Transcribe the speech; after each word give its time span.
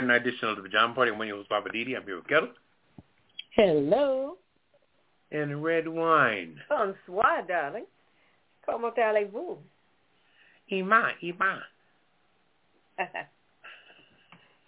Friday 0.00 0.12
night 0.18 0.26
edition 0.26 0.48
of 0.48 0.56
the 0.56 0.62
Pajama 0.62 0.94
Party. 0.94 1.10
My 1.12 1.26
name 1.26 1.38
is 1.38 1.46
Poppa 1.46 1.68
DD. 1.68 1.94
I'm 1.94 2.04
here 2.04 2.16
with 2.16 2.26
Ketel. 2.26 2.48
Hello. 3.54 4.36
And 5.30 5.62
Redwine. 5.62 6.56
Bonsoir, 6.70 7.42
darling. 7.46 7.84
Comment 8.64 8.94
allez-vous? 8.98 9.58
Ima, 10.70 11.10
Ima. 11.22 11.60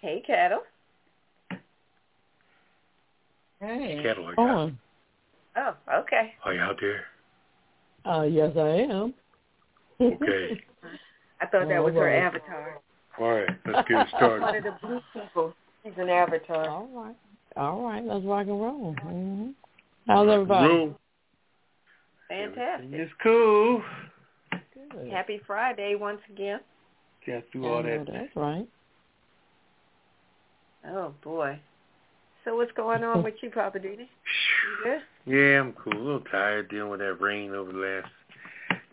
hey, 0.02 0.22
Ketel. 0.26 0.60
Hey. 3.60 4.00
Ketel, 4.02 4.26
are 4.26 4.32
you, 4.32 4.36
Oh, 4.38 4.70
Oh, 5.56 5.74
okay. 6.00 6.34
are 6.44 6.52
you 6.54 6.60
out 6.60 6.78
there? 6.80 7.04
uh, 8.04 8.22
yes, 8.24 8.52
I 8.56 8.68
am. 8.92 9.14
Okay. 10.00 10.62
I 11.40 11.46
thought 11.46 11.68
that 11.68 11.78
All 11.78 11.84
was 11.84 11.94
her 11.94 12.04
right. 12.04 12.22
avatar. 12.22 12.80
All 13.18 13.30
right, 13.30 13.48
let's 13.66 13.88
get 13.88 13.94
One 13.96 14.08
started. 14.16 14.56
of 14.56 14.64
the 14.64 14.86
blue 14.86 15.00
people. 15.12 15.54
She's 15.84 15.92
an 15.98 16.08
avatar. 16.08 16.68
All 16.68 16.88
right. 16.92 17.16
All 17.56 17.82
right. 17.82 18.04
Let's 18.04 18.24
rock 18.24 18.46
and 18.46 18.60
roll. 18.60 18.94
hmm 19.00 19.50
How's 20.06 20.28
everybody? 20.28 20.68
Room. 20.68 20.96
Fantastic. 22.28 22.88
It's 22.92 23.12
cool. 23.22 23.82
Good. 24.50 25.10
Happy 25.10 25.40
Friday 25.46 25.94
once 25.94 26.20
again. 26.30 26.60
Got 27.26 27.42
through 27.52 27.66
all 27.66 27.82
that. 27.82 28.06
That's 28.10 28.34
right. 28.36 28.66
Oh, 30.88 31.14
boy. 31.22 31.58
So 32.44 32.56
what's 32.56 32.72
going 32.72 33.04
on 33.04 33.22
with 33.24 33.34
you, 33.42 33.50
Poppa 33.50 33.78
DD? 33.78 33.98
You 33.98 34.06
good? 34.82 35.00
Yeah, 35.24 35.60
I'm 35.60 35.72
cool. 35.72 35.92
A 35.94 36.02
little 36.02 36.20
tired 36.32 36.68
dealing 36.70 36.90
with 36.90 37.00
that 37.00 37.20
rain 37.20 37.54
over 37.54 37.72
the 37.72 37.78
last 37.78 38.08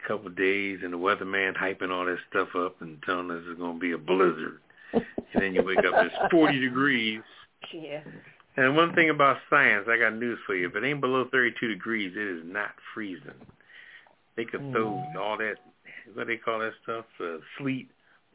couple 0.10 0.28
of 0.28 0.36
days 0.36 0.80
and 0.84 0.92
the 0.92 0.98
weatherman 0.98 1.56
hyping 1.56 1.92
all 1.92 2.04
that 2.06 2.18
stuff 2.30 2.50
up 2.58 2.82
and 2.82 2.98
telling 3.06 3.30
us 3.32 3.44
it's 3.48 3.60
going 3.60 3.76
to 3.76 3.80
be 3.80 3.92
a 3.92 3.98
blizzard. 3.98 4.60
And 4.94 5.04
then 5.36 5.54
you 5.54 5.64
wake 5.64 5.78
up, 5.80 5.94
it's 5.98 6.16
40 6.32 6.60
degrees. 6.60 7.22
Yeah. 7.72 8.02
And 8.58 8.76
one 8.76 8.94
thing 8.96 9.12
about 9.12 9.38
science, 9.50 9.86
I 9.88 9.98
got 10.00 10.16
news 10.16 10.40
for 10.48 10.56
you. 10.56 10.68
If 10.68 10.76
it 10.76 10.84
ain't 10.84 11.00
below 11.00 11.28
32 11.32 11.68
degrees, 11.68 12.12
it 12.18 12.40
is 12.40 12.44
not 12.44 12.72
freezing. 12.94 13.32
They 14.36 14.46
could 14.46 14.72
throw 14.72 14.86
Mm. 14.90 15.16
all 15.16 15.38
that, 15.38 15.56
what 16.16 16.26
they 16.28 16.38
call 16.38 16.60
that 16.60 16.74
stuff, 16.84 17.06
uh, 17.22 17.38
sleet. 17.60 17.88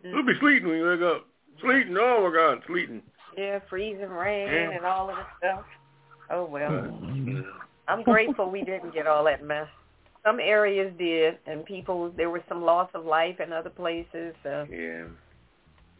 Mm. 0.04 0.10
It'll 0.10 0.22
be 0.22 0.38
sleeting 0.38 0.68
when 0.68 0.76
you 0.78 0.86
wake 0.86 1.02
up. 1.02 1.26
Sleeting, 1.60 1.96
oh 1.98 2.28
my 2.30 2.34
God, 2.34 2.62
sleeting. 2.68 3.02
Yeah, 3.36 3.58
freezing 3.68 4.08
rain 4.10 4.46
Yeah. 4.48 4.70
and 4.76 4.86
all 4.86 5.10
of 5.10 5.16
the 5.16 5.24
stuff. 5.38 5.64
Oh, 6.30 6.44
well. 6.44 6.96
I'm 7.88 8.02
grateful 8.02 8.48
we 8.50 8.62
didn't 8.62 8.94
get 8.94 9.06
all 9.06 9.24
that 9.24 9.42
mess. 9.44 9.66
Some 10.24 10.40
areas 10.40 10.92
did, 10.98 11.38
and 11.46 11.64
people 11.64 12.10
there 12.16 12.30
was 12.30 12.42
some 12.48 12.62
loss 12.62 12.88
of 12.94 13.04
life 13.04 13.40
in 13.40 13.52
other 13.52 13.70
places. 13.70 14.34
So 14.42 14.66
Yeah. 14.70 15.04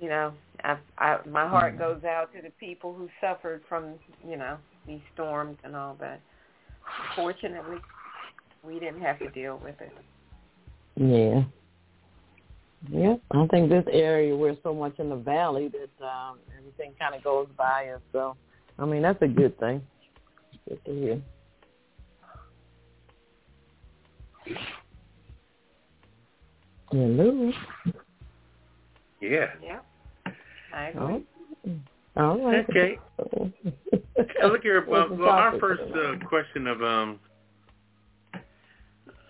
you 0.00 0.08
know, 0.08 0.32
I, 0.62 0.78
I 0.98 1.18
my 1.28 1.46
heart 1.46 1.78
goes 1.78 2.04
out 2.04 2.32
to 2.34 2.42
the 2.42 2.50
people 2.58 2.94
who 2.94 3.08
suffered 3.20 3.62
from 3.68 3.94
you 4.26 4.36
know 4.36 4.56
these 4.86 5.02
storms 5.12 5.58
and 5.64 5.76
all 5.76 5.96
that. 6.00 6.20
Fortunately, 7.14 7.78
we 8.62 8.78
didn't 8.78 9.02
have 9.02 9.18
to 9.18 9.30
deal 9.30 9.60
with 9.62 9.80
it. 9.80 9.92
Yeah. 10.96 11.42
Yep. 12.90 13.20
I 13.30 13.46
think 13.46 13.70
this 13.70 13.84
area 13.90 14.36
we're 14.36 14.56
so 14.62 14.74
much 14.74 14.98
in 14.98 15.08
the 15.08 15.16
valley 15.16 15.68
that 15.68 16.04
um 16.06 16.38
everything 16.58 16.92
kind 16.98 17.14
of 17.14 17.22
goes 17.22 17.48
by 17.56 17.88
us. 17.88 18.00
So, 18.12 18.36
I 18.78 18.84
mean, 18.84 19.02
that's 19.02 19.20
a 19.22 19.28
good 19.28 19.58
thing. 19.58 19.82
Good 20.68 20.84
to 20.86 20.92
hear. 20.92 21.22
Hello. 26.90 27.52
Yeah. 29.20 29.46
Yeah, 29.62 29.80
I 30.72 30.88
agree. 30.88 31.26
Oh. 31.66 31.72
All 32.16 32.46
right. 32.46 32.66
Okay. 32.68 32.98
Now, 34.40 34.46
look 34.48 34.62
here. 34.62 34.84
Well, 34.86 35.08
well, 35.10 35.30
our 35.30 35.58
first 35.58 35.82
uh, 35.82 36.24
question 36.28 36.66
of 36.66 36.82
um 36.82 37.18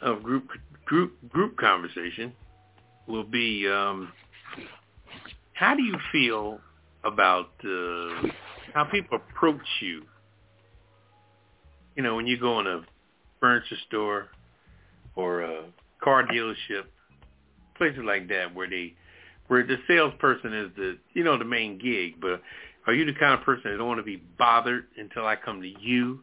of 0.03 0.23
group 0.23 0.49
group 0.85 1.13
group 1.31 1.57
conversation 1.57 2.33
will 3.07 3.25
be 3.25 3.67
um 3.69 4.13
how 5.55 5.75
do 5.75 5.83
you 5.83 5.97
feel 6.11 6.61
about 7.05 7.51
uh, 7.65 8.29
how 8.75 8.85
people 8.91 9.19
approach 9.19 9.67
you? 9.81 10.03
You 11.97 12.03
know, 12.03 12.17
when 12.17 12.27
you 12.27 12.39
go 12.39 12.61
in 12.61 12.67
a 12.67 12.83
furniture 13.41 13.77
store 13.87 14.29
or 15.17 15.43
a 15.43 15.65
car 16.03 16.27
dealership, 16.27 16.85
places 17.77 18.03
like 18.05 18.29
that 18.29 18.55
where 18.55 18.69
they 18.69 18.95
where 19.49 19.67
the 19.67 19.77
salesperson 19.87 20.55
is 20.55 20.71
the 20.77 20.99
you 21.13 21.25
know 21.25 21.39
the 21.39 21.45
main 21.45 21.79
gig, 21.79 22.21
but 22.21 22.41
are 22.87 22.95
you 22.95 23.05
the 23.05 23.19
kind 23.19 23.39
of 23.39 23.45
person 23.45 23.71
that 23.71 23.79
don't 23.79 23.89
want 23.89 24.01
to 24.01 24.05
be 24.05 24.23
bothered 24.39 24.87
until 24.97 25.27
I 25.27 25.37
come 25.37 25.63
to 25.63 25.73
you? 25.81 26.21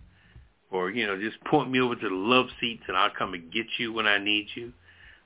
Or, 0.69 0.89
you 0.89 1.05
know, 1.05 1.19
just 1.19 1.43
point 1.45 1.69
me 1.69 1.81
over 1.81 1.95
to 1.95 2.09
the 2.09 2.15
love 2.15 2.45
seats 2.61 2.83
and 2.87 2.95
I'll 2.95 3.09
come 3.17 3.33
and 3.33 3.51
get 3.51 3.65
you 3.77 3.91
when 3.91 4.07
I 4.07 4.19
need 4.19 4.47
you? 4.55 4.71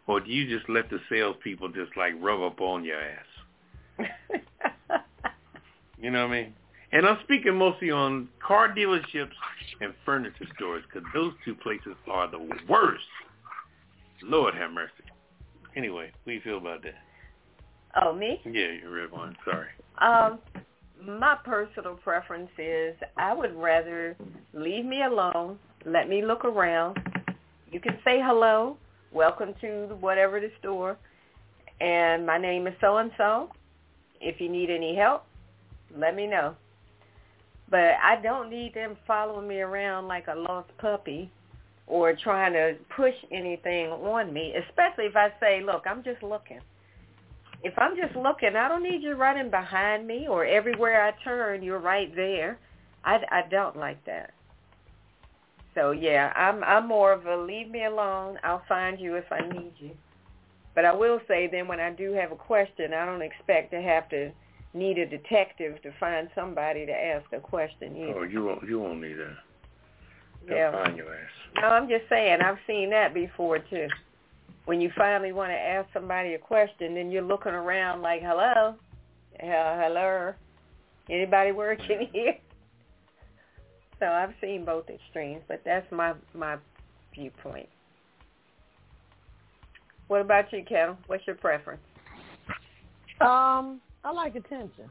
Or 0.07 0.19
do 0.19 0.31
you 0.31 0.47
just 0.47 0.69
let 0.69 0.89
the 0.89 0.99
salespeople 1.09 1.69
just 1.69 1.95
like 1.97 2.13
rub 2.19 2.41
up 2.41 2.61
on 2.61 2.83
your 2.83 2.99
ass? 2.99 4.07
You 6.05 6.11
know 6.11 6.27
what 6.27 6.35
I 6.35 6.41
mean? 6.43 6.53
And 6.91 7.07
I'm 7.07 7.17
speaking 7.23 7.55
mostly 7.55 7.89
on 7.89 8.29
car 8.45 8.69
dealerships 8.75 9.31
and 9.81 9.91
furniture 10.05 10.45
stores 10.55 10.83
because 10.85 11.07
those 11.15 11.33
two 11.43 11.55
places 11.55 11.95
are 12.07 12.29
the 12.29 12.47
worst. 12.69 13.03
Lord 14.27 14.55
have 14.55 14.71
mercy. 14.71 14.91
Anyway, 15.75 16.11
what 16.23 16.31
do 16.31 16.31
you 16.31 16.41
feel 16.41 16.57
about 16.57 16.81
that? 16.83 16.95
oh, 18.01 18.13
me? 18.13 18.41
Yeah, 18.43 18.67
you're 18.81 18.91
red 18.91 19.11
one. 19.11 19.35
Sorry. 19.45 19.67
Um, 19.99 20.39
my 21.01 21.37
personal 21.45 21.95
preference 21.95 22.49
is 22.57 22.95
I 23.17 23.33
would 23.33 23.55
rather 23.55 24.17
leave 24.53 24.83
me 24.83 25.03
alone, 25.03 25.59
let 25.85 26.09
me 26.09 26.25
look 26.25 26.43
around. 26.43 26.97
You 27.71 27.79
can 27.79 27.99
say 28.03 28.19
hello, 28.19 28.77
welcome 29.11 29.53
to 29.61 29.95
whatever 29.99 30.39
the 30.39 30.49
store, 30.59 30.97
and 31.79 32.25
my 32.25 32.39
name 32.39 32.65
is 32.65 32.73
so 32.81 32.97
and 32.97 33.11
so. 33.17 33.49
If 34.21 34.41
you 34.41 34.49
need 34.49 34.71
any 34.71 34.95
help, 34.95 35.25
let 35.95 36.15
me 36.15 36.25
know. 36.25 36.55
But 37.69 37.95
I 38.03 38.19
don't 38.23 38.49
need 38.49 38.73
them 38.73 38.97
following 39.05 39.47
me 39.47 39.59
around 39.59 40.07
like 40.07 40.25
a 40.27 40.35
lost 40.35 40.69
puppy 40.79 41.29
or 41.87 42.15
trying 42.15 42.53
to 42.53 42.75
push 42.95 43.15
anything 43.31 43.89
on 43.89 44.33
me, 44.33 44.53
especially 44.67 45.05
if 45.05 45.15
I 45.15 45.29
say, 45.39 45.61
look, 45.63 45.83
I'm 45.85 46.03
just 46.03 46.23
looking 46.23 46.61
if 47.65 47.73
I'm 47.79 47.95
just 47.97 48.15
looking, 48.15 48.55
I 48.55 48.67
don't 48.67 48.83
need 48.83 49.01
you 49.01 49.15
running 49.15 49.49
behind 49.49 50.05
me 50.05 50.27
or 50.29 50.45
everywhere 50.45 51.03
I 51.03 51.23
turn, 51.23 51.63
you're 51.63 51.79
right 51.79 52.15
there. 52.15 52.59
I, 53.03 53.17
I 53.31 53.41
don't 53.49 53.75
like 53.75 54.05
that. 54.05 54.33
So 55.73 55.91
yeah, 55.91 56.31
I'm 56.35 56.63
I'm 56.63 56.87
more 56.87 57.11
of 57.11 57.25
a 57.25 57.35
leave 57.35 57.69
me 57.69 57.83
alone. 57.83 58.37
I'll 58.43 58.63
find 58.69 58.99
you 58.99 59.15
if 59.15 59.25
I 59.31 59.41
need 59.41 59.73
you. 59.79 59.91
But 60.75 60.85
I 60.85 60.93
will 60.93 61.19
say 61.27 61.49
then 61.51 61.67
when 61.67 61.79
I 61.79 61.91
do 61.91 62.13
have 62.13 62.31
a 62.31 62.35
question, 62.35 62.93
I 62.93 63.05
don't 63.05 63.21
expect 63.21 63.71
to 63.71 63.81
have 63.81 64.07
to 64.09 64.31
need 64.73 64.99
a 64.99 65.05
detective 65.05 65.81
to 65.81 65.91
find 65.99 66.29
somebody 66.35 66.85
to 66.85 66.91
ask 66.91 67.25
a 67.33 67.39
question 67.39 67.97
either. 67.97 68.19
Oh, 68.19 68.23
you 68.23 68.43
won't 68.45 68.69
you 68.69 68.79
won't 68.79 69.01
need 69.01 69.15
that. 69.15 69.37
They'll 70.45 70.57
Yeah. 70.57 70.71
find 70.71 70.97
your 70.97 71.13
ass. 71.13 71.29
No, 71.55 71.67
I'm 71.69 71.87
just 71.89 72.07
saying 72.09 72.41
I've 72.41 72.59
seen 72.67 72.89
that 72.91 73.13
before 73.13 73.59
too. 73.59 73.87
When 74.65 74.81
you 74.81 74.89
finally 74.91 75.31
want 75.31 75.51
to 75.51 75.59
ask 75.59 75.91
somebody 75.93 76.33
a 76.33 76.39
question, 76.39 76.95
then 76.95 77.11
you're 77.11 77.21
looking 77.21 77.53
around 77.53 78.01
like, 78.01 78.21
"Hello, 78.21 78.75
uh, 79.39 79.79
hello, 79.79 80.33
anybody 81.09 81.51
working 81.51 82.07
here?" 82.13 82.37
So 83.99 84.07
I've 84.07 84.33
seen 84.41 84.65
both 84.65 84.89
extremes, 84.89 85.43
but 85.47 85.63
that's 85.63 85.89
my 85.91 86.13
my 86.33 86.57
viewpoint. 87.13 87.69
What 90.07 90.21
about 90.21 90.51
you, 90.51 90.63
Ketel? 90.63 90.97
What's 91.07 91.25
your 91.25 91.35
preference? 91.35 91.81
Um, 93.21 93.81
I 94.03 94.11
like 94.11 94.35
attention. 94.35 94.89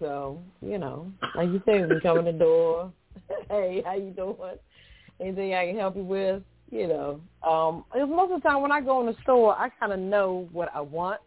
So, 0.00 0.42
you 0.62 0.78
know, 0.78 1.10
like 1.34 1.48
you 1.50 1.62
said, 1.64 1.82
when 1.82 1.90
you 1.90 2.00
come 2.00 2.18
in 2.18 2.24
the 2.24 2.32
door, 2.32 2.92
hey, 3.50 3.82
how 3.84 3.94
you 3.94 4.10
doing? 4.10 4.36
Anything 5.20 5.54
I 5.54 5.66
can 5.66 5.76
help 5.76 5.96
you 5.96 6.02
with? 6.04 6.42
You 6.70 6.88
know, 6.88 7.20
um, 7.46 7.84
most 7.94 8.32
of 8.32 8.42
the 8.42 8.48
time 8.48 8.62
when 8.62 8.72
I 8.72 8.80
go 8.80 9.00
in 9.00 9.06
the 9.06 9.14
store, 9.22 9.56
I 9.56 9.68
kind 9.68 9.92
of 9.92 10.00
know 10.00 10.48
what 10.50 10.70
I 10.74 10.80
want. 10.80 11.20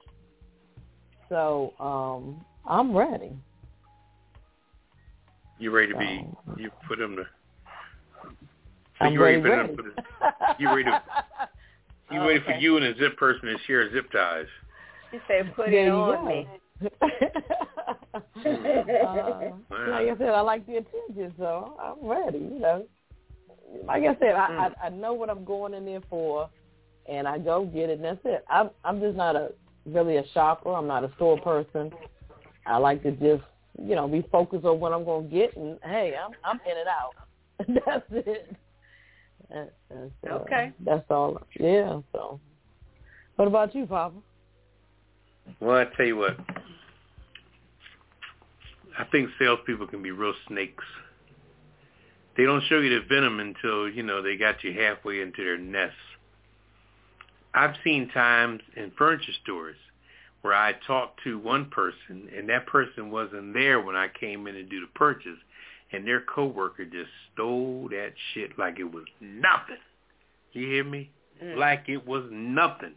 So, 1.30 1.74
um, 1.80 2.44
I'm 2.66 2.96
ready. 2.96 3.32
You 5.60 5.72
ready 5.72 5.94
to 5.94 5.98
be? 5.98 6.28
You 6.58 6.70
put 6.88 7.00
them 7.00 7.16
to. 7.16 7.24
So 9.00 9.06
I'm 9.06 9.14
you 9.14 9.22
ready, 9.22 9.38
ready, 9.38 9.56
them? 9.56 9.78
ready. 9.78 9.78
To 9.78 9.84
you 10.60 10.76
ready? 10.76 10.84
To, 10.84 11.02
you 12.12 12.20
ready 12.20 12.40
for 12.44 12.54
you 12.54 12.78
and 12.78 12.86
a 12.86 12.98
zip 12.98 13.18
person 13.18 13.44
to 13.46 13.58
share 13.66 13.92
zip 13.94 14.12
ties? 14.12 14.46
She 15.12 15.20
said, 15.28 15.56
"Put 15.56 15.72
There 15.72 15.88
it 15.88 15.90
on 15.90 16.26
go. 16.26 16.30
me." 16.30 16.48
uh, 18.12 18.20
like 19.72 20.08
I 20.08 20.16
said, 20.18 20.30
I 20.30 20.42
like 20.42 20.66
the 20.68 20.78
attention, 20.78 21.34
so 21.38 21.78
I'm 21.82 22.08
ready. 22.08 22.40
You 22.40 22.60
know, 22.60 22.86
like 23.86 24.04
I 24.04 24.16
said, 24.20 24.36
I, 24.36 24.48
Mm. 24.50 24.60
I 24.82 24.86
I 24.88 24.90
know 24.90 25.14
what 25.14 25.30
I'm 25.30 25.44
going 25.46 25.74
in 25.74 25.86
there 25.86 26.02
for, 26.10 26.50
and 27.08 27.28
I 27.28 27.38
go 27.38 27.66
get 27.66 27.90
it. 27.90 27.94
and 28.00 28.04
That's 28.06 28.20
it. 28.26 28.46
I'm 28.50 28.70
I'm 28.84 29.00
just 29.00 29.16
not 29.16 29.36
a 29.36 29.52
really 29.86 30.18
a 30.18 30.28
shopper. 30.34 30.74
I'm 30.74 30.88
not 30.88 31.04
a 31.04 31.12
store 31.16 31.40
person. 31.40 31.92
I 32.66 32.78
like 32.78 33.04
to 33.04 33.12
just 33.12 33.44
you 33.80 33.96
know 33.96 34.08
be 34.08 34.26
focused 34.32 34.66
on 34.66 34.80
what 34.80 34.94
I'm 34.94 35.06
going 35.06 35.30
to 35.30 35.36
get, 35.36 35.56
and 35.58 35.80
hey, 35.84 36.16
I'm 36.22 36.32
I'm 36.44 36.60
in 36.70 36.78
and 36.78 36.88
out. 36.88 37.14
that's 37.86 38.06
it. 38.12 38.56
That, 39.50 39.74
that's, 39.90 40.12
uh, 40.30 40.36
Okay. 40.36 40.72
That's 40.86 41.06
all. 41.10 41.42
Yeah. 41.60 42.02
So, 42.12 42.40
what 43.38 43.48
about 43.48 43.74
you, 43.74 43.86
Papa? 43.86 44.16
Well, 45.60 45.78
I 45.78 45.86
tell 45.96 46.06
you 46.06 46.18
what. 46.18 46.38
I 49.00 49.06
think 49.06 49.30
salespeople 49.40 49.88
can 49.88 50.02
be 50.02 50.12
real 50.12 50.34
snakes. 50.48 50.84
They 52.38 52.44
don't 52.44 52.64
show 52.70 52.80
you 52.80 53.00
the 53.00 53.06
venom 53.08 53.40
until 53.40 53.90
you 53.90 54.04
know 54.04 54.22
they 54.22 54.38
got 54.38 54.64
you 54.64 54.72
halfway 54.74 55.22
into 55.22 55.44
their 55.44 55.58
nest. 55.58 55.96
I've 57.54 57.76
seen 57.84 58.10
times 58.10 58.62
in 58.76 58.92
furniture 58.96 59.32
stores 59.44 59.76
where 60.42 60.54
I 60.54 60.74
talked 60.86 61.24
to 61.24 61.40
one 61.40 61.66
person 61.72 62.30
and 62.38 62.48
that 62.50 62.68
person 62.68 63.10
wasn't 63.10 63.54
there 63.54 63.82
when 63.82 63.96
I 63.96 64.08
came 64.08 64.46
in 64.46 64.54
to 64.54 64.64
do 64.64 64.82
the 64.82 64.88
purchase, 64.94 65.40
and 65.92 66.06
their 66.06 66.22
coworker 66.22 66.86
just 66.86 67.10
stole 67.34 67.88
that 67.90 68.14
shit 68.34 68.58
like 68.60 68.80
it 68.80 68.94
was 68.94 69.06
nothing. 69.20 69.78
You 70.54 70.68
hear 70.68 70.84
me? 70.84 71.10
Mm. 71.44 71.58
Like 71.58 71.86
it 71.88 72.06
was 72.06 72.24
nothing. 72.32 72.94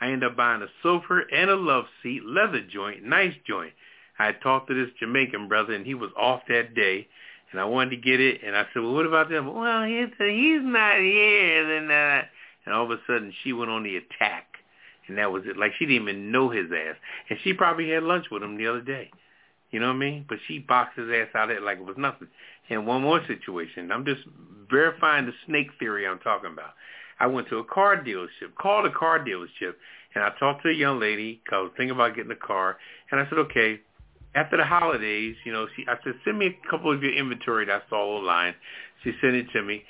I 0.00 0.06
ended 0.06 0.24
up 0.24 0.36
buying 0.36 0.62
a 0.62 0.66
sofa 0.82 1.20
and 1.32 1.48
a 1.48 1.56
love 1.56 1.84
seat, 2.02 2.24
leather 2.24 2.60
joint, 2.60 3.04
nice 3.04 3.34
joint. 3.46 3.72
I 4.18 4.32
talked 4.32 4.68
to 4.68 4.74
this 4.74 4.92
Jamaican 5.00 5.48
brother, 5.48 5.74
and 5.74 5.86
he 5.86 5.94
was 5.94 6.10
off 6.16 6.42
that 6.48 6.74
day, 6.74 7.08
and 7.52 7.60
I 7.60 7.64
wanted 7.64 7.90
to 7.90 7.96
get 7.96 8.20
it, 8.20 8.40
and 8.44 8.56
I 8.56 8.64
said, 8.72 8.82
well, 8.82 8.94
what 8.94 9.06
about 9.06 9.28
them? 9.30 9.54
Well, 9.54 9.84
he's, 9.84 10.08
he's 10.18 10.62
not 10.62 10.98
here, 10.98 11.68
then, 11.68 11.90
uh, 11.90 12.22
and 12.64 12.74
all 12.74 12.84
of 12.84 12.90
a 12.90 12.98
sudden 13.06 13.32
she 13.44 13.52
went 13.52 13.70
on 13.70 13.82
the 13.82 13.96
attack, 13.96 14.46
and 15.06 15.18
that 15.18 15.30
was 15.30 15.44
it. 15.46 15.56
Like 15.56 15.72
she 15.78 15.86
didn't 15.86 16.02
even 16.08 16.32
know 16.32 16.48
his 16.48 16.66
ass, 16.72 16.96
and 17.28 17.38
she 17.44 17.52
probably 17.52 17.90
had 17.90 18.02
lunch 18.02 18.26
with 18.30 18.42
him 18.42 18.56
the 18.56 18.66
other 18.66 18.80
day. 18.80 19.10
You 19.70 19.80
know 19.80 19.88
what 19.88 19.96
I 19.96 19.98
mean? 19.98 20.26
But 20.28 20.38
she 20.46 20.58
boxed 20.58 20.98
his 20.98 21.08
ass 21.10 21.28
out 21.34 21.50
of 21.50 21.56
it 21.56 21.62
like 21.62 21.78
it 21.78 21.84
was 21.84 21.96
nothing. 21.96 22.28
And 22.68 22.86
one 22.86 23.02
more 23.02 23.20
situation. 23.26 23.90
I'm 23.90 24.04
just 24.04 24.20
verifying 24.70 25.26
the 25.26 25.32
snake 25.46 25.68
theory 25.78 26.06
I'm 26.06 26.18
talking 26.20 26.52
about. 26.52 26.74
I 27.18 27.26
went 27.26 27.48
to 27.48 27.58
a 27.58 27.64
car 27.64 27.96
dealership, 27.96 28.54
called 28.60 28.86
a 28.86 28.92
car 28.92 29.18
dealership, 29.18 29.74
and 30.14 30.22
I 30.24 30.30
talked 30.38 30.62
to 30.62 30.68
a 30.68 30.74
young 30.74 31.00
lady 31.00 31.40
'cause 31.46 31.56
I 31.56 31.60
was 31.62 31.72
thinking 31.76 31.94
about 31.94 32.14
getting 32.14 32.32
a 32.32 32.36
car, 32.36 32.78
and 33.10 33.20
I 33.20 33.28
said, 33.28 33.38
okay, 33.38 33.80
after 34.34 34.56
the 34.56 34.64
holidays, 34.64 35.36
you 35.44 35.52
know, 35.52 35.66
she, 35.76 35.84
I 35.86 35.96
said, 36.02 36.14
send 36.24 36.38
me 36.38 36.46
a 36.46 36.70
couple 36.70 36.92
of 36.92 37.02
your 37.02 37.12
inventory 37.12 37.66
that 37.66 37.82
I 37.86 37.88
saw 37.90 38.18
online. 38.18 38.54
She 39.04 39.12
sent 39.20 39.34
it 39.34 39.46
to 39.52 39.62
me, 39.62 39.84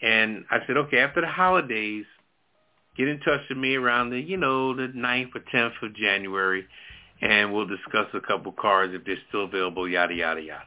and 0.00 0.44
I 0.50 0.58
said, 0.66 0.76
okay, 0.76 0.98
after 0.98 1.20
the 1.20 1.26
holidays, 1.26 2.04
get 2.96 3.08
in 3.08 3.18
touch 3.20 3.40
with 3.48 3.58
me 3.58 3.74
around 3.74 4.10
the, 4.10 4.20
you 4.20 4.36
know, 4.36 4.74
the 4.74 4.88
9th 4.88 5.34
or 5.34 5.40
10th 5.52 5.82
of 5.82 5.94
January, 5.96 6.66
and 7.20 7.52
we'll 7.52 7.66
discuss 7.66 8.06
a 8.14 8.20
couple 8.20 8.52
cars 8.52 8.90
if 8.92 9.04
they're 9.04 9.16
still 9.28 9.44
available, 9.44 9.88
yada, 9.88 10.14
yada, 10.14 10.40
yada. 10.40 10.64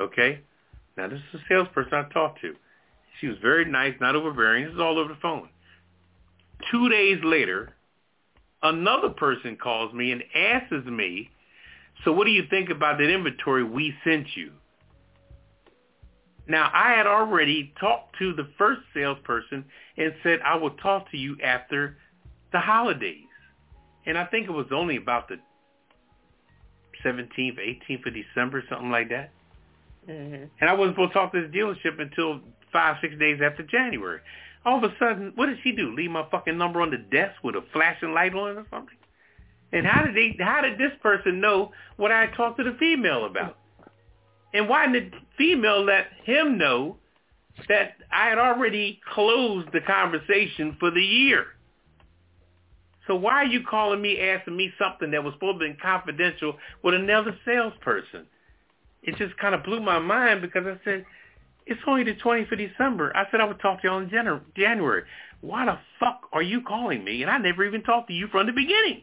Okay? 0.00 0.40
Now, 0.96 1.08
this 1.08 1.20
is 1.32 1.40
a 1.40 1.44
salesperson 1.48 1.92
I 1.94 2.12
talked 2.12 2.40
to. 2.40 2.54
She 3.20 3.28
was 3.28 3.36
very 3.42 3.64
nice, 3.64 3.94
not 4.00 4.16
overbearing. 4.16 4.64
This 4.64 4.74
is 4.74 4.80
all 4.80 4.98
over 4.98 5.12
the 5.12 5.20
phone. 5.20 5.48
Two 6.70 6.88
days 6.88 7.18
later, 7.22 7.74
another 8.62 9.10
person 9.10 9.56
calls 9.56 9.92
me 9.92 10.12
and 10.12 10.22
asks 10.34 10.86
me, 10.86 11.30
so 12.02 12.12
what 12.12 12.24
do 12.24 12.30
you 12.30 12.44
think 12.50 12.70
about 12.70 12.98
that 12.98 13.10
inventory 13.10 13.62
we 13.64 13.94
sent 14.04 14.26
you? 14.36 14.52
Now, 16.46 16.70
I 16.74 16.92
had 16.92 17.06
already 17.06 17.72
talked 17.80 18.18
to 18.18 18.34
the 18.34 18.48
first 18.58 18.82
salesperson 18.92 19.64
and 19.96 20.12
said 20.22 20.40
I 20.44 20.56
will 20.56 20.72
talk 20.72 21.10
to 21.12 21.16
you 21.16 21.36
after 21.42 21.96
the 22.52 22.60
holidays. 22.60 23.24
And 24.06 24.18
I 24.18 24.26
think 24.26 24.48
it 24.48 24.52
was 24.52 24.66
only 24.70 24.96
about 24.96 25.28
the 25.28 25.36
17th, 27.04 27.58
18th 27.58 28.06
of 28.06 28.14
December, 28.14 28.62
something 28.68 28.90
like 28.90 29.08
that. 29.08 29.30
Mm-hmm. 30.08 30.44
And 30.60 30.70
I 30.70 30.74
wasn't 30.74 30.96
supposed 30.96 31.12
to 31.12 31.18
talk 31.18 31.32
to 31.32 31.40
this 31.40 31.50
dealership 31.50 32.00
until 32.00 32.40
five, 32.72 32.96
six 33.00 33.18
days 33.18 33.40
after 33.42 33.62
January. 33.62 34.20
All 34.66 34.82
of 34.82 34.84
a 34.84 34.94
sudden, 34.98 35.32
what 35.34 35.46
did 35.46 35.58
she 35.62 35.72
do? 35.72 35.94
Leave 35.94 36.10
my 36.10 36.26
fucking 36.30 36.56
number 36.58 36.82
on 36.82 36.90
the 36.90 36.98
desk 36.98 37.42
with 37.42 37.54
a 37.54 37.62
flashing 37.72 38.12
light 38.12 38.34
on 38.34 38.50
it 38.50 38.56
or 38.56 38.66
something? 38.70 38.96
And 39.72 39.86
how 39.86 40.04
did 40.04 40.14
they? 40.14 40.36
How 40.42 40.60
did 40.60 40.78
this 40.78 40.92
person 41.02 41.40
know 41.40 41.72
what 41.96 42.12
I 42.12 42.28
talked 42.36 42.58
to 42.58 42.64
the 42.64 42.76
female 42.78 43.24
about? 43.24 43.58
And 44.52 44.68
why 44.68 44.86
didn't 44.86 45.10
the 45.10 45.18
female 45.36 45.84
let 45.84 46.06
him 46.24 46.58
know 46.58 46.98
that 47.68 47.96
I 48.12 48.28
had 48.28 48.38
already 48.38 49.00
closed 49.12 49.68
the 49.72 49.80
conversation 49.80 50.76
for 50.78 50.90
the 50.90 51.02
year? 51.02 51.46
So 53.06 53.16
why 53.16 53.34
are 53.34 53.46
you 53.46 53.62
calling 53.68 54.00
me 54.00 54.20
asking 54.20 54.56
me 54.56 54.72
something 54.78 55.10
that 55.10 55.22
was 55.22 55.34
supposed 55.34 55.60
to 55.60 55.68
be 55.68 55.74
confidential 55.74 56.56
with 56.82 56.94
another 56.94 57.36
salesperson? 57.44 58.26
It 59.02 59.16
just 59.16 59.36
kind 59.36 59.54
of 59.54 59.62
blew 59.62 59.80
my 59.80 59.98
mind 59.98 60.40
because 60.40 60.64
I 60.66 60.82
said, 60.84 61.04
it's 61.66 61.80
only 61.86 62.04
the 62.04 62.14
20th 62.14 62.52
of 62.52 62.58
December. 62.58 63.14
I 63.14 63.24
said 63.30 63.40
I 63.40 63.44
would 63.44 63.60
talk 63.60 63.82
to 63.82 63.88
y'all 63.88 63.98
in 63.98 64.08
Jan- 64.08 64.40
January. 64.56 65.02
Why 65.40 65.66
the 65.66 65.78
fuck 66.00 66.28
are 66.32 66.42
you 66.42 66.62
calling 66.62 67.04
me? 67.04 67.22
And 67.22 67.30
I 67.30 67.38
never 67.38 67.64
even 67.64 67.82
talked 67.82 68.08
to 68.08 68.14
you 68.14 68.28
from 68.28 68.46
the 68.46 68.52
beginning. 68.52 69.02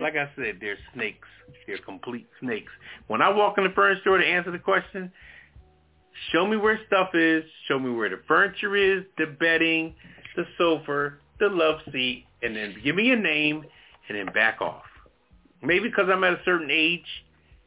Like 0.00 0.16
I 0.16 0.30
said, 0.34 0.56
they're 0.60 0.78
snakes. 0.94 1.28
They're 1.66 1.78
complete 1.78 2.28
snakes. 2.40 2.72
When 3.08 3.20
I 3.20 3.28
walk 3.28 3.58
in 3.58 3.64
the 3.64 3.70
furniture 3.70 4.00
store 4.00 4.18
to 4.18 4.26
answer 4.26 4.50
the 4.50 4.58
question, 4.58 5.12
show 6.32 6.46
me 6.46 6.56
where 6.56 6.80
stuff 6.86 7.10
is, 7.14 7.44
show 7.68 7.78
me 7.78 7.90
where 7.90 8.08
the 8.08 8.20
furniture 8.26 8.76
is, 8.76 9.04
the 9.18 9.26
bedding, 9.38 9.94
the 10.36 10.44
sofa, 10.56 11.14
the 11.38 11.48
love 11.48 11.80
seat, 11.92 12.24
and 12.42 12.56
then 12.56 12.76
give 12.82 12.96
me 12.96 13.10
a 13.12 13.16
name 13.16 13.64
and 14.08 14.18
then 14.18 14.32
back 14.32 14.60
off. 14.60 14.84
Maybe 15.62 15.88
because 15.88 16.08
I'm 16.10 16.24
at 16.24 16.32
a 16.32 16.40
certain 16.44 16.70
age 16.70 17.24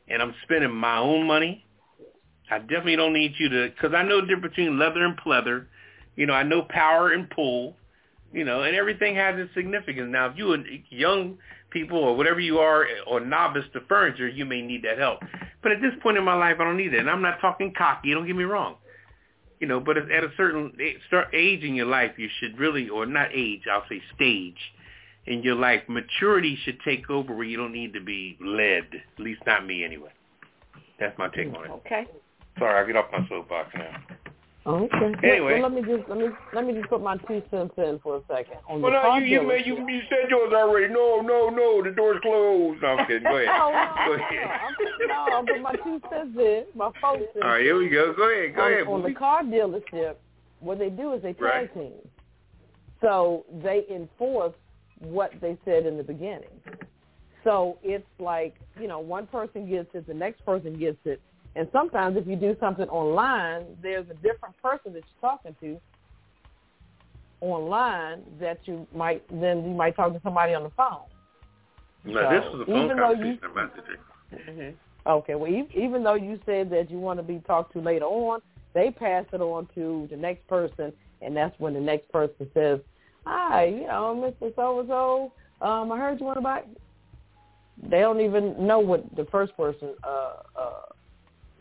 and 0.08 0.22
I'm 0.22 0.34
spending 0.44 0.72
my 0.72 0.98
own 0.98 1.28
money. 1.28 1.64
I 2.50 2.60
definitely 2.60 2.96
don't 2.96 3.14
need 3.14 3.34
you 3.38 3.50
to, 3.50 3.70
because 3.70 3.94
I 3.96 4.04
know 4.04 4.22
the 4.22 4.28
difference 4.28 4.56
between 4.56 4.80
leather 4.80 5.06
and 5.06 5.18
pleather. 5.18 5.66
You 6.16 6.26
know, 6.26 6.34
I 6.34 6.44
know 6.44 6.64
power 6.64 7.12
and 7.12 7.30
pull. 7.30 7.76
You 8.32 8.46
know, 8.46 8.64
and 8.64 8.76
everything 8.76 9.16
has 9.16 9.38
its 9.38 9.54
significance. 9.54 10.08
Now, 10.10 10.26
if 10.26 10.38
you're 10.38 10.58
young 10.90 11.38
people 11.74 11.98
or 11.98 12.16
whatever 12.16 12.40
you 12.40 12.60
are, 12.60 12.88
or 13.08 13.20
novice 13.20 13.66
to 13.74 13.82
furniture, 13.90 14.28
you 14.28 14.46
may 14.46 14.62
need 14.62 14.84
that 14.84 14.98
help. 14.98 15.20
But 15.62 15.74
at 15.74 15.82
this 15.82 15.94
point 16.02 16.18
in 16.18 16.24
my 16.24 16.36
life, 16.36 16.58
I 16.60 16.64
don't 16.64 16.78
need 16.78 16.94
that. 16.94 17.00
And 17.00 17.10
I'm 17.10 17.22
not 17.22 17.42
talking 17.42 17.74
cocky. 17.76 18.14
Don't 18.14 18.28
get 18.28 18.36
me 18.36 18.44
wrong. 18.44 18.76
You 19.60 19.68
know, 19.68 19.80
but 19.80 19.98
at 19.98 20.24
a 20.24 20.32
certain 20.38 20.74
age 21.34 21.64
in 21.64 21.76
your 21.76 21.86
life, 21.86 22.12
you 22.18 22.30
should 22.40 22.60
really, 22.60 22.90
or 22.90 23.06
not 23.06 23.30
age, 23.34 23.62
I'll 23.72 23.86
say 23.90 24.02
stage 24.16 24.58
in 25.26 25.42
your 25.42 25.56
life, 25.56 25.82
maturity 25.88 26.58
should 26.66 26.80
take 26.84 27.10
over 27.10 27.34
where 27.34 27.46
you 27.46 27.56
don't 27.56 27.72
need 27.72 27.94
to 27.94 28.02
be 28.02 28.38
led. 28.42 28.84
At 29.18 29.24
least 29.24 29.42
not 29.46 29.66
me 29.66 29.86
anyway. 29.86 30.12
That's 31.00 31.18
my 31.18 31.30
take 31.30 31.48
on 31.56 31.66
it. 31.66 31.72
Okay. 31.72 32.06
Sorry, 32.60 32.78
I'll 32.78 32.86
get 32.86 32.98
off 32.98 33.06
my 33.12 33.26
soapbox 33.30 33.74
now. 33.74 34.02
Okay. 34.66 35.12
Anyway. 35.24 35.60
well, 35.60 35.70
let 35.70 35.74
me 35.74 35.82
just 35.82 36.08
let 36.08 36.18
me 36.18 36.28
let 36.54 36.66
me 36.66 36.74
just 36.74 36.88
put 36.90 37.02
my 37.04 37.18
two 37.18 37.42
cents 37.52 37.74
in 37.78 38.00
for 38.02 38.18
a 38.18 38.22
second. 38.30 38.58
On 38.70 38.82
Well, 38.82 38.94
no, 38.94 39.16
you, 39.18 39.26
you, 39.26 39.52
you, 39.66 39.90
you 39.90 40.02
said 40.10 40.30
yours 40.30 40.54
already. 40.56 40.94
No, 40.94 41.20
no, 41.20 41.50
no, 41.50 41.84
the 41.84 41.92
door's 41.92 42.22
closed. 42.22 42.82
No, 42.82 42.88
I'm 42.90 43.06
kidding. 43.06 43.24
Go 43.24 43.36
ahead. 43.36 43.50
Oh, 43.54 43.72
no, 43.72 44.06
Go 44.06 44.16
no, 44.16 44.24
ahead. 44.24 44.60
I'm, 44.64 45.08
no, 45.08 45.38
I'm 45.38 45.46
putting 45.46 45.62
my 45.64 45.74
two 45.84 46.02
cents 46.10 46.38
in, 46.38 46.64
my 46.76 46.92
four 47.02 47.18
cents. 47.18 47.30
All 47.44 47.50
right, 47.50 47.62
here 47.62 47.78
we 47.78 47.90
go. 47.90 48.14
Go 48.16 48.32
ahead. 48.32 48.56
Go 48.56 48.62
on, 48.62 48.72
ahead. 48.72 48.88
on 48.88 49.04
the 49.04 49.14
car 49.14 49.44
dealership, 49.44 50.16
what 50.62 50.80
they 50.80 50.90
do 50.90 51.12
is 51.14 51.22
they 51.22 51.34
tag 51.34 51.42
Right. 51.42 51.74
team. 51.74 51.92
So 53.02 53.46
they 53.62 53.84
enforce 53.92 54.54
what 55.00 55.32
they 55.42 55.58
said 55.66 55.86
in 55.86 55.98
the 55.98 56.04
beginning. 56.04 56.62
So 57.44 57.78
it's 57.84 58.08
like, 58.18 58.56
you 58.80 58.88
know, 58.88 59.00
one 59.00 59.28
person 59.28 59.70
gets 59.70 59.90
it, 59.94 60.08
the 60.08 60.14
next 60.14 60.46
person 60.46 60.80
gets 60.80 61.00
it. 61.04 61.22
And 61.56 61.68
sometimes 61.72 62.18
if 62.18 62.26
you 62.28 62.36
do 62.36 62.56
something 62.60 62.88
online, 62.90 63.66
there's 63.82 64.10
a 64.10 64.16
different 64.16 64.56
person 64.62 64.94
that 64.94 65.04
you're 65.04 65.22
talking 65.32 65.56
to 65.62 65.80
online 67.42 68.24
that 68.40 68.60
you 68.66 68.88
might 68.96 69.22
then 69.30 69.64
you 69.66 69.76
might 69.76 69.96
talk 69.96 70.14
to 70.14 70.22
somebody 70.24 70.54
on 70.54 70.64
the 70.64 70.70
phone. 70.72 71.02
No, 72.06 72.22
So, 72.22 72.30
this 72.30 72.54
was 72.54 72.62
a 72.62 72.66
phone 72.72 72.90
conversation 72.98 73.28
you- 73.28 73.40
I'm 73.44 73.52
about 73.52 73.76
to 73.76 73.82
do. 73.82 74.52
Mhm. 74.52 74.74
Okay, 75.06 75.36
well, 75.36 75.52
even 75.52 76.04
though 76.04 76.14
you 76.14 76.40
said 76.46 76.70
that 76.70 76.90
you 76.90 76.98
want 76.98 77.20
to 77.20 77.24
be 77.24 77.40
talked 77.40 77.74
to 77.74 77.82
later 77.82 78.06
on, 78.06 78.42
they 78.74 78.90
pass 78.90 79.26
it 79.34 79.42
on 79.42 79.68
to 79.76 80.08
the 80.10 80.16
next 80.16 80.48
person, 80.48 80.94
and 81.22 81.36
that's 81.36 81.58
when 81.60 81.74
the 81.74 81.82
next 81.82 82.10
person 82.12 82.50
says, 82.54 82.80
"Hi, 83.26 83.66
you 83.66 83.88
know, 83.88 84.16
Mr. 84.16 84.56
So 84.56 84.80
and 84.80 84.88
So, 84.88 85.32
um, 85.62 85.92
I 85.92 85.98
heard 85.98 86.20
you 86.20 86.26
want 86.26 86.38
to 86.38 86.42
buy." 86.42 86.64
They 87.78 88.00
don't 88.00 88.22
even 88.22 88.66
know 88.66 88.80
what 88.80 89.04
the 89.16 89.26
first 89.26 89.56
person 89.58 89.96
uh, 90.04 90.36
uh, 90.56 90.82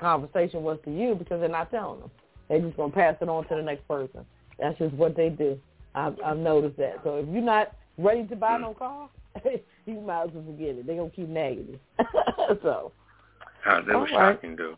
conversation 0.03 0.63
was 0.63 0.79
to 0.85 0.91
you 0.91 1.15
because 1.15 1.41
they're 1.41 1.49
not 1.49 1.71
telling 1.71 2.01
them. 2.01 2.11
They're 2.49 2.61
just 2.61 2.77
gonna 2.77 2.93
pass 2.93 3.17
it 3.21 3.29
on 3.29 3.47
to 3.49 3.55
the 3.57 3.63
next 3.63 3.87
person. 3.89 4.27
That's 4.59 4.79
just 4.79 4.95
what 4.95 5.17
they 5.17 5.31
do. 5.31 5.59
I've, 5.95 6.17
I've 6.25 6.39
noticed 6.39 6.77
that. 6.79 7.01
So 7.05 7.17
if 7.17 7.29
you're 7.29 7.43
not 7.43 7.73
ready 7.99 8.27
to 8.27 8.37
buy 8.37 8.59
no 8.59 8.75
car, 8.75 9.09
you 9.87 10.01
might 10.01 10.25
as 10.25 10.31
well 10.35 10.45
forget 10.45 10.77
it. 10.77 10.87
They're 10.87 10.97
gonna 10.97 11.11
keep 11.11 11.29
nagging 11.29 11.69
you. 11.69 11.79
so. 12.63 12.93
Ah, 13.65 13.81
that 13.81 13.87
was 13.99 14.11
All 14.13 14.19
right. 14.19 14.35
shocking, 14.35 14.57
though. 14.57 14.77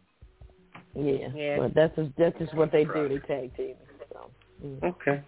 Yeah, 0.94 1.28
Yeah. 1.34 1.58
but 1.58 1.74
that's 1.74 1.96
just 1.96 2.10
that's 2.16 2.38
just 2.38 2.54
what 2.54 2.70
they 2.70 2.84
do. 2.84 3.08
They 3.08 3.18
tag 3.26 3.56
team. 3.56 3.74
So, 4.12 4.30
mm. 4.64 4.82
Okay. 4.84 5.22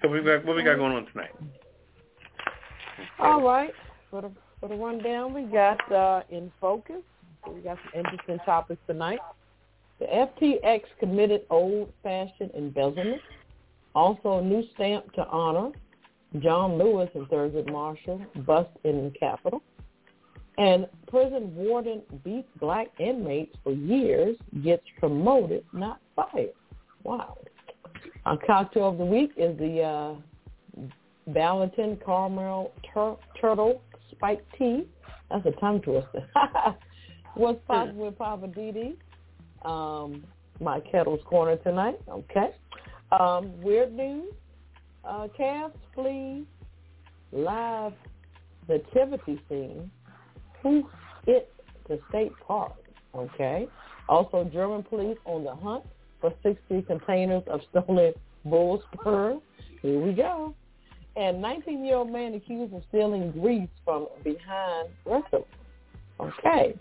So 0.00 0.08
we 0.08 0.22
got 0.22 0.44
what 0.44 0.56
we 0.56 0.62
got 0.62 0.76
going 0.76 0.92
on 0.92 1.06
tonight? 1.06 1.30
all 3.18 3.42
right, 3.42 3.72
for 4.10 4.22
the 4.22 4.30
for 4.60 4.68
the 4.68 4.74
rundown, 4.74 5.34
we 5.34 5.42
got 5.42 5.92
uh, 5.92 6.22
in 6.30 6.50
focus. 6.60 7.02
We 7.50 7.60
got 7.60 7.78
some 7.92 8.04
interesting 8.04 8.38
topics 8.44 8.80
tonight. 8.86 9.20
The 9.98 10.06
FTX 10.06 10.82
committed 10.98 11.42
old-fashioned 11.50 12.50
embezzlement. 12.56 13.20
Also, 13.94 14.38
a 14.38 14.42
new 14.42 14.64
stamp 14.74 15.12
to 15.14 15.26
honor 15.26 15.70
John 16.40 16.78
Lewis 16.78 17.10
and 17.14 17.26
Thurgood 17.28 17.70
Marshall 17.70 18.20
bust 18.46 18.70
in 18.84 19.04
the 19.04 19.18
Capitol. 19.18 19.62
And 20.58 20.86
prison 21.08 21.54
warden 21.54 22.02
beats 22.24 22.48
black 22.60 22.88
inmates 22.98 23.56
for 23.64 23.72
years, 23.72 24.36
gets 24.62 24.82
promoted, 24.98 25.64
not 25.72 26.00
fired. 26.14 26.52
Wow. 27.04 27.38
Our 28.26 28.38
cocktail 28.46 28.90
of 28.90 28.98
the 28.98 29.04
week 29.04 29.32
is 29.36 29.58
the 29.58 29.82
uh, 29.82 30.84
Valentin 31.28 31.98
Caramel 32.04 32.72
tur- 32.92 33.16
Turtle 33.40 33.82
Spike 34.12 34.44
Tea. 34.58 34.86
That's 35.30 35.46
a 35.46 35.52
tongue 35.52 35.80
twister. 35.80 36.28
What's 37.34 37.60
popping 37.66 37.96
with 37.96 38.18
Poppa 38.18 38.48
DD? 38.48 38.94
Um, 39.64 40.24
my 40.60 40.80
Ketel's 40.80 41.24
corner 41.24 41.56
tonight. 41.56 41.98
Okay. 42.08 42.50
Um, 43.18 43.60
weird 43.62 43.92
news. 43.92 44.32
Uh, 45.04 45.28
calves 45.36 45.74
flee 45.94 46.44
live 47.32 47.92
nativity 48.68 49.40
scene. 49.48 49.90
Who 50.62 50.88
it 51.26 51.52
to 51.88 51.98
state 52.08 52.32
park? 52.46 52.74
Okay. 53.14 53.68
Also, 54.08 54.44
German 54.52 54.82
police 54.82 55.18
on 55.24 55.44
the 55.44 55.54
hunt 55.54 55.84
for 56.20 56.32
60 56.42 56.82
containers 56.82 57.42
of 57.46 57.60
stolen 57.70 58.12
bull 58.44 58.82
sperm. 58.92 59.40
Here 59.80 60.00
we 60.00 60.12
go. 60.12 60.54
And 61.16 61.42
19-year-old 61.44 62.10
man 62.10 62.34
accused 62.34 62.72
of 62.74 62.82
stealing 62.88 63.32
grease 63.32 63.68
from 63.84 64.08
behind 64.24 64.88
restaurant. 65.04 65.46
Okay. 66.20 66.74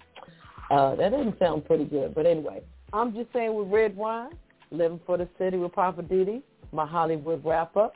Uh, 0.71 0.95
that 0.95 1.11
doesn't 1.11 1.37
sound 1.37 1.65
pretty 1.65 1.83
good. 1.83 2.15
But 2.15 2.25
anyway, 2.25 2.61
I'm 2.93 3.13
just 3.13 3.27
saying 3.33 3.53
with 3.53 3.67
Redwine, 3.67 4.29
living 4.71 5.01
for 5.05 5.17
the 5.17 5.27
city 5.37 5.57
with 5.57 5.73
Poppa 5.73 6.01
DD, 6.01 6.41
my 6.71 6.85
Hollywood 6.85 7.43
wrap-up, 7.43 7.93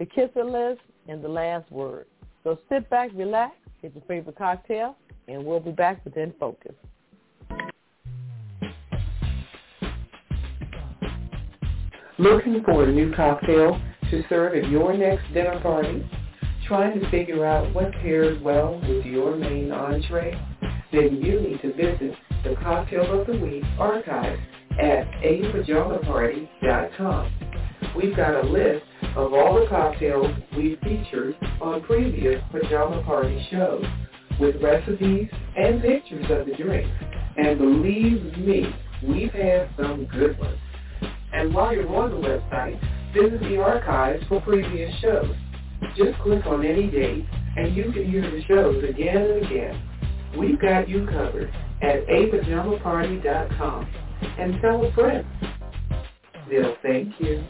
the 0.00 0.06
kisser 0.06 0.44
list, 0.44 0.80
and 1.06 1.22
the 1.22 1.28
last 1.28 1.70
word. 1.70 2.06
So 2.42 2.58
sit 2.68 2.90
back, 2.90 3.10
relax, 3.14 3.54
get 3.80 3.94
your 3.94 4.02
favorite 4.08 4.36
cocktail, 4.36 4.96
and 5.28 5.44
we'll 5.44 5.60
be 5.60 5.70
back 5.70 6.04
within 6.04 6.34
focus. 6.40 6.74
Looking 12.18 12.62
for 12.64 12.84
a 12.84 12.92
new 12.92 13.14
cocktail 13.14 13.80
to 14.10 14.22
serve 14.28 14.54
at 14.56 14.68
your 14.68 14.96
next 14.96 15.32
dinner 15.32 15.60
party? 15.60 16.04
Trying 16.66 16.98
to 16.98 17.08
figure 17.10 17.46
out 17.46 17.72
what 17.72 17.92
pairs 17.92 18.42
well 18.42 18.80
with 18.80 19.04
your 19.06 19.36
main 19.36 19.70
entree? 19.70 20.36
Then 20.96 21.20
you 21.22 21.40
need 21.42 21.60
to 21.60 21.74
visit 21.74 22.16
the 22.42 22.56
Cocktail 22.62 23.20
of 23.20 23.26
the 23.26 23.38
Week 23.38 23.62
archive 23.78 24.38
at 24.80 25.06
apajamaparty.com. 25.22 27.32
We've 27.94 28.16
got 28.16 28.42
a 28.42 28.46
list 28.48 28.82
of 29.14 29.34
all 29.34 29.60
the 29.60 29.66
cocktails 29.68 30.34
we've 30.56 30.78
featured 30.80 31.36
on 31.60 31.82
previous 31.82 32.42
Pajama 32.50 33.02
Party 33.02 33.46
shows 33.50 33.84
with 34.40 34.56
recipes 34.62 35.28
and 35.58 35.82
pictures 35.82 36.24
of 36.30 36.46
the 36.46 36.54
drinks. 36.54 36.88
And 37.36 37.58
believe 37.58 38.38
me, 38.38 38.74
we've 39.06 39.32
had 39.32 39.68
some 39.78 40.06
good 40.06 40.38
ones. 40.38 40.58
And 41.34 41.52
while 41.54 41.74
you're 41.74 41.94
on 41.94 42.10
the 42.10 42.16
website, 42.26 42.80
visit 43.12 43.40
the 43.40 43.58
archives 43.60 44.24
for 44.30 44.40
previous 44.40 44.98
shows. 45.00 45.36
Just 45.94 46.18
click 46.20 46.46
on 46.46 46.64
any 46.64 46.90
date 46.90 47.26
and 47.56 47.76
you 47.76 47.92
can 47.92 48.10
hear 48.10 48.22
the 48.22 48.42
shows 48.48 48.82
again 48.82 49.18
and 49.18 49.44
again. 49.44 49.85
We've 50.38 50.60
got 50.60 50.88
you 50.88 51.06
covered 51.06 51.50
at 51.82 52.06
apajamaparty.com. 52.06 53.88
And 54.38 54.60
tell 54.60 54.84
a 54.84 54.92
friend. 54.92 55.26
They'll 56.48 56.76
thank 56.82 57.18
you. 57.20 57.44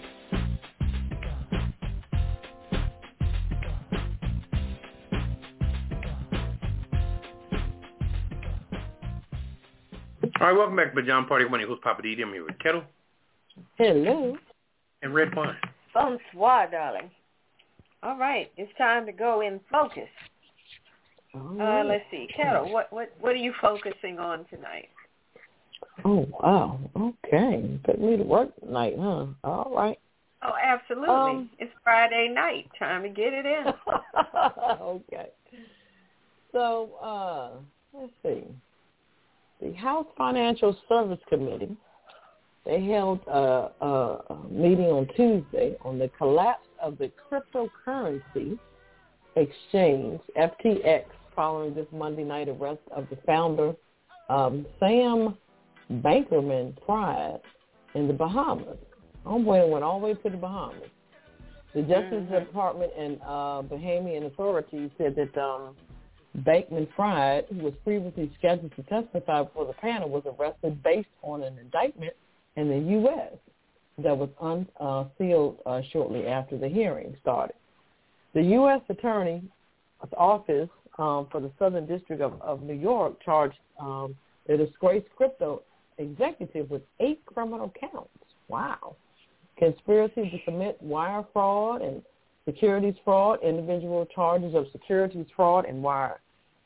All 10.39 10.49
right, 10.49 10.57
welcome 10.57 10.77
back 10.77 10.95
to 10.95 11.01
Pajama 11.01 11.27
Party. 11.27 11.45
One 11.45 11.55
of 11.55 11.61
your 11.61 11.69
hosts, 11.71 11.83
Poppa 11.83 12.03
DD. 12.03 12.23
I'm 12.23 12.33
here 12.33 12.45
with 12.45 12.59
Ketel 12.59 12.85
Hello. 13.79 14.37
and 15.03 15.15
Redwine. 15.15 15.57
Bonsoir, 15.95 16.71
darling. 16.71 17.11
All 18.03 18.19
right, 18.19 18.51
it's 18.57 18.71
time 18.77 19.07
to 19.07 19.13
go 19.13 19.41
in 19.41 19.61
focus. 19.73 20.09
Uh, 21.37 21.85
let's 21.85 22.05
see, 22.11 22.29
Carol, 22.35 22.73
what 22.73 22.93
what 22.93 23.13
what 23.21 23.33
are 23.33 23.37
you 23.37 23.53
focusing 23.61 24.19
on 24.19 24.45
tonight? 24.47 24.89
Oh, 26.05 26.27
wow. 26.41 26.79
Okay. 26.97 27.79
Put 27.85 28.01
me 28.01 28.17
to 28.17 28.23
work 28.23 28.49
tonight, 28.61 28.95
huh? 28.99 29.27
All 29.45 29.73
right. 29.75 29.99
Oh, 30.43 30.53
absolutely. 30.63 31.15
Um, 31.15 31.51
it's 31.59 31.73
Friday 31.83 32.29
night. 32.33 32.69
Time 32.79 33.03
to 33.03 33.09
get 33.09 33.33
it 33.33 33.47
in. 33.47 33.67
okay. 34.81 35.29
So, 36.53 36.91
uh, 37.03 37.51
let's 37.93 38.13
see. 38.23 38.45
The 39.61 39.73
House 39.73 40.07
Financial 40.17 40.77
Service 40.89 41.19
Committee, 41.29 41.77
they 42.65 42.85
held 42.85 43.21
a, 43.27 43.71
a, 43.81 43.87
a 44.31 44.49
meeting 44.51 44.87
on 44.87 45.09
Tuesday 45.17 45.77
on 45.83 45.99
the 45.99 46.09
collapse 46.19 46.69
of 46.81 46.99
the 46.99 47.11
cryptocurrency 47.31 48.59
exchange, 49.37 50.21
FTX, 50.39 51.05
following 51.37 51.75
this 51.75 51.87
Monday 51.93 52.25
night 52.25 52.49
arrest 52.49 52.81
of 52.91 53.07
the 53.11 53.17
founder, 53.27 53.75
um, 54.29 54.67
Sam 54.81 55.37
Bankerman 55.91 56.75
Pride 56.85 57.41
in 57.95 58.09
the 58.09 58.15
Bahamas. 58.15 58.79
Homeboy 59.25 59.69
went 59.71 59.85
all 59.85 60.01
the 60.01 60.07
way 60.07 60.15
to 60.15 60.31
the 60.31 60.37
Bahamas. 60.37 60.91
The 61.75 61.83
Justice 61.83 62.25
Mhm. 62.25 62.47
Department 62.47 62.93
and 62.97 63.21
uh, 63.23 63.63
Bahamian 63.63 64.27
authorities 64.27 64.91
said 64.97 65.15
that 65.17 65.37
um, 65.37 65.77
Bankman 66.39 66.89
Fried, 66.95 67.45
who 67.47 67.65
was 67.65 67.75
previously 67.85 68.31
scheduled 68.39 68.75
to 68.77 68.83
testify 68.85 69.43
before 69.43 69.67
the 69.67 69.75
panel, 69.75 70.09
was 70.09 70.23
arrested 70.27 70.83
based 70.83 71.09
on 71.23 71.43
an 71.43 71.59
indictment 71.59 72.15
in 72.57 72.69
the 72.69 72.79
U.S. 72.93 73.33
that 73.99 74.17
was 74.17 74.31
unsealed 74.41 75.59
uh, 75.67 75.83
shortly 75.93 76.27
after 76.27 76.57
the 76.57 76.69
hearing 76.69 77.17
started. 77.21 77.57
The 78.35 78.43
U.S. 78.43 78.81
Attorney's 78.89 79.43
Office 80.17 80.69
um, 80.99 81.27
for 81.31 81.41
the 81.41 81.51
Southern 81.59 81.87
District 81.87 82.23
of, 82.23 82.41
of 82.41 82.63
New 82.63 82.75
York 82.75 83.23
charged 83.25 83.59
um, 83.81 84.17
disgraced 84.49 85.07
crypto 85.17 85.63
executive 85.99 86.71
with 86.71 86.83
eight 87.01 87.25
criminal 87.27 87.73
counts. 87.79 88.09
Wow. 88.49 88.97
Conspiracy 89.59 90.31
to 90.31 90.39
commit 90.45 90.81
wire 90.83 91.25
fraud 91.33 91.83
and 91.83 92.03
securities 92.45 92.95
fraud, 93.05 93.39
individual 93.43 94.07
charges 94.07 94.55
of 94.55 94.67
securities 94.73 95.27
fraud 95.35 95.65
and 95.65 95.83
wire 95.83 96.21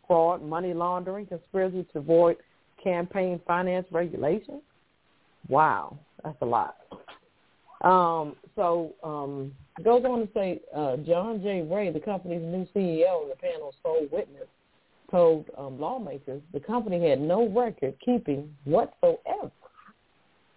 fraud, 0.07 0.43
money 0.43 0.75
laundering, 0.75 1.27
conspiracy 1.27 1.87
to 1.93 1.99
avoid 1.99 2.37
campaign 2.83 3.41
finance 3.47 3.87
regulations. 3.91 4.63
Wow, 5.49 5.99
that's 6.23 6.37
a 6.43 6.47
lot. 6.47 6.77
Um, 7.83 8.37
so 8.57 8.93
um, 9.03 9.53
goes 9.85 10.05
on 10.05 10.21
to 10.21 10.29
say 10.35 10.61
uh, 10.75 10.97
John 10.99 11.41
J. 11.43 11.63
Ray, 11.63 11.91
the 11.91 12.01
company's 12.01 12.43
new 12.43 12.67
CEO 12.75 13.23
and 13.23 13.31
the 13.31 13.37
panel's 13.41 13.75
sole 13.83 14.07
witness, 14.11 14.47
told 15.11 15.47
um, 15.59 15.81
lawmakers 15.81 16.41
the 16.53 16.61
company 16.61 17.09
had 17.09 17.21
no 17.21 17.49
record 17.49 17.95
keeping 18.05 18.55
whatsoever 18.65 19.51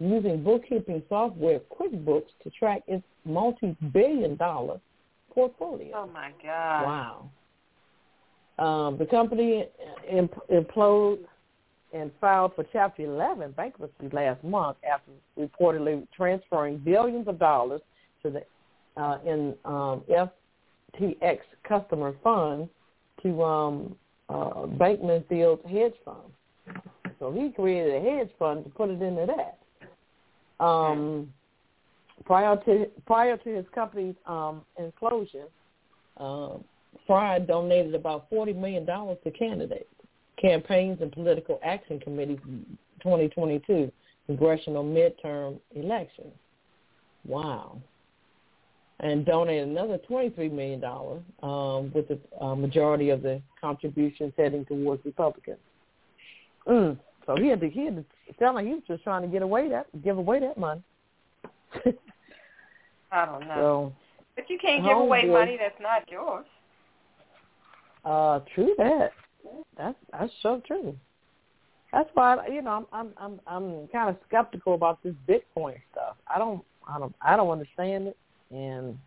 using 0.00 0.42
bookkeeping 0.42 1.02
software 1.08 1.60
QuickBooks 1.70 2.30
to 2.42 2.50
track 2.50 2.82
its 2.86 3.04
multi-billion 3.24 4.36
dollar 4.36 4.80
portfolio. 5.32 5.92
Oh 5.94 6.06
my 6.12 6.30
God! 6.42 6.84
Wow. 6.84 7.30
Um, 8.58 8.98
the 8.98 9.06
company 9.06 9.66
imp- 10.08 10.48
imploded 10.50 11.24
and 11.92 12.10
filed 12.20 12.54
for 12.54 12.64
Chapter 12.72 13.02
11 13.02 13.52
bankruptcy 13.52 14.08
last 14.12 14.42
month 14.44 14.76
after 14.88 15.10
reportedly 15.38 16.06
transferring 16.14 16.78
billions 16.78 17.28
of 17.28 17.38
dollars 17.38 17.80
to 18.22 18.30
the 18.30 18.42
uh, 18.96 19.18
in 19.24 19.54
um, 19.64 20.02
FTX 21.00 21.38
customer 21.66 22.14
funds 22.22 22.68
to 23.22 23.42
um, 23.42 23.96
uh, 24.28 24.66
Bankman-Fried 24.66 25.58
hedge 25.70 25.94
fund. 26.04 26.78
So 27.18 27.32
he 27.32 27.50
created 27.50 27.94
a 27.94 28.00
hedge 28.00 28.30
fund 28.38 28.64
to 28.64 28.70
put 28.70 28.90
it 28.90 29.00
into 29.00 29.26
that. 29.26 30.64
Um, 30.64 31.32
prior 32.24 32.56
to 32.64 32.86
prior 33.06 33.36
to 33.36 33.48
his 33.48 33.64
company's 33.74 34.14
um, 34.26 34.62
implosion, 34.80 35.46
uh, 36.16 36.58
Fried 37.06 37.46
donated 37.46 37.94
about 37.94 38.28
forty 38.30 38.52
million 38.52 38.84
dollars 38.84 39.18
to 39.24 39.30
candidates, 39.30 39.90
campaigns, 40.40 40.98
and 41.00 41.10
political 41.12 41.60
action 41.64 41.98
committees 42.00 42.38
in 42.46 42.78
2022 43.02 43.90
congressional 44.26 44.84
midterm 44.84 45.58
elections. 45.74 46.32
Wow. 47.26 47.78
And 49.00 49.26
donated 49.26 49.68
another 49.68 49.98
$23 50.08 50.52
million, 50.52 50.82
um, 51.42 51.92
with 51.92 52.08
the 52.08 52.18
uh, 52.40 52.54
majority 52.54 53.10
of 53.10 53.22
the 53.22 53.42
contributions 53.60 54.32
heading 54.36 54.64
towards 54.64 55.04
Republicans. 55.04 55.58
Mm. 56.66 56.98
So 57.26 57.36
he 57.36 57.48
had 57.48 57.60
to, 57.60 57.68
he 57.68 57.86
had 57.86 57.96
to, 57.96 58.04
it 58.28 58.36
sounded 58.38 58.60
like 58.60 58.66
he 58.66 58.74
was 58.74 58.82
just 58.86 59.02
trying 59.02 59.22
to 59.22 59.28
get 59.28 59.42
away 59.42 59.68
that, 59.68 59.86
give 60.02 60.16
away 60.16 60.40
that 60.40 60.56
money. 60.56 60.82
I 63.10 63.26
don't 63.26 63.46
know. 63.48 63.54
So, 63.56 63.92
but 64.36 64.50
you 64.50 64.58
can't 64.58 64.84
give 64.84 64.96
away 64.96 65.24
money 65.24 65.56
that's 65.58 65.80
not 65.80 66.10
yours. 66.10 66.46
Uh, 68.04 68.40
true 68.54 68.74
that. 68.78 69.12
That's 69.78 69.96
that's 70.12 70.32
so 70.42 70.60
true. 70.66 70.96
That's 71.92 72.08
why 72.14 72.46
you 72.48 72.60
know 72.60 72.70
I'm 72.70 72.86
I'm 72.92 73.12
I'm 73.16 73.40
I'm 73.46 73.88
kind 73.88 74.10
of 74.10 74.16
skeptical 74.26 74.74
about 74.74 75.02
this 75.02 75.14
Bitcoin 75.28 75.76
stuff. 75.92 76.16
I 76.32 76.38
don't 76.38 76.62
I 76.88 76.98
don't 76.98 77.14
I 77.22 77.36
don't 77.36 77.50
understand 77.50 78.08
it, 78.08 78.16
and 78.50 78.98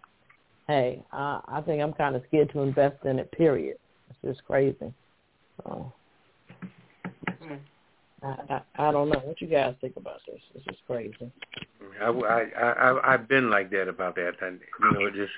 hey, 0.67 1.03
I 1.11 1.41
I 1.47 1.61
think 1.61 1.81
I'm 1.81 1.93
kind 1.93 2.15
of 2.15 2.23
scared 2.27 2.51
to 2.51 2.61
invest 2.61 3.05
in 3.05 3.19
it. 3.19 3.31
Period. 3.31 3.77
It's 4.09 4.19
just 4.23 4.45
crazy. 4.45 4.93
So 5.63 5.91
Hmm. 7.41 7.55
I, 8.23 8.27
I 8.27 8.61
I 8.87 8.91
don't 8.91 9.09
know 9.09 9.19
what 9.19 9.41
you 9.41 9.47
guys 9.47 9.75
think 9.81 9.95
about 9.97 10.21
this. 10.27 10.41
This 10.53 10.63
is 10.69 10.77
crazy. 10.87 11.31
I, 12.01 12.09
I, 12.09 12.41
I, 12.61 13.13
I've 13.13 13.27
been 13.27 13.49
like 13.49 13.69
that 13.71 13.87
about 13.87 14.15
that. 14.15 14.33
And, 14.41 14.59
you 14.79 14.91
know, 14.91 15.09
just 15.09 15.31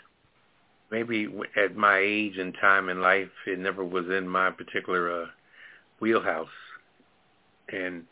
maybe 0.92 1.28
at 1.58 1.76
my 1.76 2.00
age 2.00 2.38
and 2.38 2.54
time 2.60 2.90
in 2.90 3.02
life, 3.02 3.30
it 3.48 3.60
never 3.60 3.84
was 3.84 4.06
in 4.06 4.28
my 4.28 4.52
particular 4.52 5.24
uh, 5.24 5.28
wheelhouse. 6.00 6.48
And 7.72 8.06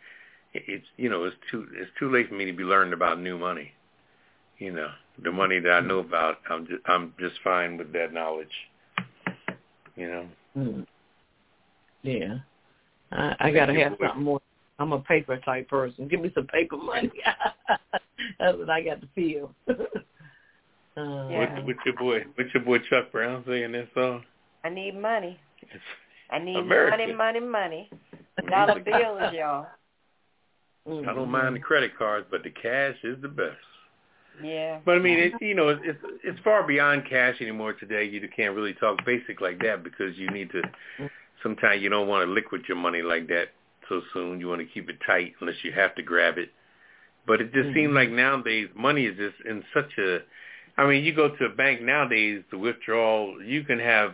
it's, 0.53 0.85
you 0.97 1.09
know, 1.09 1.23
it's 1.23 1.35
too, 1.49 1.67
it's 1.73 1.91
too 1.99 2.11
late 2.11 2.29
for 2.29 2.35
me 2.35 2.45
to 2.45 2.53
be 2.53 2.63
learning 2.63 2.93
about 2.93 3.19
new 3.19 3.37
money. 3.37 3.71
You 4.59 4.73
know, 4.73 4.89
the 5.23 5.31
money 5.31 5.59
that 5.59 5.71
I 5.71 5.79
know 5.81 5.99
about, 5.99 6.37
I'm 6.49 6.67
just, 6.67 6.81
I'm 6.85 7.13
just 7.19 7.35
fine 7.43 7.77
with 7.77 7.91
that 7.93 8.13
knowledge. 8.13 8.47
You 9.95 10.09
know. 10.09 10.27
Mm. 10.57 10.87
Yeah, 12.03 12.35
I, 13.11 13.35
I 13.39 13.51
gotta 13.51 13.73
have 13.73 13.93
something 13.99 14.23
more. 14.23 14.41
I'm 14.79 14.93
a 14.93 14.99
paper 14.99 15.37
type 15.37 15.67
person. 15.69 16.07
Give 16.07 16.21
me 16.21 16.31
some 16.35 16.47
paper 16.47 16.77
money. 16.77 17.11
That's 18.39 18.57
what 18.57 18.69
I 18.69 18.81
got 18.81 19.01
to 19.01 19.07
feel. 19.15 19.51
uh, 19.69 19.75
Yeah. 20.95 21.55
What, 21.55 21.65
what's 21.65 21.79
your 21.85 21.95
boy? 21.95 22.25
What's 22.35 22.53
your 22.53 22.63
boy 22.63 22.77
Chuck 22.89 23.11
Brown 23.11 23.43
saying 23.47 23.71
that 23.71 23.87
song? 23.95 24.23
I 24.63 24.69
need 24.69 24.95
money. 24.99 25.39
I 26.29 26.39
need 26.39 26.57
America. 26.57 26.97
money, 26.97 27.13
money, 27.13 27.39
money. 27.39 27.89
Dollar 28.49 28.79
bills, 28.81 29.33
y'all. 29.33 29.67
I 30.87 31.13
don't 31.13 31.29
mind 31.29 31.55
the 31.55 31.59
credit 31.59 31.97
cards, 31.97 32.27
but 32.29 32.43
the 32.43 32.49
cash 32.49 32.95
is 33.03 33.21
the 33.21 33.27
best. 33.27 33.57
Yeah. 34.43 34.79
But 34.85 34.97
I 34.97 34.99
mean, 34.99 35.19
it's 35.19 35.35
you 35.41 35.55
know, 35.55 35.69
it's 35.69 35.81
it's, 35.83 35.99
it's 36.23 36.39
far 36.43 36.65
beyond 36.65 37.03
cash 37.09 37.35
anymore 37.41 37.73
today. 37.73 38.05
You 38.05 38.27
can't 38.35 38.55
really 38.55 38.73
talk 38.73 39.03
basic 39.05 39.41
like 39.41 39.59
that 39.61 39.83
because 39.83 40.17
you 40.17 40.29
need 40.29 40.51
to. 40.51 40.61
Sometimes 41.43 41.81
you 41.81 41.89
don't 41.89 42.07
want 42.07 42.27
to 42.27 42.31
liquid 42.31 42.63
your 42.67 42.77
money 42.77 43.01
like 43.01 43.27
that 43.27 43.49
so 43.89 44.01
soon. 44.13 44.39
You 44.39 44.47
want 44.47 44.61
to 44.61 44.67
keep 44.67 44.89
it 44.89 44.97
tight 45.05 45.33
unless 45.39 45.57
you 45.63 45.71
have 45.71 45.95
to 45.95 46.03
grab 46.03 46.37
it. 46.37 46.49
But 47.25 47.41
it 47.41 47.53
just 47.53 47.73
seems 47.73 47.87
mm-hmm. 47.87 47.95
like 47.95 48.09
nowadays 48.09 48.69
money 48.75 49.05
is 49.05 49.17
just 49.17 49.35
in 49.47 49.63
such 49.73 49.91
a. 49.99 50.19
I 50.77 50.87
mean, 50.87 51.03
you 51.03 51.15
go 51.15 51.35
to 51.35 51.45
a 51.45 51.49
bank 51.49 51.81
nowadays 51.81 52.43
to 52.51 52.57
withdraw, 52.57 53.37
you 53.39 53.63
can 53.63 53.79
have 53.79 54.13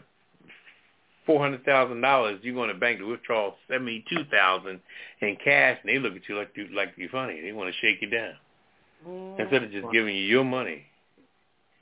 four 1.25 1.39
hundred 1.39 1.65
thousand 1.65 2.01
dollars. 2.01 2.39
You 2.41 2.53
go 2.53 2.65
to 2.65 2.73
a 2.73 2.77
bank 2.77 2.99
to 2.99 3.05
withdraw 3.05 3.53
seventy 3.69 4.03
two 4.09 4.23
thousand 4.31 4.79
in 5.21 5.37
cash, 5.43 5.77
and 5.83 5.89
they 5.89 5.99
look 5.99 6.15
at 6.15 6.27
you 6.27 6.37
like 6.37 6.51
you 6.55 6.67
like 6.73 6.93
you're 6.95 7.09
funny. 7.09 7.41
They 7.41 7.51
want 7.51 7.73
to 7.73 7.79
shake 7.79 8.01
you 8.01 8.09
down. 8.09 8.33
Instead 9.39 9.63
of 9.63 9.71
just 9.71 9.91
giving 9.91 10.15
you 10.15 10.23
your 10.23 10.43
money. 10.43 10.83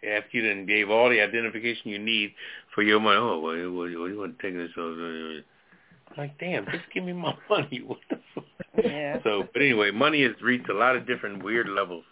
After 0.04 0.38
you 0.38 0.48
done 0.48 0.66
gave 0.66 0.90
all 0.90 1.10
the 1.10 1.22
identification 1.22 1.92
you 1.92 2.00
need 2.00 2.34
for 2.74 2.82
your 2.82 3.00
money, 3.00 3.18
oh, 3.22 3.40
well, 3.40 3.56
you, 3.56 3.74
well, 3.74 3.88
you 3.88 4.18
want 4.18 4.40
to 4.40 4.44
take 4.44 4.56
this? 4.58 4.72
uh, 4.76 6.18
Like, 6.18 6.40
damn, 6.40 6.66
just 6.66 6.86
give 6.94 7.04
me 7.04 7.14
my 7.14 7.36
money. 7.50 7.84
What 7.86 8.00
the 8.10 8.20
fuck? 8.34 8.46
Yeah. 8.84 9.20
So, 9.24 9.48
but 9.54 9.62
anyway, 9.62 9.92
money 9.92 10.24
has 10.24 10.32
reached 10.42 10.70
a 10.70 10.74
lot 10.74 10.96
of 10.96 11.06
different 11.06 11.44
weird 11.44 11.70
levels. 11.70 12.04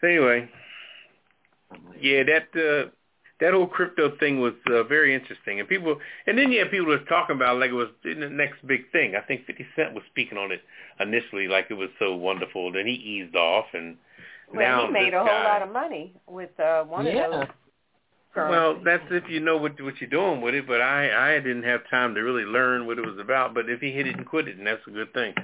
So 0.00 0.08
anyway, 0.08 0.48
yeah, 2.00 2.22
that 2.24 2.48
uh, 2.54 2.90
that 3.40 3.52
whole 3.54 3.66
crypto 3.66 4.16
thing 4.18 4.40
was 4.40 4.54
uh, 4.66 4.82
very 4.84 5.14
interesting, 5.14 5.60
and 5.60 5.68
people, 5.68 5.98
and 6.26 6.36
then 6.38 6.50
you 6.50 6.60
had 6.60 6.70
people 6.70 6.86
was 6.86 7.00
talking 7.08 7.36
about 7.36 7.56
it 7.56 7.60
like 7.60 7.70
it 7.70 7.74
was 7.74 7.88
the 8.02 8.14
next 8.14 8.66
big 8.66 8.90
thing. 8.90 9.14
I 9.14 9.20
think 9.20 9.46
Fifty 9.46 9.66
Cent 9.76 9.94
was 9.94 10.02
speaking 10.10 10.38
on 10.38 10.50
it 10.50 10.60
initially, 11.00 11.46
like 11.48 11.66
it 11.70 11.74
was 11.74 11.90
so 11.98 12.16
wonderful. 12.16 12.72
Then 12.72 12.86
he 12.86 12.94
eased 12.94 13.36
off, 13.36 13.66
and 13.74 13.96
Well, 14.52 14.60
now 14.60 14.86
he 14.86 14.92
made 14.92 15.14
a 15.14 15.18
whole 15.18 15.26
guy, 15.26 15.44
lot 15.44 15.62
of 15.62 15.72
money 15.72 16.14
with 16.26 16.58
uh, 16.58 16.84
one 16.84 17.06
Yeah. 17.06 17.26
of 17.26 17.32
those. 17.32 17.48
Well, 18.36 18.80
that's 18.84 19.02
if 19.10 19.24
you 19.28 19.40
know 19.40 19.56
what 19.56 19.80
what 19.80 20.00
you're 20.00 20.08
doing 20.10 20.40
with 20.40 20.54
it. 20.54 20.66
But 20.66 20.80
I 20.80 21.36
I 21.36 21.40
didn't 21.40 21.64
have 21.64 21.80
time 21.90 22.14
to 22.14 22.20
really 22.20 22.44
learn 22.44 22.86
what 22.86 22.98
it 22.98 23.04
was 23.04 23.18
about. 23.18 23.52
But 23.52 23.68
if 23.68 23.80
he 23.80 23.90
hit 23.90 24.06
it 24.06 24.16
and 24.16 24.24
quit 24.24 24.46
it, 24.46 24.58
and 24.58 24.66
that's 24.66 24.86
a 24.86 24.90
good 24.90 25.12
thing. 25.12 25.34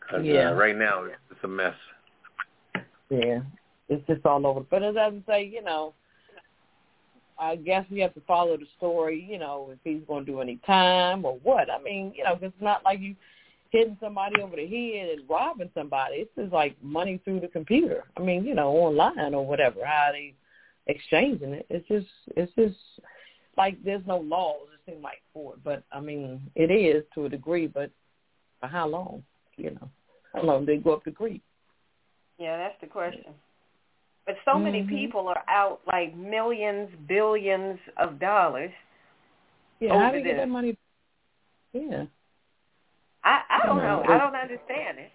'Cause, 0.00 0.24
Yeah. 0.24 0.50
uh, 0.50 0.54
right 0.54 0.76
now 0.76 1.04
it's, 1.04 1.16
it's 1.30 1.44
a 1.44 1.48
mess. 1.48 1.74
Yeah, 3.08 3.40
it's 3.88 4.06
just 4.06 4.26
all 4.26 4.44
over. 4.46 4.60
But 4.60 4.82
as 4.82 4.96
I 4.96 5.12
say, 5.26 5.44
you 5.44 5.62
know, 5.62 5.94
I 7.38 7.56
guess 7.56 7.86
we 7.90 8.00
have 8.00 8.12
to 8.14 8.20
follow 8.22 8.56
the 8.56 8.66
story. 8.76 9.20
You 9.26 9.38
know, 9.38 9.70
if 9.72 9.78
he's 9.84 10.02
going 10.06 10.26
to 10.26 10.32
do 10.32 10.40
any 10.40 10.56
time 10.66 11.24
or 11.24 11.38
what. 11.42 11.70
I 11.70 11.78
mean, 11.78 12.12
you 12.14 12.24
know, 12.24 12.34
'cause 12.34 12.50
it's 12.52 12.60
not 12.60 12.84
like 12.84 13.00
you 13.00 13.14
hitting 13.70 13.96
somebody 14.00 14.40
over 14.42 14.56
the 14.56 14.66
head 14.66 15.18
and 15.18 15.28
robbing 15.28 15.70
somebody. 15.74 16.16
It's 16.16 16.34
just 16.36 16.52
like 16.52 16.76
money 16.82 17.20
through 17.24 17.40
the 17.40 17.48
computer. 17.48 18.04
I 18.16 18.20
mean, 18.20 18.44
you 18.44 18.54
know, 18.54 18.70
online 18.70 19.34
or 19.34 19.46
whatever. 19.46 19.84
How 19.84 20.10
they 20.12 20.34
exchanging 20.86 21.52
it. 21.54 21.66
It's 21.70 21.86
just, 21.88 22.06
it's 22.36 22.52
just 22.54 22.76
like 23.56 23.82
there's 23.84 24.06
no 24.06 24.18
laws. 24.18 24.68
It 24.74 24.90
seems 24.90 25.02
like 25.02 25.22
for 25.32 25.54
it, 25.54 25.64
but 25.64 25.84
I 25.92 26.00
mean, 26.00 26.40
it 26.54 26.70
is 26.70 27.04
to 27.14 27.26
a 27.26 27.28
degree. 27.28 27.66
But 27.66 27.90
for 28.60 28.66
how 28.66 28.88
long? 28.88 29.22
You 29.56 29.70
know, 29.72 29.88
how 30.34 30.42
long 30.42 30.66
they 30.66 30.76
go 30.78 30.92
up 30.92 31.04
the 31.04 31.10
creek? 31.10 31.42
Yeah, 32.38 32.56
that's 32.56 32.80
the 32.80 32.86
question. 32.86 33.34
But 34.26 34.36
so 34.44 34.58
many 34.58 34.82
Mhm. 34.82 34.88
people 34.88 35.28
are 35.28 35.44
out 35.48 35.80
like 35.86 36.14
millions, 36.14 36.88
billions 37.06 37.78
of 37.96 38.18
dollars. 38.18 38.72
Yeah, 39.80 39.98
how 39.98 40.10
do 40.10 40.18
you 40.18 40.24
get 40.24 40.36
that 40.36 40.48
money? 40.48 40.76
Yeah. 41.72 42.06
I 43.24 43.42
I 43.50 43.66
don't 43.66 43.76
know. 43.78 44.02
I 44.08 44.18
don't 44.18 44.34
understand 44.34 44.98
it. 44.98 45.12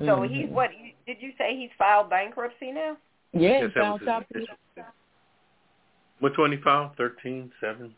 So 0.00 0.18
Mhm. 0.20 0.28
he's 0.30 0.48
what? 0.50 0.70
Did 1.06 1.20
you 1.20 1.32
say 1.38 1.56
he's 1.56 1.70
filed 1.78 2.08
bankruptcy 2.10 2.72
now? 2.72 2.96
Yeah, 3.32 3.40
Yes, 3.50 3.60
he 3.60 3.66
that 3.66 3.74
found 3.74 4.00
was 4.00 4.06
top 4.06 4.26
his- 4.32 4.46
Which 6.20 6.36
one 6.38 6.50
he 6.52 6.58
filed? 6.58 6.96
Thirteen, 6.96 7.52
seven, 7.60 7.94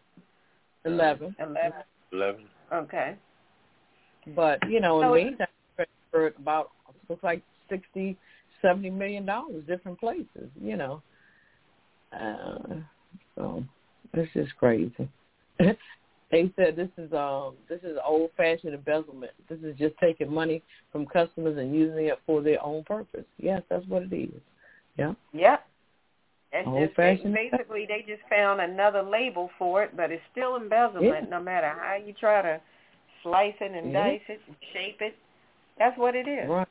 eleven, 0.84 1.34
Eleven. 1.38 1.72
eleven. 2.12 2.48
Okay. 2.72 3.16
but 4.28 4.58
you 4.68 4.80
know, 4.80 5.00
in 5.02 5.08
the 5.08 5.14
meantime, 5.24 5.46
for 6.10 6.26
about 6.28 6.70
looks 7.08 7.22
like 7.22 7.42
sixty, 7.68 8.16
seventy 8.60 8.90
million 8.90 9.24
dollars, 9.24 9.64
different 9.66 9.98
places. 9.98 10.50
You 10.60 10.76
know, 10.76 11.02
uh, 12.12 12.76
so 13.34 13.64
this 14.12 14.28
is 14.34 14.50
crazy. 14.52 15.08
they 16.30 16.50
said 16.56 16.76
this 16.76 16.88
is 16.96 17.12
um 17.12 17.54
this 17.68 17.80
is 17.82 17.98
old 18.06 18.30
fashioned 18.36 18.74
embezzlement. 18.74 19.32
This 19.48 19.58
is 19.64 19.76
just 19.76 19.94
taking 19.98 20.32
money 20.32 20.62
from 20.92 21.06
customers 21.06 21.58
and 21.58 21.74
using 21.74 22.06
it 22.06 22.18
for 22.26 22.40
their 22.40 22.62
own 22.64 22.84
purpose. 22.84 23.24
Yes, 23.38 23.62
that's 23.68 23.86
what 23.86 24.02
it 24.02 24.12
is. 24.12 24.40
Yeah. 24.96 25.14
Yep. 25.32 25.66
It's 26.52 26.64
just 26.64 26.76
Old-fashioned 26.76 27.32
basically 27.32 27.86
they 27.86 28.04
just 28.08 28.28
found 28.28 28.60
another 28.60 29.02
label 29.02 29.50
for 29.56 29.84
it, 29.84 29.96
but 29.96 30.10
it's 30.10 30.22
still 30.32 30.56
embezzlement 30.56 31.30
no 31.30 31.40
matter 31.40 31.68
how 31.68 31.94
you 31.94 32.12
try 32.12 32.42
to 32.42 32.60
slice 33.22 33.54
it 33.60 33.72
and 33.72 33.92
Yeah. 33.92 34.04
dice 34.04 34.20
it 34.28 34.40
and 34.46 34.56
shape 34.72 35.00
it. 35.00 35.14
That's 35.78 35.96
what 35.96 36.14
it 36.14 36.26
is. 36.26 36.48
Right. 36.48 36.68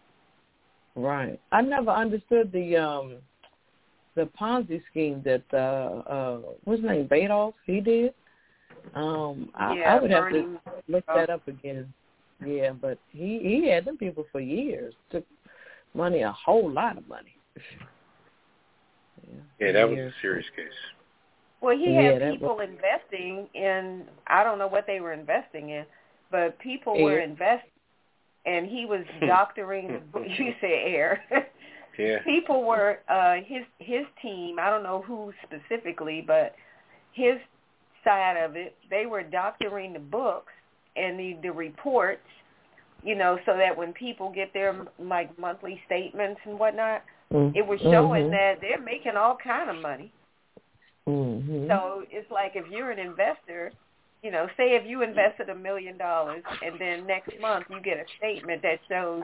Right. 0.96 1.40
I 1.52 1.62
never 1.62 1.92
understood 1.92 2.52
the 2.52 2.78
um 2.78 3.18
the 4.16 4.26
Ponzi 4.40 4.82
scheme 4.90 5.22
that 5.24 5.44
uh 5.54 5.58
uh 6.10 6.38
what's 6.66 6.82
his 6.82 6.90
name, 6.90 7.08
Madoff, 7.08 7.54
he 7.66 7.80
did. 7.80 8.14
Um 8.96 9.50
I, 9.56 9.76
yeah, 9.76 9.96
I 9.96 10.00
would 10.00 10.12
have 10.12 10.30
to 10.30 10.60
look 10.88 11.06
that 11.08 11.30
up 11.30 11.48
again. 11.48 11.94
Yeah, 12.46 12.72
but 12.72 12.98
he 13.12 13.40
he 13.44 13.70
had 13.70 13.86
them 13.86 13.98
people 13.98 14.26
for 14.32 14.40
years. 14.40 14.94
Took 15.12 15.26
money, 15.94 16.22
a 16.22 16.32
whole 16.32 16.70
lot 16.72 16.98
of 16.98 17.08
money. 17.08 17.36
yeah, 19.28 19.42
Yeah, 19.60 19.72
that 19.74 19.90
was 19.90 19.98
years. 19.98 20.14
a 20.18 20.22
serious 20.22 20.48
case. 20.56 20.68
Well, 21.62 21.78
he 21.78 21.94
Yeah, 21.94 22.14
had 22.14 22.22
that 22.22 22.32
people 22.34 22.60
investing 22.60 23.48
in 23.54 24.06
I 24.28 24.44
don't 24.44 24.60
know 24.60 24.68
what 24.68 24.86
they 24.88 25.00
were 25.02 25.14
investing 25.14 25.70
in, 25.70 25.86
but 26.32 26.58
people 26.60 26.94
were 27.02 27.20
investing, 27.20 27.70
and 28.46 28.66
he 28.68 28.86
was 28.86 29.02
doctoring. 29.28 29.88
the 30.14 30.20
you 30.40 30.54
say 30.62 30.94
air. 30.96 31.24
Yeah. 31.98 32.20
people 32.24 32.64
were 32.64 33.00
uh 33.10 33.36
his 33.46 33.64
his 33.80 34.06
team. 34.22 34.58
I 34.60 34.70
don't 34.70 34.84
know 34.84 35.02
who 35.06 35.34
specifically, 35.46 36.24
but 36.26 36.56
his 37.14 37.36
side 38.10 38.38
of 38.46 38.56
it, 38.56 38.76
they 38.90 39.06
were 39.06 39.24
doctoring 39.24 39.94
the 39.94 40.00
books 40.00 40.54
and 40.96 41.20
the 41.20 41.38
the 41.44 41.52
reports, 41.52 42.28
you 43.04 43.16
know, 43.16 43.38
so 43.46 43.56
that 43.58 43.78
when 43.78 43.94
people 43.94 44.32
get 44.32 44.52
their 44.54 44.74
like 44.98 45.30
monthly 45.38 45.80
statements 45.86 46.40
and 46.46 46.58
whatnot, 46.60 47.02
Mm, 47.32 47.56
it 47.56 47.66
was 47.72 47.80
showing 47.82 48.26
mhm, 48.26 48.32
that 48.32 48.54
they're 48.60 48.82
making 48.82 49.16
all 49.16 49.38
kind 49.38 49.70
of 49.70 49.78
money. 49.90 50.12
mhm. 51.08 51.68
So 51.68 52.04
it's 52.10 52.30
like 52.32 52.54
if 52.56 52.66
you're 52.72 52.90
an 52.90 52.98
investor, 52.98 53.72
you 54.24 54.32
know, 54.32 54.48
say 54.58 54.76
if 54.76 54.84
you 54.88 55.04
invested 55.04 55.50
a 55.50 55.56
million 55.56 55.96
dollars 55.96 56.44
and 56.66 56.74
then 56.82 57.06
next 57.06 57.32
month 57.40 57.66
you 57.70 57.80
get 57.82 57.98
a 57.98 58.06
statement 58.18 58.64
that 58.64 58.80
shows 58.90 59.24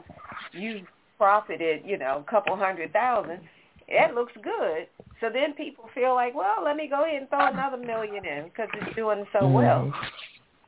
you 0.52 0.86
profited, 1.18 1.82
you 1.84 1.98
know, 1.98 2.22
a 2.26 2.30
couple 2.30 2.54
hundred 2.56 2.92
thousand, 2.92 3.40
that 3.88 4.14
looks 4.14 4.34
good. 4.42 4.86
So 5.20 5.30
then 5.30 5.54
people 5.54 5.88
feel 5.94 6.14
like, 6.14 6.34
well, 6.34 6.62
let 6.62 6.76
me 6.76 6.88
go 6.88 7.04
ahead 7.04 7.22
and 7.22 7.28
throw 7.28 7.46
another 7.46 7.78
million 7.78 8.24
in 8.24 8.44
because 8.44 8.68
it's 8.74 8.96
doing 8.96 9.26
so 9.32 9.48
well. 9.48 9.92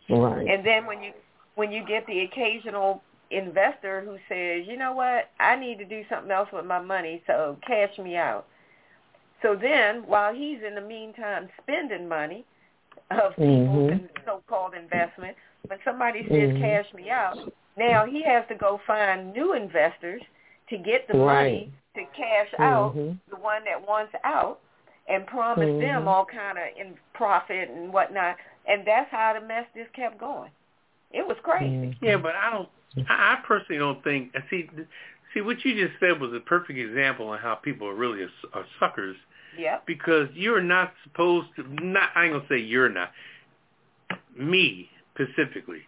Mhm. 0.08 0.22
Right. 0.22 0.48
And 0.48 0.64
then 0.64 0.86
when 0.86 1.02
you 1.02 1.12
when 1.54 1.72
you 1.72 1.84
get 1.84 2.06
the 2.06 2.20
occasional 2.20 3.02
investor 3.30 4.00
who 4.00 4.16
says, 4.28 4.66
you 4.66 4.76
know 4.76 4.92
what, 4.92 5.30
I 5.40 5.56
need 5.56 5.78
to 5.78 5.84
do 5.84 6.04
something 6.08 6.30
else 6.30 6.48
with 6.52 6.64
my 6.64 6.78
money, 6.78 7.22
so 7.26 7.58
cash 7.66 7.98
me 7.98 8.16
out. 8.16 8.46
So 9.42 9.56
then, 9.56 10.06
while 10.06 10.32
he's 10.32 10.62
in 10.62 10.74
the 10.74 10.80
meantime 10.80 11.48
spending 11.62 12.08
money 12.08 12.44
of 13.10 13.34
people's 13.36 13.90
Mhm. 13.90 14.24
so-called 14.24 14.74
investment, 14.74 15.36
when 15.66 15.80
somebody 15.84 16.22
says 16.28 16.52
Mhm. 16.52 16.60
cash 16.60 16.92
me 16.94 17.10
out, 17.10 17.38
now 17.76 18.04
he 18.04 18.22
has 18.22 18.46
to 18.48 18.54
go 18.54 18.78
find 18.78 19.32
new 19.32 19.52
investors 19.52 20.22
to 20.70 20.78
get 20.78 21.06
the 21.08 21.18
Right. 21.18 21.52
money 21.52 21.72
to 21.94 22.04
cash 22.16 22.48
out 22.58 22.94
Mhm. 22.94 23.18
the 23.28 23.36
one 23.36 23.64
that 23.64 23.86
wants 23.86 24.14
out 24.24 24.60
and 25.08 25.26
promise 25.26 25.66
Mhm. 25.68 25.80
them 25.80 26.08
all 26.08 26.24
kind 26.24 26.58
of 26.58 26.68
in 26.76 26.96
profit 27.14 27.68
and 27.70 27.92
whatnot. 27.92 28.36
And 28.66 28.84
that's 28.86 29.10
how 29.10 29.32
the 29.32 29.40
mess 29.40 29.66
just 29.74 29.92
kept 29.94 30.18
going. 30.18 30.50
It 31.10 31.26
was 31.26 31.38
crazy. 31.40 31.86
Mhm. 31.86 31.96
Yeah, 32.02 32.16
but 32.18 32.34
I 32.36 32.50
don't. 32.50 32.68
I, 33.08 33.32
I 33.34 33.36
personally 33.36 33.78
don't 33.78 34.02
think. 34.04 34.34
See, 34.50 34.68
see 35.32 35.40
what 35.40 35.64
you 35.64 35.74
just 35.86 35.98
said 36.00 36.20
was 36.20 36.32
a 36.32 36.40
perfect 36.40 36.78
example 36.78 37.32
of 37.32 37.40
how 37.40 37.54
people 37.54 37.88
are 37.88 37.94
really 37.94 38.22
are, 38.22 38.30
are 38.52 38.66
suckers 38.78 39.16
Yep. 39.56 39.86
because 39.86 40.28
you're 40.34 40.60
not 40.60 40.94
supposed 41.04 41.54
to. 41.56 41.62
Not 41.84 42.10
I 42.14 42.24
ain't 42.24 42.34
gonna 42.34 42.46
say 42.48 42.58
you're 42.58 42.88
not. 42.90 43.12
Me 44.34 44.90
specifically, 45.14 45.86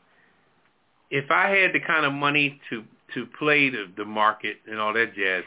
if 1.10 1.30
I 1.30 1.48
had 1.50 1.72
the 1.72 1.80
kind 1.80 2.04
of 2.04 2.12
money 2.12 2.60
to 2.70 2.84
to 3.14 3.26
play 3.38 3.70
the 3.70 3.86
the 3.96 4.04
market 4.04 4.56
and 4.70 4.78
all 4.78 4.92
that 4.94 5.14
jazz, 5.14 5.44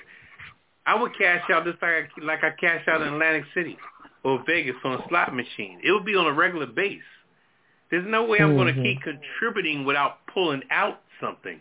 I 0.86 0.95
would 0.95 1.17
cash 1.17 1.49
out 1.49 1.65
just 1.65 1.82
like 1.82 1.91
I, 1.91 2.26
like 2.26 2.43
I 2.43 2.52
cash 2.60 2.88
out 2.88 3.02
in 3.02 3.08
Atlantic 3.13 3.45
City 3.54 3.78
or 4.23 4.43
Vegas 4.45 4.76
on 4.84 4.93
a 4.93 5.08
slot 5.10 5.34
machine. 5.34 5.80
It 5.84 5.91
would 5.91 6.06
be 6.06 6.15
on 6.15 6.28
a 6.28 6.34
regular 6.34 6.65
base. 6.67 7.02
There's 7.91 8.06
no 8.08 8.26
way 8.26 8.39
I'm 8.39 8.56
going 8.56 8.73
to 8.73 8.82
keep 8.82 9.02
contributing 9.02 9.86
without 9.86 10.26
pulling 10.34 10.63
out 10.71 11.02
something. 11.21 11.60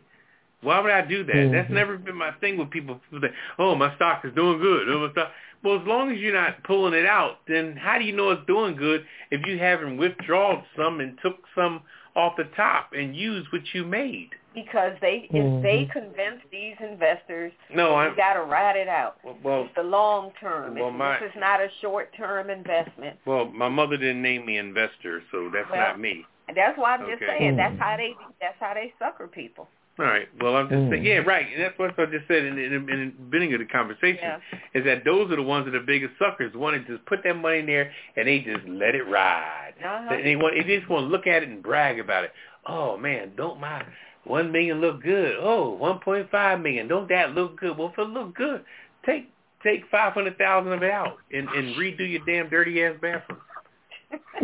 Why 0.62 0.80
would 0.80 0.92
I 0.92 1.02
do 1.02 1.24
that? 1.24 1.50
That's 1.52 1.68
Mhm. 1.68 1.74
never 1.74 1.98
been 1.98 2.16
my 2.16 2.30
thing 2.32 2.56
with 2.56 2.70
people. 2.70 3.00
Say, 3.20 3.32
"Oh, 3.58 3.74
my 3.74 3.94
stock 3.96 4.24
is 4.24 4.32
doing 4.34 4.60
good." 4.60 4.88
Oh, 4.88 5.06
my 5.06 5.10
stock. 5.12 5.32
Well, 5.62 5.80
as 5.80 5.86
long 5.86 6.10
as 6.10 6.18
you're 6.18 6.32
not 6.34 6.62
pulling 6.64 6.94
it 6.94 7.06
out, 7.06 7.44
then 7.46 7.76
how 7.76 7.98
do 7.98 8.04
you 8.04 8.12
know 8.12 8.30
it's 8.30 8.46
doing 8.46 8.76
good 8.76 9.06
if 9.30 9.46
you 9.46 9.58
haven't 9.58 9.96
withdrawn 9.96 10.64
some 10.76 11.00
and 11.00 11.18
took 11.20 11.46
some 11.54 11.82
off 12.14 12.37
the 12.37 12.44
top 12.57 12.92
and 12.92 13.16
use 13.16 13.46
what 13.53 13.62
you 13.72 13.85
made? 13.85 14.31
Because 14.55 14.92
they 15.01 15.29
if 15.31 15.62
they 15.62 15.88
convince 15.90 16.42
these 16.51 16.75
investors 16.81 17.53
No, 17.75 17.90
you 17.90 17.94
I'm 17.96 18.16
got 18.16 18.35
to 18.35 18.42
ride 18.42 18.77
it 18.77 18.88
out. 18.88 19.16
well. 19.42 19.62
It's 19.64 19.75
the 19.75 19.83
long 19.83 20.31
term. 20.38 20.75
Well, 20.75 20.88
It's- 20.88 20.98
my- 20.98 21.18
this 21.20 21.31
is 21.35 21.40
not 21.40 21.61
a 21.61 21.70
short 21.81 22.12
term 22.14 22.51
investment. 22.51 23.18
Well, 23.25 23.46
my 23.46 23.68
mother 23.70 23.96
didn't 23.96 24.20
name 24.20 24.44
me 24.44 24.59
investor, 24.59 25.22
so 25.31 25.48
that's 25.48 25.70
Well, 25.70 25.81
not 25.81 25.98
me. 25.98 26.27
That's 26.55 26.77
why 26.77 26.94
I'm 26.94 27.07
just 27.09 27.20
saying 27.20 27.57
that's 27.57 27.75
Mhm. 27.77 27.79
how 27.79 27.96
they 27.96 28.14
that's 28.40 28.59
how 28.61 28.75
they 28.75 28.92
sucker 28.98 29.27
people. 29.27 29.68
All 29.98 30.07
right. 30.07 30.26
Well, 30.40 30.57
I'm 30.57 30.68
just 30.70 30.81
Mm. 30.81 30.90
saying, 30.90 31.05
yeah, 31.05 31.18
right. 31.18 31.46
And 31.52 31.62
that's 31.62 31.78
what 31.78 31.98
I 31.98 32.07
just 32.07 32.26
said 32.26 32.44
in, 32.44 32.59
in, 32.59 32.72
in 32.72 33.14
the 33.16 33.24
beginning 33.28 33.52
of 33.52 33.61
the 33.61 33.66
conversation 33.66 34.24
Yeah. 34.24 34.38
is 34.72 34.85
that 34.85 35.05
those 35.05 35.31
are 35.31 35.37
the 35.37 35.42
ones 35.42 35.66
that 35.66 35.74
are 35.74 35.81
the 35.81 35.85
biggest 35.85 36.18
suckers. 36.18 36.55
Want 36.55 36.87
to 36.87 36.92
just 36.92 37.05
put 37.07 37.22
that 37.24 37.35
money 37.37 37.59
in 37.59 37.66
there 37.66 37.92
and 38.16 38.26
they 38.26 38.40
just 38.40 38.66
let 38.66 38.94
it 38.94 39.07
ride. 39.07 39.74
Uh-huh. 39.85 40.14
And 40.14 40.24
they 40.24 40.35
want, 40.35 40.55
they 40.57 40.78
just 40.78 40.88
want 40.88 41.05
to 41.05 41.09
look 41.09 41.26
at 41.26 41.42
it 41.42 41.50
and 41.50 41.62
brag 41.62 41.98
about 42.00 42.24
it. 42.24 42.33
Oh 42.66 42.96
man, 42.96 43.33
don't 43.37 43.61
my 43.61 43.85
one 44.24 44.50
million 44.50 44.81
look 44.81 45.02
good? 45.02 45.37
Oh, 45.40 45.70
one 45.70 45.98
point 45.98 46.31
five 46.31 46.61
million. 46.61 46.88
Don't 46.88 47.09
that 47.09 47.35
look 47.35 47.59
good? 47.59 47.76
Well, 47.76 47.88
if 47.88 47.98
it 47.98 48.09
look 48.09 48.35
good, 48.35 48.64
take 49.05 49.28
take 49.62 49.83
five 49.90 50.12
hundred 50.14 50.38
thousand 50.38 50.72
of 50.72 50.83
it 50.83 50.90
out 50.90 51.18
and, 51.33 51.48
and 51.48 51.76
redo 51.76 52.09
your 52.09 52.24
damn 52.24 52.48
dirty 52.48 52.83
ass 52.83 52.94
bathroom. 53.02 53.40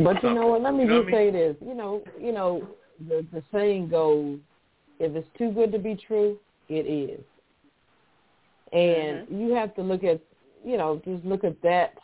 But 0.03 0.23
you 0.23 0.35
know 0.35 0.49
what? 0.49 0.63
Let 0.63 0.75
me 0.75 0.83
You 0.83 0.89
know 0.89 1.03
just 1.03 1.13
what 1.13 1.21
I 1.21 1.27
say 1.27 1.31
this. 1.31 1.57
You 1.65 1.75
know, 1.75 2.03
you 2.21 2.33
know, 2.33 2.69
the 3.09 3.25
the 3.33 3.43
saying 3.53 3.89
goes, 3.89 4.39
if 4.99 5.15
it's 5.15 5.29
too 5.39 5.51
good 5.53 5.73
to 5.73 5.79
be 5.79 5.95
true, 5.97 6.39
it 6.69 6.87
is. 6.87 7.21
And 8.73 9.23
Mm-hmm. 9.29 9.41
you 9.41 9.55
have 9.55 9.75
to 9.77 9.83
look 9.83 10.05
at, 10.05 10.21
you 10.65 10.77
know, 10.77 11.01
just 11.05 11.25
look 11.25 11.45
at 11.45 11.61
that 11.63 11.95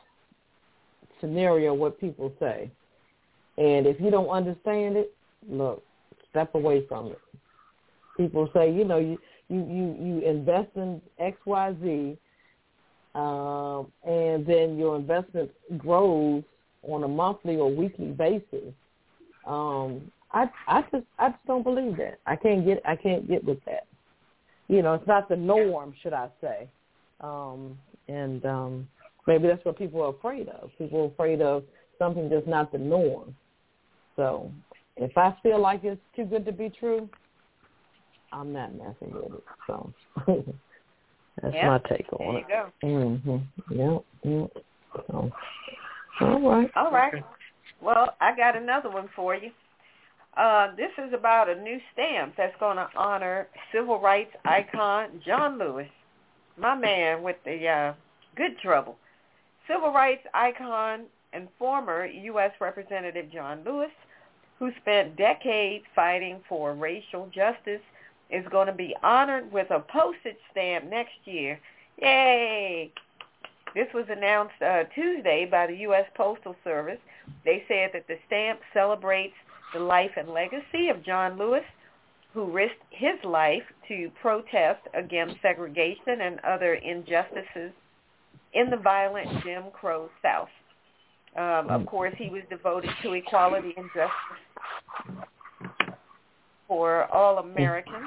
scenario. 1.20 1.74
What 1.74 2.00
people 2.00 2.32
say, 2.40 2.70
and 3.58 3.86
if 3.86 4.00
you 4.00 4.10
don't 4.10 4.28
understand 4.28 4.96
it, 4.96 5.14
look, 5.48 5.82
step 6.30 6.54
away 6.54 6.86
from 6.86 7.08
it. 7.08 7.20
People 8.16 8.48
say, 8.54 8.72
you 8.72 8.84
know, 8.84 8.98
you 8.98 9.18
you 9.48 9.60
you, 9.66 9.96
you 10.00 10.18
invest 10.20 10.70
in 10.76 11.00
X 11.18 11.36
Y 11.44 11.74
Z, 11.82 12.18
um, 13.14 13.92
and 14.06 14.46
then 14.46 14.78
your 14.78 14.96
investment 14.96 15.50
grows 15.78 16.42
on 16.82 17.04
a 17.04 17.08
monthly 17.08 17.56
or 17.56 17.70
weekly 17.74 18.12
basis. 18.12 18.72
Um, 19.44 20.10
I 20.34 20.50
I 20.66 20.82
just 20.92 21.06
I 21.18 21.30
just 21.30 21.46
don't 21.46 21.62
believe 21.62 21.96
that. 21.96 22.18
I 22.26 22.36
can't 22.36 22.66
get 22.66 22.82
I 22.84 22.96
can't 22.96 23.26
get 23.26 23.44
with 23.44 23.64
that. 23.64 23.86
You 24.68 24.82
know, 24.82 24.94
it's 24.94 25.06
not 25.06 25.28
the 25.28 25.36
norm, 25.36 25.94
should 26.02 26.12
I 26.12 26.28
say? 26.40 26.68
Um, 27.20 27.78
and 28.08 28.44
um, 28.44 28.88
maybe 29.26 29.46
that's 29.46 29.64
what 29.64 29.78
people 29.78 30.02
are 30.02 30.10
afraid 30.10 30.48
of. 30.48 30.70
People 30.78 31.02
are 31.02 31.06
afraid 31.06 31.40
of 31.40 31.64
something 31.98 32.28
that's 32.28 32.46
not 32.46 32.72
the 32.72 32.78
norm. 32.78 33.34
So 34.16 34.50
if 34.96 35.16
I 35.16 35.36
feel 35.42 35.60
like 35.60 35.84
it's 35.84 36.00
too 36.16 36.24
good 36.24 36.44
to 36.46 36.52
be 36.52 36.70
true, 36.70 37.08
I'm 38.32 38.52
not 38.52 38.74
messing 38.74 39.12
with 39.12 39.34
it. 39.34 39.44
So 39.66 39.92
that's 41.42 41.54
Yep. 41.54 41.64
my 41.64 41.78
take 41.88 42.06
There 42.18 42.28
on 42.28 42.34
you 42.34 42.40
it. 42.40 42.48
go. 42.48 42.72
Mhm. 42.82 43.42
Yep. 43.70 44.04
Yep. 44.24 44.64
So, 45.06 45.30
all 46.20 46.40
right. 46.40 46.70
All 46.76 46.90
right. 46.90 47.12
Well, 47.80 48.14
I 48.20 48.34
got 48.36 48.56
another 48.56 48.90
one 48.90 49.08
for 49.14 49.34
you. 49.34 49.50
Uh, 50.36 50.74
this 50.76 50.90
is 50.98 51.12
about 51.12 51.48
a 51.48 51.60
new 51.60 51.78
stamp 51.92 52.34
that's 52.36 52.54
going 52.58 52.76
to 52.76 52.88
honor 52.96 53.46
civil 53.72 54.00
rights 54.00 54.32
icon 54.44 55.20
John 55.24 55.58
Lewis, 55.58 55.88
my 56.56 56.74
man 56.74 57.22
with 57.22 57.36
the 57.44 57.68
uh, 57.68 57.94
good 58.36 58.58
trouble. 58.58 58.96
Civil 59.68 59.92
rights 59.92 60.26
icon 60.34 61.04
and 61.32 61.48
former 61.58 62.06
U.S. 62.06 62.50
Representative 62.60 63.30
John 63.32 63.60
Lewis, 63.64 63.92
who 64.58 64.70
spent 64.80 65.16
decades 65.16 65.84
fighting 65.94 66.40
for 66.48 66.74
racial 66.74 67.28
justice, 67.32 67.82
is 68.30 68.44
going 68.50 68.66
to 68.66 68.72
be 68.72 68.94
honored 69.02 69.52
with 69.52 69.70
a 69.70 69.80
postage 69.80 70.36
stamp 70.50 70.90
next 70.90 71.14
year. 71.24 71.60
Yay! 72.02 72.92
This 73.74 73.86
was 73.94 74.06
announced 74.08 74.60
uh, 74.64 74.84
Tuesday 74.94 75.46
by 75.48 75.66
the 75.66 75.76
U.S. 75.78 76.06
Postal 76.16 76.56
Service. 76.64 77.00
They 77.44 77.64
said 77.68 77.90
that 77.92 78.06
the 78.08 78.18
stamp 78.26 78.60
celebrates 78.72 79.34
the 79.74 79.80
life 79.80 80.12
and 80.16 80.28
legacy 80.30 80.88
of 80.88 81.04
John 81.04 81.36
Lewis, 81.38 81.64
who 82.32 82.50
risked 82.50 82.82
his 82.90 83.22
life 83.24 83.62
to 83.88 84.10
protest 84.20 84.80
against 84.94 85.36
segregation 85.42 86.22
and 86.22 86.40
other 86.40 86.74
injustices 86.74 87.72
in 88.54 88.70
the 88.70 88.76
violent 88.76 89.28
Jim 89.44 89.64
Crow 89.72 90.08
South. 90.22 90.48
Um, 91.36 91.68
of 91.68 91.84
course, 91.86 92.14
he 92.16 92.30
was 92.30 92.42
devoted 92.48 92.90
to 93.02 93.12
equality 93.14 93.74
and 93.76 93.90
justice 93.94 95.24
for 96.68 97.12
all 97.12 97.38
Americans. 97.38 98.06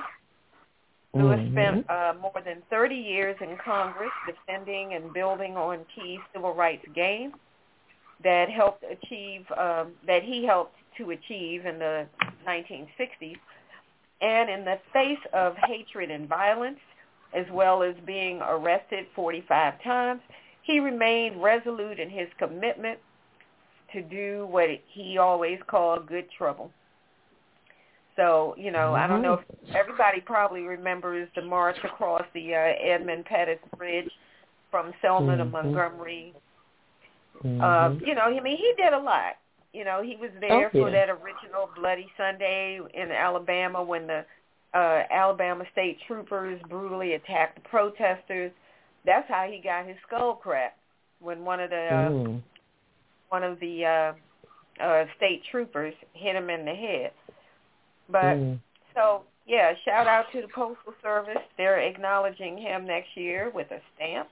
Lewis 1.13 1.39
Mhm. 1.39 1.51
spent 1.51 1.89
uh, 1.89 2.13
more 2.19 2.41
than 2.43 2.61
30 2.69 2.95
years 2.95 3.35
in 3.41 3.57
Congress 3.57 4.11
defending 4.25 4.93
and 4.93 5.13
building 5.13 5.57
on 5.57 5.85
key 5.85 6.19
civil 6.33 6.53
rights 6.53 6.85
gains 6.93 7.33
that 8.23 8.49
helped 8.49 8.83
achieve 8.83 9.45
um, 9.57 9.93
that 10.05 10.23
he 10.23 10.45
helped 10.45 10.75
to 10.97 11.11
achieve 11.11 11.65
in 11.65 11.79
the 11.79 12.07
1960s. 12.47 13.37
And 14.21 14.49
in 14.49 14.65
the 14.65 14.79
face 14.91 15.19
of 15.33 15.55
hatred 15.67 16.09
and 16.09 16.27
violence, 16.27 16.79
as 17.35 17.45
well 17.51 17.83
as 17.83 17.93
being 18.05 18.39
arrested 18.41 19.05
45 19.15 19.83
times, 19.83 20.21
he 20.63 20.79
remained 20.79 21.41
resolute 21.41 21.99
in 21.99 22.09
his 22.09 22.27
commitment 22.39 22.99
to 23.93 24.01
do 24.01 24.47
what 24.49 24.69
he 24.87 25.17
always 25.17 25.59
called 25.67 26.07
good 26.07 26.25
trouble. 26.37 26.71
So, 28.15 28.55
you 28.57 28.71
know, 28.71 28.95
I 28.95 29.05
don't 29.05 29.21
know 29.21 29.33
if 29.35 29.75
everybody 29.75 30.19
probably 30.21 30.61
remembers 30.63 31.29
the 31.35 31.43
march 31.43 31.77
across 31.83 32.23
the 32.33 32.55
uh, 32.55 32.73
Edmund 32.81 33.25
Pettus 33.25 33.59
Bridge 33.77 34.09
from 34.71 34.91
Selma 35.01 35.37
to 35.37 35.45
Mhm. 35.45 35.51
Montgomery. 35.51 36.33
Um, 37.43 38.01
you 38.05 38.15
know, 38.15 38.23
I 38.23 38.39
mean, 38.41 38.57
he 38.57 38.73
did 38.77 38.93
a 38.93 38.99
lot. 38.99 39.37
You 39.73 39.83
know, 39.83 40.01
he 40.01 40.15
was 40.15 40.31
there 40.39 40.67
Oh, 40.67 40.69
for 40.71 40.89
yeah. 40.89 41.05
that 41.05 41.09
original 41.09 41.69
Bloody 41.75 42.07
Sunday 42.17 42.79
in 42.93 43.11
Alabama 43.11 43.83
when 43.83 44.07
the 44.07 44.25
uh, 44.73 45.03
Alabama 45.11 45.63
state 45.71 45.97
troopers 46.07 46.61
brutally 46.69 47.13
attacked 47.13 47.55
the 47.55 47.69
protesters. 47.69 48.51
That's 49.05 49.27
how 49.29 49.47
he 49.49 49.59
got 49.63 49.85
his 49.87 49.97
skull 50.05 50.35
cracked 50.35 50.79
when 51.19 51.45
one 51.45 51.59
of 51.59 51.69
the 51.69 51.75
uh, 51.75 52.09
Mm. 52.09 52.41
one 53.29 53.43
of 53.43 53.59
the 53.59 53.85
uh, 53.85 54.83
uh, 54.83 55.05
state 55.17 55.43
troopers 55.51 55.93
hit 56.13 56.35
him 56.35 56.49
in 56.49 56.65
the 56.65 56.73
head. 56.73 57.11
But 58.09 58.35
Mm. 58.37 58.59
so 58.95 59.23
yeah, 59.45 59.73
shout 59.85 60.07
out 60.07 60.25
to 60.31 60.41
the 60.41 60.47
Postal 60.49 60.93
Service. 61.01 61.41
They're 61.57 61.79
acknowledging 61.79 62.57
him 62.57 62.85
next 62.85 63.15
year 63.15 63.49
with 63.53 63.71
a 63.71 63.81
stamp. 63.95 64.29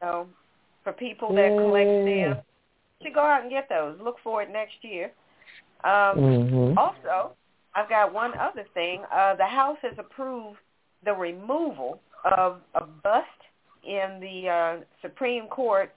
So 0.00 0.26
for 0.84 0.92
people 0.92 1.34
that 1.34 1.56
collect 1.56 1.88
Yay. 1.88 2.02
stamps, 2.02 2.46
you 3.00 3.06
should 3.06 3.14
go 3.14 3.20
out 3.20 3.42
and 3.42 3.50
get 3.50 3.68
those. 3.68 3.98
Look 4.00 4.16
for 4.22 4.42
it 4.42 4.50
next 4.50 4.82
year. 4.82 5.12
Um, 5.84 6.18
Mhm. 6.18 6.76
also, 6.76 7.36
I've 7.74 7.88
got 7.88 8.12
one 8.12 8.36
other 8.38 8.64
thing. 8.74 9.04
Uh, 9.10 9.34
the 9.34 9.46
House 9.46 9.78
has 9.82 9.98
approved 9.98 10.58
the 11.02 11.14
removal 11.14 12.00
of 12.24 12.60
a 12.74 12.84
bust 12.84 13.26
in 13.82 14.20
the 14.20 14.48
uh, 14.48 14.76
Supreme 15.00 15.48
Court. 15.48 15.92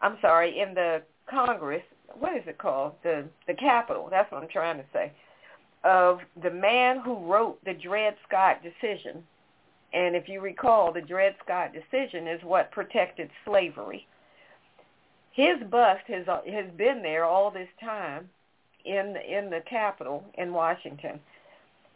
I'm 0.00 0.18
sorry, 0.20 0.60
in 0.60 0.74
the 0.74 1.02
Congress. 1.26 1.82
What 2.18 2.36
is 2.36 2.46
it 2.46 2.58
called? 2.58 2.94
The 3.02 3.28
the 3.46 3.54
Capitol. 3.54 4.08
That's 4.10 4.30
what 4.30 4.42
I'm 4.42 4.48
trying 4.48 4.78
to 4.78 4.84
say. 4.92 5.12
Of 5.84 6.20
the 6.42 6.50
man 6.50 7.00
who 7.00 7.16
wrote 7.16 7.62
the 7.64 7.74
Dred 7.74 8.16
Scott 8.26 8.62
decision. 8.62 9.26
And 9.92 10.14
if 10.14 10.28
you 10.28 10.40
recall, 10.40 10.92
the 10.92 11.00
Dred 11.00 11.34
Scott 11.42 11.72
decision 11.72 12.26
is 12.26 12.42
what 12.42 12.70
protected 12.70 13.30
slavery. 13.44 14.06
His 15.32 15.56
bust 15.70 16.02
has 16.08 16.26
has 16.26 16.70
been 16.76 17.02
there 17.02 17.24
all 17.24 17.50
this 17.50 17.68
time 17.80 18.28
in 18.84 19.16
in 19.16 19.50
the 19.50 19.62
Capitol 19.68 20.24
in 20.34 20.52
Washington, 20.52 21.20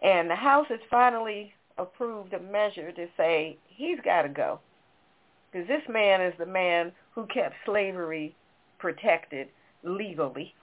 and 0.02 0.31
the 0.31 0.37
House 0.37 0.66
has 0.68 0.81
finally 0.90 1.52
approved 1.78 2.33
a 2.35 2.40
measure 2.40 2.92
to 2.92 3.09
say 3.16 3.57
he's 3.68 3.98
got 4.05 4.22
to 4.22 4.28
go 4.28 4.61
because 5.52 5.68
this 5.68 5.83
man 5.88 6.20
is 6.20 6.35
the 6.38 6.46
man 6.46 6.92
who 7.14 7.26
kept 7.26 7.55
slavery 7.64 8.35
protected 8.78 9.48
legally. 9.83 10.55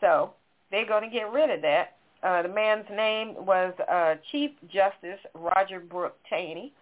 So 0.00 0.32
they're 0.70 0.86
going 0.86 1.04
to 1.04 1.14
get 1.14 1.30
rid 1.30 1.50
of 1.50 1.62
that. 1.62 1.96
Uh, 2.22 2.42
the 2.42 2.48
man's 2.48 2.86
name 2.90 3.34
was 3.44 3.74
uh, 3.90 4.14
Chief 4.30 4.52
Justice 4.72 5.18
Roger 5.34 5.80
Brooke 5.80 6.16
Taney. 6.30 6.72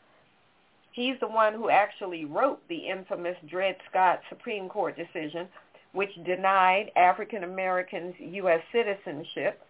He's 0.93 1.15
the 1.21 1.29
one 1.29 1.55
who 1.55 1.71
actually 1.71 2.25
wrote 2.25 2.61
the 2.69 2.77
infamous 2.77 3.37
Dred 3.49 3.77
Scott 3.89 4.21
Supreme 4.29 4.69
Court 4.69 4.97
decision, 4.97 5.49
which 5.93 6.11
denied 6.27 6.91
African 6.97 7.45
Americans 7.45 8.15
U.S. 8.19 8.61
citizenship 8.73 9.61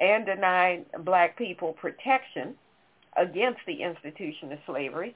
and 0.00 0.26
denied 0.26 0.84
black 1.04 1.38
people 1.38 1.72
protection 1.74 2.54
against 3.16 3.60
the 3.66 3.82
institution 3.82 4.52
of 4.52 4.58
slavery. 4.66 5.14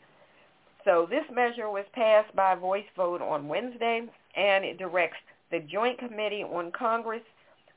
So 0.84 1.06
this 1.10 1.24
measure 1.34 1.68
was 1.68 1.84
passed 1.92 2.34
by 2.34 2.54
voice 2.54 2.86
vote 2.96 3.20
on 3.20 3.48
Wednesday, 3.48 4.02
and 4.36 4.64
it 4.64 4.78
directs 4.78 5.18
the 5.50 5.60
Joint 5.60 5.98
Committee 5.98 6.44
on 6.44 6.72
Congress 6.72 7.22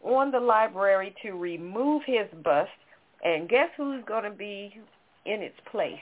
on 0.03 0.31
the 0.31 0.39
library 0.39 1.15
to 1.21 1.31
remove 1.31 2.03
his 2.05 2.27
bust. 2.43 2.69
And 3.23 3.47
guess 3.47 3.69
who's 3.77 4.03
going 4.07 4.23
to 4.23 4.31
be 4.31 4.75
in 5.25 5.41
its 5.41 5.57
place? 5.71 5.99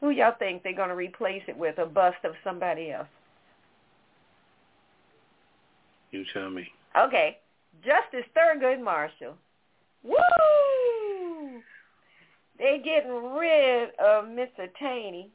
Who 0.00 0.10
y'all 0.10 0.34
think 0.38 0.62
they're 0.62 0.74
going 0.74 0.90
to 0.90 0.94
replace 0.94 1.42
it 1.48 1.56
with? 1.56 1.78
A 1.78 1.86
bust 1.86 2.18
of 2.24 2.32
somebody 2.44 2.92
else? 2.92 3.08
You 6.10 6.24
tell 6.32 6.50
me. 6.50 6.66
Okay, 6.98 7.38
Justice 7.84 8.28
Thurgood 8.36 8.82
Marshall. 8.82 9.34
Woo! 10.02 11.60
They're 12.58 12.82
getting 12.82 13.32
rid 13.34 13.90
of 13.98 14.24
Mr. 14.26 14.68
Taney. 14.78 15.30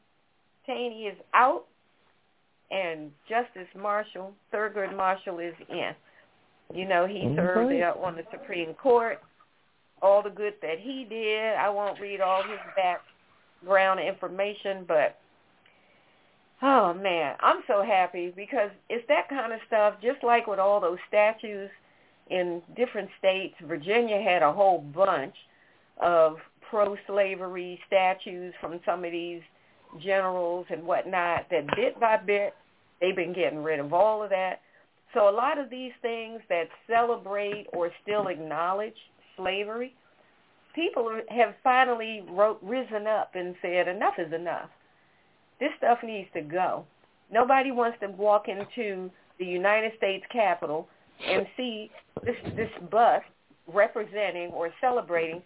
Taney 0.65 1.03
is 1.05 1.17
out, 1.33 1.65
and 2.71 3.11
Justice 3.29 3.67
Marshall, 3.77 4.33
Thurgood 4.53 4.95
Marshall, 4.95 5.39
is 5.39 5.53
in. 5.69 5.93
You 6.73 6.85
know, 6.85 7.05
he 7.05 7.19
Okay. 7.27 7.35
served 7.35 7.71
there 7.71 7.97
on 7.97 8.15
the 8.15 8.25
Supreme 8.31 8.73
Court. 8.75 9.21
All 10.01 10.21
the 10.21 10.29
good 10.29 10.55
that 10.61 10.79
he 10.79 11.05
did. 11.05 11.55
I 11.55 11.69
won't 11.69 11.99
read 11.99 12.19
all 12.19 12.43
his 12.43 12.59
background 12.75 13.99
information, 13.99 14.83
but 14.85 15.19
oh 16.61 16.93
man, 16.93 17.35
I'm 17.39 17.63
so 17.67 17.83
happy 17.83 18.31
because 18.35 18.71
it's 18.89 19.07
that 19.07 19.29
kind 19.29 19.53
of 19.53 19.59
stuff. 19.67 19.95
Just 20.01 20.23
like 20.23 20.47
with 20.47 20.59
all 20.59 20.79
those 20.81 20.99
statues 21.07 21.69
in 22.29 22.61
different 22.75 23.09
states, 23.19 23.55
Virginia 23.61 24.21
had 24.21 24.43
a 24.43 24.51
whole 24.51 24.79
bunch 24.79 25.35
of 26.01 26.37
pro-slavery 26.69 27.79
statues 27.87 28.53
from 28.59 28.79
some 28.85 29.05
of 29.05 29.11
these 29.11 29.41
generals 30.01 30.65
and 30.69 30.83
whatnot. 30.83 31.45
That 31.51 31.67
bit 31.75 31.99
by 31.99 32.17
bit, 32.17 32.55
they've 32.99 33.15
been 33.15 33.33
getting 33.33 33.63
rid 33.63 33.79
of 33.79 33.93
all 33.93 34.23
of 34.23 34.29
that. 34.31 34.61
So 35.13 35.29
a 35.29 35.31
lot 35.31 35.59
of 35.59 35.69
these 35.69 35.91
things 36.01 36.41
that 36.49 36.67
celebrate 36.89 37.67
or 37.73 37.91
still 38.01 38.27
acknowledge 38.27 38.95
slavery, 39.37 39.93
people 40.73 41.09
have 41.29 41.53
finally 41.63 42.23
wrote, 42.31 42.59
risen 42.63 43.05
up 43.07 43.31
and 43.35 43.55
said 43.61 43.87
enough 43.87 44.15
is 44.17 44.33
enough. 44.33 44.69
This 45.59 45.69
stuff 45.77 45.99
needs 46.03 46.29
to 46.33 46.41
go. 46.41 46.85
Nobody 47.31 47.71
wants 47.71 47.97
to 48.01 48.07
walk 48.07 48.47
into 48.47 49.09
the 49.39 49.45
United 49.45 49.91
States 49.97 50.25
Capitol 50.31 50.87
and 51.25 51.45
see 51.55 51.89
this 52.23 52.35
this 52.55 52.69
bus 52.91 53.21
representing 53.67 54.49
or 54.51 54.71
celebrating 54.81 55.41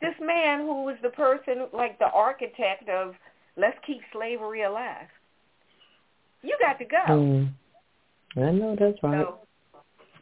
this 0.00 0.14
man 0.20 0.60
who 0.60 0.84
was 0.84 0.96
the 1.02 1.10
person 1.10 1.66
like 1.72 1.98
the 1.98 2.10
architect 2.12 2.88
of 2.88 3.14
let's 3.56 3.78
keep 3.86 4.00
slavery 4.12 4.62
alive. 4.62 5.06
You 6.42 6.56
got 6.60 6.78
to 6.78 6.84
go. 6.84 7.06
Mm. 7.08 7.52
I 8.36 8.50
know 8.50 8.76
that's 8.78 8.98
right. 9.02 9.24
So, 9.24 9.38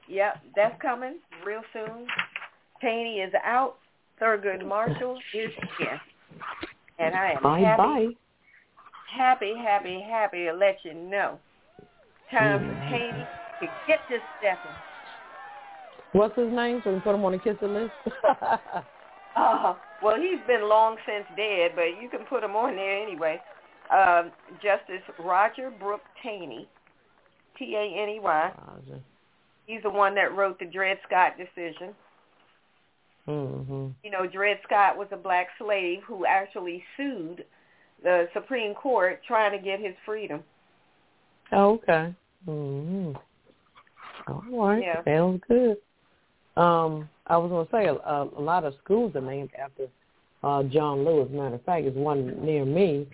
yep, 0.08 0.38
that's 0.56 0.80
coming 0.82 1.18
real 1.44 1.62
soon. 1.72 2.06
Taney 2.80 3.20
is 3.20 3.32
out. 3.44 3.76
Thurgood 4.20 4.66
Marshall 4.66 5.18
is 5.34 5.50
in. 5.80 5.86
And 6.98 7.14
I 7.14 7.32
am 7.32 7.42
bye 7.42 7.60
happy, 7.60 7.78
bye. 7.78 8.06
happy, 9.16 9.54
happy, 9.56 10.04
happy 10.06 10.44
to 10.44 10.52
let 10.52 10.78
you 10.84 10.94
know. 10.94 11.38
Time 12.30 12.60
for. 12.60 12.74
Taney 12.90 13.26
to 13.60 13.66
get 13.86 14.00
this 14.10 14.20
stepping. 14.38 14.70
What's 16.12 16.36
his 16.36 16.52
name? 16.52 16.80
So 16.84 16.92
we 16.92 17.00
put 17.00 17.14
him 17.14 17.24
on 17.24 17.32
the 17.32 17.38
kissing 17.38 17.74
list. 17.74 17.92
Uh, 19.36 19.74
well, 20.02 20.16
he's 20.16 20.44
been 20.48 20.68
long 20.68 20.96
since 21.06 21.24
dead, 21.36 21.70
but 21.76 21.84
you 22.02 22.08
can 22.10 22.26
put 22.28 22.42
him 22.42 22.56
on 22.56 22.74
there 22.74 23.00
anyway. 23.00 23.40
Um, 23.96 24.32
Justice 24.54 25.02
Roger 25.24 25.70
Brooke 25.70 26.00
Taney, 26.20 26.68
T-A-N-E-Y. 27.60 28.52
He's 29.66 29.82
the 29.82 29.90
one 29.90 30.16
that 30.16 30.34
wrote 30.34 30.58
the 30.58 30.64
Dred 30.64 30.98
Scott 31.06 31.34
decision. 31.38 31.94
mm-hmm. 33.28 33.88
You 34.02 34.10
know, 34.10 34.26
Dred 34.26 34.58
Scott 34.64 34.96
was 34.98 35.06
a 35.12 35.16
black 35.16 35.46
slave 35.58 36.00
who 36.04 36.26
actually 36.26 36.82
sued 36.96 37.44
the 38.02 38.28
Supreme 38.34 38.74
Court 38.74 39.20
trying 39.28 39.56
to 39.56 39.64
get 39.64 39.78
his 39.78 39.94
freedom. 40.04 40.42
Oh, 41.52 41.74
okay. 41.74 42.14
Mm-hmm. 42.48 43.12
All 44.26 44.44
right. 44.50 44.82
Yeah. 44.82 45.04
Sounds 45.04 45.40
good. 45.46 45.76
Um, 46.56 47.08
I 47.26 47.36
was 47.36 47.50
going 47.50 47.66
to 47.66 47.72
say 47.72 47.86
a, 47.86 47.94
a, 47.94 48.28
a 48.38 48.42
lot 48.42 48.64
of 48.64 48.74
schools 48.82 49.14
are 49.14 49.20
named 49.20 49.50
after 49.62 49.86
uh, 50.42 50.62
John 50.64 51.04
Lewis. 51.04 51.28
Matter 51.30 51.56
of 51.56 51.64
fact, 51.64 51.84
there's 51.84 51.94
one 51.94 52.44
near 52.44 52.64
me, 52.64 53.06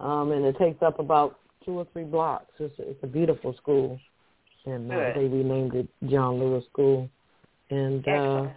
um, 0.00 0.32
and 0.32 0.44
it 0.44 0.58
takes 0.58 0.82
up 0.82 0.98
about 0.98 1.38
two 1.64 1.78
or 1.78 1.86
three 1.92 2.04
blocks. 2.04 2.52
It's 2.58 2.78
a, 2.78 2.90
it's 2.90 3.02
a 3.02 3.06
beautiful 3.06 3.54
school, 3.56 3.98
and 4.66 4.90
uh, 4.90 4.94
Good. 4.94 5.16
they 5.16 5.24
renamed 5.26 5.74
it 5.74 5.88
John 6.08 6.38
Lewis 6.38 6.64
School. 6.72 7.08
And 7.70 8.06
uh, 8.06 8.48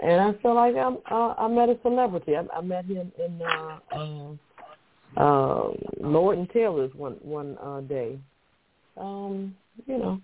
and 0.00 0.20
I 0.20 0.32
feel 0.42 0.54
like 0.54 0.76
I'm 0.76 0.98
uh, 1.10 1.34
I 1.38 1.48
met 1.48 1.68
a 1.68 1.78
celebrity. 1.82 2.36
I, 2.36 2.44
I 2.56 2.60
met 2.60 2.84
him 2.84 3.12
in 3.24 3.42
uh, 3.42 3.78
uh, 3.96 5.20
uh, 5.20 5.70
Lord 6.00 6.38
and 6.38 6.50
Taylor's 6.50 6.94
one 6.94 7.14
one 7.22 7.56
uh, 7.62 7.80
day. 7.82 8.18
Um, 8.96 9.54
you 9.86 9.98
know, 9.98 10.20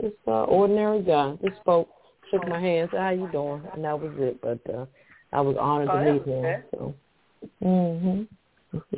just 0.00 0.16
uh, 0.26 0.44
ordinary 0.44 1.02
guy. 1.02 1.34
Just 1.42 1.60
spoke, 1.60 1.88
shook 2.30 2.46
my 2.48 2.60
hand, 2.60 2.88
said, 2.92 3.00
"How 3.00 3.10
you 3.10 3.28
doing?" 3.30 3.62
And 3.74 3.84
that 3.84 4.00
was 4.00 4.12
it. 4.18 4.40
But 4.40 4.60
uh, 4.74 4.86
I 5.32 5.40
was 5.40 5.56
honored 5.58 5.88
Oh, 5.90 5.98
to 6.04 6.12
meet 6.12 6.24
him. 6.24 6.42
good. 6.42 6.64
So, 6.72 6.94
mhm. 7.62 8.28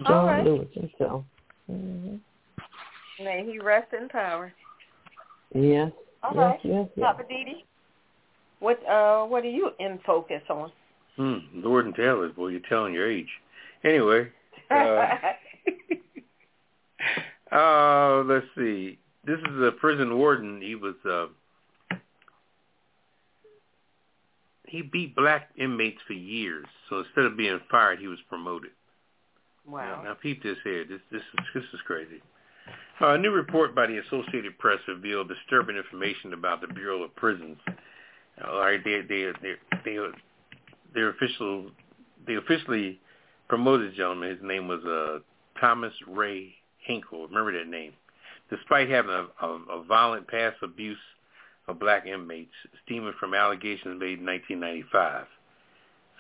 John 0.07 0.27
right. 0.27 0.45
Lewis 0.45 0.69
himself. 0.73 1.25
Mhm. 1.71 2.21
May 3.23 3.45
he 3.51 3.59
rest 3.59 3.93
in 3.93 4.09
power. 4.09 4.53
Yes. 5.55 5.93
All 6.23 6.33
yes, 6.35 6.37
right. 6.37 6.61
yes, 6.63 6.89
yes. 6.97 7.05
Poppa 7.05 7.23
DD, 7.25 7.65
what 8.61 8.81
uh 8.89 9.25
what 9.25 9.45
are 9.45 9.51
you 9.51 9.71
in 9.79 9.99
focus 10.05 10.43
on? 10.51 10.71
Hmm, 11.17 11.39
Lord 11.55 11.87
and 11.87 11.95
Taylor's, 11.95 12.33
boy, 12.35 12.49
you're 12.49 12.61
telling 12.69 12.95
your 12.95 13.11
age. 13.11 13.29
Anyway, 13.85 14.29
uh, 14.71 14.75
uh, 17.57 18.23
let's 18.25 18.47
see. 18.57 18.99
This 19.25 19.39
is 19.39 19.63
a 19.63 19.73
prison 19.73 20.17
warden. 20.17 20.61
He 20.61 20.75
was 20.75 20.95
uh, 21.09 21.27
he 24.67 24.83
beat 24.83 25.17
black 25.17 25.51
inmates 25.57 25.99
for 26.07 26.13
years. 26.13 26.67
So 26.89 26.99
instead 27.01 27.25
of 27.25 27.37
being 27.37 27.59
fired, 27.71 27.99
he 27.99 28.07
was 28.07 28.19
promoted. 28.29 28.71
wow. 29.67 30.03
Now, 30.03 30.11
now 30.11 30.15
peep 30.15 30.43
this 30.43 30.59
here. 30.63 30.85
This 30.85 31.01
this 31.11 31.23
is 31.23 31.45
this 31.55 31.65
is 31.73 31.81
crazy. 31.87 32.23
A 33.01 33.17
new 33.17 33.31
report 33.31 33.77
by 33.77 33.87
the 33.87 33.99
Associated 33.99 34.59
Press 34.59 34.81
revealed 34.89 35.29
disturbing 35.29 35.77
information 35.77 36.33
about 36.33 36.61
the 36.61 36.67
Bureau 36.67 37.05
of 37.05 37.15
Prisons. 37.15 37.59
Uh, 37.69 38.57
like 38.57 38.83
they 38.83 39.03
they 39.03 39.33
they 39.41 39.55
they 39.85 39.99
their 40.95 41.11
official 41.11 41.71
they 42.27 42.35
officially 42.35 42.99
promoted 43.49 43.95
gentleman. 43.95 44.31
His 44.31 44.43
name 44.43 44.67
was 44.67 44.85
uh, 44.85 45.21
Thomas 45.61 45.93
Ray 46.09 46.55
Hinkle. 46.79 47.29
Remember 47.29 47.57
that 47.57 47.71
name. 47.71 47.93
Despite 48.51 48.89
having 48.89 49.13
a, 49.13 49.47
a, 49.47 49.49
a 49.71 49.85
violent 49.85 50.27
past 50.27 50.57
abuse 50.63 50.99
of 51.69 51.79
black 51.79 52.05
inmates, 52.05 52.51
stemming 52.85 53.13
from 53.21 53.33
allegations 53.33 54.01
made 54.01 54.19
in 54.19 54.27
1995. 54.27 55.27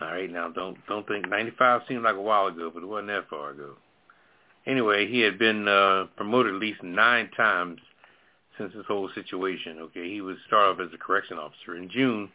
All 0.01 0.09
right, 0.09 0.31
now 0.31 0.49
don't 0.49 0.77
don't 0.87 1.09
think 1.09 1.29
95 1.29 1.83
seemed 1.89 2.05
like 2.05 2.15
a 2.15 2.21
while 2.21 2.47
ago, 2.47 2.71
but 2.73 2.85
it 2.85 2.87
wasn't 2.87 3.09
that 3.09 3.29
far 3.29 3.51
ago. 3.51 3.75
Anyway, 4.67 5.09
he 5.09 5.21
had 5.21 5.39
been 5.39 5.67
uh, 5.67 6.07
promoted 6.17 6.55
at 6.55 6.61
least 6.61 6.83
nine 6.83 7.31
times 7.37 7.81
since 8.59 8.73
this 8.75 8.85
whole 8.87 9.09
situation. 9.15 9.79
Okay, 9.79 10.11
he 10.11 10.21
was 10.21 10.37
started 10.47 10.83
off 10.83 10.89
as 10.89 10.95
a 10.95 10.99
correction 10.99 11.39
officer. 11.39 11.77
In 11.77 11.89
June, 11.89 12.29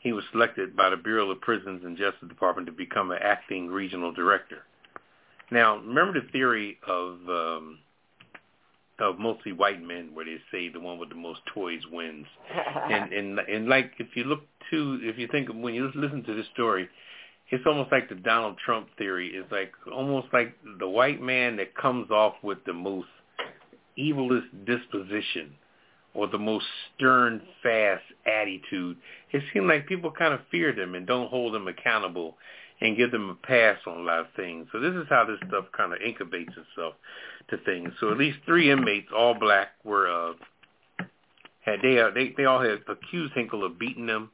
he 0.00 0.12
was 0.12 0.24
selected 0.32 0.76
by 0.76 0.90
the 0.90 0.96
Bureau 0.96 1.30
of 1.30 1.40
Prisons 1.40 1.82
and 1.84 1.96
Justice 1.96 2.28
Department 2.28 2.66
to 2.66 2.72
become 2.72 3.10
an 3.10 3.18
acting 3.22 3.68
regional 3.68 4.12
director. 4.12 4.58
Now, 5.50 5.78
remember 5.78 6.20
the 6.20 6.28
theory 6.28 6.78
of 6.86 7.18
um, 7.28 7.78
of 8.98 9.18
mostly 9.18 9.52
white 9.52 9.82
men, 9.82 10.10
where 10.14 10.24
they 10.24 10.36
say 10.52 10.68
the 10.68 10.80
one 10.80 10.98
with 10.98 11.08
the 11.08 11.14
most 11.16 11.40
toys 11.52 11.80
wins 11.90 12.26
and 12.90 13.12
and 13.12 13.38
and 13.38 13.68
like 13.68 13.92
if 13.98 14.08
you 14.14 14.24
look 14.24 14.42
to 14.70 15.00
if 15.02 15.18
you 15.18 15.28
think 15.28 15.48
when 15.48 15.74
you 15.74 15.90
listen 15.94 16.22
to 16.24 16.34
this 16.34 16.46
story, 16.54 16.88
it's 17.50 17.64
almost 17.66 17.92
like 17.92 18.08
the 18.08 18.14
Donald 18.14 18.56
Trump 18.64 18.88
theory. 18.96 19.32
It's 19.34 19.50
like 19.52 19.72
almost 19.92 20.28
like 20.32 20.54
the 20.78 20.88
white 20.88 21.20
man 21.20 21.56
that 21.56 21.74
comes 21.74 22.10
off 22.10 22.34
with 22.42 22.58
the 22.64 22.72
most 22.72 23.08
evilest 23.98 24.48
disposition 24.66 25.52
or 26.14 26.28
the 26.28 26.38
most 26.38 26.64
stern, 26.96 27.42
fast 27.62 28.02
attitude. 28.26 28.96
It 29.32 29.42
seems 29.52 29.66
like 29.66 29.86
people 29.86 30.10
kind 30.10 30.32
of 30.32 30.40
fear 30.50 30.72
them 30.72 30.94
and 30.94 31.06
don't 31.06 31.28
hold 31.28 31.54
them 31.54 31.68
accountable 31.68 32.36
and 32.80 32.96
give 32.96 33.10
them 33.10 33.30
a 33.30 33.34
pass 33.46 33.78
on 33.86 33.98
a 33.98 34.02
lot 34.02 34.20
of 34.20 34.26
things. 34.36 34.66
So 34.72 34.80
this 34.80 34.94
is 34.94 35.06
how 35.08 35.24
this 35.24 35.38
stuff 35.48 35.66
kind 35.76 35.92
of 35.92 35.98
incubates 36.00 36.48
itself 36.56 36.94
to 37.50 37.58
things. 37.64 37.92
So 38.00 38.10
at 38.10 38.18
least 38.18 38.38
three 38.46 38.70
inmates, 38.70 39.08
all 39.14 39.34
black, 39.34 39.68
were 39.84 40.08
uh, 40.08 40.32
had 41.64 41.80
they 41.82 42.00
uh, 42.00 42.10
they 42.14 42.32
they 42.36 42.44
all 42.44 42.60
had 42.60 42.80
accused 42.88 43.34
Hinkle 43.34 43.64
of 43.64 43.78
beating 43.78 44.06
them 44.06 44.30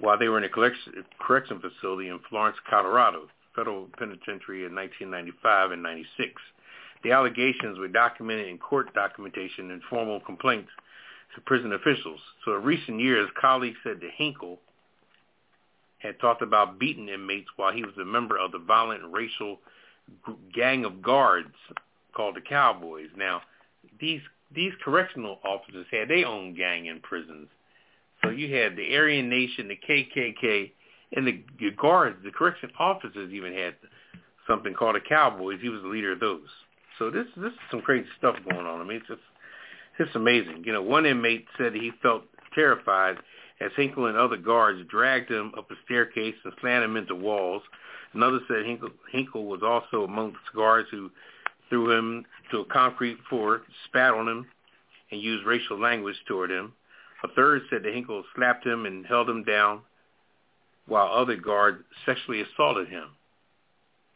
while 0.00 0.18
they 0.18 0.28
were 0.28 0.38
in 0.38 0.44
a 0.44 0.48
correction, 0.48 1.04
facility 1.60 2.08
in 2.08 2.20
Florence, 2.28 2.56
Colorado, 2.68 3.28
federal 3.54 3.88
penitentiary 3.98 4.64
in 4.64 4.74
1995 4.74 5.72
and 5.72 5.82
96. 5.82 6.30
The 7.02 7.12
allegations 7.12 7.78
were 7.78 7.88
documented 7.88 8.48
in 8.48 8.58
court 8.58 8.92
documentation 8.94 9.70
and 9.70 9.82
formal 9.88 10.20
complaints 10.20 10.70
to 11.34 11.40
prison 11.42 11.72
officials. 11.72 12.20
So 12.44 12.56
in 12.56 12.62
recent 12.62 13.00
years, 13.00 13.28
colleagues 13.40 13.78
said 13.82 14.00
that 14.00 14.10
Hinkle 14.16 14.58
had 15.98 16.18
talked 16.20 16.42
about 16.42 16.78
beating 16.78 17.08
inmates 17.08 17.48
while 17.56 17.72
he 17.72 17.82
was 17.82 17.96
a 18.00 18.04
member 18.04 18.38
of 18.38 18.52
the 18.52 18.58
violent 18.58 19.02
racial 19.10 19.58
gang 20.54 20.84
of 20.84 21.02
guards 21.02 21.54
called 22.14 22.36
the 22.36 22.40
Cowboys. 22.40 23.08
Now, 23.16 23.42
these 24.00 24.20
these 24.54 24.72
correctional 24.82 25.38
officers 25.44 25.86
had 25.90 26.08
their 26.08 26.26
own 26.26 26.54
gang 26.54 26.86
in 26.86 27.00
prisons. 27.00 27.48
So 28.22 28.30
you 28.30 28.54
had 28.54 28.76
the 28.76 28.96
Aryan 28.96 29.28
Nation, 29.28 29.68
the 29.68 29.78
KKK, 29.88 30.72
and 31.16 31.26
the 31.26 31.42
guards, 31.80 32.16
the 32.24 32.30
correction 32.30 32.70
officers 32.78 33.32
even 33.32 33.52
had 33.52 33.74
something 34.46 34.74
called 34.74 34.96
the 34.96 35.00
Cowboys. 35.00 35.58
He 35.62 35.68
was 35.68 35.82
the 35.82 35.88
leader 35.88 36.12
of 36.12 36.20
those. 36.20 36.48
So 36.98 37.10
this 37.10 37.26
this 37.36 37.52
is 37.52 37.58
some 37.70 37.80
crazy 37.80 38.08
stuff 38.18 38.36
going 38.50 38.66
on. 38.66 38.80
I 38.80 38.84
mean, 38.84 38.98
it's 38.98 39.06
just 39.06 39.20
it's 39.98 40.14
amazing. 40.14 40.64
You 40.64 40.72
know, 40.72 40.82
one 40.82 41.06
inmate 41.06 41.46
said 41.56 41.74
he 41.74 41.92
felt 42.02 42.24
terrified 42.54 43.18
as 43.60 43.70
Hinkle 43.76 44.06
and 44.06 44.16
other 44.16 44.36
guards 44.36 44.80
dragged 44.88 45.30
him 45.30 45.52
up 45.56 45.70
a 45.70 45.74
staircase 45.84 46.34
and 46.44 46.52
slammed 46.60 46.84
him 46.84 46.96
into 46.96 47.14
walls. 47.14 47.62
Another 48.14 48.40
said 48.48 48.64
Hinkle, 48.64 48.90
Hinkle 49.12 49.46
was 49.46 49.62
also 49.62 50.04
amongst 50.04 50.38
guards 50.54 50.88
who 50.90 51.10
threw 51.68 51.90
him 51.90 52.24
to 52.50 52.60
a 52.60 52.64
concrete 52.64 53.18
floor, 53.28 53.62
spat 53.86 54.14
on 54.14 54.28
him, 54.28 54.46
and 55.10 55.20
used 55.20 55.44
racial 55.44 55.78
language 55.78 56.16
toward 56.26 56.50
him. 56.50 56.72
A 57.24 57.28
third 57.28 57.62
said 57.70 57.82
that 57.82 57.92
Hinkle 57.92 58.24
slapped 58.34 58.66
him 58.66 58.86
and 58.86 59.04
held 59.04 59.28
him 59.28 59.44
down 59.44 59.80
while 60.86 61.12
other 61.12 61.36
guards 61.36 61.82
sexually 62.06 62.42
assaulted 62.42 62.88
him. 62.88 63.08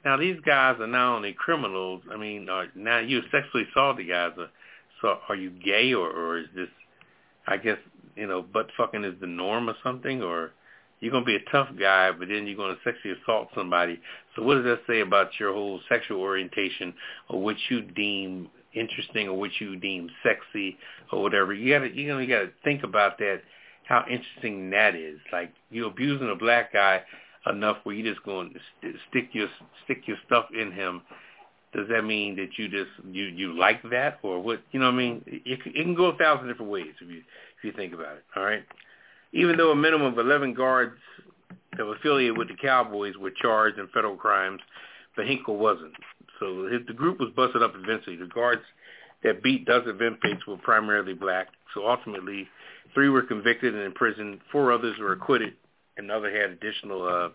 Now 0.04 0.16
these 0.16 0.38
guys 0.44 0.76
are 0.80 0.86
not 0.86 1.16
only 1.16 1.32
criminals. 1.32 2.02
I 2.10 2.16
mean, 2.16 2.48
are, 2.48 2.66
now 2.74 2.98
you 2.98 3.20
sexually 3.30 3.66
assaulted 3.70 4.08
guys. 4.08 4.32
Are, 4.38 4.50
so 5.00 5.18
are 5.28 5.36
you 5.36 5.50
gay 5.50 5.92
or, 5.94 6.10
or 6.10 6.38
is 6.38 6.46
this? 6.54 6.68
I 7.46 7.56
guess 7.56 7.78
you 8.16 8.26
know 8.26 8.42
butt 8.42 8.68
fucking 8.76 9.04
is 9.04 9.14
the 9.20 9.26
norm 9.26 9.68
or 9.68 9.74
something, 9.82 10.22
or 10.22 10.52
you're 11.00 11.12
gonna 11.12 11.24
be 11.24 11.36
a 11.36 11.50
tough 11.50 11.68
guy, 11.78 12.10
but 12.12 12.28
then 12.28 12.46
you're 12.46 12.56
gonna 12.56 12.78
sexually 12.84 13.16
assault 13.20 13.48
somebody. 13.54 14.00
So 14.34 14.42
what 14.42 14.56
does 14.56 14.64
that 14.64 14.80
say 14.86 15.00
about 15.00 15.30
your 15.38 15.52
whole 15.52 15.80
sexual 15.88 16.20
orientation 16.20 16.94
or 17.28 17.40
what 17.40 17.56
you 17.68 17.82
deem 17.82 18.48
interesting 18.74 19.28
or 19.28 19.38
what 19.38 19.50
you 19.60 19.76
deem 19.76 20.08
sexy 20.22 20.76
or 21.12 21.22
whatever? 21.22 21.54
You 21.54 21.72
gotta 21.72 21.94
you 21.94 22.08
know 22.08 22.18
you 22.18 22.28
gotta 22.28 22.50
think 22.64 22.82
about 22.82 23.18
that. 23.18 23.42
How 23.86 24.04
interesting 24.08 24.70
that 24.70 24.94
is. 24.94 25.18
Like 25.32 25.52
you're 25.70 25.88
abusing 25.88 26.30
a 26.30 26.36
black 26.36 26.72
guy 26.72 27.02
enough 27.46 27.78
where 27.82 27.94
you 27.94 28.08
just 28.08 28.24
going 28.24 28.52
to 28.52 28.60
st- 28.80 28.96
stick 29.10 29.28
your 29.32 29.48
stick 29.84 30.02
your 30.06 30.16
stuff 30.26 30.46
in 30.58 30.72
him. 30.72 31.02
Does 31.74 31.88
that 31.88 32.02
mean 32.02 32.36
that 32.36 32.50
you 32.58 32.68
just 32.68 32.90
you 33.10 33.24
you 33.24 33.58
like 33.58 33.82
that 33.90 34.18
or 34.22 34.40
what? 34.40 34.60
You 34.72 34.80
know 34.80 34.86
what 34.86 34.94
I 34.94 34.98
mean? 34.98 35.24
It, 35.26 35.58
it 35.64 35.82
can 35.82 35.94
go 35.94 36.06
a 36.06 36.16
thousand 36.16 36.48
different 36.48 36.70
ways 36.70 36.92
if 37.00 37.08
you 37.10 37.18
if 37.18 37.64
you 37.64 37.72
think 37.72 37.94
about 37.94 38.16
it. 38.16 38.24
All 38.36 38.44
right. 38.44 38.62
Even 39.32 39.56
though 39.56 39.70
a 39.70 39.76
minimum 39.76 40.12
of 40.12 40.18
11 40.18 40.52
guards 40.52 40.94
that 41.76 41.86
were 41.86 41.96
affiliated 41.96 42.36
with 42.36 42.48
the 42.48 42.56
Cowboys 42.60 43.16
were 43.16 43.30
charged 43.30 43.78
in 43.78 43.88
federal 43.88 44.16
crimes, 44.16 44.60
but 45.16 45.26
Hinkle 45.26 45.56
wasn't. 45.56 45.94
So 46.40 46.66
his, 46.66 46.80
the 46.86 46.92
group 46.92 47.20
was 47.20 47.30
busted 47.36 47.62
up 47.62 47.74
eventually. 47.74 48.16
The 48.16 48.26
guards 48.26 48.62
that 49.22 49.42
beat 49.42 49.66
dozens 49.66 49.90
of 49.90 50.02
inmates 50.02 50.46
were 50.46 50.56
primarily 50.56 51.14
black. 51.14 51.48
So 51.74 51.88
ultimately, 51.88 52.48
three 52.94 53.08
were 53.08 53.22
convicted 53.22 53.74
and 53.74 53.84
imprisoned. 53.84 54.40
Four 54.50 54.72
others 54.72 54.98
were 54.98 55.12
acquitted. 55.12 55.54
Another 55.96 56.30
had 56.30 56.50
additional, 56.50 57.06
uh, 57.06 57.28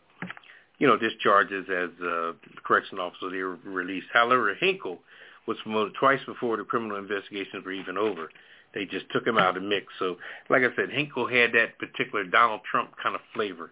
you 0.79 0.87
know, 0.87 0.97
discharges 0.97 1.65
as 1.69 1.89
uh, 2.03 2.33
correction 2.65 2.99
officer. 2.99 3.29
They 3.29 3.41
were 3.41 3.57
released. 3.63 4.07
However, 4.13 4.53
Hinkle 4.55 4.99
was 5.47 5.57
promoted 5.63 5.93
twice 5.99 6.19
before 6.25 6.57
the 6.57 6.63
criminal 6.63 6.97
investigations 6.97 7.63
were 7.65 7.71
even 7.71 7.97
over. 7.97 8.29
They 8.73 8.85
just 8.85 9.05
took 9.11 9.25
him 9.25 9.37
out 9.37 9.55
of 9.55 9.63
the 9.63 9.67
mix. 9.67 9.85
So, 9.97 10.17
like 10.49 10.61
I 10.61 10.75
said, 10.75 10.89
Hinkle 10.91 11.27
had 11.27 11.53
that 11.53 11.79
particular 11.79 12.25
Donald 12.25 12.61
Trump 12.69 12.91
kind 13.01 13.15
of 13.15 13.21
flavor 13.33 13.71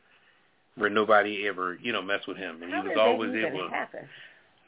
where 0.76 0.90
nobody 0.90 1.48
ever, 1.48 1.78
you 1.82 1.92
know, 1.92 2.02
messed 2.02 2.28
with 2.28 2.38
him. 2.38 2.64
And 2.64 2.72
How 2.72 2.82
he 2.82 2.90
was 2.90 2.98
always 3.00 3.32
able. 3.34 3.70
happen? 3.70 4.08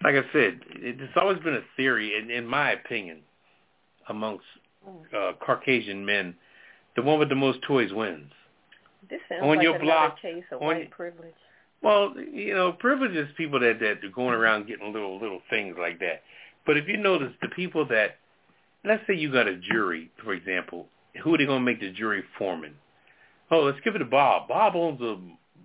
Like 0.04 0.16
I 0.16 0.22
said, 0.32 0.60
it's 0.76 1.14
always 1.16 1.40
been 1.40 1.56
a 1.56 1.64
theory, 1.76 2.18
in, 2.18 2.30
in 2.30 2.46
my 2.46 2.72
opinion, 2.72 3.20
amongst 4.10 4.46
uh, 5.16 5.34
Caucasian 5.44 6.06
men, 6.06 6.36
the 6.96 7.02
one 7.02 7.20
with 7.20 7.30
the 7.30 7.36
most 7.36 7.60
toys 7.68 7.92
wins. 7.92 8.32
This 9.10 9.20
sounds 9.30 9.42
On 9.44 9.50
like 9.50 9.64
your 9.64 9.76
another 9.76 9.86
block, 9.86 10.22
case 10.22 10.44
of 10.52 10.62
on 10.62 10.68
white 10.68 10.92
privilege. 10.92 11.34
Well, 11.82 12.14
you 12.18 12.54
know, 12.56 12.74
privilege 12.74 13.16
is 13.16 13.28
people 13.38 13.60
that 13.60 13.80
that 13.80 14.04
are 14.04 14.12
going 14.14 14.34
around 14.34 14.68
getting 14.68 14.92
little 14.92 15.20
little 15.20 15.42
things 15.50 15.76
like 15.80 16.00
that. 16.00 16.24
But 16.66 16.78
if 16.78 16.88
you 16.88 16.98
notice, 16.98 17.32
the 17.42 17.50
people 17.50 17.88
that, 17.88 18.18
let's 18.84 19.04
say 19.08 19.14
you 19.14 19.32
got 19.32 19.48
a 19.48 19.56
jury, 19.56 20.12
for 20.24 20.34
example, 20.34 20.88
who 21.24 21.34
are 21.34 21.38
they 21.38 21.46
going 21.46 21.62
to 21.62 21.66
make 21.66 21.80
the 21.80 21.92
jury 21.92 22.24
foreman? 22.38 22.74
Oh, 23.50 23.62
let's 23.62 23.80
give 23.84 23.96
it 23.96 24.00
to 24.00 24.06
Bob. 24.06 24.50
Bob 24.50 24.76
owns 24.76 25.00
a 25.02 25.18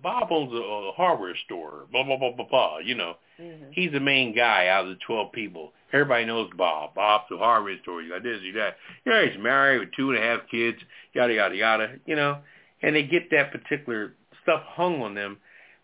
Bob 0.02 0.28
owns 0.30 0.52
a, 0.52 0.56
a 0.56 0.92
hardware 0.92 1.36
store. 1.44 1.86
Blah 1.92 2.04
blah 2.04 2.16
blah 2.18 2.32
blah 2.36 2.46
blah. 2.48 2.78
You 2.78 2.94
know, 2.94 3.14
Mm-hmm. 3.40 3.72
he's 3.72 3.90
the 3.90 3.98
main 3.98 4.36
guy 4.36 4.68
out 4.68 4.84
of 4.84 4.90
the 4.90 4.98
twelve 5.06 5.32
people. 5.32 5.72
Everybody 5.92 6.26
knows 6.26 6.50
Bob. 6.56 6.94
Bob's 6.94 7.24
the 7.30 7.38
hardware 7.38 7.76
store. 7.82 8.02
You 8.02 8.10
got 8.10 8.22
this, 8.22 8.40
you 8.42 8.54
got. 8.54 8.74
You 9.04 9.12
know, 9.12 9.26
he's 9.26 9.42
married 9.42 9.80
with 9.80 9.88
two 9.96 10.10
and 10.10 10.18
a 10.18 10.22
half 10.22 10.40
kids. 10.50 10.78
Yada 11.14 11.32
yada 11.34 11.56
yada. 11.56 11.94
You 12.06 12.14
know, 12.14 12.38
and 12.82 12.94
they 12.94 13.02
get 13.04 13.30
that 13.30 13.50
particular 13.50 14.14
stuff 14.42 14.60
hung 14.66 15.00
on 15.02 15.14
them, 15.14 15.38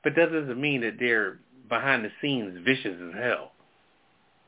but 0.04 0.12
that 0.16 0.30
doesn't 0.30 0.60
mean 0.60 0.82
that 0.82 0.96
they're 1.00 1.38
behind 1.68 2.04
the 2.04 2.10
scenes 2.20 2.58
vicious 2.64 2.96
as 3.08 3.14
hell. 3.20 3.52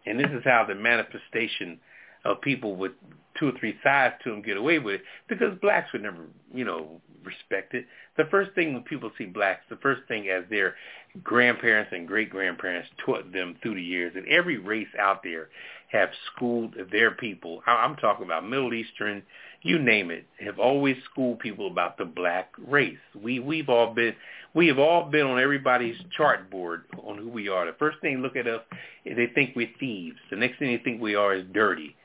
And 0.06 0.18
this 0.20 0.30
is 0.30 0.42
how 0.44 0.64
the 0.68 0.74
manifestation 0.74 1.80
of 2.24 2.40
people 2.40 2.76
with 2.76 2.92
two 3.38 3.48
or 3.48 3.52
three 3.58 3.76
sides 3.82 4.14
to 4.22 4.30
them 4.30 4.42
get 4.42 4.56
away 4.56 4.78
with 4.78 4.96
it 4.96 5.02
because 5.28 5.58
blacks 5.60 5.92
would 5.92 6.02
never, 6.02 6.26
you 6.52 6.64
know, 6.64 7.00
respect 7.24 7.74
it. 7.74 7.86
The 8.16 8.24
first 8.30 8.52
thing 8.54 8.74
when 8.74 8.82
people 8.82 9.10
see 9.16 9.26
blacks, 9.26 9.62
the 9.70 9.76
first 9.76 10.02
thing 10.08 10.28
as 10.28 10.44
their 10.50 10.74
grandparents 11.22 11.92
and 11.92 12.06
great-grandparents 12.06 12.88
taught 13.04 13.32
them 13.32 13.56
through 13.62 13.74
the 13.74 13.82
years, 13.82 14.12
and 14.16 14.26
every 14.28 14.58
race 14.58 14.88
out 14.98 15.22
there 15.22 15.48
have 15.90 16.10
schooled 16.26 16.74
their 16.92 17.12
people. 17.12 17.62
I'm 17.66 17.96
talking 17.96 18.24
about 18.24 18.48
Middle 18.48 18.72
Eastern, 18.74 19.22
you 19.62 19.78
name 19.78 20.10
it, 20.10 20.26
have 20.38 20.58
always 20.58 20.96
schooled 21.10 21.40
people 21.40 21.66
about 21.66 21.98
the 21.98 22.04
black 22.04 22.50
race. 22.66 22.98
We 23.20 23.40
we've 23.40 23.68
all 23.68 23.92
been 23.92 24.14
we 24.54 24.68
have 24.68 24.78
all 24.78 25.10
been 25.10 25.26
on 25.26 25.40
everybody's 25.40 25.96
chart 26.16 26.50
board 26.50 26.84
on 27.02 27.18
who 27.18 27.28
we 27.28 27.48
are. 27.48 27.66
The 27.66 27.76
first 27.78 27.98
thing 28.00 28.16
they 28.16 28.22
look 28.22 28.36
at 28.36 28.46
us 28.46 28.62
they 29.04 29.28
think 29.34 29.56
we're 29.56 29.70
thieves. 29.78 30.18
The 30.30 30.36
next 30.36 30.58
thing 30.58 30.68
they 30.68 30.82
think 30.82 31.00
we 31.00 31.14
are 31.14 31.34
is 31.34 31.44
dirty, 31.52 31.96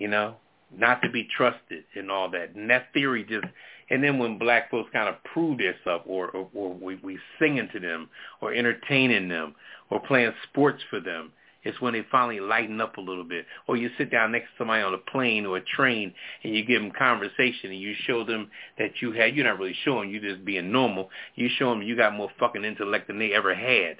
you 0.00 0.08
know, 0.08 0.34
not 0.76 1.02
to 1.02 1.10
be 1.10 1.28
trusted 1.36 1.84
and 1.94 2.10
all 2.10 2.28
that. 2.30 2.56
And 2.56 2.68
that 2.70 2.92
theory 2.92 3.22
just 3.22 3.44
and 3.90 4.02
then 4.04 4.18
when 4.18 4.38
black 4.38 4.70
folks 4.70 4.90
kind 4.92 5.08
of 5.08 5.22
prove 5.24 5.58
their 5.58 5.74
stuff 5.82 6.02
or, 6.06 6.28
or, 6.30 6.48
or 6.54 6.74
we, 6.74 6.94
we 7.02 7.18
singing 7.40 7.68
to 7.72 7.80
them 7.80 8.08
or 8.40 8.54
entertaining 8.54 9.28
them 9.28 9.54
or 9.90 10.00
playing 10.00 10.32
sports 10.48 10.80
for 10.88 11.00
them, 11.00 11.32
it's 11.64 11.80
when 11.80 11.92
they 11.92 12.06
finally 12.10 12.38
lighten 12.38 12.80
up 12.80 12.96
a 12.96 13.00
little 13.00 13.24
bit. 13.24 13.46
Or 13.66 13.76
you 13.76 13.90
sit 13.98 14.10
down 14.10 14.30
next 14.30 14.44
to 14.44 14.58
somebody 14.58 14.82
on 14.82 14.94
a 14.94 14.98
plane 14.98 15.44
or 15.44 15.56
a 15.56 15.64
train 15.64 16.14
and 16.44 16.54
you 16.54 16.64
give 16.64 16.80
them 16.80 16.92
conversation 16.96 17.70
and 17.70 17.80
you 17.80 17.94
show 18.06 18.24
them 18.24 18.48
that 18.78 19.02
you 19.02 19.10
had, 19.10 19.34
you're 19.34 19.44
not 19.44 19.58
really 19.58 19.76
showing, 19.84 20.08
you're 20.08 20.22
just 20.22 20.44
being 20.44 20.70
normal. 20.70 21.10
You 21.34 21.48
show 21.58 21.70
them 21.70 21.82
you 21.82 21.96
got 21.96 22.14
more 22.14 22.30
fucking 22.38 22.64
intellect 22.64 23.08
than 23.08 23.18
they 23.18 23.32
ever 23.32 23.54
had. 23.56 23.96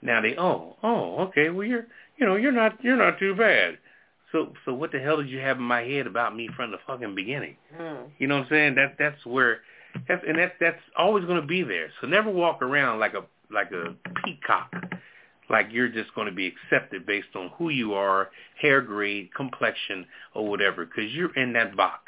Now 0.00 0.22
they, 0.22 0.36
oh, 0.38 0.76
oh, 0.82 1.16
okay, 1.24 1.50
well 1.50 1.66
you're, 1.66 1.86
you 2.16 2.26
know, 2.26 2.36
you're 2.36 2.50
not, 2.50 2.82
you're 2.82 2.96
not 2.96 3.18
too 3.18 3.34
bad. 3.34 3.76
So, 4.32 4.52
so 4.64 4.74
what 4.74 4.92
the 4.92 4.98
hell 4.98 5.16
did 5.16 5.30
you 5.30 5.38
have 5.38 5.56
in 5.56 5.62
my 5.62 5.82
head 5.82 6.06
about 6.06 6.36
me 6.36 6.48
from 6.54 6.70
the 6.70 6.78
fucking 6.86 7.14
beginning? 7.14 7.56
Mm. 7.78 8.10
You 8.18 8.26
know 8.26 8.36
what 8.36 8.44
I'm 8.44 8.50
saying? 8.50 8.74
That 8.74 8.96
that's 8.98 9.24
where 9.24 9.60
that's 10.06 10.22
and 10.26 10.38
that 10.38 10.52
that's 10.60 10.80
always 10.96 11.24
going 11.24 11.40
to 11.40 11.46
be 11.46 11.62
there. 11.62 11.90
So 12.00 12.06
never 12.06 12.30
walk 12.30 12.62
around 12.62 13.00
like 13.00 13.14
a 13.14 13.24
like 13.50 13.72
a 13.72 13.94
peacock, 14.24 14.70
like 15.48 15.68
you're 15.70 15.88
just 15.88 16.14
going 16.14 16.26
to 16.26 16.34
be 16.34 16.46
accepted 16.46 17.06
based 17.06 17.34
on 17.34 17.50
who 17.56 17.70
you 17.70 17.94
are, 17.94 18.28
hair 18.60 18.82
grade, 18.82 19.30
complexion, 19.34 20.06
or 20.34 20.46
whatever, 20.48 20.84
because 20.84 21.10
you're 21.12 21.34
in 21.34 21.54
that 21.54 21.76
box. 21.76 22.02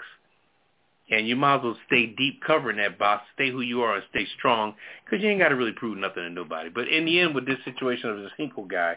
And 1.11 1.27
you 1.27 1.35
might 1.35 1.57
as 1.57 1.63
well 1.65 1.77
stay 1.89 2.07
deep 2.07 2.41
cover 2.47 2.71
in 2.71 2.77
that 2.77 2.97
box, 2.97 3.25
stay 3.35 3.51
who 3.51 3.63
you 3.63 3.83
are, 3.83 3.97
and 3.97 4.05
stay 4.11 4.27
strong, 4.39 4.75
because 5.05 5.23
you 5.25 5.29
ain't 5.29 5.41
got 5.41 5.49
to 5.49 5.57
really 5.57 5.73
prove 5.73 5.99
nothing 5.99 6.23
to 6.23 6.31
nobody. 6.31 6.71
But 6.71 6.87
in 6.87 7.05
the 7.05 7.19
end, 7.19 7.35
with 7.35 7.47
this 7.47 7.59
situation 7.65 8.11
of 8.11 8.19
this 8.19 8.31
Hinkle 8.37 8.67
guy, 8.67 8.97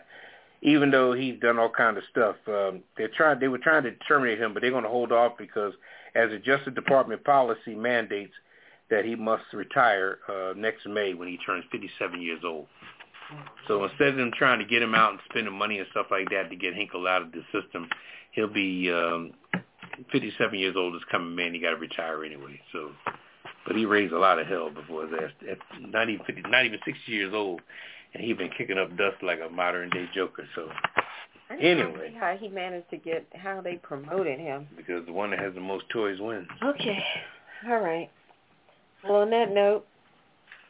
even 0.64 0.92
though 0.92 1.12
he's 1.14 1.40
done 1.42 1.60
all 1.60 1.70
kind 1.70 1.98
of 1.98 2.04
stuff, 2.10 2.38
um, 2.48 2.82
they're 2.98 3.12
trying. 3.16 3.40
They 3.40 3.50
were 3.50 3.58
trying 3.58 3.84
to 3.84 3.92
terminate 4.08 4.40
him, 4.40 4.54
but 4.54 4.62
they're 4.62 4.72
going 4.72 4.84
to 4.84 4.90
hold 4.90 5.12
off 5.12 5.34
because, 5.38 5.74
as 6.16 6.30
the 6.30 6.40
Justice 6.40 6.74
Department 6.74 7.24
policy 7.26 7.76
mandates, 7.76 8.34
that 8.90 9.04
he 9.04 9.16
must 9.16 9.44
retire 9.54 10.20
uh, 10.30 10.54
next 10.56 10.88
May 10.88 11.14
when 11.14 11.28
he 11.28 11.38
turns 11.46 11.66
57 11.72 12.22
years 12.22 12.42
old. 12.46 12.68
So 13.68 13.84
instead 13.84 14.10
of 14.10 14.16
them 14.16 14.32
trying 14.38 14.60
to 14.60 14.66
get 14.66 14.82
him 14.82 14.96
out 14.96 15.12
and 15.12 15.20
spending 15.30 15.54
money 15.54 15.80
and 15.80 15.88
stuff 15.92 16.08
like 16.12 16.30
that 16.30 16.50
to 16.50 16.56
get 16.56 16.74
Hinkle 16.74 17.08
out 17.08 17.24
of 17.24 17.32
the 17.32 17.42
system, 17.52 17.90
he'll 18.32 18.52
be 18.52 18.92
um, 18.92 19.32
57 20.12 20.58
years 20.58 20.76
old 20.78 20.94
this 20.94 21.02
coming 21.12 21.36
May, 21.36 21.48
and 21.48 21.56
he 21.56 21.62
got 21.62 21.72
to 21.72 21.78
retire 21.78 22.24
anyway. 22.24 22.60
So, 22.72 22.92
but 23.68 23.76
he 23.76 23.86
raised 23.86 24.14
a 24.14 24.20
lot 24.20 24.40
of 24.40 24.48
hell 24.48 24.70
before 24.70 25.06
ass. 25.06 25.32
At 25.50 25.58
not 25.82 26.10
even 26.10 26.26
50, 26.26 26.44
not 26.50 26.66
even 26.66 26.80
60 26.86 27.12
years 27.12 27.34
old, 27.34 27.62
and 28.14 28.24
he's 28.24 28.38
been 28.38 28.50
kicking 28.58 28.78
up 28.78 28.96
dust 28.98 29.18
like 29.22 29.40
a 29.46 29.50
modern 29.50 29.90
day 29.90 30.06
Joker. 30.14 30.44
So 30.56 30.70
I 31.50 31.56
Anyway. 31.56 31.84
don't 31.84 32.12
see 32.14 32.18
how 32.20 32.36
he 32.40 32.48
managed 32.48 32.90
to 32.92 32.98
get 32.98 33.26
how 33.36 33.62
they 33.62 33.76
promoted 33.76 34.40
him. 34.40 34.68
because 34.76 35.06
the 35.06 35.14
one 35.14 35.32
that 35.32 35.40
has 35.40 35.54
the 35.54 35.62
most 35.62 35.86
toys 35.90 36.20
wins. 36.20 36.48
Okay. 36.64 36.98
All 37.70 37.80
right. 37.80 38.10
Well, 39.04 39.22
on 39.22 39.30
that 39.32 39.52
note, 39.52 39.86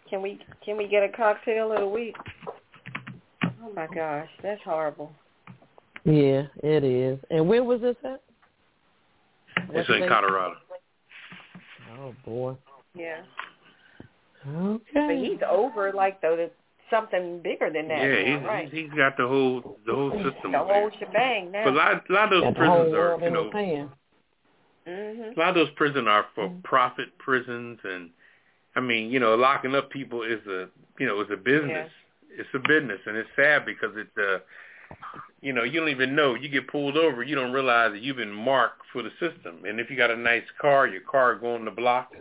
can 0.10 0.22
we 0.22 0.40
can 0.66 0.78
we 0.78 0.88
get 0.88 1.04
a 1.04 1.10
cocktail 1.10 1.72
of 1.72 1.80
the 1.80 1.88
week? 1.88 2.16
Oh 3.64 3.72
my 3.76 3.88
gosh, 3.94 4.30
that's 4.42 4.62
horrible. 4.64 5.12
Yeah, 6.04 6.44
it 6.62 6.84
is. 6.84 7.18
And 7.30 7.48
where 7.48 7.64
was 7.64 7.80
this 7.82 7.96
at? 8.04 8.22
It's 9.70 9.90
What 9.90 10.02
in? 10.02 10.10
Colorado. 10.10 10.56
Oh 11.98 12.14
boy. 12.26 12.56
Yeah. 12.96 13.22
Okay. 14.48 14.82
But 14.94 15.16
he's 15.16 15.40
over 15.50 15.94
like 15.94 16.20
though 16.22 16.36
the 16.36 16.52
something 16.94 17.42
bigger 17.42 17.70
than 17.72 17.88
that. 17.88 18.02
Yeah, 18.04 18.24
now, 18.24 18.40
he's, 18.40 18.48
right. 18.48 18.70
he's 18.72 18.84
he's 18.86 18.94
got 19.04 19.18
the 19.18 19.28
whole 19.28 19.78
the 19.88 19.94
whole 19.94 20.12
system. 20.12 20.52
the 20.52 20.60
over 20.60 20.74
whole 20.74 20.90
there. 20.90 21.00
shebang 21.00 21.52
now. 21.52 21.64
But 21.66 21.74
a 21.74 21.78
lot, 21.78 22.10
a 22.10 22.14
lot 22.14 22.24
of 22.26 22.30
those 22.32 22.44
Got 22.44 22.56
prisons 22.56 22.94
are, 22.94 23.18
you 23.24 23.32
know, 23.32 23.44
his 23.46 23.54
hand. 23.54 23.90
mhm. 24.88 25.36
a 25.36 25.40
lot 25.40 25.50
of 25.50 25.56
those 25.56 25.72
prisons 25.76 26.08
are 26.08 26.26
for 26.36 26.48
Mm-hmm. 26.50 26.62
profit 26.62 27.10
prisons, 27.20 27.80
and 27.84 28.10
I 28.76 28.80
mean, 28.80 29.12
you 29.12 29.20
know, 29.20 29.36
locking 29.36 29.76
up 29.76 29.90
people 29.90 30.24
is 30.24 30.46
a, 30.48 30.68
you 31.00 31.06
know, 31.08 31.20
is 31.22 31.28
a 31.32 31.38
business. 31.38 31.90
It's 32.36 32.50
a 32.54 32.60
business, 32.60 33.00
and 33.06 33.16
it's 33.16 33.30
sad 33.36 33.66
because 33.66 33.92
it's, 33.96 34.18
uh, 34.18 34.40
you 35.42 35.54
know, 35.54 35.64
you 35.64 35.80
don't 35.80 35.90
even 35.90 36.16
know. 36.16 36.34
You 36.36 36.50
get 36.50 36.68
pulled 36.68 36.98
over, 36.98 37.22
you 37.24 37.36
don't 37.36 37.52
realize 37.52 37.92
that 37.94 38.02
you've 38.02 38.18
been 38.18 38.34
marked 38.34 38.82
for 38.92 39.04
the 39.04 39.12
system. 39.20 39.66
And 39.68 39.80
if 39.80 39.90
you 39.92 39.98
got 39.98 40.10
a 40.10 40.16
nice 40.18 40.44
car, 40.60 40.88
your 40.88 41.02
car 41.02 41.36
going 41.36 41.66
the 41.66 41.72
block. 41.72 42.12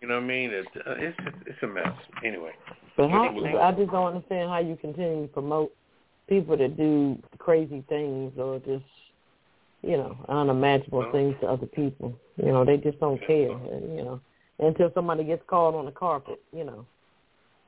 You 0.00 0.06
know 0.08 0.14
what 0.14 0.24
I 0.24 0.26
mean? 0.26 0.50
It's 0.52 0.68
uh, 0.76 0.94
it's 0.96 1.18
it's 1.46 1.62
a 1.62 1.66
mess. 1.66 1.86
Anyway, 2.24 2.52
But 2.96 3.10
how, 3.10 3.28
I 3.60 3.72
just 3.72 3.90
don't 3.90 4.14
understand 4.14 4.48
how 4.50 4.58
you 4.58 4.76
continue 4.76 5.22
to 5.26 5.32
promote 5.32 5.72
people 6.28 6.56
that 6.56 6.76
do 6.76 7.18
crazy 7.38 7.82
things 7.88 8.32
or 8.38 8.58
just, 8.60 8.84
you 9.82 9.96
know, 9.96 10.16
unimaginable 10.28 11.00
Well- 11.00 11.12
things 11.12 11.34
to 11.40 11.48
other 11.48 11.66
people. 11.66 12.14
You 12.36 12.52
know, 12.52 12.64
they 12.64 12.76
just 12.76 13.00
don't 13.00 13.18
care. 13.26 13.50
And, 13.50 13.96
you 13.96 14.04
know, 14.04 14.20
until 14.60 14.92
somebody 14.94 15.24
gets 15.24 15.42
called 15.46 15.74
on 15.74 15.84
the 15.86 15.92
carpet. 15.92 16.40
You 16.52 16.64
know, 16.64 16.86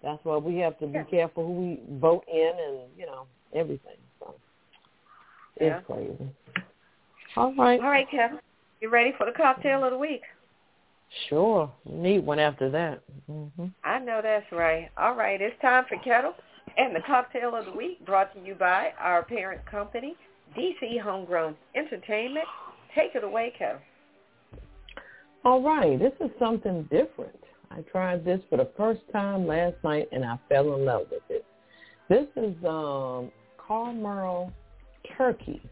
that's 0.03 0.25
why 0.25 0.37
we 0.37 0.57
have 0.59 0.79
to 0.79 0.87
be 0.87 0.99
Yeah. 0.99 1.05
careful 1.05 1.47
who 1.47 1.53
we 1.53 1.81
vote 1.99 2.25
in 2.29 2.55
and 2.59 2.79
you 2.97 3.07
know 3.07 3.27
everything. 3.53 3.97
So 4.21 4.35
it's 5.57 5.65
Yeah. 5.67 5.81
crazy. 5.81 6.29
All 7.37 7.53
right, 7.55 7.81
All 7.81 7.91
right, 7.91 8.09
Kevin. 8.09 8.41
You 8.81 8.89
ready 8.89 9.13
for 9.13 9.27
the 9.27 9.33
cocktail 9.33 9.85
of 9.85 9.93
the 9.93 9.99
week? 9.99 10.23
Sure. 11.29 11.71
Need 11.85 12.25
one 12.25 12.39
after 12.39 12.71
that. 12.71 13.03
hmm 13.27 13.67
I 13.85 13.99
know 13.99 14.21
that's 14.23 14.51
right. 14.53 14.91
All 14.97 15.15
right, 15.15 15.41
it's 15.41 15.61
time 15.61 15.85
for 15.89 15.97
Ketel 15.99 16.35
and 16.77 16.95
the 16.95 17.01
cocktail 17.07 17.55
of 17.57 17.67
the 17.67 17.73
week 17.73 18.05
brought 18.07 18.33
to 18.35 18.41
you 18.41 18.55
by 18.55 18.91
our 18.99 19.25
parent 19.25 19.65
company, 19.67 20.15
DC 20.57 21.01
Homegrown 21.01 21.57
Entertainment. 21.75 22.47
Take 22.95 23.15
it 23.15 23.25
away, 23.25 23.53
Ketel. 23.59 23.79
All 25.45 25.63
right, 25.63 25.99
this 25.99 26.13
is 26.21 26.31
something 26.39 26.83
different. 26.91 27.39
I 27.71 27.83
tried 27.83 28.25
this 28.25 28.41
for 28.51 28.59
the 28.59 28.69
first 28.77 29.01
time 29.13 29.47
last 29.47 29.77
night 29.85 30.09
and 30.13 30.25
I 30.25 30.39
fell 30.49 30.75
in 30.75 30.85
love 30.85 31.07
with 31.11 31.23
it. 31.29 31.45
This 32.09 32.27
is 32.37 32.55
um, 32.65 33.31
caramel 33.67 34.53
turkey. 35.17 35.63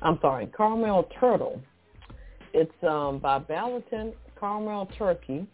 I'm 0.00 0.18
sorry, 0.22 0.46
Carmel 0.46 1.08
turtle. 1.20 1.60
It's 2.54 2.72
um, 2.82 3.18
by 3.18 3.38
Ballotin 3.40 4.14
Caramel 4.38 4.88
Turkey. 4.98 5.46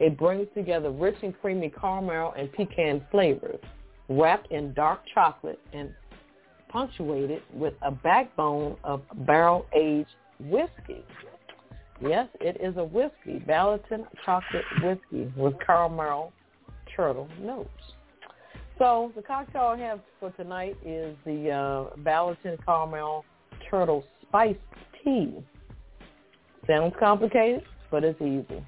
It 0.00 0.18
brings 0.18 0.48
together 0.54 0.90
rich 0.90 1.16
and 1.22 1.38
creamy 1.40 1.70
caramel 1.70 2.34
and 2.36 2.52
pecan 2.52 3.04
flavors, 3.10 3.60
wrapped 4.08 4.50
in 4.50 4.72
dark 4.74 5.00
chocolate 5.12 5.60
and 5.72 5.94
punctuated 6.68 7.42
with 7.52 7.74
a 7.82 7.92
backbone 7.92 8.76
of 8.82 9.02
barrel-aged 9.26 10.10
whiskey. 10.40 11.04
Yes, 12.00 12.28
it 12.40 12.60
is 12.60 12.76
a 12.76 12.84
whiskey, 12.84 13.38
Ballotin 13.46 14.04
chocolate 14.24 14.64
whiskey 14.82 15.32
with 15.36 15.54
caramel 15.64 16.32
turtle 16.96 17.28
notes. 17.40 17.70
So 18.78 19.12
the 19.14 19.22
cocktail 19.22 19.76
I 19.76 19.78
have 19.78 20.00
for 20.18 20.30
tonight 20.32 20.76
is 20.84 21.16
the 21.24 21.50
uh, 21.50 22.56
caramel 22.66 23.24
turtle 23.70 24.04
spice 24.22 24.56
tea. 25.04 25.32
Sounds 26.66 26.94
complicated, 26.98 27.62
but 27.94 28.02
it's 28.02 28.20
easy. 28.20 28.60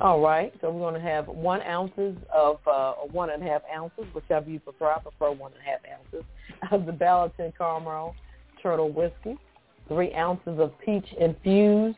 All 0.00 0.20
right, 0.20 0.52
so 0.60 0.72
we're 0.72 0.80
going 0.80 1.00
to 1.00 1.08
have 1.08 1.28
one 1.28 1.62
ounces 1.62 2.16
of, 2.34 2.58
uh, 2.66 2.94
one 3.12 3.30
and 3.30 3.40
a 3.44 3.46
half 3.46 3.62
ounces, 3.72 4.06
whichever 4.12 4.50
you 4.50 4.58
prefer. 4.58 4.90
I 4.90 4.98
prefer 4.98 5.30
one 5.30 5.52
and 5.52 5.60
a 5.60 5.70
half 5.70 5.78
ounces 6.00 6.24
of 6.72 6.84
the 6.84 6.90
Ballotin 6.90 7.56
caramel 7.56 8.16
turtle 8.60 8.90
whiskey, 8.90 9.38
three 9.86 10.12
ounces 10.14 10.58
of 10.58 10.72
peach 10.84 11.06
infused 11.20 11.96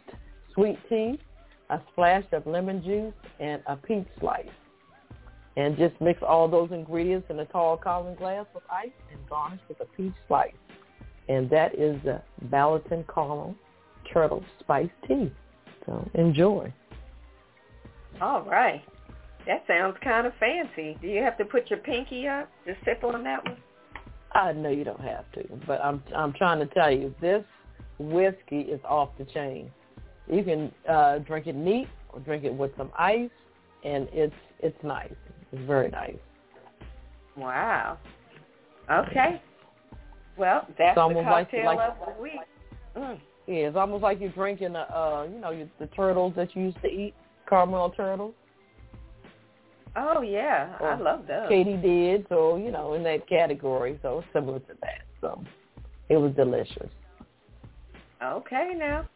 sweet 0.53 0.79
tea, 0.91 1.19
a 1.71 1.81
splash 1.91 2.25
of 2.33 2.47
lemon 2.47 2.85
juice, 2.85 3.15
and 3.41 3.63
a 3.67 3.75
peach 3.75 4.07
slice. 4.21 4.45
And 5.57 5.75
just 5.79 5.99
mix 6.03 6.21
all 6.23 6.49
those 6.49 6.71
ingredients 6.71 7.29
in 7.31 7.39
a 7.39 7.47
tall 7.47 7.79
column 7.79 8.15
glass 8.15 8.45
with 8.55 8.65
ice 8.71 8.91
and 9.11 9.27
garnish 9.27 9.61
with 9.71 9.81
a 9.81 9.87
peach 9.97 10.13
slice. 10.29 10.53
And 11.31 11.49
that 11.49 11.75
is 11.79 11.99
the 12.05 12.21
Ballotin 12.51 13.07
Caramel 13.07 13.55
Turtle 14.13 14.45
Spice 14.61 14.91
Tea. 15.09 15.33
So 15.87 16.09
enjoy. 16.15 16.73
All 18.21 18.43
right. 18.43 18.83
That 19.47 19.65
sounds 19.67 19.97
kind 20.05 20.27
of 20.27 20.33
fancy. 20.39 20.97
Do 21.01 21.09
you 21.09 21.23
have 21.23 21.37
to 21.39 21.45
put 21.45 21.69
your 21.69 21.81
pinky 21.81 22.29
up 22.29 22.49
to 22.67 22.75
sip 22.85 23.03
on 23.03 23.25
that 23.25 23.45
one? 23.45 23.57
I 24.35 24.53
know 24.53 24.71
you 24.71 24.85
don't 24.85 25.01
have 25.01 25.31
to, 25.33 25.45
but 25.67 25.81
I'm 25.85 26.03
I'm 26.17 26.33
trying 26.33 26.61
to 26.61 26.67
tell 26.75 26.91
you 26.91 27.15
this 27.21 27.45
whiskey 27.99 28.61
is 28.61 28.81
off 28.85 29.11
the 29.19 29.25
chain. 29.25 29.71
You 30.31 30.43
can 30.45 30.73
uh, 30.89 31.19
drink 31.19 31.47
it 31.49 31.57
neat 31.57 31.89
or 32.11 32.21
drink 32.21 32.45
it 32.45 32.55
with 32.55 32.71
some 32.77 32.91
ice, 32.99 33.31
and 33.85 34.09
it's 34.13 34.35
it's 34.61 34.83
nice. 34.85 35.13
It's 35.53 35.67
very 35.67 35.91
nice. 35.91 36.17
Wow. 37.37 37.99
Okay. 38.91 39.43
Well, 40.39 40.67
that's 40.79 40.97
almost 40.97 41.25
the 41.25 41.31
like- 41.31 41.51
cocktail 41.51 41.67
like- 41.67 41.91
of 41.91 42.15
the 42.17 42.23
week. 42.23 42.41
Mm. 42.97 43.21
Yeah, 43.47 43.69
it's 43.69 43.77
almost 43.77 44.03
like 44.03 44.21
you're 44.21 44.31
drinking, 44.31 44.77
uh, 44.77 44.81
uh, 44.81 45.27
you 45.33 45.41
know, 45.41 45.69
the 45.81 45.87
turtles 45.89 46.33
that 46.37 46.55
you 46.55 46.63
used 46.63 46.81
to 46.83 46.89
eat, 46.89 47.15
caramel 47.49 47.91
turtles. 47.91 48.35
Oh 49.97 50.23
yeah, 50.23 50.77
I 50.81 50.85
Or 50.85 50.97
love 50.97 51.27
those. 51.27 51.49
Katie 51.49 51.77
did, 51.77 52.27
so 52.29 52.57
you 52.57 52.71
know, 52.71 52.95
in 52.95 53.03
that 53.03 53.29
category, 53.29 53.99
so 54.01 54.21
it's 54.21 54.29
similar 54.33 54.61
to 54.61 54.75
that. 54.81 55.03
So 55.21 55.43
it 56.09 56.17
was 56.17 56.33
delicious. 56.35 56.89
Okay 58.23 58.73
now. 58.77 59.07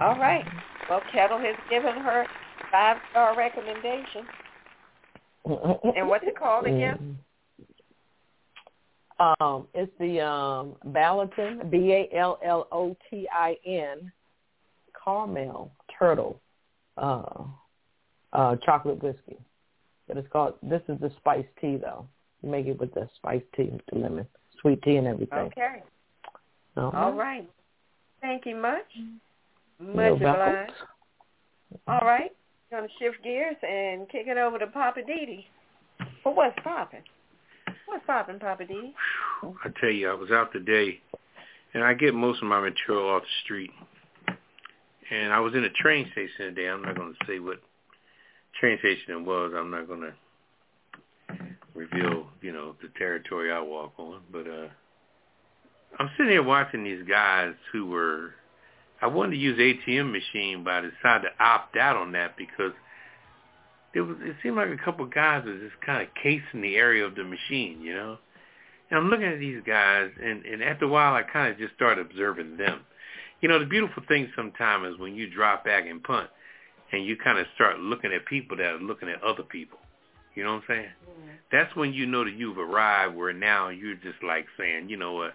All 0.00 0.16
right. 0.18 0.44
Well, 0.88 1.02
Ketel 1.12 1.38
has 1.38 1.56
given 1.68 1.94
her 1.96 2.26
five 2.70 2.96
star 3.10 3.36
recommendation. 3.36 4.26
And 5.96 6.08
what's 6.08 6.24
it 6.24 6.38
called 6.38 6.66
again? 6.66 7.18
Um, 9.22 9.68
it's 9.72 9.92
the 10.00 10.20
um, 10.20 10.74
Ballotin, 10.88 11.70
B 11.70 11.92
A 11.92 12.16
L 12.16 12.40
L 12.44 12.66
O 12.72 12.96
T 13.08 13.28
I 13.32 13.56
N, 13.64 14.10
caramel 15.04 15.70
turtle, 15.96 16.40
uh, 16.96 17.44
uh, 18.32 18.56
chocolate 18.64 19.02
whiskey. 19.02 19.38
But 20.08 20.16
it's 20.16 20.28
called. 20.32 20.54
This 20.62 20.82
is 20.88 20.98
the 21.00 21.10
spiced 21.18 21.48
tea 21.60 21.76
though. 21.76 22.06
You 22.42 22.50
make 22.50 22.66
it 22.66 22.80
with 22.80 22.92
the 22.94 23.08
spiced 23.16 23.44
tea, 23.56 23.70
with 23.70 23.82
the 23.92 23.98
lemon, 23.98 24.26
sweet 24.60 24.82
tea, 24.82 24.96
and 24.96 25.06
everything. 25.06 25.38
Okay. 25.38 25.82
Uh-huh. 26.76 26.90
All 26.98 27.12
right. 27.12 27.48
Thank 28.20 28.44
you 28.46 28.56
much. 28.56 28.82
Much 29.78 30.14
obliged. 30.16 30.72
All 31.86 32.00
right. 32.00 32.32
Gonna 32.72 32.88
shift 32.98 33.22
gears 33.22 33.56
and 33.62 34.08
kick 34.08 34.26
it 34.26 34.38
over 34.38 34.58
to 34.58 34.66
Poppa 34.66 35.00
DD. 35.00 35.44
Well, 36.24 36.34
what's 36.34 36.58
popping? 36.64 37.02
What's 37.92 38.06
popping, 38.06 38.38
Poppa 38.38 38.64
DD? 38.64 38.94
I 39.42 39.68
tell 39.78 39.90
you, 39.90 40.08
I 40.08 40.14
was 40.14 40.30
out 40.30 40.50
today, 40.50 40.98
and 41.74 41.84
I 41.84 41.92
get 41.92 42.14
most 42.14 42.40
of 42.40 42.48
my 42.48 42.58
material 42.58 43.06
off 43.10 43.20
the 43.20 43.28
street. 43.44 43.70
And 45.10 45.30
I 45.30 45.40
was 45.40 45.52
in 45.54 45.62
a 45.64 45.68
train 45.68 46.08
station 46.12 46.54
today. 46.54 46.70
I'm 46.70 46.80
not 46.80 46.96
going 46.96 47.12
to 47.12 47.26
say 47.26 47.38
what 47.38 47.58
train 48.58 48.78
station 48.78 49.12
it 49.12 49.26
was. 49.26 49.52
I'm 49.54 49.70
not 49.70 49.86
going 49.88 50.00
to 50.00 50.14
reveal, 51.74 52.28
you 52.40 52.54
know, 52.54 52.76
the 52.80 52.88
territory 52.96 53.52
I 53.52 53.60
walk 53.60 53.92
on. 53.98 54.22
But 54.32 54.46
uh 54.46 54.68
I'm 55.98 56.08
sitting 56.16 56.32
here 56.32 56.42
watching 56.42 56.84
these 56.84 57.06
guys 57.06 57.52
who 57.72 57.86
were. 57.90 58.30
I 59.02 59.06
wanted 59.06 59.32
to 59.32 59.36
use 59.36 59.58
ATM 59.58 60.12
machine, 60.12 60.64
but 60.64 60.72
I 60.72 60.80
decided 60.80 61.28
to 61.28 61.44
opt 61.44 61.76
out 61.76 61.96
on 61.96 62.12
that 62.12 62.38
because 62.38 62.72
it 63.94 64.00
was. 64.00 64.16
It 64.20 64.36
seemed 64.42 64.56
like 64.56 64.70
a 64.70 64.82
couple 64.82 65.04
of 65.04 65.12
guys 65.12 65.44
was 65.44 65.60
just 65.60 65.80
kind 65.84 66.02
of 66.02 66.08
casing 66.22 66.62
the 66.62 66.76
area 66.76 67.04
of 67.04 67.14
the 67.14 67.24
machine, 67.24 67.80
you 67.80 67.94
know. 67.94 68.18
And 68.90 68.98
I'm 68.98 69.08
looking 69.08 69.26
at 69.26 69.38
these 69.38 69.62
guys, 69.66 70.10
and, 70.22 70.44
and 70.44 70.62
after 70.62 70.84
a 70.84 70.88
while, 70.88 71.14
I 71.14 71.22
kind 71.22 71.52
of 71.52 71.58
just 71.58 71.74
started 71.74 72.04
observing 72.06 72.58
them. 72.58 72.80
You 73.40 73.48
know, 73.48 73.58
the 73.58 73.66
beautiful 73.66 74.02
thing 74.06 74.30
sometimes 74.36 74.94
is 74.94 75.00
when 75.00 75.14
you 75.14 75.30
drop 75.30 75.64
back 75.64 75.86
and 75.86 76.02
punt, 76.02 76.28
and 76.92 77.04
you 77.04 77.16
kind 77.16 77.38
of 77.38 77.46
start 77.54 77.80
looking 77.80 78.12
at 78.12 78.26
people 78.26 78.56
that 78.58 78.66
are 78.66 78.78
looking 78.78 79.08
at 79.08 79.22
other 79.22 79.42
people. 79.42 79.78
You 80.34 80.44
know 80.44 80.54
what 80.54 80.62
I'm 80.68 80.68
saying? 80.68 80.88
That's 81.50 81.74
when 81.76 81.92
you 81.92 82.06
know 82.06 82.24
that 82.24 82.34
you've 82.34 82.58
arrived 82.58 83.14
where 83.14 83.32
now 83.32 83.68
you're 83.68 83.96
just 83.96 84.22
like 84.26 84.46
saying, 84.58 84.88
you 84.88 84.96
know 84.96 85.12
what, 85.12 85.34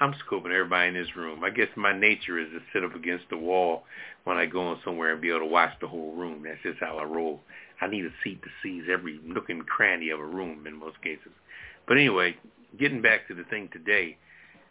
I'm 0.00 0.14
scoping 0.26 0.52
everybody 0.52 0.88
in 0.88 0.94
this 0.94 1.16
room. 1.16 1.42
I 1.42 1.50
guess 1.50 1.68
my 1.76 1.98
nature 1.98 2.38
is 2.38 2.48
to 2.50 2.60
sit 2.72 2.84
up 2.84 2.94
against 2.94 3.24
the 3.30 3.38
wall 3.38 3.84
when 4.24 4.36
I 4.36 4.44
go 4.44 4.72
in 4.72 4.78
somewhere 4.84 5.12
and 5.12 5.22
be 5.22 5.30
able 5.30 5.40
to 5.40 5.46
watch 5.46 5.72
the 5.80 5.88
whole 5.88 6.12
room. 6.14 6.42
That's 6.44 6.62
just 6.62 6.78
how 6.80 6.98
I 6.98 7.04
roll. 7.04 7.40
I 7.80 7.86
need 7.88 8.04
a 8.04 8.10
seat 8.24 8.42
to 8.42 8.48
seize 8.62 8.84
every 8.90 9.20
nook 9.24 9.50
and 9.50 9.66
cranny 9.66 10.10
of 10.10 10.20
a 10.20 10.24
room 10.24 10.66
in 10.66 10.78
most 10.78 11.00
cases. 11.02 11.32
But 11.86 11.98
anyway, 11.98 12.36
getting 12.78 13.02
back 13.02 13.28
to 13.28 13.34
the 13.34 13.44
thing 13.44 13.68
today, 13.72 14.16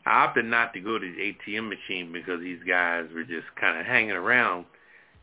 I 0.05 0.23
opted 0.23 0.45
not 0.45 0.73
to 0.73 0.79
go 0.79 0.99
to 0.99 1.05
the 1.05 1.33
ATM 1.33 1.69
machine 1.69 2.11
because 2.11 2.39
these 2.39 2.59
guys 2.67 3.05
were 3.13 3.23
just 3.23 3.47
kind 3.59 3.79
of 3.79 3.85
hanging 3.85 4.11
around 4.11 4.65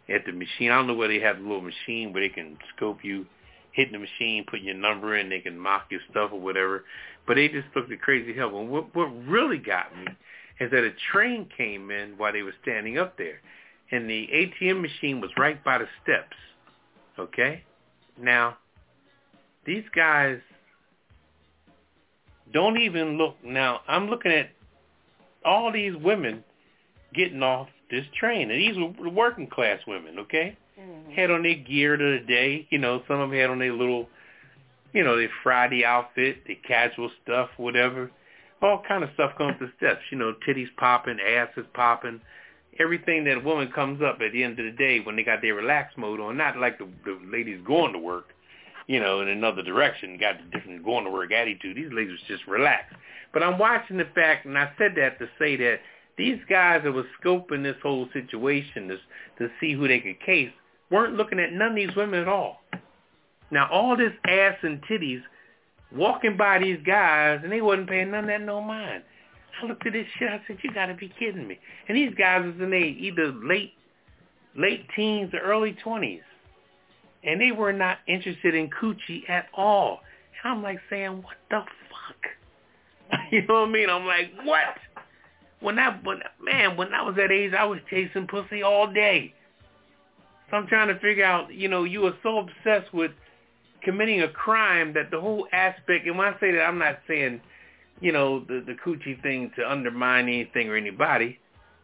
at 0.09 0.25
the 0.27 0.33
machine. 0.33 0.71
I 0.71 0.77
don't 0.77 0.87
know 0.87 0.95
where 0.95 1.09
they 1.09 1.21
have 1.21 1.39
a 1.39 1.43
little 1.43 1.61
machine 1.61 2.13
where 2.13 2.23
they 2.23 2.35
can 2.35 2.59
scope 2.77 2.99
you, 3.03 3.27
hit 3.73 3.93
the 3.93 3.99
machine, 3.99 4.45
put 4.49 4.61
your 4.61 4.75
number 4.75 5.17
in, 5.17 5.29
they 5.29 5.41
can 5.41 5.59
mock 5.59 5.87
your 5.91 6.01
stuff 6.11 6.31
or 6.33 6.41
whatever. 6.41 6.85
But 7.27 7.35
they 7.35 7.49
just 7.49 7.69
looked 7.77 7.93
at 7.93 8.01
crazy 8.01 8.35
hell. 8.35 8.59
And 8.59 8.71
what, 8.71 8.95
what 8.95 9.07
really 9.27 9.59
got 9.59 9.97
me 9.97 10.07
is 10.61 10.71
that 10.71 10.85
a 10.85 10.93
train 11.13 11.49
came 11.57 11.91
in 11.91 12.15
while 12.17 12.33
they 12.33 12.43
were 12.43 12.55
standing 12.63 12.99
up 12.99 13.17
there. 13.17 13.41
And 13.91 14.09
the 14.09 14.29
ATM 14.33 14.81
machine 14.81 15.21
was 15.21 15.31
right 15.37 15.63
by 15.63 15.79
the 15.79 15.87
steps. 16.03 16.37
Okay? 17.19 17.63
Now, 18.21 18.57
these 19.65 19.85
guys 19.95 20.39
don't 22.53 22.79
even 22.79 23.17
look. 23.19 23.37
Now, 23.45 23.81
I'm 23.89 24.09
looking 24.09 24.33
at 24.33 24.51
all 25.45 25.73
these 25.73 25.95
women 25.97 26.45
getting 27.15 27.43
off 27.43 27.69
this 27.91 28.05
train. 28.19 28.51
And 28.51 28.61
these 28.61 28.77
were 28.77 29.11
working 29.11 29.47
class 29.47 29.81
women, 29.87 30.19
okay? 30.21 30.57
Mm-hmm. 30.79 31.13
Had 31.13 31.31
on 31.31 31.43
their 31.43 31.55
gear 31.55 31.97
to 31.97 32.19
the 32.19 32.27
day. 32.27 32.67
You 32.71 32.79
know, 32.79 33.03
some 33.07 33.21
of 33.21 33.31
them 33.31 33.39
had 33.39 33.51
on 33.51 33.59
their 33.59 33.73
little, 33.73 34.09
you 34.93 35.05
know, 35.05 35.17
their 35.17 35.31
Friday 35.43 35.85
outfit, 35.85 36.39
their 36.47 36.57
casual 36.67 37.11
stuff, 37.23 37.51
whatever. 37.57 38.11
All 38.61 38.83
kind 38.87 39.05
of 39.05 39.11
stuff 39.15 39.33
comes 39.37 39.59
to 39.59 39.71
steps. 39.77 40.01
You 40.11 40.19
know, 40.19 40.35
titties 40.47 40.75
popping, 40.77 41.19
asses 41.21 41.67
popping, 41.75 42.21
everything 42.81 43.25
that 43.25 43.39
a 43.39 43.41
woman 43.41 43.71
comes 43.73 44.03
up 44.03 44.19
at 44.25 44.33
the 44.33 44.43
end 44.43 44.59
of 44.59 44.65
the 44.65 44.73
day 44.73 45.01
when 45.01 45.17
they 45.17 45.25
got 45.25 45.43
their 45.43 45.55
relaxed 45.55 45.99
mode 45.99 46.21
on. 46.21 46.37
Not 46.37 46.59
like 46.59 46.79
the, 46.79 46.89
the 47.05 47.19
ladies 47.31 47.61
going 47.67 47.93
to 47.93 47.99
work, 47.99 48.29
you 48.87 49.01
know, 49.01 49.21
in 49.21 49.29
another 49.29 49.63
direction, 49.63 50.19
got 50.19 50.37
the 50.39 50.59
different 50.59 50.85
going 50.85 51.05
to 51.05 51.11
work 51.11 51.33
attitude. 51.33 51.77
These 51.77 51.93
ladies 51.93 52.19
just 52.29 52.47
relaxed. 52.47 52.97
But 53.33 53.43
I'm 53.43 53.59
watching 53.59 53.97
the 53.97 54.09
fact, 54.15 54.47
and 54.47 54.59
I 54.59 54.73
said 54.79 54.93
that 54.97 55.19
to 55.19 55.29
say 55.39 55.57
that 55.57 55.81
these 56.19 56.39
guys 56.49 56.83
that 56.85 56.93
was 56.93 57.07
scoping 57.23 57.63
this 57.63 57.77
whole 57.83 58.09
situation 58.13 58.89
to, 58.89 58.97
to 59.39 59.53
see 59.61 59.73
who 59.73 59.89
they 59.89 60.01
could 60.01 60.21
case 60.21 60.51
weren't 60.91 61.15
looking 61.15 61.41
at 61.41 61.53
none 61.53 61.71
of 61.71 61.77
these 61.77 61.97
women 61.97 62.21
at 62.21 62.29
all. 62.29 62.61
Now, 63.51 63.69
all 63.71 63.97
this 63.97 64.13
ass 64.27 64.57
and 64.63 64.83
titties 64.83 65.23
walking 65.95 66.37
by 66.37 66.59
these 66.59 66.79
guys, 66.87 67.41
and 67.43 67.53
they 67.53 67.61
wasn't 67.61 67.89
paying 67.89 68.11
none 68.11 68.25
of 68.25 68.29
that 68.29 68.43
no 68.43 68.61
mind. 68.61 69.03
I 69.61 69.67
looked 69.67 69.87
at 69.87 69.93
this 69.93 70.07
shit. 70.19 70.29
I 70.29 70.41
said, 70.47 70.59
"You 70.63 70.73
got 70.73 70.87
to 70.87 70.95
be 70.95 71.13
kidding 71.19 71.47
me!" 71.47 71.59
And 71.89 71.97
these 71.97 72.15
guys 72.15 72.45
was 72.45 72.55
in 72.61 72.71
their 72.71 72.81
either 72.81 73.33
late, 73.33 73.73
late 74.57 74.87
teens 74.95 75.33
or 75.35 75.41
early 75.41 75.73
twenties, 75.83 76.23
and 77.25 77.41
they 77.41 77.53
were 77.53 77.73
not 77.73 77.99
interested 78.07 78.55
in 78.55 78.71
coochie 78.71 79.29
at 79.29 79.47
all. 79.55 80.01
And 80.43 80.53
I'm 80.53 80.63
like 80.63 80.81
saying, 80.89 81.23
"What 81.23 81.37
the 81.51 81.65
fuck?" 81.91 83.21
you 83.31 83.47
know 83.47 83.61
what 83.61 83.69
I 83.69 83.73
mean? 83.73 83.91
I'm 83.91 84.07
like, 84.07 84.33
"What?" 84.45 84.79
When 85.61 85.79
I, 85.79 85.97
when 86.03 86.21
man, 86.41 86.77
when 86.77 86.93
I 86.93 87.03
was 87.03 87.15
that 87.17 87.31
age, 87.31 87.53
I 87.53 87.65
was 87.65 87.79
chasing 87.89 88.27
pussy 88.27 88.63
all 88.63 88.93
day. 88.93 89.33
So 90.51 90.57
I'm 90.57 90.67
trying 90.67 90.89
to 90.89 90.99
figure 90.99 91.25
out, 91.25 91.55
you 91.55 91.69
know, 91.69 91.85
you 91.85 92.01
were 92.01 92.15
so 92.23 92.39
obsessed 92.39 92.93
with 92.93 93.13
committing 93.83 94.23
a 94.23 94.29
crime 94.29 94.93
that 94.95 95.11
the 95.11 95.21
whole 95.21 95.47
aspect, 95.53 96.07
and 96.07 96.19
when 96.19 96.27
I 96.29 96.39
say 96.41 96.53
that, 96.53 96.63
I'm 96.63 96.79
not 96.79 96.99
saying, 97.07 97.41
you 98.03 98.13
know, 98.13 98.41
the, 98.41 98.65
the 98.67 98.75
coochie 98.85 99.21
thing 99.23 99.53
to 99.57 99.71
undermine 99.71 100.25
anything 100.25 100.69
or 100.69 100.77
anybody, 100.77 101.39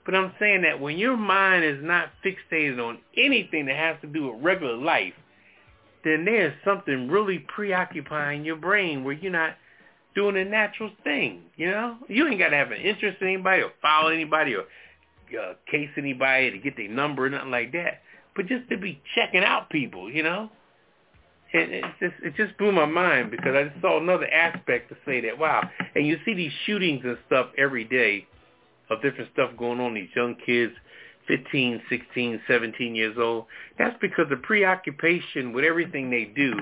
but 0.04 0.14
I'm 0.14 0.32
saying 0.40 0.62
that 0.62 0.80
when 0.80 0.98
your 0.98 1.16
mind 1.16 1.64
is 1.64 1.78
not 1.82 2.08
fixated 2.24 2.78
on 2.78 2.98
anything 3.16 3.66
that 3.66 3.76
has 3.76 3.96
to 4.00 4.06
do 4.06 4.30
with 4.30 4.42
regular 4.42 4.76
life, 4.76 5.12
then 6.04 6.24
there's 6.24 6.54
something 6.64 7.08
really 7.08 7.44
preoccupying 7.54 8.44
your 8.44 8.56
brain 8.56 9.04
where 9.04 9.14
you're 9.14 9.30
not 9.30 9.54
doing 10.14 10.36
a 10.36 10.44
natural 10.44 10.90
thing, 11.04 11.42
you 11.56 11.70
know? 11.70 11.96
You 12.08 12.26
ain't 12.26 12.38
got 12.38 12.48
to 12.48 12.56
have 12.56 12.70
an 12.70 12.80
interest 12.80 13.18
in 13.20 13.28
anybody 13.28 13.62
or 13.62 13.70
follow 13.80 14.08
anybody 14.08 14.54
or 14.54 14.62
uh, 14.62 15.54
case 15.70 15.90
anybody 15.96 16.50
to 16.50 16.58
get 16.58 16.76
their 16.76 16.88
number 16.88 17.26
or 17.26 17.30
nothing 17.30 17.50
like 17.50 17.72
that, 17.72 18.00
but 18.34 18.46
just 18.46 18.68
to 18.70 18.78
be 18.78 19.00
checking 19.14 19.44
out 19.44 19.70
people, 19.70 20.10
you 20.10 20.22
know? 20.22 20.50
And 21.52 21.72
it 21.72 21.84
just 22.00 22.14
it 22.22 22.34
just 22.36 22.56
blew 22.58 22.72
my 22.72 22.84
mind 22.84 23.30
because 23.30 23.54
I 23.54 23.64
just 23.64 23.80
saw 23.80 23.98
another 24.00 24.26
aspect 24.26 24.90
to 24.90 24.96
say 25.06 25.20
that 25.22 25.38
wow. 25.38 25.68
And 25.94 26.06
you 26.06 26.18
see 26.24 26.34
these 26.34 26.52
shootings 26.66 27.02
and 27.04 27.16
stuff 27.26 27.48
every 27.56 27.84
day 27.84 28.26
of 28.90 29.00
different 29.02 29.30
stuff 29.32 29.50
going 29.56 29.80
on. 29.80 29.94
These 29.94 30.10
young 30.14 30.36
kids, 30.44 30.72
15, 31.26 31.82
16, 31.88 32.40
17 32.46 32.94
years 32.94 33.16
old. 33.18 33.46
That's 33.78 33.96
because 34.00 34.26
the 34.28 34.36
preoccupation 34.36 35.52
with 35.52 35.64
everything 35.64 36.10
they 36.10 36.24
do, 36.24 36.54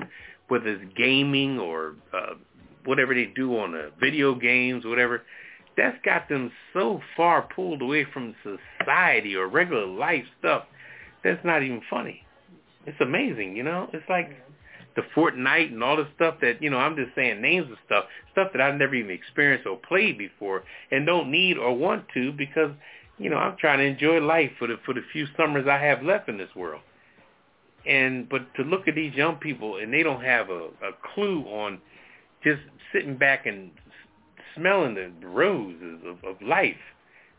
whether 0.47 0.67
it's 0.67 0.93
gaming 0.95 1.59
or 1.59 1.95
uh, 2.13 2.35
whatever 2.85 3.13
they 3.13 3.25
do 3.35 3.57
on 3.59 3.73
the 3.73 3.91
video 3.99 4.35
games, 4.35 4.85
whatever, 4.85 5.23
that's 5.75 5.97
got 6.05 6.29
them 6.29 6.51
so 6.73 7.01
far 7.15 7.47
pulled 7.53 7.81
away 7.81 8.05
from 8.13 8.33
society 8.79 9.35
or 9.35 9.47
regular 9.47 9.85
life 9.85 10.23
stuff 10.39 10.63
that's 11.23 11.43
not 11.43 11.63
even 11.63 11.81
funny. 11.89 12.23
It's 12.85 12.99
amazing, 13.01 13.55
you 13.55 13.63
know. 13.63 13.89
It's 13.93 14.07
like 14.09 14.29
the 14.97 15.03
Fortnite 15.15 15.71
and 15.71 15.83
all 15.83 15.95
the 15.95 16.07
stuff 16.15 16.35
that 16.41 16.61
you 16.61 16.69
know. 16.71 16.77
I'm 16.77 16.95
just 16.95 17.13
saying 17.15 17.39
names 17.39 17.71
of 17.71 17.77
stuff, 17.85 18.05
stuff 18.31 18.49
that 18.51 18.61
I've 18.61 18.75
never 18.75 18.95
even 18.95 19.11
experienced 19.11 19.67
or 19.67 19.77
played 19.77 20.17
before, 20.17 20.63
and 20.91 21.05
don't 21.05 21.31
need 21.31 21.57
or 21.57 21.73
want 21.73 22.05
to 22.15 22.31
because 22.33 22.71
you 23.19 23.29
know 23.29 23.37
I'm 23.37 23.55
trying 23.57 23.77
to 23.77 23.85
enjoy 23.85 24.19
life 24.19 24.51
for 24.57 24.67
the 24.67 24.77
for 24.85 24.95
the 24.95 25.01
few 25.13 25.27
summers 25.37 25.67
I 25.69 25.77
have 25.77 26.01
left 26.01 26.27
in 26.27 26.37
this 26.37 26.49
world. 26.55 26.81
And 27.85 28.27
but 28.27 28.53
to 28.55 28.63
look 28.63 28.87
at 28.87 28.95
these 28.95 29.13
young 29.13 29.35
people 29.35 29.77
and 29.77 29.93
they 29.93 30.01
don't 30.01 30.23
have 30.23 30.49
a, 30.49 30.65
a 30.81 30.91
clue 31.13 31.43
on 31.43 31.79
just 32.43 32.61
sitting 32.91 33.17
back 33.17 33.45
and 33.45 33.69
smelling 34.55 34.95
the 34.95 35.27
roses 35.27 36.01
of, 36.05 36.23
of 36.27 36.41
life. 36.41 36.75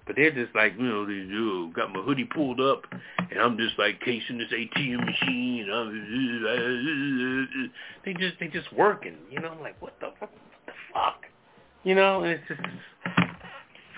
But 0.08 0.16
they're 0.16 0.32
just 0.32 0.54
like, 0.54 0.72
you 0.78 0.84
know, 0.84 1.04
they 1.04 1.12
do. 1.12 1.70
Got 1.76 1.92
my 1.92 2.00
hoodie 2.00 2.24
pulled 2.24 2.60
up, 2.60 2.84
and 3.30 3.38
I'm 3.38 3.58
just 3.58 3.78
like 3.78 4.00
casing 4.00 4.38
this 4.38 4.48
ATM 4.50 5.04
machine. 5.04 5.68
I'm, 5.70 7.60
they 8.06 8.14
just 8.14 8.40
they 8.40 8.48
just 8.48 8.72
working, 8.72 9.16
you 9.30 9.38
know. 9.38 9.50
I'm 9.50 9.60
like, 9.60 9.80
what 9.82 10.00
the, 10.00 10.06
what 10.18 10.30
the 10.64 10.72
fuck, 10.94 11.26
you 11.84 11.94
know? 11.94 12.22
And 12.22 12.32
it's 12.32 12.48
just 12.48 12.58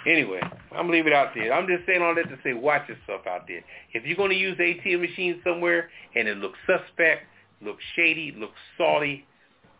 anyway. 0.04 0.40
I'm 0.72 0.88
gonna 0.88 0.96
it 0.96 1.12
out 1.12 1.28
there. 1.32 1.52
I'm 1.52 1.68
just 1.68 1.86
saying 1.86 2.02
all 2.02 2.16
that 2.16 2.28
to 2.28 2.36
say, 2.42 2.54
watch 2.54 2.88
yourself 2.88 3.28
out 3.28 3.46
there. 3.46 3.62
If 3.92 4.04
you're 4.04 4.16
gonna 4.16 4.34
use 4.34 4.58
ATM 4.58 5.00
machine 5.00 5.40
somewhere 5.44 5.90
and 6.16 6.26
it 6.26 6.38
looks 6.38 6.58
suspect, 6.66 7.26
looks 7.62 7.84
shady, 7.94 8.34
looks 8.36 8.58
salty, 8.76 9.24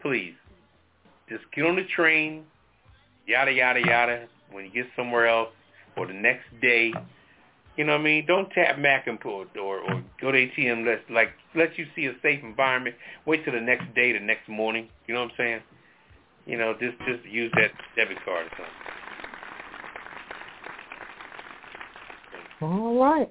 please 0.01 0.35
just 1.29 1.43
get 1.53 1.67
on 1.67 1.75
the 1.75 1.87
train, 1.97 2.45
yada 3.27 3.51
yada 3.51 3.81
yada. 3.81 4.29
When 4.53 4.65
you 4.65 4.71
get 4.71 4.87
somewhere 4.97 5.27
else 5.27 5.49
or 6.01 6.07
the 6.07 6.15
next 6.15 6.47
day, 6.63 6.95
you 7.77 7.85
know 7.85 7.93
what 7.93 8.01
I 8.01 8.05
mean. 8.05 8.25
Don't 8.27 8.51
tap 8.51 8.79
Mac 8.79 9.07
and 9.07 9.21
pull 9.21 9.45
or 9.61 9.81
or 9.81 10.03
go 10.19 10.33
to 10.33 10.39
ATM. 10.39 10.87
Let 10.87 11.11
like 11.15 11.29
let 11.55 11.77
you 11.79 11.87
see 11.95 12.07
a 12.07 12.15
safe 12.23 12.43
environment. 12.43 12.97
Wait 13.27 13.45
till 13.45 13.53
the 13.53 13.61
next 13.61 13.95
day, 13.95 14.13
the 14.13 14.21
next 14.21 14.49
morning. 14.49 14.89
You 15.07 15.15
know 15.15 15.21
what 15.25 15.33
I'm 15.33 15.37
saying? 15.37 15.61
You 16.47 16.57
know, 16.57 16.73
just 16.81 16.97
just 17.07 17.23
use 17.31 17.53
that 17.55 17.71
debit 17.97 18.17
card 18.25 18.47
or 18.47 18.51
something. 18.57 18.75
All 22.63 22.99
right. 22.99 23.31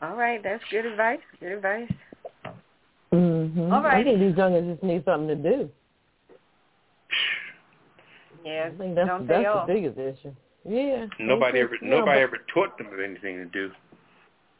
All 0.00 0.14
right, 0.14 0.40
that's 0.42 0.62
good 0.70 0.86
advice. 0.86 1.18
Good 1.40 1.52
advice. 1.52 1.90
Mm-hmm. 3.12 3.72
All 3.72 3.82
right. 3.82 4.00
I 4.00 4.04
think 4.04 4.20
these 4.20 4.34
youngins 4.34 4.72
just 4.74 4.84
need 4.84 5.04
something 5.04 5.28
to 5.28 5.34
do. 5.34 5.68
Yeah, 8.44 8.70
I 8.72 8.78
think 8.78 8.94
that's 8.94 9.08
don't 9.08 9.26
that's 9.26 9.38
they 9.40 9.44
the 9.44 9.50
all? 9.50 9.66
biggest 9.66 9.98
issue. 9.98 10.32
Yeah. 10.64 11.06
Nobody 11.18 11.60
ever 11.60 11.76
Yeah, 11.80 11.88
nobody 11.88 12.20
but- 12.20 12.22
ever 12.22 12.38
taught 12.52 12.78
them 12.78 12.88
of 12.92 13.00
anything 13.00 13.36
to 13.38 13.44
do. 13.46 13.70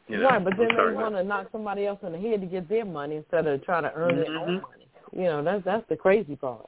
You 0.07 0.17
know, 0.17 0.29
right, 0.29 0.43
but 0.43 0.57
then 0.57 0.69
they 0.75 0.93
want 0.93 1.13
to 1.15 1.23
knock 1.23 1.47
somebody 1.51 1.85
else 1.85 1.99
in 2.01 2.13
the 2.13 2.17
head 2.19 2.41
to 2.41 2.47
get 2.47 2.67
their 2.67 2.83
money 2.85 3.17
instead 3.17 3.45
of 3.45 3.63
trying 3.63 3.83
to 3.83 3.93
earn 3.93 4.15
their 4.15 4.35
own 4.35 4.57
Mhm. 4.57 4.61
money. 4.63 4.87
You 5.11 5.23
know, 5.23 5.43
that's 5.43 5.63
that's 5.63 5.87
the 5.87 5.95
crazy 5.95 6.35
part. 6.35 6.65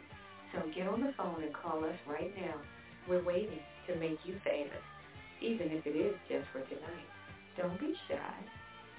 so 0.53 0.61
get 0.75 0.87
on 0.87 1.01
the 1.01 1.15
phone 1.17 1.43
and 1.43 1.55
call 1.55 1.83
us 1.85 1.97
right 2.07 2.37
now. 2.37 2.61
We're 3.09 3.25
waiting 3.25 3.61
to 3.87 3.97
make 3.97 4.19
you 4.25 4.37
famous, 4.45 4.83
even 5.41 5.69
if 5.69 5.87
it 5.87 5.97
is 5.97 6.15
just 6.29 6.47
for 6.53 6.61
tonight. 6.61 7.07
Don't 7.57 7.79
be 7.81 7.95
shy. 8.09 8.35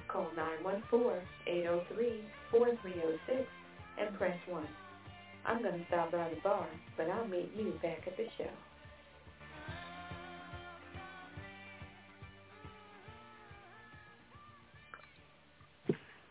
Call 0.07 0.28
914-803-4306 1.45 3.45
and 3.99 4.18
press 4.18 4.38
1. 4.47 4.66
I'm 5.45 5.62
going 5.62 5.80
to 5.80 5.86
stop 5.88 6.12
by 6.12 6.30
the 6.30 6.36
bar, 6.43 6.68
but 6.97 7.10
I'll 7.10 7.28
meet 7.28 7.51
you 7.55 7.74
back 7.84 8.03
at 8.07 8.18
the 8.18 8.26
show. 8.38 8.49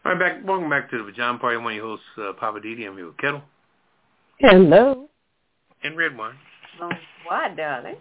All 0.04 0.12
right, 0.14 0.18
back. 0.18 0.46
Welcome 0.46 0.70
back 0.70 0.90
to 0.90 0.98
the 0.98 1.04
Pajama 1.04 1.38
Party. 1.38 1.56
I'm 1.56 1.64
one 1.64 1.74
of 1.74 1.76
your 1.76 1.86
hosts, 1.86 2.06
uh, 2.18 2.32
Poppa 2.32 2.60
DD. 2.60 2.86
I'm 2.86 2.96
here 2.96 3.06
with 3.06 3.18
Ketel 3.18 3.42
Hello. 4.40 5.08
and 5.82 5.96
Redwine. 5.96 6.36
Why, 6.78 7.52
darling? 7.56 7.96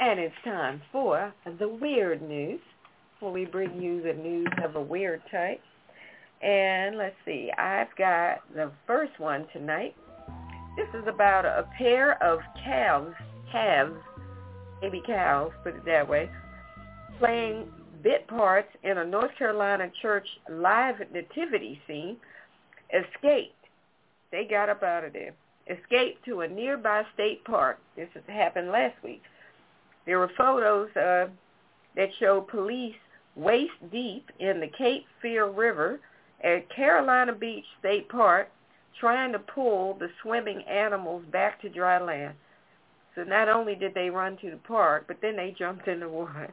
And 0.00 0.18
it's 0.18 0.34
time 0.44 0.82
for 0.90 1.32
the 1.58 1.68
weird 1.68 2.20
news, 2.20 2.60
where 3.20 3.30
we 3.30 3.44
bring 3.44 3.80
you 3.80 4.02
the 4.02 4.14
news 4.14 4.48
of 4.64 4.74
a 4.74 4.80
weird 4.80 5.22
type. 5.30 5.60
And 6.42 6.96
let's 6.96 7.14
see, 7.24 7.50
I've 7.56 7.94
got 7.96 8.38
the 8.54 8.72
first 8.86 9.12
one 9.20 9.46
tonight. 9.52 9.94
This 10.76 10.88
is 11.00 11.06
about 11.06 11.44
a 11.44 11.68
pair 11.76 12.20
of 12.22 12.40
calves, 12.64 13.14
calves, 13.52 13.96
baby 14.80 15.02
cows, 15.06 15.52
put 15.62 15.76
it 15.76 15.84
that 15.84 16.08
way, 16.08 16.28
playing 17.18 17.70
bit 18.02 18.26
parts 18.26 18.68
in 18.82 18.98
a 18.98 19.04
North 19.04 19.30
Carolina 19.36 19.92
church 20.00 20.26
live 20.50 20.96
nativity 21.12 21.80
scene, 21.86 22.16
escaped. 22.88 23.54
They 24.32 24.46
got 24.48 24.68
up 24.70 24.82
out 24.82 25.04
of 25.04 25.12
there. 25.12 25.34
Escaped 25.70 26.24
to 26.24 26.40
a 26.40 26.48
nearby 26.48 27.04
state 27.14 27.44
park. 27.44 27.78
This 27.96 28.08
happened 28.26 28.70
last 28.70 28.96
week. 29.04 29.22
There 30.04 30.18
were 30.18 30.30
photos 30.36 30.88
uh, 30.96 31.28
that 31.96 32.08
show 32.18 32.40
police 32.40 32.96
waist 33.36 33.72
deep 33.92 34.28
in 34.40 34.58
the 34.60 34.70
Cape 34.76 35.06
Fear 35.22 35.50
River 35.50 36.00
at 36.42 36.68
Carolina 36.74 37.32
Beach 37.32 37.64
State 37.78 38.08
Park 38.08 38.48
trying 38.98 39.32
to 39.32 39.38
pull 39.38 39.94
the 39.94 40.08
swimming 40.22 40.62
animals 40.62 41.22
back 41.30 41.60
to 41.62 41.68
dry 41.68 42.00
land. 42.00 42.34
So 43.14 43.24
not 43.24 43.48
only 43.48 43.74
did 43.74 43.94
they 43.94 44.10
run 44.10 44.36
to 44.38 44.50
the 44.50 44.56
park, 44.56 45.04
but 45.08 45.18
then 45.22 45.36
they 45.36 45.54
jumped 45.58 45.88
in 45.88 46.00
the 46.00 46.08
water. 46.08 46.52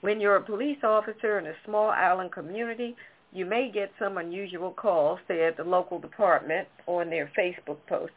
When 0.00 0.20
you're 0.20 0.36
a 0.36 0.42
police 0.42 0.78
officer 0.82 1.38
in 1.38 1.46
a 1.46 1.54
small 1.64 1.90
island 1.90 2.32
community, 2.32 2.96
you 3.32 3.46
may 3.46 3.70
get 3.70 3.90
some 3.98 4.18
unusual 4.18 4.70
calls, 4.70 5.18
said 5.26 5.54
the 5.56 5.64
local 5.64 5.98
department 5.98 6.68
on 6.86 7.08
their 7.08 7.30
Facebook 7.36 7.78
post. 7.86 8.12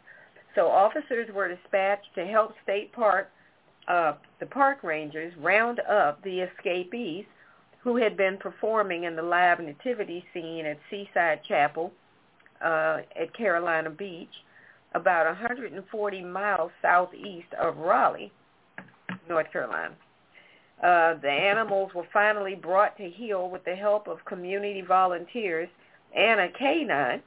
So 0.55 0.68
officers 0.68 1.30
were 1.34 1.47
dispatched 1.47 2.13
to 2.16 2.26
help 2.26 2.53
State 2.63 2.91
Park, 2.91 3.30
uh, 3.88 4.13
the 4.39 4.45
park 4.45 4.84
rangers, 4.84 5.34
round 5.38 5.80
up 5.82 6.22
the 6.24 6.41
escapees 6.41 7.26
who 7.80 7.97
had 7.97 8.18
been 8.18 8.38
performing 8.38 9.03
in 9.03 9.16
the 9.16 9.22
live 9.22 9.59
nativity 9.59 10.26
scene 10.34 10.66
at 10.66 10.80
Seaside 10.89 11.41
Chapel 11.47 11.91
uh, 12.63 12.99
at 13.20 13.34
Carolina 13.38 13.89
Beach, 13.89 14.43
about 14.93 15.26
140 15.28 16.24
miles 16.24 16.72
southeast 16.82 17.53
of 17.61 17.78
Raleigh, 17.78 18.32
North 19.30 19.51
Carolina. 19.51 19.93
Uh, 20.84 21.15
the 21.21 21.30
animals 21.30 21.91
were 21.95 22.07
finally 22.11 22.55
brought 22.55 22.97
to 22.97 23.09
heel 23.09 23.49
with 23.49 23.63
the 23.65 23.76
help 23.76 24.07
of 24.07 24.23
community 24.26 24.82
volunteers 24.82 25.69
and 26.15 26.39
a 26.39 26.49
canine 26.57 27.21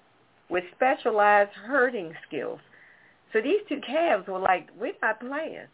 with 0.51 0.65
specialized 0.75 1.51
herding 1.53 2.13
skills. 2.27 2.61
So 3.33 3.41
these 3.41 3.61
two 3.69 3.81
calves 3.87 4.27
were 4.29 4.39
like, 4.39 4.69
we're 4.79 4.93
not 5.03 5.21
playing. 5.21 5.67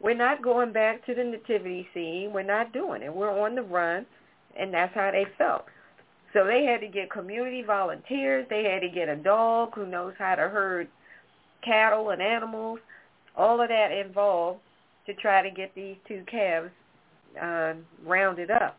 We're 0.00 0.14
not 0.14 0.42
going 0.42 0.72
back 0.72 1.04
to 1.06 1.14
the 1.14 1.24
nativity 1.24 1.88
scene. 1.94 2.32
We're 2.32 2.42
not 2.42 2.72
doing 2.72 3.02
it. 3.02 3.14
We're 3.14 3.42
on 3.42 3.54
the 3.54 3.62
run, 3.62 4.06
and 4.58 4.72
that's 4.72 4.94
how 4.94 5.10
they 5.10 5.26
felt. 5.38 5.64
So 6.32 6.44
they 6.44 6.64
had 6.64 6.80
to 6.80 6.88
get 6.88 7.10
community 7.10 7.62
volunteers. 7.62 8.46
They 8.50 8.64
had 8.64 8.80
to 8.80 8.88
get 8.88 9.08
a 9.08 9.16
dog 9.16 9.74
who 9.74 9.86
knows 9.86 10.14
how 10.18 10.34
to 10.34 10.42
herd 10.42 10.88
cattle 11.64 12.10
and 12.10 12.20
animals, 12.20 12.78
all 13.36 13.60
of 13.60 13.68
that 13.68 13.90
involved 13.92 14.60
to 15.06 15.14
try 15.14 15.42
to 15.42 15.50
get 15.50 15.74
these 15.74 15.96
two 16.06 16.22
calves 16.30 16.70
uh, 17.40 17.74
rounded 18.04 18.50
up. 18.50 18.78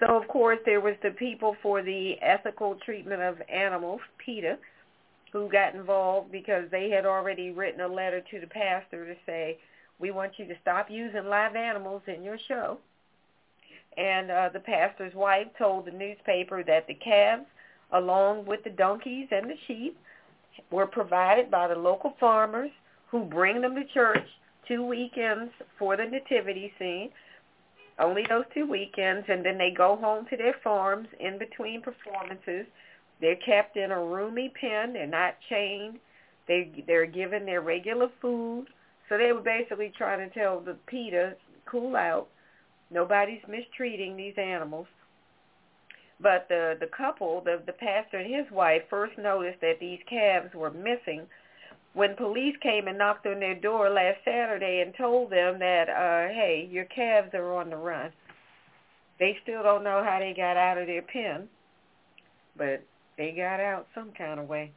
So, 0.00 0.16
of 0.16 0.28
course, 0.28 0.58
there 0.64 0.80
was 0.80 0.94
the 1.02 1.10
people 1.10 1.56
for 1.62 1.82
the 1.82 2.14
ethical 2.22 2.76
treatment 2.84 3.20
of 3.20 3.36
animals, 3.48 4.00
PETA, 4.24 4.58
who 5.32 5.50
got 5.50 5.74
involved 5.74 6.30
because 6.30 6.64
they 6.70 6.88
had 6.90 7.04
already 7.04 7.50
written 7.50 7.80
a 7.80 7.88
letter 7.88 8.22
to 8.30 8.40
the 8.40 8.46
pastor 8.46 9.06
to 9.06 9.14
say, 9.26 9.58
we 9.98 10.10
want 10.10 10.32
you 10.38 10.46
to 10.46 10.54
stop 10.62 10.88
using 10.88 11.26
live 11.26 11.56
animals 11.56 12.02
in 12.06 12.22
your 12.22 12.38
show. 12.46 12.78
And 13.96 14.30
uh, 14.30 14.50
the 14.52 14.60
pastor's 14.60 15.14
wife 15.14 15.48
told 15.58 15.86
the 15.86 15.90
newspaper 15.90 16.62
that 16.62 16.86
the 16.86 16.94
calves, 16.94 17.46
along 17.92 18.46
with 18.46 18.62
the 18.62 18.70
donkeys 18.70 19.26
and 19.32 19.50
the 19.50 19.56
sheep, 19.66 19.98
were 20.70 20.86
provided 20.86 21.50
by 21.50 21.66
the 21.66 21.74
local 21.74 22.14
farmers 22.20 22.70
who 23.10 23.24
bring 23.24 23.60
them 23.60 23.74
to 23.74 23.84
church 23.92 24.26
two 24.68 24.84
weekends 24.84 25.50
for 25.78 25.96
the 25.96 26.04
nativity 26.04 26.72
scene, 26.78 27.10
only 27.98 28.24
those 28.28 28.44
two 28.54 28.66
weekends, 28.66 29.26
and 29.28 29.44
then 29.44 29.58
they 29.58 29.70
go 29.76 29.96
home 29.96 30.26
to 30.30 30.36
their 30.36 30.54
farms 30.62 31.08
in 31.18 31.38
between 31.38 31.82
performances. 31.82 32.66
They're 33.20 33.36
kept 33.36 33.76
in 33.76 33.90
a 33.90 34.00
roomy 34.00 34.52
pen. 34.60 34.92
They're 34.92 35.06
not 35.06 35.34
chained. 35.48 35.98
They 36.46 36.84
they're 36.86 37.06
given 37.06 37.44
their 37.44 37.60
regular 37.60 38.08
food. 38.22 38.66
So 39.08 39.18
they 39.18 39.32
were 39.32 39.40
basically 39.40 39.92
trying 39.96 40.28
to 40.28 40.34
tell 40.38 40.60
the 40.60 40.76
PETA, 40.86 41.34
cool 41.66 41.96
out. 41.96 42.28
Nobody's 42.90 43.42
mistreating 43.48 44.16
these 44.16 44.34
animals. 44.38 44.86
But 46.20 46.46
the 46.48 46.76
the 46.78 46.88
couple, 46.96 47.42
the 47.44 47.60
the 47.66 47.72
pastor 47.72 48.18
and 48.18 48.32
his 48.32 48.50
wife, 48.52 48.82
first 48.88 49.18
noticed 49.18 49.60
that 49.60 49.80
these 49.80 50.00
calves 50.08 50.54
were 50.54 50.70
missing 50.70 51.26
when 51.94 52.14
police 52.16 52.56
came 52.62 52.86
and 52.86 52.98
knocked 52.98 53.26
on 53.26 53.40
their 53.40 53.54
door 53.54 53.90
last 53.90 54.18
Saturday 54.24 54.82
and 54.84 54.94
told 54.96 55.30
them 55.30 55.58
that, 55.58 55.88
uh, 55.88 56.32
hey, 56.32 56.68
your 56.70 56.84
calves 56.84 57.34
are 57.34 57.54
on 57.54 57.70
the 57.70 57.76
run. 57.76 58.12
They 59.18 59.36
still 59.42 59.62
don't 59.62 59.84
know 59.84 60.04
how 60.04 60.18
they 60.20 60.34
got 60.36 60.56
out 60.56 60.78
of 60.78 60.86
their 60.86 61.02
pen, 61.02 61.48
but 62.56 62.84
they 63.16 63.32
got 63.32 63.58
out 63.58 63.88
some 63.94 64.12
kind 64.16 64.38
of 64.38 64.48
way. 64.48 64.70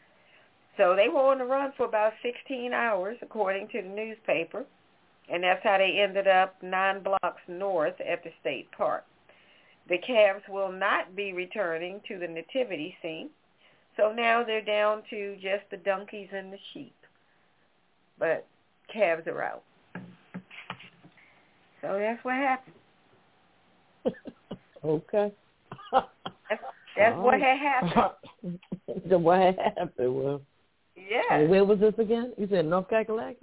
So 0.78 0.96
they 0.96 1.10
were 1.10 1.32
on 1.32 1.40
the 1.40 1.46
run 1.46 1.74
for 1.78 1.86
about 1.86 2.14
16 2.24 2.74
hours, 2.74 3.18
according 3.22 3.68
to 3.70 3.82
the 3.82 3.90
newspaper, 3.90 4.66
and 5.30 5.44
that's 5.44 5.64
how 5.64 5.78
they 5.78 6.00
ended 6.00 6.28
up 6.28 6.56
nine 6.64 7.04
blocks 7.04 7.42
north 7.48 8.00
at 8.02 8.24
the 8.24 8.32
state 8.40 8.72
park. 8.72 9.06
The 9.90 10.00
calves 10.00 10.44
will 10.50 10.72
not 10.72 11.16
be 11.16 11.34
returning 11.34 12.02
to 12.08 12.18
the 12.18 12.28
nativity 12.28 12.96
scene, 13.02 13.30
so 13.98 14.12
now 14.12 14.44
they're 14.44 14.62
down 14.64 15.04
to 15.10 15.36
just 15.36 15.70
the 15.70 15.78
donkeys 15.78 16.30
and 16.32 16.52
the 16.52 16.58
sheep 16.74 16.96
but 18.20 18.48
calves 18.92 19.28
are 19.28 19.42
out. 19.42 19.64
So 21.82 21.98
that's 21.98 22.24
what 22.24 22.36
happened. 22.36 22.76
okay. 24.86 25.32
That's, 25.92 26.62
that's 26.98 27.18
what 27.18 27.40
had 27.40 27.58
happened. 27.58 28.60
what 29.24 29.40
had 29.40 29.58
happened 29.58 30.14
was. 30.14 30.42
Yeah. 30.96 31.22
And 31.32 31.50
where 31.50 31.66
was 31.66 31.80
this 31.80 31.94
again? 31.98 32.34
You 32.38 32.48
said 32.50 32.66
North 32.66 32.90
Carolina. 32.90 33.36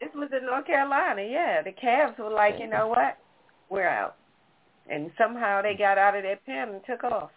This 0.00 0.10
was 0.14 0.28
in 0.38 0.46
North 0.46 0.66
Carolina. 0.66 1.22
Yeah, 1.22 1.62
the 1.62 1.72
calves 1.72 2.18
were 2.18 2.30
like, 2.30 2.58
you 2.58 2.68
know 2.68 2.88
what, 2.88 3.16
we're 3.70 3.88
out, 3.88 4.16
and 4.90 5.10
somehow 5.16 5.62
they 5.62 5.74
got 5.74 5.96
out 5.96 6.16
of 6.16 6.22
their 6.22 6.38
pen 6.44 6.70
and 6.70 6.80
took 6.86 7.04
off. 7.04 7.30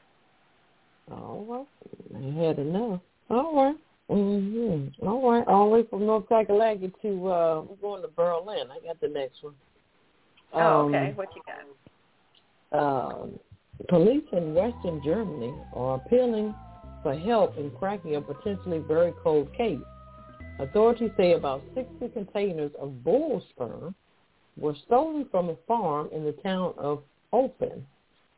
Oh 1.12 1.46
well, 1.48 1.68
I 2.16 2.46
had 2.46 2.58
know. 2.58 3.00
All 3.30 3.56
right. 3.56 3.76
Mm-hmm. 4.10 5.06
All 5.06 5.32
right, 5.32 5.48
all 5.48 5.66
the 5.66 5.76
way 5.76 5.84
from 5.90 6.06
North 6.06 6.30
Carolina 6.30 6.88
to 7.02 7.28
uh, 7.28 7.62
we're 7.62 7.76
going 7.82 8.02
to 8.02 8.08
Berlin. 8.08 8.68
I 8.72 8.86
got 8.86 9.02
the 9.02 9.10
next 9.10 9.44
one. 9.44 9.54
Oh, 10.54 10.88
okay. 10.88 11.10
Um, 11.10 11.16
what 11.16 11.30
you 11.36 11.42
got? 11.46 13.22
Um, 13.22 13.40
police 13.90 14.24
in 14.32 14.54
Western 14.54 15.02
Germany 15.04 15.54
are 15.74 15.96
appealing 15.96 16.56
for 17.04 17.16
help 17.18 17.58
in 17.58 17.70
cracking 17.72 18.16
a 18.16 18.22
potentially 18.22 18.80
very 18.80 19.14
cold 19.24 19.54
case. 19.56 19.80
Authorities 20.60 21.12
say 21.18 21.34
about 21.34 21.62
60 21.76 22.10
containers 22.10 22.72
of 22.80 23.04
bull 23.04 23.44
sperm 23.52 23.94
were 24.58 24.76
stolen 24.86 25.28
from 25.30 25.50
a 25.50 25.56
farm 25.68 26.10
in 26.12 26.24
the 26.24 26.32
town 26.32 26.74
of 26.78 27.04
Open, 27.34 27.86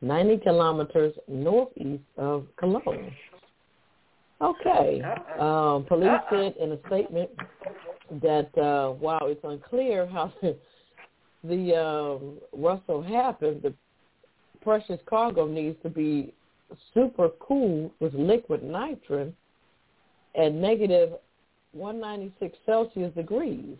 90 0.02 0.38
kilometers 0.38 1.14
northeast 1.28 2.02
of 2.16 2.46
Cologne. 2.56 3.12
Okay. 4.40 5.02
Um, 5.38 5.84
police 5.84 6.08
Uh-oh. 6.08 6.26
said 6.30 6.54
in 6.56 6.72
a 6.72 6.78
statement 6.86 7.30
that 8.22 8.56
uh, 8.58 8.90
while 8.92 9.26
it's 9.26 9.44
unclear 9.44 10.06
how 10.06 10.32
the, 10.42 10.56
the 11.44 11.76
um, 11.76 12.38
Russell 12.52 13.02
happened, 13.02 13.62
the 13.62 13.74
precious 14.62 14.98
cargo 15.06 15.46
needs 15.46 15.76
to 15.82 15.88
be 15.88 16.32
super 16.94 17.30
cooled 17.40 17.90
with 18.00 18.14
liquid 18.14 18.62
nitrogen 18.62 19.34
at 20.40 20.52
negative 20.52 21.10
196 21.72 22.56
Celsius 22.64 23.12
degrees, 23.14 23.76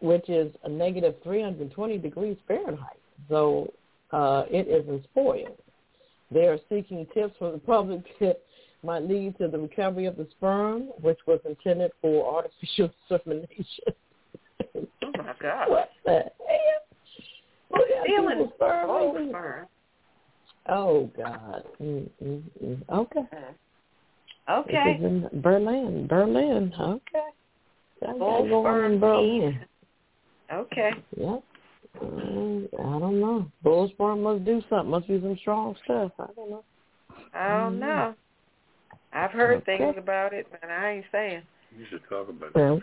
which 0.00 0.28
is 0.28 0.52
a 0.64 0.68
negative 0.68 1.14
320 1.22 1.98
degrees 1.98 2.36
Fahrenheit. 2.46 3.00
So 3.28 3.72
uh, 4.12 4.44
it 4.50 4.68
isn't 4.68 5.04
spoiled. 5.04 5.58
They 6.30 6.46
are 6.46 6.58
seeking 6.68 7.06
tips 7.14 7.34
from 7.38 7.52
the 7.52 7.58
public 7.58 8.02
might 8.82 9.02
lead 9.02 9.36
to 9.38 9.48
the 9.48 9.58
recovery 9.58 10.06
of 10.06 10.16
the 10.16 10.26
sperm, 10.36 10.90
which 11.00 11.18
was 11.26 11.40
intended 11.44 11.90
for 12.00 12.34
artificial 12.34 12.90
insemination. 13.10 13.84
oh 14.76 15.12
my 15.16 15.34
God! 15.40 15.68
What 15.68 15.90
the 16.04 16.12
hell? 16.12 17.84
Stealing 18.04 18.50
sperm. 18.54 19.28
sperm. 19.30 19.66
Oh 20.68 21.10
God. 21.16 21.64
Mm-mm-mm. 21.80 22.82
Okay. 22.90 23.20
Uh, 24.46 24.52
okay. 24.52 24.98
This 24.98 24.98
is 24.98 25.04
in 25.04 25.40
Berlin. 25.42 26.06
Berlin. 26.08 26.72
Okay. 26.78 27.28
That's 28.00 28.18
going 28.18 28.92
in 28.92 29.00
Berlin. 29.00 29.60
Okay. 30.52 30.90
Yep. 31.16 31.42
Mm, 32.02 32.68
I 32.78 32.98
don't 32.98 33.20
know. 33.20 33.50
Bull 33.62 33.88
sperm 33.92 34.22
must 34.22 34.44
do 34.44 34.62
something. 34.68 34.90
Must 34.90 35.08
be 35.08 35.20
some 35.20 35.36
strong 35.40 35.74
stuff. 35.84 36.12
I 36.18 36.26
don't 36.36 36.50
know. 36.50 36.64
I 37.34 37.48
don't 37.48 37.72
mm-hmm. 37.72 37.80
know. 37.80 38.14
I've 39.12 39.30
heard 39.30 39.62
okay. 39.62 39.78
things 39.78 39.94
about 39.98 40.32
it, 40.32 40.46
but 40.50 40.68
I 40.68 40.92
ain't 40.92 41.06
saying. 41.10 41.42
You 41.76 41.84
should 41.90 42.02
talk 42.08 42.28
about 42.28 42.50
it. 42.54 42.82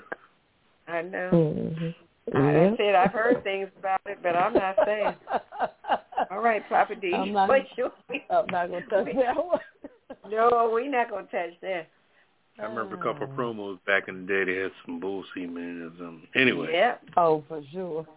I 0.88 1.02
know. 1.02 1.30
Mm-hmm. 1.34 1.90
I 2.34 2.76
said 2.78 2.96
I've 2.96 3.12
heard 3.12 3.44
things 3.44 3.70
about 3.78 4.02
it, 4.06 4.20
but 4.24 4.36
I'm 4.36 4.54
not 4.54 4.76
saying. 4.86 5.14
All 6.32 6.40
right, 6.40 6.68
Papa 6.68 6.96
D. 6.96 7.14
I'm 7.14 7.34
not, 7.34 7.50
I'm 8.30 8.46
not 8.50 8.70
going 8.70 8.84
to 8.84 8.90
touch 8.90 9.06
that 9.16 9.36
one. 9.36 9.60
no, 10.32 10.70
we're 10.74 10.90
not 10.90 11.10
going 11.10 11.28
to 11.28 11.32
touch 11.32 11.60
that. 11.62 11.88
I 12.58 12.64
remember 12.64 12.96
a 12.96 13.04
couple 13.04 13.24
of 13.24 13.32
oh. 13.32 13.34
promos 13.34 13.80
back 13.86 14.08
in 14.08 14.26
the 14.26 14.28
day. 14.28 14.46
They 14.46 14.62
had 14.62 14.72
some 14.86 15.00
bull 15.02 15.26
semen 15.36 15.82
or 15.82 15.90
something. 16.00 16.28
Anyway. 16.36 16.70
Yeah. 16.72 16.96
Oh, 17.18 17.44
for 17.50 17.62
sure. 17.72 18.08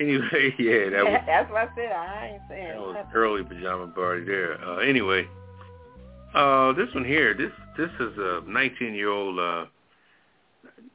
anyway, 0.00 0.54
yeah, 0.58 0.90
that 0.90 1.04
was. 1.04 1.22
That's 1.26 1.50
what 1.50 1.68
I 1.70 1.74
said. 1.76 1.92
I 1.92 2.30
ain't 2.32 2.42
saying. 2.48 2.68
That 2.68 2.80
was 2.80 3.06
early 3.14 3.44
pajama 3.44 3.86
party 3.88 4.24
there. 4.24 4.60
Uh, 4.64 4.78
anyway, 4.78 5.28
uh, 6.34 6.72
this 6.72 6.88
one 6.94 7.04
here, 7.04 7.34
this 7.34 7.52
this 7.76 7.90
is 8.00 8.18
a 8.18 8.42
19 8.46 8.94
year 8.94 9.10
old. 9.10 9.38
Uh, 9.38 9.66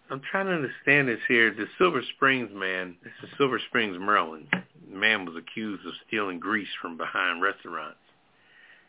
I'm 0.09 0.21
trying 0.31 0.45
to 0.47 0.53
understand 0.53 1.07
this 1.07 1.19
here. 1.27 1.53
The 1.53 1.65
Silver 1.77 2.01
Springs 2.15 2.49
man. 2.53 2.95
This 3.03 3.13
is 3.23 3.29
Silver 3.37 3.59
Springs, 3.67 3.97
Maryland. 3.99 4.47
The 4.51 4.95
man 4.95 5.25
was 5.25 5.35
accused 5.35 5.85
of 5.85 5.93
stealing 6.07 6.39
grease 6.39 6.69
from 6.81 6.97
behind 6.97 7.41
restaurants. 7.41 7.99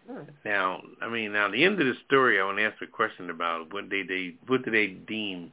Hmm. 0.09 0.23
Now, 0.45 0.83
I 1.03 1.09
mean, 1.09 1.33
now 1.33 1.51
the 1.51 1.65
end 1.65 1.81
of 1.81 1.87
the 1.87 1.95
story, 2.07 2.41
I 2.41 2.45
want 2.45 2.59
to 2.59 2.65
ask 2.65 2.81
a 2.83 2.87
question 2.87 3.31
about 3.31 3.73
what 3.73 3.91
they 3.91 4.03
they 4.03 4.35
what 4.47 4.65
do 4.65 4.71
they 4.71 4.87
deem 4.87 5.53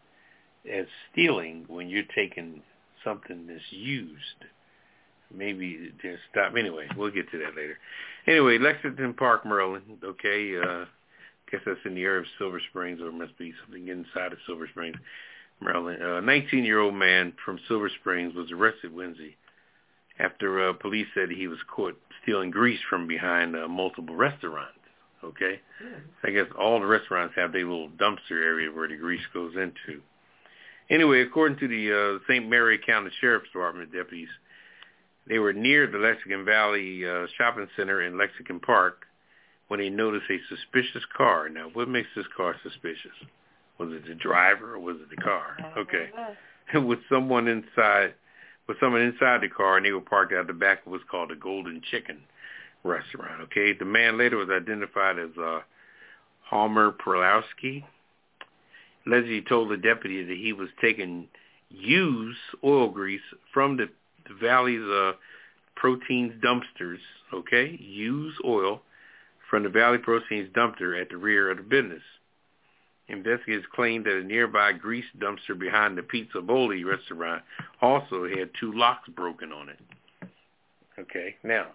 as 0.71 0.85
stealing 1.11 1.65
when 1.67 1.89
you're 1.89 2.03
taking 2.15 2.61
something 3.03 3.47
that's 3.47 3.61
used. 3.69 4.45
Maybe 5.35 5.91
just 6.01 6.19
stop. 6.31 6.53
Anyway, 6.57 6.87
we'll 6.95 7.11
get 7.11 7.29
to 7.31 7.37
that 7.39 7.55
later. 7.55 7.77
Anyway, 8.27 8.57
Lexington 8.57 9.13
Park, 9.13 9.45
Maryland. 9.45 9.99
Okay, 10.03 10.57
uh, 10.57 10.85
guess 11.51 11.61
that's 11.65 11.79
in 11.85 11.95
the 11.95 12.03
area 12.03 12.21
of 12.21 12.25
Silver 12.37 12.61
Springs, 12.69 13.01
or 13.01 13.11
must 13.11 13.37
be 13.37 13.53
something 13.63 13.87
inside 13.87 14.31
of 14.31 14.39
Silver 14.45 14.67
Springs, 14.67 14.97
Maryland. 15.61 16.01
A 16.01 16.17
uh, 16.17 16.21
19-year-old 16.21 16.95
man 16.95 17.33
from 17.43 17.59
Silver 17.67 17.89
Springs 17.99 18.33
was 18.35 18.51
arrested 18.51 18.93
Wednesday 18.93 19.35
after 20.19 20.69
uh, 20.69 20.73
police 20.73 21.07
said 21.13 21.29
he 21.29 21.47
was 21.47 21.59
caught 21.73 21.97
stealing 22.23 22.51
grease 22.51 22.79
from 22.89 23.07
behind 23.07 23.55
uh, 23.55 23.67
multiple 23.67 24.15
restaurants. 24.15 24.71
Okay, 25.23 25.59
I 26.23 26.29
guess 26.29 26.45
all 26.57 26.79
the 26.79 26.85
restaurants 26.85 27.33
have 27.35 27.51
their 27.51 27.65
little 27.65 27.89
dumpster 27.89 28.31
area 28.31 28.71
where 28.71 28.87
the 28.87 28.95
grease 28.95 29.25
goes 29.33 29.53
into. 29.55 30.01
Anyway, 30.89 31.21
according 31.21 31.57
to 31.57 31.67
the 31.67 32.19
uh, 32.19 32.19
St. 32.29 32.47
Mary 32.47 32.79
County 32.85 33.09
Sheriff's 33.19 33.47
Department 33.47 33.91
deputies, 33.91 34.27
they 35.27 35.39
were 35.39 35.53
near 35.53 35.87
the 35.87 35.97
Lexington 35.97 36.45
Valley 36.45 37.07
uh, 37.07 37.25
Shopping 37.37 37.67
Center 37.75 38.01
in 38.01 38.17
Lexington 38.17 38.59
Park 38.59 39.05
when 39.67 39.79
they 39.79 39.89
noticed 39.89 40.29
a 40.29 40.37
suspicious 40.49 41.03
car. 41.15 41.49
Now, 41.49 41.69
what 41.73 41.89
makes 41.89 42.09
this 42.15 42.25
car 42.35 42.55
suspicious? 42.61 43.15
Was 43.79 43.89
it 43.91 44.07
the 44.07 44.15
driver 44.15 44.75
or 44.75 44.79
was 44.79 44.97
it 44.97 45.09
the 45.09 45.21
car? 45.21 45.57
Okay. 45.77 46.09
with 46.75 46.99
someone 47.09 47.47
inside, 47.47 48.13
with 48.67 48.79
someone 48.79 49.01
inside 49.01 49.41
the 49.41 49.49
car, 49.49 49.77
and 49.77 49.85
they 49.85 49.91
were 49.91 50.01
parked 50.01 50.33
out 50.33 50.47
the 50.47 50.53
back 50.53 50.85
of 50.85 50.91
what's 50.91 51.03
called 51.09 51.31
the 51.31 51.35
Golden 51.35 51.81
Chicken 51.89 52.19
restaurant. 52.83 53.41
Okay. 53.43 53.73
The 53.73 53.85
man 53.85 54.17
later 54.17 54.37
was 54.37 54.49
identified 54.49 55.17
as 55.17 55.31
uh, 55.37 55.61
Homer 56.49 56.91
Perlowski. 56.91 57.83
Leslie 59.07 59.43
told 59.47 59.69
the 59.69 59.77
deputy 59.77 60.23
that 60.23 60.37
he 60.37 60.53
was 60.53 60.69
taking 60.81 61.27
used 61.69 62.37
oil 62.63 62.89
grease 62.89 63.21
from 63.53 63.77
the, 63.77 63.89
the 64.27 64.35
valley's 64.35 64.81
uh, 64.81 65.13
proteins 65.75 66.33
dumpsters. 66.43 66.99
Okay, 67.33 67.77
used 67.79 68.37
oil 68.45 68.81
from 69.49 69.63
the 69.63 69.69
Valley 69.69 69.97
Proteins 69.97 70.49
dumpster 70.55 70.99
at 70.99 71.09
the 71.09 71.17
rear 71.17 71.51
of 71.51 71.57
the 71.57 71.63
business. 71.63 72.01
Investigators 73.07 73.65
claimed 73.73 74.05
that 74.05 74.17
a 74.17 74.23
nearby 74.23 74.73
grease 74.73 75.05
dumpster 75.19 75.57
behind 75.57 75.97
the 75.97 76.01
Pizza 76.01 76.41
Boli 76.41 76.83
restaurant 76.83 77.43
also 77.81 78.27
had 78.27 78.49
two 78.59 78.73
locks 78.73 79.07
broken 79.09 79.51
on 79.51 79.69
it. 79.69 79.79
Okay, 80.97 81.35
now 81.43 81.67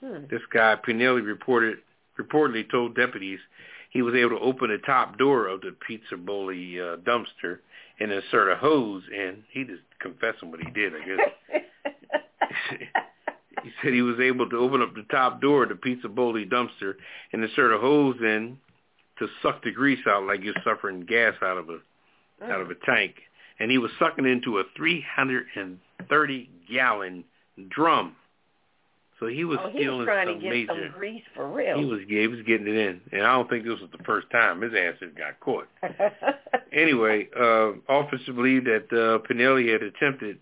Hmm. 0.00 0.26
this 0.30 0.42
guy 0.52 0.76
Pinelli 0.76 1.24
reported 1.24 1.78
reportedly 2.18 2.70
told 2.70 2.94
deputies 2.94 3.38
he 3.90 4.02
was 4.02 4.14
able 4.14 4.30
to 4.30 4.44
open 4.44 4.70
the 4.70 4.78
top 4.78 5.16
door 5.18 5.46
of 5.46 5.62
the 5.62 5.74
Pizza 5.86 6.16
Boli 6.16 6.80
uh, 6.80 6.96
dumpster 6.96 7.58
and 8.00 8.12
insert 8.12 8.50
a 8.50 8.56
hose 8.56 9.02
in. 9.12 9.44
He 9.50 9.64
just 9.64 9.82
confessing 10.00 10.50
what 10.50 10.60
he 10.60 10.70
did, 10.70 10.92
I 10.94 11.06
guess. 11.06 11.62
he 13.62 13.70
said 13.82 13.92
he 13.92 14.02
was 14.02 14.20
able 14.20 14.48
to 14.48 14.56
open 14.56 14.82
up 14.82 14.94
the 14.94 15.06
top 15.10 15.40
door 15.40 15.64
of 15.64 15.70
the 15.70 15.76
Pizza 15.76 16.08
Boli 16.08 16.46
dumpster 16.46 16.94
and 17.32 17.42
insert 17.42 17.72
a 17.72 17.78
hose 17.78 18.16
in 18.20 18.58
to 19.18 19.26
suck 19.42 19.62
the 19.64 19.72
grease 19.72 20.06
out 20.06 20.24
like 20.24 20.42
you're 20.42 20.54
suffering 20.64 21.06
gas 21.06 21.34
out 21.42 21.56
of 21.56 21.70
a 21.70 21.78
out 22.44 22.60
of 22.60 22.70
a 22.70 22.74
tank. 22.84 23.14
And 23.58 23.70
he 23.70 23.78
was 23.78 23.90
sucking 23.98 24.26
into 24.26 24.58
a 24.58 24.64
330 24.76 26.50
gallon 26.70 27.24
drum. 27.70 28.14
So 29.18 29.26
he 29.26 29.44
was 29.44 29.58
oh, 29.62 29.70
he 29.70 29.78
stealing 29.78 29.98
was 29.98 30.06
trying 30.06 30.26
some 30.28 30.36
to 30.36 30.40
get 30.42 30.50
major. 30.50 30.66
some 30.68 30.98
grease 30.98 31.22
for 31.34 31.50
real. 31.50 31.78
He 31.78 31.84
was 31.86 32.00
he 32.06 32.26
was 32.26 32.40
getting 32.46 32.66
it 32.66 32.76
in, 32.76 33.00
and 33.12 33.22
I 33.22 33.32
don't 33.32 33.48
think 33.48 33.64
this 33.64 33.80
was 33.80 33.90
the 33.90 34.04
first 34.04 34.28
time 34.30 34.60
his 34.60 34.72
ass 34.74 34.94
had 35.00 35.16
got 35.16 35.40
caught. 35.40 35.68
Anyway, 36.72 37.26
uh, 37.34 37.72
officers 37.88 38.26
believe 38.26 38.64
that 38.64 38.84
uh, 38.92 39.26
Pinelli 39.26 39.72
had 39.72 39.82
attempted 39.82 40.38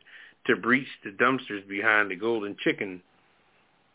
to 0.46 0.56
breach 0.56 0.88
the 1.04 1.10
dumpsters 1.10 1.66
behind 1.68 2.10
the 2.10 2.16
Golden 2.16 2.56
Chicken 2.64 3.00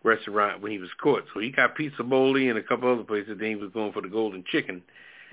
restaurant 0.04 0.62
when 0.62 0.72
he 0.72 0.78
was 0.78 0.90
caught. 1.02 1.24
So 1.34 1.42
he 1.42 1.52
got 1.52 1.76
Pizza 1.76 2.02
Boli 2.02 2.48
and 2.48 2.58
a 2.58 2.64
couple 2.64 2.92
other 2.92 3.04
places. 3.04 3.38
Then 3.40 3.50
he 3.50 3.56
was 3.56 3.72
going 3.74 3.92
for 3.92 4.02
the 4.02 4.08
Golden 4.08 4.46
Chicken. 4.50 4.82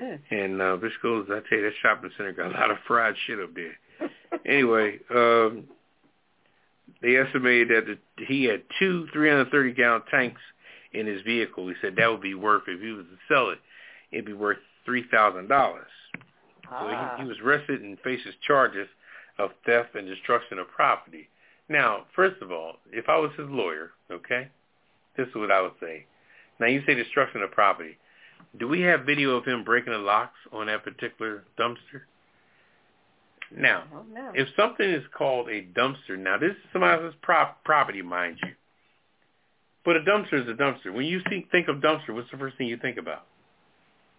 Hmm. 0.01 0.14
And 0.30 0.61
uh, 0.61 0.76
this 0.76 0.92
goes, 1.01 1.26
I 1.30 1.40
tell 1.49 1.59
you, 1.59 1.64
that 1.64 1.72
shopping 1.80 2.11
center 2.16 2.32
got 2.32 2.51
a 2.51 2.59
lot 2.59 2.70
of 2.72 2.78
fried 2.86 3.14
shit 3.26 3.38
up 3.38 3.51
there. 3.55 3.78
anyway, 4.44 4.99
um, 5.14 5.64
they 7.03 7.16
estimated 7.16 7.68
that 7.86 7.99
he 8.26 8.44
had 8.44 8.62
two 8.78 9.07
330 9.12 9.72
gallon 9.74 10.03
tanks 10.11 10.40
in 10.92 11.07
his 11.07 11.22
vehicle. 11.22 11.68
He 11.68 11.74
said 11.80 11.94
that 11.97 12.11
would 12.11 12.22
be 12.22 12.34
worth, 12.34 12.62
if 12.66 12.80
he 12.80 12.90
was 12.90 13.07
to 13.07 13.34
sell 13.34 13.51
it, 13.51 13.59
it'd 14.12 14.24
be 14.24 14.32
worth 14.32 14.59
three 14.84 15.05
thousand 15.11 15.49
dollars. 15.49 15.90
So 16.14 16.70
ah. 16.72 17.14
he, 17.16 17.22
he 17.22 17.28
was 17.28 17.38
arrested 17.42 17.82
and 17.82 17.99
faces 18.01 18.34
charges 18.47 18.88
of 19.38 19.51
theft 19.66 19.94
and 19.94 20.07
destruction 20.07 20.59
of 20.59 20.68
property. 20.68 21.28
Now, 21.68 22.05
first 22.14 22.40
of 22.42 22.53
all, 22.53 22.76
if 22.92 23.09
I 23.09 23.18
was 23.18 23.32
his 23.36 23.49
lawyer, 23.51 23.90
okay, 24.11 24.49
this 25.16 25.28
is 25.28 25.34
what 25.34 25.51
I 25.51 25.61
would 25.61 25.72
say. 25.80 26.07
Now, 26.61 26.66
you 26.66 26.82
say 26.86 26.94
destruction 26.94 27.42
of 27.42 27.51
property. 27.51 27.99
Do 28.59 28.68
we 28.68 28.80
have 28.82 29.01
video 29.05 29.36
of 29.36 29.44
him 29.44 29.64
breaking 29.64 29.92
the 29.92 29.99
locks 29.99 30.38
on 30.53 30.66
that 30.66 30.84
particular 30.84 31.44
dumpster? 31.59 32.03
Now, 33.55 33.84
Oh, 33.94 34.03
no. 34.12 34.32
if 34.34 34.49
something 34.57 34.88
is 34.88 35.05
called 35.16 35.49
a 35.49 35.62
dumpster, 35.62 36.18
now 36.18 36.36
this 36.38 36.51
is 36.53 36.57
somebody 36.72 37.03
else's 37.03 37.18
prop, 37.22 37.62
property, 37.64 38.03
mind 38.03 38.38
you. 38.42 38.51
But 39.84 39.97
a 39.97 40.01
dumpster 40.01 40.34
is 40.42 40.49
a 40.49 40.55
dumpster. 40.55 40.92
When 40.92 41.07
you 41.07 41.20
see, 41.30 41.47
think 41.53 41.68
of 41.68 41.76
dumpster, 41.76 42.11
what's 42.12 42.30
the 42.32 42.38
first 42.38 42.57
thing 42.59 42.66
you 42.66 42.76
think 42.76 42.99
about? 42.99 43.26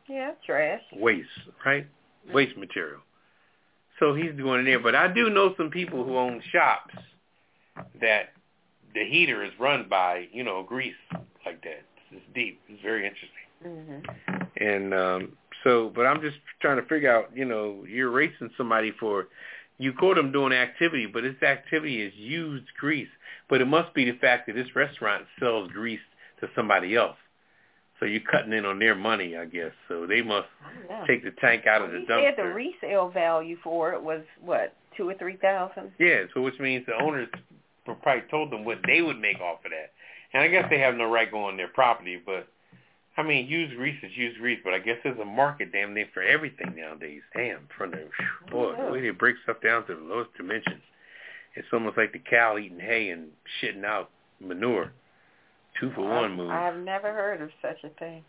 yeah, 0.10 0.32
trash. 0.46 0.82
Waste, 0.94 1.28
right? 1.66 1.86
Waste 2.34 2.56
material. 2.56 3.02
So 4.00 4.14
he's 4.14 4.32
doing 4.38 4.62
it 4.62 4.64
there. 4.64 4.80
But 4.80 4.96
I 4.96 5.12
do 5.12 5.30
know 5.30 5.54
some 5.58 5.70
people 5.70 6.06
who 6.06 6.16
own 6.18 6.42
shops 6.50 6.96
that 8.00 8.30
the 8.94 9.04
heater 9.04 9.44
is 9.44 9.52
run 9.60 9.88
by, 9.90 10.28
you 10.32 10.44
know, 10.46 10.64
grease 10.64 10.96
like 11.46 11.62
that. 11.64 11.84
It's 12.12 12.24
deep. 12.34 12.62
It's 12.70 12.82
very 12.82 13.06
interesting. 13.06 14.02
hmm 14.24 14.64
And 14.64 14.94
um 14.94 15.38
so 15.68 15.92
but 15.94 16.06
I'm 16.06 16.22
just 16.22 16.38
trying 16.62 16.78
to 16.82 16.88
figure 16.88 17.14
out, 17.14 17.30
you 17.36 17.46
know, 17.46 17.84
you're 17.88 18.10
racing 18.12 18.50
somebody 18.58 18.92
for 19.00 19.28
you 19.80 19.94
caught 19.94 20.16
them 20.16 20.32
doing 20.32 20.54
activity, 20.54 21.06
but 21.06 21.22
this 21.24 21.42
activity 21.44 22.02
is 22.02 22.14
used 22.16 22.66
grease. 22.80 23.10
But 23.50 23.62
it 23.62 23.66
must 23.66 23.94
be 23.94 24.06
the 24.10 24.18
fact 24.18 24.48
that 24.48 24.54
this 24.54 24.76
restaurant 24.76 25.26
sells 25.40 25.72
grease 25.72 26.00
to 26.42 26.48
somebody 26.56 26.96
else. 26.96 27.16
So 28.00 28.06
you're 28.06 28.22
cutting 28.22 28.54
in 28.54 28.66
on 28.66 28.80
their 28.80 28.96
money, 28.96 29.38
I 29.38 29.46
guess. 29.46 29.72
So 29.88 30.06
they 30.08 30.22
must 30.22 30.48
Yeah. 30.90 31.06
take 31.06 31.24
the 31.24 31.32
tank 31.32 31.68
out 31.68 31.82
of 31.82 31.92
the 31.92 32.00
he 32.00 32.06
dumpster. 32.06 32.36
said 32.36 32.36
the 32.38 32.54
resale 32.54 33.10
value 33.10 33.58
for 33.58 33.94
it 33.94 34.02
was 34.02 34.24
what 34.40 34.74
two 34.96 35.10
or 35.10 35.14
three 35.16 35.36
thousand. 35.36 35.92
Yeah, 36.00 36.24
so 36.34 36.42
which 36.42 36.60
means 36.60 36.86
the 36.86 36.96
owners 37.02 37.30
probably 37.86 38.24
told 38.30 38.52
them 38.52 38.66
what 38.66 38.80
they 38.86 39.02
would 39.02 39.20
make 39.20 39.40
off 39.40 39.64
of 39.66 39.72
that. 39.72 39.92
And 40.34 40.44
I 40.44 40.48
guess 40.48 40.70
they 40.70 40.80
have 40.80 40.96
no 40.96 41.10
right 41.10 41.30
going 41.32 41.46
on 41.46 41.58
their 41.58 41.70
property, 41.70 42.18
but 42.24 42.48
I 43.18 43.24
mean, 43.24 43.48
used 43.48 43.76
grease 43.76 43.98
is 44.04 44.12
used 44.16 44.40
grease, 44.40 44.60
but 44.64 44.74
I 44.74 44.80
guess 44.80 44.98
there's 45.04 45.18
a 45.20 45.26
market 45.26 45.72
damn 45.72 45.94
near 45.94 46.06
for 46.14 46.22
everything 46.22 46.76
nowadays. 46.78 47.22
Damn, 47.36 47.62
from 47.76 47.92
the 47.92 47.98
whew, 47.98 48.52
boy, 48.52 48.76
the 48.86 48.92
way 48.92 49.02
they 49.02 49.10
break 49.10 49.36
stuff 49.44 49.58
down 49.64 49.86
to 49.88 49.96
the 49.96 50.02
lowest 50.02 50.30
dimensions. 50.38 50.82
It's 51.56 51.68
almost 51.74 51.98
like 51.98 52.14
the 52.14 52.20
cow 52.20 52.58
eating 52.60 52.80
hay 52.80 53.10
and 53.10 53.30
shitting 53.60 53.84
out 53.84 54.12
manure. 54.40 54.92
Two 55.80 55.92
for 55.96 56.02
one 56.02 56.34
move. 56.34 56.52
I've 56.52 56.78
never 56.78 57.12
heard 57.12 57.42
of 57.42 57.50
such 57.62 57.78
a 57.84 57.90
thing. 58.00 58.24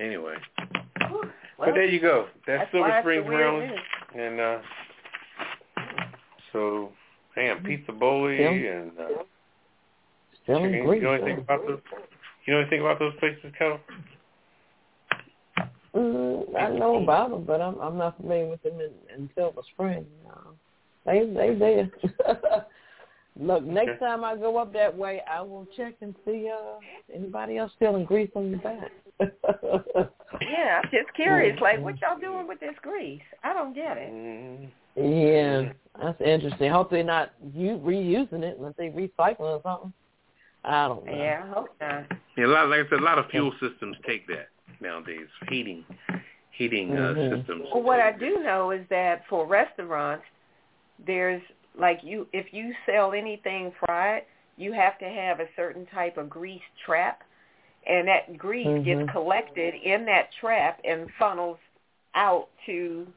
Anyway. 0.00 0.36
Whew. 1.08 1.30
but 1.58 1.74
there 1.74 1.84
you 1.84 2.00
go. 2.00 2.28
That's, 2.46 2.60
that's 2.62 2.70
Silver 2.72 2.88
why 2.88 3.00
Springs, 3.02 3.24
the 3.26 3.30
way 3.30 3.36
it 3.36 3.38
Maryland. 3.38 3.80
And 4.18 4.40
uh 4.40 4.58
so 6.52 6.92
damn, 7.34 7.62
Pizza 7.62 7.92
Boli 7.92 8.40
Yeah. 8.40 8.50
and 8.50 8.90
uh 8.98 9.04
Still 10.42 10.56
chicken. 10.58 10.74
in 10.74 10.84
grease. 10.86 11.02
You 11.02 11.08
know 11.08 11.12
anything 11.14 11.38
about 11.38 11.66
those 11.66 11.80
you 12.46 12.54
know 12.54 12.60
anything 12.60 12.80
about 12.80 12.98
those 12.98 13.12
places, 13.20 13.52
Kel? 13.58 13.78
Mm, 15.94 16.56
I 16.56 16.70
know 16.70 17.02
about 17.02 17.30
them, 17.30 17.44
but 17.44 17.60
I'm 17.60 17.78
I'm 17.80 17.98
not 17.98 18.16
familiar 18.16 18.46
with 18.48 18.62
them 18.62 18.80
in, 18.80 18.90
in 19.14 19.30
Silver 19.34 19.60
Spring. 19.74 20.06
No. 20.24 20.52
They 21.04 21.26
they 21.26 21.54
there. 21.54 21.90
Look, 23.40 23.64
next 23.64 23.90
Okay. 23.92 23.98
time 23.98 24.24
I 24.24 24.36
go 24.36 24.58
up 24.58 24.72
that 24.74 24.96
way, 24.96 25.22
I 25.30 25.40
will 25.40 25.66
check 25.76 25.94
and 26.00 26.14
see 26.24 26.50
uh 26.50 26.78
anybody 27.14 27.58
else 27.58 27.72
stealing 27.76 28.04
grease 28.04 28.30
on 28.34 28.52
the 28.52 28.58
back. 28.58 28.90
Yeah, 30.40 30.80
I'm 30.82 30.90
just 30.90 31.12
curious. 31.14 31.60
Like, 31.60 31.80
what 31.80 32.00
y'all 32.00 32.18
doing 32.18 32.48
with 32.48 32.58
this 32.58 32.74
grease? 32.82 33.20
I 33.44 33.52
don't 33.52 33.74
get 33.74 33.96
it. 33.98 34.70
Yeah, 34.96 35.72
that's 36.00 36.20
interesting. 36.20 36.70
Hopefully 36.70 37.02
not 37.02 37.32
you 37.54 37.80
reusing 37.84 38.42
it 38.42 38.56
unless 38.58 38.74
they 38.76 38.88
recycle 38.88 39.40
or 39.40 39.60
something. 39.62 39.92
I 40.64 40.88
don't 40.88 41.04
know. 41.04 41.12
Yeah, 41.14 41.42
I 41.44 41.48
hope 41.48 41.68
not. 41.80 42.04
Yeah, 42.36 42.46
a 42.46 42.48
lot 42.48 42.68
like 42.68 42.86
I 42.86 42.90
said, 42.90 43.00
a 43.00 43.04
lot 43.04 43.18
of 43.18 43.26
fuel 43.30 43.52
systems 43.60 43.96
take 44.06 44.26
that 44.28 44.48
nowadays. 44.82 45.28
Heating 45.48 45.84
heating 46.52 46.96
uh, 46.96 47.14
Mhm. 47.14 47.38
systems. 47.38 47.66
Well, 47.72 47.82
what 47.82 48.00
I 48.00 48.12
do 48.12 48.42
know 48.42 48.70
is 48.70 48.86
that 48.88 49.26
for 49.26 49.46
restaurants, 49.46 50.24
there's 50.98 51.42
like 51.74 52.04
you 52.04 52.28
if 52.32 52.52
you 52.52 52.74
sell 52.86 53.12
anything 53.12 53.72
fried, 53.72 54.24
you 54.56 54.72
have 54.72 54.98
to 54.98 55.08
have 55.08 55.40
a 55.40 55.48
certain 55.56 55.86
type 55.86 56.18
of 56.18 56.28
grease 56.28 56.62
trap, 56.84 57.22
and 57.86 58.06
that 58.06 58.36
grease 58.36 58.66
Mhm. 58.66 58.84
gets 58.84 59.10
collected 59.10 59.74
in 59.74 60.04
that 60.04 60.30
trap 60.32 60.80
and 60.84 61.10
funnels 61.18 61.58
out 62.14 62.48
to 62.66 63.10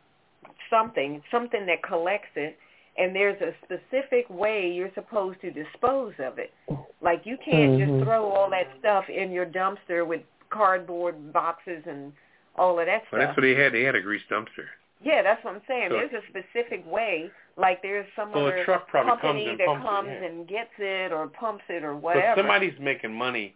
something, 0.69 1.21
something 1.29 1.65
that 1.65 1.83
collects 1.83 2.35
it. 2.35 2.57
And 2.97 3.13
there's 3.13 3.41
a 3.41 3.53
specific 3.65 4.29
way 4.29 4.71
you're 4.71 4.93
supposed 4.93 5.41
to 5.41 5.51
dispose 5.51 6.17
of 6.19 6.39
it. 6.39 6.53
Like 7.01 7.25
you 7.25 7.37
can't 7.37 7.73
Mhm. 7.73 7.77
just 7.77 8.03
throw 8.05 8.31
all 8.31 8.49
that 8.51 8.69
stuff 8.79 9.09
in 9.09 9.31
your 9.33 9.45
dumpster 9.45 10.07
with 10.07 10.21
cardboard 10.55 11.33
boxes 11.33 11.83
and 11.85 12.13
all 12.57 12.79
of 12.79 12.85
that 12.85 13.01
stuff. 13.07 13.13
Well, 13.13 13.21
that's 13.21 13.37
what 13.37 13.41
they 13.43 13.55
had. 13.55 13.73
They 13.73 13.83
had 13.83 13.95
a 13.95 14.01
grease 14.01 14.21
dumpster. 14.31 14.67
Yeah, 15.03 15.21
that's 15.21 15.43
what 15.43 15.55
I'm 15.55 15.61
saying. 15.67 15.89
So- 15.89 15.97
There's 15.97 16.13
a 16.13 16.27
specific 16.29 16.89
way. 16.89 17.29
Like 17.57 17.81
there's 17.81 18.07
some 18.15 18.31
Well, 18.33 18.45
a 18.45 18.49
other 18.49 18.65
truck 18.65 18.87
probably 18.87 19.11
comes 19.11 19.21
company 19.21 19.47
and 19.47 19.59
that 19.59 19.67
pumps 19.67 19.83
it, 19.83 19.87
comes 19.89 20.09
yeah. 20.09 20.27
and 20.27 20.47
gets 20.47 20.71
it 20.77 21.11
or 21.13 21.27
pumps 21.27 21.63
it 21.69 21.83
or 21.83 21.93
But 21.93 22.03
whatever. 22.03 22.39
somebody's 22.41 22.77
making 22.81 23.13
money 23.13 23.53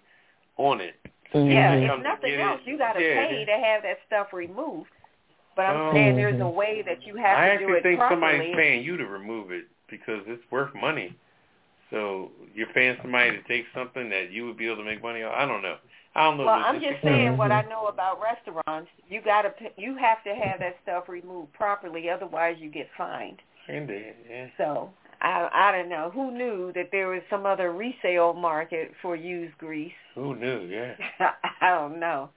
on 0.58 0.80
it. 0.80 0.96
Yeah, 1.34 1.74
if 1.74 2.02
nothing 2.04 2.34
else, 2.36 2.62
it. 2.66 2.70
you 2.70 2.78
got 2.78 2.94
to 2.94 3.02
Yeah, 3.02 3.28
pay 3.28 3.40
yeah. 3.46 3.46
to 3.58 3.62
have 3.64 3.84
that 3.84 3.98
stuff 4.08 4.32
removed. 4.34 4.90
But 5.56 5.66
I'm 5.66 5.82
Oh. 5.90 5.94
saying 5.94 6.16
there's 6.16 6.40
a 6.40 6.48
way 6.48 6.82
that 6.84 7.06
you 7.06 7.16
have 7.18 7.38
I 7.38 7.50
to 7.50 7.58
do 7.58 7.66
it 7.66 7.72
I 7.74 7.78
actually 7.78 7.82
think 7.82 8.00
properly. 8.00 8.22
somebody's 8.22 8.56
paying 8.56 8.84
you 8.84 8.96
to 8.98 9.06
remove 9.06 9.52
it 9.52 9.66
because 9.90 10.22
it's 10.28 10.44
worth 10.50 10.74
money. 10.76 11.14
So 11.92 12.32
you're 12.56 12.68
paying 12.74 12.96
somebody 13.02 13.32
to 13.32 13.44
take 13.44 13.66
something 13.74 14.10
that 14.10 14.32
you 14.32 14.46
would 14.46 14.58
be 14.58 14.66
able 14.68 14.78
to 14.78 14.84
make 14.84 15.02
money 15.04 15.24
on. 15.24 15.34
I 15.34 15.46
don't 15.46 15.62
know. 15.62 15.78
I 16.16 16.24
don't 16.24 16.38
know. 16.38 16.46
Well, 16.46 16.56
I'm 16.56 16.82
just 16.82 17.02
saying 17.04 17.38
what 17.38 17.52
I 17.52 17.64
Mhm. 17.64 17.70
know 17.70 17.86
about 17.88 18.20
restaurants. 18.22 18.90
You 19.08 19.22
got 19.22 19.44
to 19.44 19.54
you 19.78 19.96
have 19.96 20.24
to 20.24 20.34
have 20.36 20.60
that 20.60 20.78
stuff 20.84 21.08
removed 21.08 21.54
properly, 21.54 22.10
otherwise 22.10 22.58
you 22.60 22.70
get 22.70 22.90
fined. 22.98 23.42
Indeed, 23.68 24.16
yeah. 24.30 24.48
So 24.58 24.92
I 25.22 25.50
I 25.54 25.72
don't 25.72 25.90
know 25.90 26.10
who 26.10 26.32
knew 26.32 26.72
that 26.74 26.90
there 26.92 27.10
was 27.10 27.22
some 27.30 27.46
other 27.46 27.72
resale 27.72 28.34
market 28.34 28.94
for 29.02 29.16
used 29.16 29.58
grease. 29.60 29.94
Who 30.16 30.36
knew? 30.36 30.62
Yeah, 30.62 30.96
I 31.62 31.70
don't 31.70 32.00
know. 32.00 32.30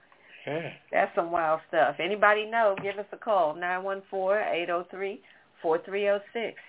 yeah. 0.45 0.73
That's 0.91 1.13
some 1.15 1.31
wild 1.31 1.61
stuff. 1.69 1.95
Anybody 1.99 2.45
know? 2.45 2.75
Give 2.81 2.99
us 2.99 3.05
a 3.11 3.17
call 3.17 3.55
nine 3.55 3.83
one 3.83 4.01
four 4.09 4.39
eight 4.39 4.67
zero 4.67 4.85
three 4.91 5.21
four 5.61 5.79
three 5.79 6.01
zero 6.01 6.21
six. 6.31 6.61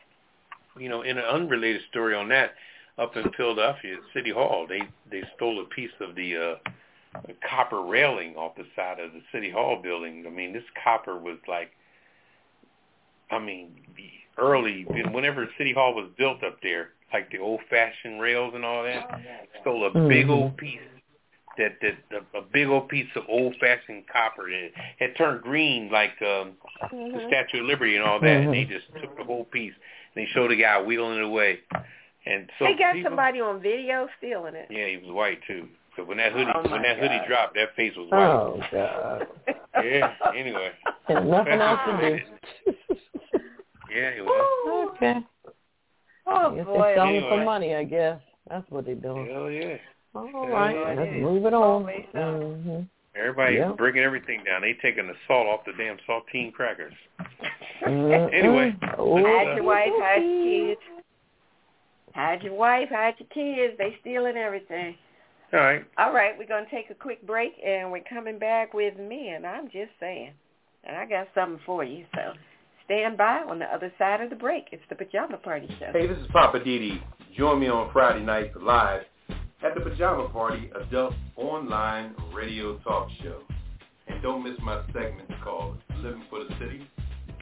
You 0.78 0.88
know, 0.88 1.02
in 1.02 1.18
an 1.18 1.24
unrelated 1.24 1.82
story 1.90 2.14
on 2.14 2.28
that, 2.30 2.54
up 2.98 3.16
in 3.16 3.30
Philadelphia, 3.36 3.94
at 3.96 4.00
City 4.14 4.30
Hall, 4.30 4.66
they 4.66 4.80
they 5.10 5.22
stole 5.36 5.60
a 5.60 5.66
piece 5.66 5.92
of 6.00 6.14
the 6.14 6.36
uh 6.36 6.70
copper 7.48 7.82
railing 7.82 8.36
off 8.36 8.56
the 8.56 8.66
side 8.76 9.00
of 9.00 9.12
the 9.12 9.22
City 9.32 9.50
Hall 9.50 9.80
building. 9.82 10.24
I 10.26 10.30
mean, 10.30 10.52
this 10.52 10.64
copper 10.82 11.18
was 11.18 11.38
like, 11.48 11.70
I 13.30 13.38
mean, 13.38 13.72
the 13.96 14.10
early 14.38 14.84
whenever 15.12 15.48
City 15.58 15.72
Hall 15.72 15.94
was 15.94 16.08
built 16.18 16.42
up 16.44 16.58
there, 16.62 16.90
like 17.12 17.30
the 17.30 17.38
old-fashioned 17.38 18.20
rails 18.20 18.52
and 18.54 18.64
all 18.64 18.82
that. 18.82 19.20
Stole 19.60 19.86
a 19.86 19.90
big 20.08 20.26
Mhm. 20.26 20.30
old 20.30 20.56
piece. 20.56 20.80
That 21.56 21.80
that 21.80 21.96
a, 22.34 22.38
a 22.38 22.42
big 22.42 22.66
old 22.66 22.88
piece 22.88 23.08
of 23.14 23.24
old-fashioned 23.28 24.08
copper. 24.08 24.48
And 24.48 24.72
had 24.98 25.14
turned 25.16 25.42
green 25.42 25.88
like 25.90 26.20
um 26.22 26.56
the 26.90 27.24
Statue 27.28 27.60
of 27.60 27.66
Liberty 27.66 27.96
and 27.96 28.04
all 28.04 28.18
that, 28.20 28.42
and 28.42 28.52
they 28.52 28.64
Mhm. 28.64 28.68
just 28.68 28.86
took 29.00 29.16
the 29.16 29.24
whole 29.24 29.44
piece 29.44 29.72
and 29.72 30.24
they 30.24 30.26
showed 30.30 30.50
a 30.50 30.56
guy 30.56 30.80
wheeling 30.82 31.18
it 31.18 31.24
away. 31.24 31.60
And 32.26 32.50
so 32.58 32.64
they 32.64 32.74
got 32.74 32.94
people, 32.94 33.10
somebody 33.10 33.40
on 33.40 33.60
video 33.60 34.08
stealing 34.18 34.54
it. 34.54 34.70
Yeah, 34.70 34.86
he 34.86 34.96
was 34.96 35.10
white 35.10 35.42
too. 35.46 35.68
So 35.96 36.04
when 36.04 36.16
that 36.18 36.32
hoodie 36.32 36.50
Oh, 36.54 36.62
when 36.70 36.82
that 36.82 36.98
hoodie 36.98 37.20
dropped, 37.28 37.54
that 37.54 37.74
face 37.76 37.92
was 37.96 38.10
white. 38.10 38.26
Oh 38.26 38.60
God. 38.72 39.26
Yeah. 39.84 40.12
Anyway. 40.36 40.70
There's 41.08 41.24
nothing 41.28 41.60
else 41.60 41.80
to 41.86 42.18
do. 42.18 42.72
Yeah, 43.94 44.08
it 44.08 44.24
was. 44.24 44.90
okay. 44.96 45.14
Oh 46.26 46.32
I 46.52 46.56
guess 46.56 46.64
boy. 46.64 46.78
they're 46.82 46.96
selling 46.96 47.16
Anyway. 47.16 47.30
for 47.30 47.44
money. 47.44 47.74
I 47.76 47.84
guess 47.84 48.18
that's 48.50 48.68
what 48.68 48.86
they're 48.86 48.96
doing. 48.96 49.28
Hell 49.30 49.48
yeah. 49.48 49.76
All 50.16 50.48
Yeah, 50.48 50.94
let's 50.98 51.12
is. 51.14 51.22
move 51.22 51.46
it 51.46 51.54
on. 51.54 51.84
Mm-hmm. 52.12 52.80
Everybody's 53.16 53.58
Yeah. 53.60 53.72
breaking 53.76 54.02
everything 54.02 54.42
down. 54.44 54.62
They 54.62 54.72
taking 54.82 55.06
the 55.06 55.14
salt 55.28 55.46
off 55.46 55.60
the 55.64 55.72
damn 55.78 55.98
saltine 56.08 56.52
crackers. 56.52 56.94
Mm-hmm. 57.86 58.34
Anyway, 58.34 58.74
oh, 58.98 59.16
Hide 59.22 59.54
your 59.58 59.64
wife, 59.64 59.90
hide 59.92 60.22
your 60.24 60.74
kids. 60.74 60.80
Hide 62.16 62.42
your 62.42 62.54
wife, 62.54 62.88
hide 62.90 63.14
your 63.20 63.28
kids. 63.28 63.78
They 63.78 63.96
stealing 64.00 64.36
everything. 64.36 64.96
All 65.52 65.60
right. 65.60 65.84
All 65.98 66.12
right, 66.12 66.36
we're 66.38 66.48
going 66.48 66.64
to 66.64 66.70
take 66.70 66.90
a 66.90 66.94
quick 66.94 67.24
break, 67.26 67.52
and 67.64 67.92
we're 67.92 68.02
coming 68.08 68.38
back 68.38 68.74
with 68.74 68.94
men. 68.98 69.44
I'm 69.44 69.66
just 69.66 69.90
saying. 70.00 70.32
And 70.84 70.96
I 70.96 71.06
got 71.06 71.28
something 71.34 71.60
for 71.64 71.84
you, 71.84 72.04
so 72.14 72.32
stand 72.84 73.16
by 73.16 73.42
on 73.48 73.58
the 73.58 73.66
other 73.66 73.92
side 73.98 74.20
of 74.20 74.30
the 74.30 74.36
break. 74.36 74.66
It's 74.72 74.82
the 74.88 74.94
Pajama 74.94 75.38
Party 75.38 75.68
Show. 75.78 75.90
Hey, 75.92 76.06
this 76.06 76.18
is 76.18 76.26
Poppa 76.32 76.60
DD. 76.60 77.00
Join 77.36 77.60
me 77.60 77.68
on 77.68 77.90
Friday 77.92 78.24
night 78.24 78.52
live 78.60 79.02
at 79.64 79.74
the 79.74 79.80
Pajama 79.80 80.28
Party 80.28 80.70
Adult 80.74 81.14
Online 81.36 82.14
Radio 82.34 82.78
Talk 82.78 83.08
Show. 83.22 83.40
And 84.06 84.22
don't 84.22 84.44
miss 84.44 84.58
my 84.62 84.82
segment 84.92 85.30
called 85.42 85.78
Living 85.96 86.24
for 86.28 86.44
the 86.44 86.50
City 86.60 86.86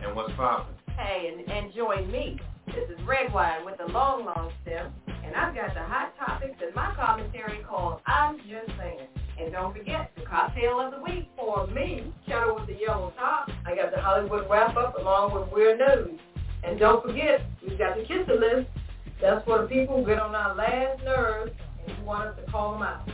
and 0.04 0.14
What's 0.14 0.32
Poppin'. 0.34 0.74
Hey, 0.96 1.32
and, 1.32 1.50
and 1.50 1.74
join 1.74 2.10
me. 2.12 2.38
This 2.68 2.88
is 2.90 3.06
Redwine 3.06 3.64
with 3.64 3.78
the 3.78 3.92
long, 3.92 4.24
long 4.24 4.52
stem, 4.62 4.92
and 5.24 5.34
I've 5.34 5.54
got 5.54 5.74
the 5.74 5.82
hot 5.82 6.14
topics 6.18 6.56
in 6.66 6.74
my 6.74 6.94
commentary 6.94 7.62
called 7.68 8.00
I'm 8.06 8.38
Just 8.38 8.76
Saying. 8.78 9.08
And 9.40 9.52
don't 9.52 9.76
forget, 9.76 10.10
the 10.16 10.22
cocktail 10.22 10.80
of 10.80 10.92
the 10.92 11.00
week 11.00 11.28
for 11.36 11.66
me, 11.68 12.12
Ketel 12.26 12.54
with 12.56 12.66
the 12.66 12.74
Yellow 12.74 13.12
Top. 13.18 13.48
I 13.66 13.74
got 13.74 13.90
the 13.94 14.00
Hollywood 14.00 14.48
Wrap-Up 14.48 14.98
along 14.98 15.34
with 15.34 15.52
Weird 15.52 15.78
News. 15.78 16.20
And 16.64 16.78
don't 16.78 17.04
forget, 17.04 17.40
we've 17.66 17.78
got 17.78 17.96
the 17.96 18.02
Kiss 18.02 18.28
It 18.28 18.40
List. 18.40 18.68
That's 19.20 19.44
for 19.44 19.62
the 19.62 19.68
people 19.68 20.00
who 20.00 20.06
get 20.06 20.18
on 20.18 20.34
our 20.34 20.54
last 20.54 21.02
nerves, 21.04 21.52
and 21.86 21.96
you 21.96 22.04
want 22.04 22.28
us 22.28 22.36
to 22.44 22.50
call 22.50 22.72
them 22.72 22.82
out. 22.82 23.08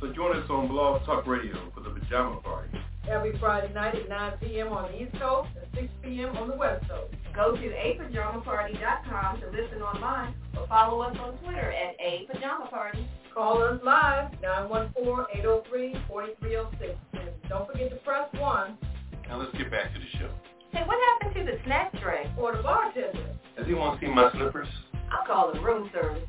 So 0.00 0.12
join 0.12 0.36
us 0.36 0.48
on 0.50 0.68
Blog 0.68 1.04
Talk 1.04 1.26
Radio 1.26 1.56
for 1.74 1.80
the 1.80 1.90
Pajama 1.90 2.40
Party. 2.40 2.70
Every 3.08 3.38
Friday 3.38 3.72
night 3.72 3.94
at 3.94 4.08
9 4.08 4.32
p.m. 4.40 4.68
on 4.68 4.90
the 4.92 5.02
East 5.02 5.18
Coast 5.18 5.48
and 5.56 5.66
6 5.74 5.88
p.m. 6.02 6.36
on 6.36 6.48
the 6.48 6.56
West 6.56 6.86
Coast. 6.88 7.14
Go 7.38 7.54
to 7.54 7.62
apajamaparty.com 7.62 9.40
to 9.40 9.46
listen 9.50 9.80
online 9.80 10.34
or 10.56 10.66
follow 10.66 11.02
us 11.02 11.16
on 11.20 11.38
Twitter 11.38 11.72
at 11.72 11.96
apajamaparty. 12.00 13.06
Call 13.32 13.62
us 13.62 13.78
live, 13.84 14.32
914-803-4306. 14.42 16.96
And 17.12 17.30
don't 17.48 17.70
forget 17.70 17.90
to 17.90 17.96
press 17.98 18.28
1 18.32 18.78
Now 19.28 19.38
let's 19.38 19.56
get 19.56 19.70
back 19.70 19.94
to 19.94 20.00
the 20.00 20.06
show. 20.18 20.28
Hey, 20.72 20.82
what 20.84 20.98
happened 21.20 21.36
to 21.36 21.44
the 21.52 21.58
snack 21.64 21.92
tray 22.02 22.28
or 22.36 22.56
the 22.56 22.62
bartender? 22.64 23.36
Does 23.56 23.68
he 23.68 23.74
want 23.74 24.00
to 24.00 24.04
see 24.04 24.10
my 24.12 24.32
slippers? 24.32 24.66
I'll 25.12 25.24
call 25.24 25.52
it 25.52 25.62
room 25.62 25.88
service. 25.94 26.24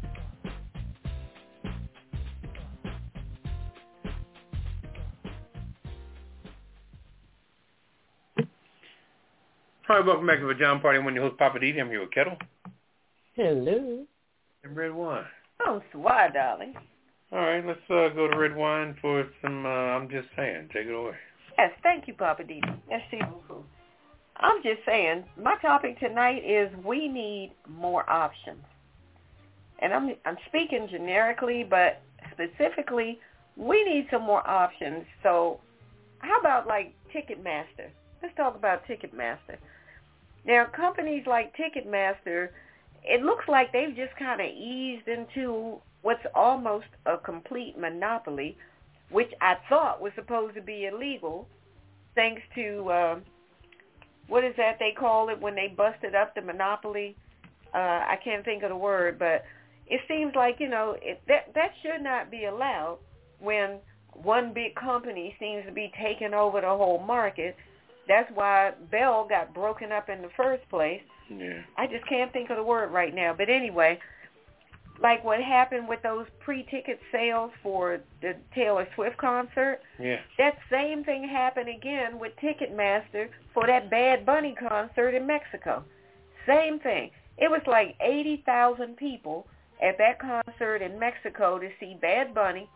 All 9.90 9.96
right, 9.96 10.06
welcome 10.06 10.28
back 10.28 10.40
to 10.40 10.46
the 10.46 10.54
John 10.54 10.82
Party. 10.82 11.00
I'm 11.00 11.16
your 11.16 11.24
host, 11.24 11.40
Poppa 11.40 11.58
DD. 11.58 11.82
I'm 11.82 11.90
here 11.90 12.02
with 12.02 12.12
Ketel 12.12 12.38
Hello. 13.34 14.06
and 14.64 14.78
Redwine. 14.78 15.26
Oh, 15.66 15.82
swat, 15.92 16.36
darling. 16.36 16.76
All 17.32 17.40
right, 17.40 17.66
let's 17.66 17.80
uh, 17.90 18.10
go 18.14 18.28
to 18.28 18.38
Redwine 18.38 18.96
for 19.02 19.28
some, 19.42 19.66
uh, 19.66 19.70
I'm 19.70 20.08
just 20.08 20.28
saying. 20.36 20.70
Take 20.72 20.86
it 20.86 20.94
away. 20.94 21.16
Yes, 21.58 21.72
thank 21.82 22.08
you, 22.08 22.14
Poppa 22.14 22.44
DD. 22.44 22.62
Merci 22.88 23.18
beaucoup. 23.18 23.66
I'm 24.38 24.62
just 24.62 24.82
saying, 24.86 25.24
my 25.42 25.56
topic 25.60 26.00
tonight 26.00 26.44
is 26.46 26.70
we 26.86 27.08
need 27.08 27.54
more 27.68 28.08
options. 28.08 28.64
And 29.82 29.92
I'm 29.92 30.14
I'm 30.24 30.38
speaking 30.50 30.88
generically, 30.92 31.66
but 31.68 32.04
specifically, 32.34 33.18
we 33.58 33.84
need 33.86 34.06
some 34.12 34.22
more 34.22 34.48
options. 34.48 35.04
So 35.24 35.60
how 36.20 36.40
about 36.40 36.68
like 36.68 36.94
Ticketmaster? 37.12 37.90
Let's 38.22 38.36
talk 38.36 38.56
about 38.56 38.86
Ticketmaster. 38.86 39.58
Now, 40.50 40.66
companies 40.66 41.26
like 41.28 41.56
Ticketmaster, 41.56 42.50
it 43.04 43.22
looks 43.22 43.46
like 43.48 43.72
they've 43.72 43.96
just 43.96 44.16
kind 44.18 44.42
of 44.42 44.48
eased 44.48 45.08
into 45.08 45.80
what's 46.02 46.26
almost 46.34 46.88
a 47.06 47.18
complete 47.18 47.78
monopoly, 47.78 48.58
which 49.12 49.32
I 49.42 49.58
thought 49.70 50.02
was 50.02 50.12
supposed 50.16 50.56
to 50.56 50.62
be 50.62 50.88
illegal, 50.88 51.48
thanks 52.16 52.42
to 52.56 52.90
uh, 52.90 53.20
what 54.28 54.44
is 54.44 54.56
that 54.58 54.78
they 54.80 54.92
call 54.92 55.30
it 55.30 55.40
when 55.40 55.54
they 55.54 55.68
busted 55.68 56.16
up 56.16 56.34
the 56.34 56.42
monopoly? 56.42 57.16
Uh, 57.72 57.78
I 57.78 58.18
can't 58.24 58.44
think 58.44 58.64
of 58.64 58.70
the 58.70 58.76
word, 58.76 59.20
but 59.20 59.44
it 59.86 60.02
seems 60.08 60.34
like 60.34 60.60
you 60.60 60.68
know 60.68 60.96
it, 61.00 61.22
that 61.28 61.54
that 61.54 61.74
should 61.84 62.02
not 62.02 62.32
be 62.32 62.46
allowed 62.46 62.98
when 63.40 63.78
one 64.14 64.52
big 64.52 64.74
company 64.74 65.36
seems 65.40 65.64
to 65.68 65.72
be 65.72 65.92
taking 66.02 66.34
over 66.34 66.60
the 66.60 66.68
whole 66.68 67.04
market. 67.06 67.56
That's 68.10 68.30
why 68.34 68.74
Bell 68.92 69.26
got 69.30 69.54
broken 69.54 69.94
up 69.94 70.10
in 70.10 70.22
the 70.22 70.30
first 70.36 70.68
place. 70.70 71.04
Yeah. 71.30 71.62
I 71.78 71.88
just 71.88 72.06
can't 72.08 72.34
think 72.34 72.50
of 72.50 72.58
the 72.58 72.64
word 72.64 72.92
right 72.92 73.14
now. 73.14 73.34
But 73.38 73.50
anyway, 73.50 74.00
like 75.00 75.24
what 75.24 75.40
happened 75.42 75.88
with 75.88 76.02
those 76.02 76.26
pre-ticket 76.40 77.00
sales 77.12 77.52
for 77.62 78.00
the 78.22 78.36
Taylor 78.56 78.88
Swift 78.96 79.18
concert, 79.18 79.80
Yeah. 80.00 80.18
that 80.40 80.58
same 80.72 81.04
thing 81.04 81.30
happened 81.30 81.70
again 81.70 82.20
with 82.20 82.34
Ticketmaster 82.38 83.30
for 83.54 83.68
that 83.68 83.92
Bad 83.92 84.26
Bunny 84.26 84.56
concert 84.56 85.14
in 85.14 85.28
Mexico. 85.28 85.84
Same 86.48 86.80
thing. 86.80 87.12
It 87.38 87.50
was 87.50 87.62
like 87.68 87.96
80,000 88.02 88.98
people 88.98 89.48
at 89.82 90.00
that 90.00 90.20
concert 90.20 90.82
in 90.82 90.98
Mexico 91.00 91.60
to 91.60 91.70
see 91.80 91.96
Bad 92.02 92.34
Bunny. 92.34 92.68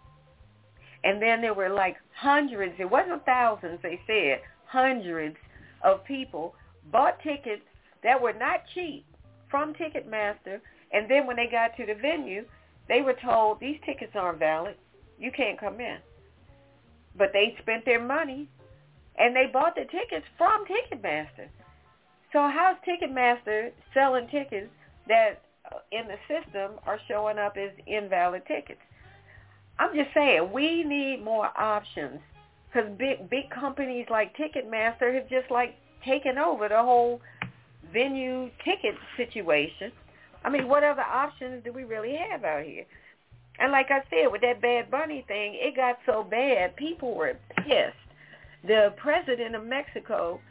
And 1.03 1.21
then 1.21 1.41
there 1.41 1.53
were 1.53 1.69
like 1.69 1.97
hundreds, 2.15 2.75
it 2.79 2.89
wasn't 2.89 3.25
thousands, 3.25 3.79
they 3.81 3.99
said, 4.07 4.41
hundreds 4.73 5.37
of 5.83 6.03
people 6.03 6.55
bought 6.91 7.21
tickets 7.21 7.61
that 8.03 8.19
were 8.19 8.33
not 8.33 8.63
cheap 8.73 9.05
from 9.49 9.73
Ticketmaster. 9.73 10.59
And 10.91 11.09
then 11.09 11.27
when 11.27 11.35
they 11.35 11.47
got 11.47 11.77
to 11.77 11.85
the 11.85 11.93
venue, 11.93 12.43
they 12.89 13.01
were 13.01 13.15
told, 13.23 13.59
these 13.59 13.77
tickets 13.85 14.13
aren't 14.15 14.39
valid. 14.39 14.75
You 15.19 15.31
can't 15.31 15.59
come 15.59 15.79
in. 15.79 15.97
But 17.15 17.29
they 17.33 17.55
spent 17.61 17.85
their 17.85 18.03
money 18.03 18.49
and 19.17 19.35
they 19.35 19.45
bought 19.53 19.75
the 19.75 19.85
tickets 19.85 20.25
from 20.37 20.65
Ticketmaster. 20.65 21.47
So 22.31 22.49
how's 22.51 22.77
Ticketmaster 22.87 23.71
selling 23.93 24.27
tickets 24.27 24.71
that 25.07 25.43
uh, 25.71 25.77
in 25.91 26.07
the 26.07 26.17
system 26.27 26.79
are 26.87 26.99
showing 27.07 27.37
up 27.37 27.57
as 27.57 27.69
invalid 27.85 28.41
tickets? 28.47 28.81
I'm 29.77 29.95
just 29.95 30.13
saying 30.15 30.51
we 30.51 30.83
need 30.83 31.23
more 31.23 31.49
options 31.55 32.19
because 32.73 32.89
big 32.97 33.29
big 33.29 33.49
companies 33.49 34.07
like 34.09 34.35
Ticketmaster 34.35 35.13
have 35.13 35.29
just 35.29 35.51
like 35.51 35.75
taken 36.05 36.37
over 36.37 36.67
the 36.67 36.81
whole 36.81 37.21
venue 37.91 38.49
ticket 38.63 38.95
situation. 39.17 39.91
I 40.43 40.49
mean, 40.49 40.67
what 40.67 40.83
other 40.83 41.01
options 41.01 41.63
do 41.63 41.71
we 41.71 41.83
really 41.83 42.15
have 42.15 42.43
out 42.43 42.63
here? 42.65 42.85
And 43.59 43.71
like 43.71 43.91
I 43.91 44.01
said, 44.09 44.31
with 44.31 44.41
that 44.41 44.61
Bad 44.61 44.89
Bunny 44.89 45.23
thing, 45.27 45.53
it 45.55 45.75
got 45.75 45.99
so 46.05 46.23
bad, 46.23 46.75
people 46.75 47.15
were 47.15 47.37
pissed. 47.57 47.95
The 48.65 48.93
president 48.97 49.55
of 49.55 49.65
Mexico 49.65 50.41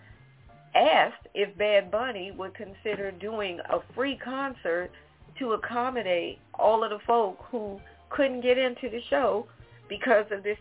asked 0.75 1.27
if 1.35 1.57
Bad 1.59 1.91
Bunny 1.91 2.31
would 2.31 2.55
consider 2.55 3.11
doing 3.11 3.59
a 3.69 3.81
free 3.95 4.17
concert 4.17 4.91
to 5.39 5.53
accommodate 5.53 6.39
all 6.55 6.85
of 6.85 6.91
the 6.91 7.01
folk 7.07 7.39
who 7.51 7.81
couldn't 8.11 8.43
get 8.43 8.57
into 8.57 8.89
the 8.89 9.01
show 9.11 9.47
because 9.89 10.27
of 10.31 10.43
this 10.43 10.59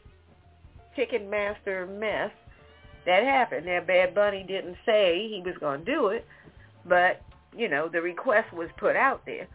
Ticketmaster 0.98 1.88
mess 2.00 2.32
that 3.06 3.24
happened. 3.24 3.66
Now, 3.66 3.82
Bad 3.82 4.14
Bunny 4.14 4.44
didn't 4.48 4.78
say 4.86 5.28
he 5.28 5.42
was 5.44 5.56
going 5.60 5.86
to 5.86 5.92
do 5.92 6.08
it, 6.08 6.26
but, 6.86 7.22
you 7.56 7.68
know, 7.70 7.90
the 7.90 8.02
request 8.02 8.54
was 8.54 8.70
put 8.78 8.96
out 8.96 9.26
there. 9.26 9.48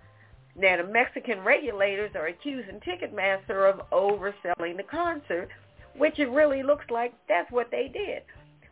Now, 0.58 0.78
the 0.78 0.84
Mexican 0.84 1.40
regulators 1.40 2.12
are 2.14 2.26
accusing 2.28 2.80
Ticketmaster 2.80 3.70
of 3.70 3.80
overselling 3.90 4.76
the 4.76 4.84
concert, 4.90 5.48
which 5.96 6.18
it 6.18 6.30
really 6.30 6.62
looks 6.62 6.86
like 6.90 7.12
that's 7.28 7.50
what 7.52 7.70
they 7.70 7.88
did. 7.92 8.22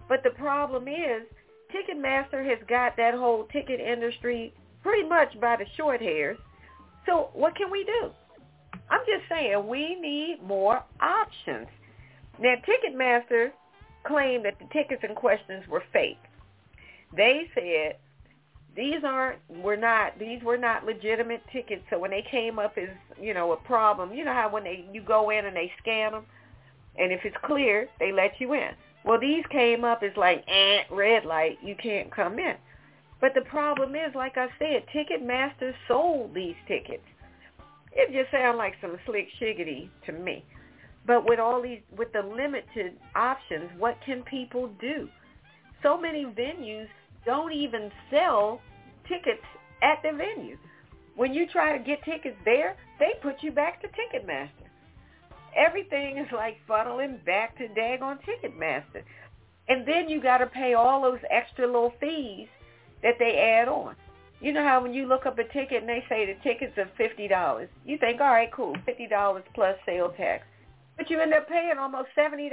But 0.09 0.23
the 0.23 0.31
problem 0.31 0.89
is 0.89 1.23
Ticketmaster 1.75 2.45
has 2.49 2.59
got 2.69 2.97
that 2.97 3.15
whole 3.15 3.45
ticket 3.53 3.81
industry 3.81 4.55
pretty 4.83 5.09
much 5.09 5.39
by 5.41 5.57
the 5.57 5.67
short 5.77 6.01
hairs. 6.01 6.39
So 7.07 7.31
what 7.33 7.55
can 7.57 7.71
we 7.71 7.85
do? 7.85 8.11
I'm 8.91 9.01
just 9.07 9.29
saying 9.29 9.67
we 9.67 9.95
need 9.95 10.39
more 10.43 10.83
options. 11.01 11.69
Now, 12.41 12.55
Ticketmaster 12.67 13.51
claimed 14.05 14.45
that 14.45 14.59
the 14.59 14.67
tickets 14.73 15.03
in 15.09 15.15
questions 15.15 15.67
were 15.69 15.83
fake. 15.93 16.19
They 17.17 17.49
said 17.55 17.97
these 18.77 19.05
aren't 19.05 19.39
were 19.49 19.77
not 19.77 20.19
these 20.19 20.43
were 20.43 20.59
not 20.59 20.85
legitimate 20.85 21.43
tickets. 21.53 21.83
So 21.91 21.99
when 21.99 22.11
they 22.11 22.25
came 22.29 22.59
up 22.59 22.77
as 22.77 22.89
you 23.21 23.35
know 23.35 23.53
a 23.53 23.57
problem, 23.57 24.13
you 24.13 24.25
know 24.25 24.33
how 24.33 24.51
when 24.51 24.65
they 24.65 24.85
you 24.93 25.01
go 25.01 25.31
in 25.31 25.47
and 25.47 25.57
they 25.57 25.73
scan 25.81 26.13
them, 26.13 26.25
and 26.99 27.13
if 27.13 27.21
it's 27.25 27.37
clear, 27.45 27.89
they 28.01 28.13
let 28.13 28.41
you 28.41 28.55
in. 28.55 28.71
Well, 29.05 29.21
these 29.21 29.45
came 29.51 29.85
up 29.85 30.03
as 30.03 30.17
like 30.17 30.45
eh, 30.49 30.83
red 30.91 31.25
light, 31.25 31.59
you 31.63 31.77
can't 31.81 32.11
come 32.11 32.39
in. 32.39 32.57
But 33.21 33.33
the 33.35 33.43
problem 33.43 33.95
is, 33.95 34.15
like 34.15 34.37
I 34.37 34.49
said, 34.59 34.85
Ticketmaster 34.93 35.73
sold 35.87 36.35
these 36.35 36.57
tickets. 36.67 37.05
It 37.93 38.13
just 38.13 38.31
sounds 38.33 38.59
like 38.59 38.75
some 38.81 38.99
slick 39.07 39.29
shiggity 39.41 39.89
to 40.07 40.13
me. 40.13 40.45
But 41.07 41.29
with 41.29 41.39
all 41.39 41.61
these, 41.61 41.81
with 41.97 42.13
the 42.13 42.23
limited 42.23 42.97
options, 43.15 43.71
what 43.79 43.99
can 44.05 44.23
people 44.23 44.71
do? 44.81 45.09
So 45.83 46.01
many 46.01 46.25
venues 46.25 46.89
don't 47.27 47.53
even 47.53 47.91
sell 48.11 48.61
tickets 49.09 49.45
at 49.83 49.99
the 50.03 50.17
venue. 50.17 50.57
When 51.17 51.33
you 51.33 51.47
try 51.47 51.77
to 51.77 51.85
get 51.85 52.03
tickets 52.05 52.37
there, 52.45 52.77
they 52.99 53.13
put 53.23 53.43
you 53.43 53.53
back 53.53 53.83
to 53.83 53.89
Ticketmaster. 53.89 54.49
Everything 55.57 56.19
is 56.19 56.27
like 56.33 56.57
funneling 56.69 57.25
back 57.25 57.57
to 57.59 57.69
daggone 57.69 58.19
Ticketmaster. 58.25 59.05
And 59.69 59.87
then 59.87 60.09
you 60.09 60.21
got 60.21 60.39
to 60.39 60.47
pay 60.47 60.75
all 60.75 61.03
those 61.03 61.21
extra 61.31 61.67
little 61.67 61.93
fees 62.01 62.49
that 63.03 63.15
they 63.19 63.39
add 63.39 63.69
on. 63.69 63.95
You 64.41 64.53
know 64.53 64.65
how 64.65 64.83
when 64.83 64.93
you 64.93 65.07
look 65.07 65.27
up 65.27 65.39
a 65.39 65.45
ticket 65.45 65.83
and 65.83 65.89
they 65.89 66.05
say 66.09 66.27
the 66.27 66.35
ticket's 66.43 66.77
are 66.77 66.91
$50, 66.99 67.69
you 67.87 67.97
think, 67.99 68.21
all 68.21 68.33
right, 68.33 68.53
cool, 68.53 68.75
$50 68.87 69.43
plus 69.55 69.77
sales 69.87 70.13
tax. 70.17 70.45
But 70.97 71.11
you 71.11 71.21
end 71.21 71.35
up 71.35 71.49
paying 71.49 71.77
almost 71.79 72.09
$70 72.17 72.51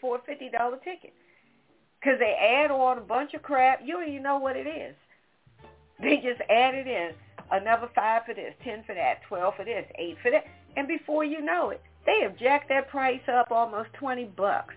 for 0.00 0.16
a 0.16 0.18
$50 0.20 0.84
ticket 0.84 1.12
because 2.00 2.18
they 2.18 2.34
add 2.34 2.70
on 2.70 2.98
a 2.98 3.02
bunch 3.02 3.34
of 3.34 3.42
crap. 3.42 3.80
You 3.84 3.94
don't 3.94 4.08
even 4.08 4.22
know 4.22 4.38
what 4.38 4.56
it 4.56 4.66
is. 4.66 4.94
They 6.02 6.16
just 6.16 6.40
add 6.48 6.74
it 6.74 6.86
in. 6.86 7.10
Another 7.50 7.88
five 7.94 8.22
for 8.26 8.34
this, 8.34 8.54
ten 8.62 8.84
for 8.86 8.94
that, 8.94 9.22
twelve 9.28 9.54
for 9.56 9.64
this, 9.64 9.84
eight 9.98 10.16
for 10.22 10.30
that. 10.30 10.44
And 10.76 10.86
before 10.86 11.24
you 11.24 11.40
know 11.42 11.70
it, 11.70 11.82
they 12.06 12.20
have 12.22 12.38
jacked 12.38 12.68
that 12.68 12.88
price 12.88 13.20
up 13.28 13.50
almost 13.50 13.92
20 13.94 14.26
bucks. 14.36 14.74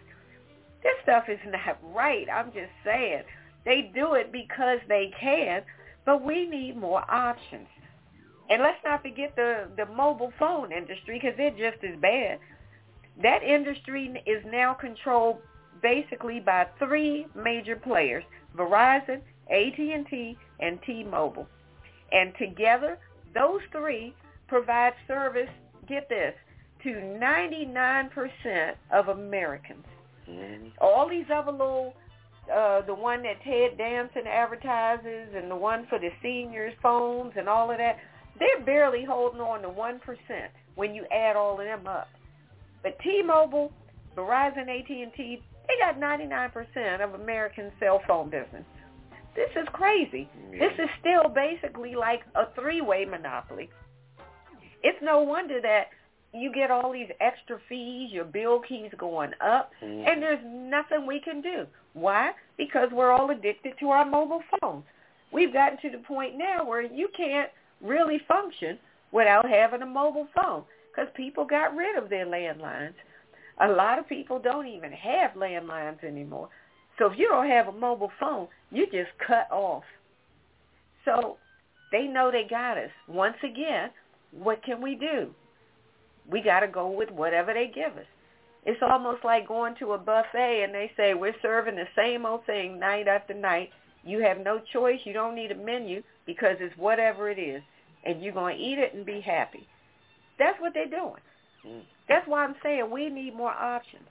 This 0.81 0.93
stuff 1.03 1.25
is 1.29 1.39
not 1.45 1.77
right. 1.93 2.27
I'm 2.33 2.47
just 2.47 2.71
saying. 2.83 3.23
They 3.63 3.91
do 3.95 4.15
it 4.15 4.31
because 4.31 4.79
they 4.89 5.13
can, 5.19 5.61
but 6.05 6.23
we 6.23 6.45
need 6.47 6.75
more 6.75 7.09
options. 7.09 7.67
And 8.49 8.61
let's 8.61 8.79
not 8.83 9.01
forget 9.03 9.35
the, 9.35 9.69
the 9.77 9.85
mobile 9.85 10.33
phone 10.37 10.73
industry 10.73 11.19
because 11.21 11.37
they're 11.37 11.51
just 11.51 11.81
as 11.83 11.97
bad. 12.01 12.39
That 13.21 13.43
industry 13.43 14.21
is 14.25 14.43
now 14.45 14.73
controlled 14.73 15.37
basically 15.81 16.39
by 16.39 16.67
three 16.79 17.27
major 17.35 17.75
players, 17.75 18.23
Verizon, 18.57 19.21
AT&T, 19.51 20.37
and 20.59 20.79
T-Mobile. 20.85 21.47
And 22.11 22.33
together, 22.39 22.97
those 23.33 23.61
three 23.71 24.15
provide 24.47 24.93
service, 25.07 25.49
get 25.87 26.07
this, 26.09 26.33
to 26.83 26.89
99% 26.89 28.73
of 28.91 29.07
Americans. 29.09 29.85
Mm-hmm. 30.29 30.67
All 30.81 31.09
these 31.09 31.25
other 31.33 31.51
little, 31.51 31.93
uh, 32.53 32.81
the 32.81 32.93
one 32.93 33.23
that 33.23 33.41
Ted 33.43 33.77
Danson 33.77 34.27
advertises 34.27 35.29
and 35.35 35.49
the 35.49 35.55
one 35.55 35.85
for 35.89 35.99
the 35.99 36.09
seniors' 36.21 36.73
phones 36.81 37.33
and 37.37 37.47
all 37.47 37.71
of 37.71 37.77
that, 37.77 37.97
they're 38.39 38.65
barely 38.65 39.05
holding 39.05 39.41
on 39.41 39.61
to 39.61 39.69
1% 39.69 39.99
when 40.75 40.93
you 40.93 41.05
add 41.11 41.35
all 41.35 41.59
of 41.59 41.65
them 41.65 41.87
up. 41.87 42.09
But 42.83 42.99
T-Mobile, 42.99 43.71
Verizon, 44.15 44.67
AT&T, 44.69 45.41
they 45.67 45.73
got 45.79 45.99
99% 45.99 47.03
of 47.03 47.19
American 47.19 47.71
cell 47.79 48.01
phone 48.07 48.29
business. 48.29 48.65
This 49.35 49.49
is 49.55 49.67
crazy. 49.73 50.29
Yeah. 50.51 50.59
This 50.59 50.73
is 50.79 50.89
still 50.99 51.29
basically 51.33 51.95
like 51.95 52.21
a 52.35 52.53
three-way 52.53 53.05
monopoly. 53.05 53.69
It's 54.83 54.99
no 55.01 55.21
wonder 55.21 55.61
that 55.61 55.87
you 56.33 56.51
get 56.51 56.71
all 56.71 56.91
these 56.91 57.09
extra 57.21 57.59
fees, 57.69 58.11
your 58.11 58.25
bill 58.25 58.59
keeps 58.67 58.93
going 58.97 59.31
up, 59.39 59.71
mm-hmm. 59.81 60.07
and 60.07 60.21
there's 60.21 60.43
nothing 60.45 61.05
we 61.07 61.19
can 61.19 61.41
do. 61.41 61.65
Why? 61.93 62.31
Because 62.57 62.89
we're 62.91 63.11
all 63.11 63.29
addicted 63.29 63.73
to 63.79 63.89
our 63.89 64.05
mobile 64.05 64.41
phones. 64.59 64.83
We've 65.31 65.53
gotten 65.53 65.77
to 65.81 65.95
the 65.95 66.03
point 66.03 66.37
now 66.37 66.65
where 66.65 66.81
you 66.81 67.07
can't 67.15 67.49
really 67.81 68.19
function 68.27 68.77
without 69.11 69.47
having 69.47 69.83
a 69.83 69.85
mobile 69.85 70.27
phone 70.35 70.63
because 70.93 71.09
people 71.15 71.45
got 71.45 71.75
rid 71.75 71.97
of 71.97 72.09
their 72.09 72.25
landlines. 72.25 72.93
A 73.61 73.67
lot 73.67 73.99
of 73.99 74.07
people 74.07 74.39
don't 74.39 74.67
even 74.67 74.91
have 74.91 75.31
landlines 75.31 76.03
anymore. 76.03 76.49
So 76.99 77.07
if 77.11 77.17
you 77.17 77.27
don't 77.27 77.49
have 77.49 77.67
a 77.67 77.71
mobile 77.71 78.11
phone, 78.19 78.47
you 78.71 78.85
just 78.85 79.09
cut 79.25 79.47
off. 79.51 79.83
So 81.05 81.37
they 81.91 82.03
know 82.03 82.31
they 82.31 82.45
got 82.49 82.77
us. 82.77 82.91
Once 83.07 83.37
again, 83.43 83.89
what 84.31 84.63
can 84.63 84.81
we 84.81 84.95
do? 84.95 85.29
We 86.29 86.41
got 86.41 86.61
to 86.61 86.67
go 86.67 86.89
with 86.89 87.11
whatever 87.11 87.53
they 87.53 87.71
give 87.73 87.97
us. 87.97 88.05
It's 88.65 88.81
almost 88.81 89.25
like 89.25 89.47
going 89.47 89.75
to 89.79 89.91
a 89.91 89.97
buffet 89.97 90.63
and 90.63 90.73
they 90.73 90.91
say, 90.95 91.13
we're 91.13 91.35
serving 91.41 91.75
the 91.75 91.87
same 91.95 92.25
old 92.25 92.45
thing 92.45 92.79
night 92.79 93.07
after 93.07 93.33
night. 93.33 93.69
You 94.05 94.21
have 94.21 94.39
no 94.39 94.61
choice. 94.71 94.99
You 95.03 95.13
don't 95.13 95.35
need 95.35 95.51
a 95.51 95.55
menu 95.55 96.01
because 96.25 96.55
it's 96.59 96.77
whatever 96.77 97.29
it 97.29 97.39
is. 97.39 97.61
And 98.05 98.21
you're 98.21 98.33
going 98.33 98.57
to 98.57 98.63
eat 98.63 98.79
it 98.79 98.93
and 98.93 99.05
be 99.05 99.19
happy. 99.19 99.67
That's 100.39 100.59
what 100.59 100.73
they're 100.73 100.85
doing. 100.85 101.21
Mm. 101.65 101.81
That's 102.07 102.27
why 102.27 102.43
I'm 102.43 102.55
saying 102.63 102.89
we 102.91 103.09
need 103.09 103.35
more 103.35 103.51
options. 103.51 104.03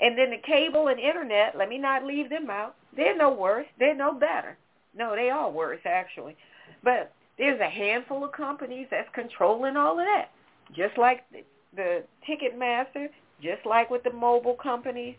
And 0.00 0.18
then 0.18 0.30
the 0.30 0.38
cable 0.46 0.88
and 0.88 1.00
internet, 1.00 1.56
let 1.56 1.68
me 1.68 1.78
not 1.78 2.04
leave 2.04 2.28
them 2.28 2.50
out. 2.50 2.74
They're 2.96 3.16
no 3.16 3.30
worse. 3.30 3.66
They're 3.78 3.94
no 3.94 4.12
better. 4.12 4.58
No, 4.96 5.14
they 5.14 5.30
are 5.30 5.50
worse 5.50 5.80
actually. 5.84 6.36
But 6.82 7.12
there's 7.38 7.60
a 7.60 7.68
handful 7.68 8.24
of 8.24 8.32
companies 8.32 8.88
that's 8.90 9.08
controlling 9.14 9.76
all 9.76 9.98
of 9.98 10.04
that. 10.04 10.30
Just 10.74 10.98
like 10.98 11.22
the, 11.30 11.44
the 11.74 12.02
Ticketmaster, 12.28 13.08
just 13.42 13.64
like 13.66 13.90
with 13.90 14.02
the 14.02 14.12
mobile 14.12 14.56
companies, 14.60 15.16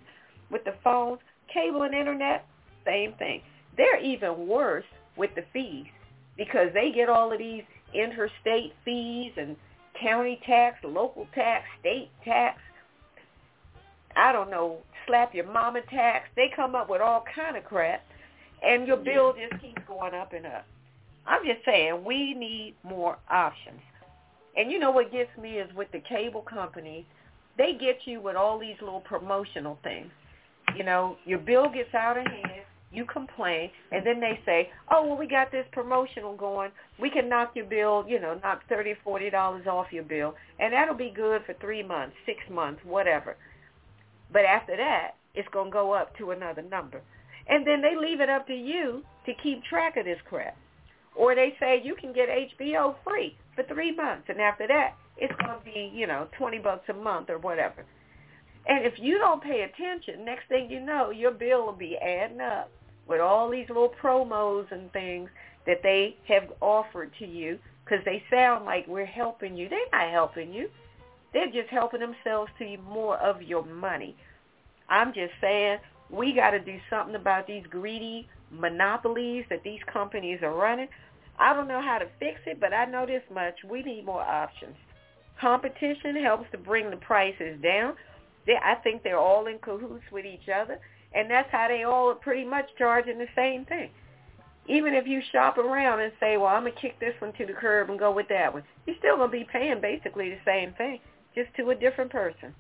with 0.52 0.64
the 0.64 0.74
phones, 0.84 1.20
cable 1.54 1.84
and 1.84 1.94
internet, 1.94 2.46
same 2.86 3.14
thing. 3.14 3.42
They're 3.76 4.02
even 4.02 4.48
worse 4.48 4.86
with 5.16 5.32
the 5.36 5.44
fees 5.54 5.86
because 6.36 6.70
they 6.74 6.92
get 6.92 7.10
all 7.10 7.32
of 7.32 7.40
these 7.40 7.64
interstate 7.94 8.74
fees 8.84 9.32
and 9.38 9.56
county 10.02 10.40
tax, 10.46 10.78
local 10.84 11.28
tax, 11.34 11.66
state 11.80 12.10
tax, 12.24 12.60
I 14.16 14.32
don't 14.32 14.50
know, 14.50 14.78
slap 15.06 15.34
your 15.34 15.52
mama 15.52 15.82
tax. 15.90 16.28
They 16.36 16.52
come 16.56 16.76
up 16.76 16.90
with 16.90 17.02
all 17.02 17.24
kind 17.36 17.56
of 17.56 17.64
crap, 17.64 18.04
and 18.64 18.88
your 18.88 18.98
bill 18.98 19.34
just 19.34 19.62
keeps 19.62 19.82
going 19.88 20.14
up 20.14 20.34
and 20.34 20.46
up. 20.46 20.66
I'm 21.26 21.46
just 21.46 21.64
saying 21.66 22.04
we 22.06 22.34
need 22.34 22.76
more 22.84 23.18
options. 23.30 23.82
And 24.56 24.72
you 24.72 24.80
know 24.80 24.92
what 24.92 25.12
gets 25.12 25.30
me 25.40 25.60
is 25.60 25.70
with 25.76 25.92
the 25.92 26.02
cable 26.10 26.42
companies, 26.42 27.06
they 27.58 27.74
get 27.74 28.00
you 28.06 28.22
with 28.22 28.36
all 28.36 28.58
these 28.58 28.76
little 28.82 29.02
promotional 29.02 29.78
things. 29.84 30.10
You 30.76 30.84
know, 30.84 31.18
your 31.26 31.40
bill 31.40 31.70
gets 31.70 31.94
out 31.94 32.18
of 32.18 32.26
hand, 32.26 32.57
You 32.92 33.06
complain, 33.06 33.70
and 33.92 34.04
mm-hmm. 34.04 34.06
then 34.06 34.20
they 34.22 34.40
say, 34.46 34.70
"Oh, 34.90 35.06
well, 35.06 35.18
we 35.18 35.28
got 35.28 35.52
this 35.52 35.66
promotional 35.72 36.36
going. 36.36 36.72
We 37.00 37.10
can 37.10 37.28
knock 37.28 37.52
your 37.56 37.66
bill, 37.66 38.06
you 38.08 38.20
know, 38.20 38.40
knock 38.42 38.62
thirty, 38.70 38.94
forty 39.04 39.30
dollars 39.30 39.68
off 39.68 39.88
your 39.92 40.04
bill, 40.04 40.36
and 40.60 40.74
that'll 40.74 40.96
be 40.96 41.12
good 41.14 41.44
for 41.46 41.54
three 41.56 41.84
months, 41.84 42.16
six 42.26 42.40
months, 42.50 42.82
whatever." 42.86 43.36
But 44.32 44.46
after 44.46 44.78
that, 44.78 45.16
it's 45.36 45.48
gonna 45.50 45.70
go 45.70 45.94
up 45.94 46.18
to 46.18 46.32
another 46.32 46.62
number, 46.62 47.02
and 47.48 47.68
then 47.68 47.82
they 47.82 47.96
leave 47.96 48.22
it 48.22 48.30
up 48.30 48.48
to 48.48 48.56
you 48.56 49.04
to 49.26 49.34
keep 49.44 49.64
track 49.64 49.98
of 49.98 50.06
this 50.06 50.20
crap. 50.28 50.58
Or 51.16 51.34
they 51.36 51.56
say 51.60 51.82
you 51.84 51.96
can 51.96 52.14
get 52.14 52.30
HBO 52.30 52.96
free 53.04 53.36
for 53.56 53.64
three 53.64 53.94
months, 53.94 54.26
and 54.30 54.40
after 54.40 54.68
that, 54.68 54.94
it's 55.18 55.34
going 55.42 55.58
to 55.58 55.66
be, 55.66 55.92
you 55.94 56.06
know, 56.06 56.28
20 56.38 56.60
bucks 56.60 56.88
a 56.90 56.94
month 56.94 57.30
or 57.30 57.40
whatever. 57.40 57.84
And 58.68 58.86
if 58.86 58.94
you 59.00 59.18
don't 59.18 59.42
pay 59.42 59.62
attention, 59.62 60.26
next 60.26 60.48
thing 60.48 60.70
you 60.70 60.80
know, 60.80 61.10
your 61.10 61.32
bill 61.32 61.66
will 61.66 61.74
be 61.74 61.98
adding 61.98 62.42
up 62.42 62.70
with 63.08 63.22
all 63.22 63.50
these 63.50 63.68
little 63.68 63.94
promos 64.02 64.72
and 64.72 64.92
things 64.92 65.30
that 65.66 65.82
they 65.84 66.18
have 66.28 66.52
offered 66.62 67.12
to 67.20 67.26
you 67.26 67.60
because 67.84 68.04
they 68.06 68.24
sound 68.30 68.66
like 68.66 68.88
we're 68.88 69.06
helping 69.06 69.56
you. 69.56 69.70
They're 69.70 69.80
not 69.92 70.12
helping 70.12 70.54
you. 70.54 70.70
They're 71.34 71.52
just 71.52 71.70
helping 71.70 72.00
themselves 72.00 72.52
to 72.60 72.66
you 72.66 72.78
more 72.80 73.18
of 73.18 73.42
your 73.42 73.66
money. 73.66 74.16
I'm 74.90 75.14
just 75.14 75.34
saying 75.42 75.80
we 76.10 76.34
got 76.34 76.52
to 76.52 76.60
do 76.60 76.78
something 76.90 77.16
about 77.16 77.48
these 77.48 77.64
greedy 77.70 78.28
monopolies 78.52 79.46
that 79.50 79.64
these 79.64 79.82
companies 79.92 80.40
are 80.42 80.54
running. 80.54 80.88
I 81.38 81.54
don't 81.54 81.68
know 81.68 81.82
how 81.82 81.98
to 82.00 82.08
fix 82.20 82.40
it, 82.46 82.60
but 82.60 82.74
I 82.74 82.86
know 82.86 83.06
this 83.06 83.24
much. 83.34 83.56
We 83.70 83.84
need 83.84 84.06
more 84.06 84.22
options. 84.22 84.76
Competition 85.40 86.16
helps 86.16 86.50
to 86.52 86.58
bring 86.58 86.90
the 86.90 86.98
prices 86.98 87.62
down. 87.62 87.94
I 88.48 88.76
think 88.76 89.04
they're 89.04 89.20
all 89.20 89.48
in 89.48 89.60
cahoots 89.60 90.06
with 90.12 90.26
each 90.26 90.50
other, 90.50 90.80
and 91.14 91.30
that's 91.30 91.50
how 91.52 91.68
they 91.68 91.84
all 91.84 92.10
are 92.10 92.16
pretty 92.16 92.46
much 92.46 92.66
charging 92.78 93.18
the 93.18 93.28
same 93.36 93.66
thing. 93.66 93.90
Even 94.68 94.94
if 94.94 95.08
you 95.08 95.22
shop 95.32 95.58
around 95.58 96.02
and 96.02 96.12
say, 96.20 96.36
well, 96.38 96.48
I'm 96.48 96.64
going 96.64 96.74
to 96.74 96.80
kick 96.80 97.00
this 97.00 97.14
one 97.20 97.32
to 97.34 97.46
the 97.46 97.54
curb 97.54 97.90
and 97.90 97.98
go 97.98 98.12
with 98.12 98.28
that 98.30 98.54
one, 98.54 98.64
you're 98.86 98.98
still 99.00 99.16
going 99.16 99.32
to 99.32 99.38
be 99.38 99.48
paying 99.52 99.80
basically 99.80 100.30
the 100.30 100.40
same 100.46 100.74
thing, 100.74 101.00
just 101.34 101.50
to 101.56 101.70
a 101.70 101.76
different 101.76 102.12
person. 102.12 102.54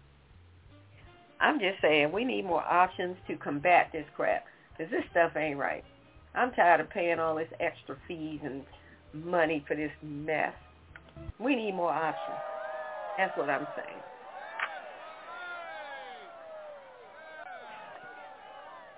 I'm 1.39 1.59
just 1.59 1.81
saying 1.81 2.11
we 2.11 2.23
need 2.23 2.45
more 2.45 2.63
options 2.63 3.17
to 3.27 3.35
combat 3.35 3.89
this 3.91 4.05
crap 4.15 4.45
because 4.77 4.91
this 4.91 5.03
stuff 5.11 5.35
ain't 5.35 5.59
right. 5.59 5.83
I'm 6.33 6.51
tired 6.51 6.79
of 6.79 6.89
paying 6.89 7.19
all 7.19 7.35
this 7.35 7.49
extra 7.59 7.97
fees 8.07 8.39
and 8.43 8.63
money 9.13 9.63
for 9.67 9.75
this 9.75 9.91
mess. 10.01 10.53
We 11.39 11.55
need 11.55 11.75
more 11.75 11.91
options. 11.91 12.37
That's 13.17 13.35
what 13.35 13.49
I'm 13.49 13.67
saying. 13.75 14.01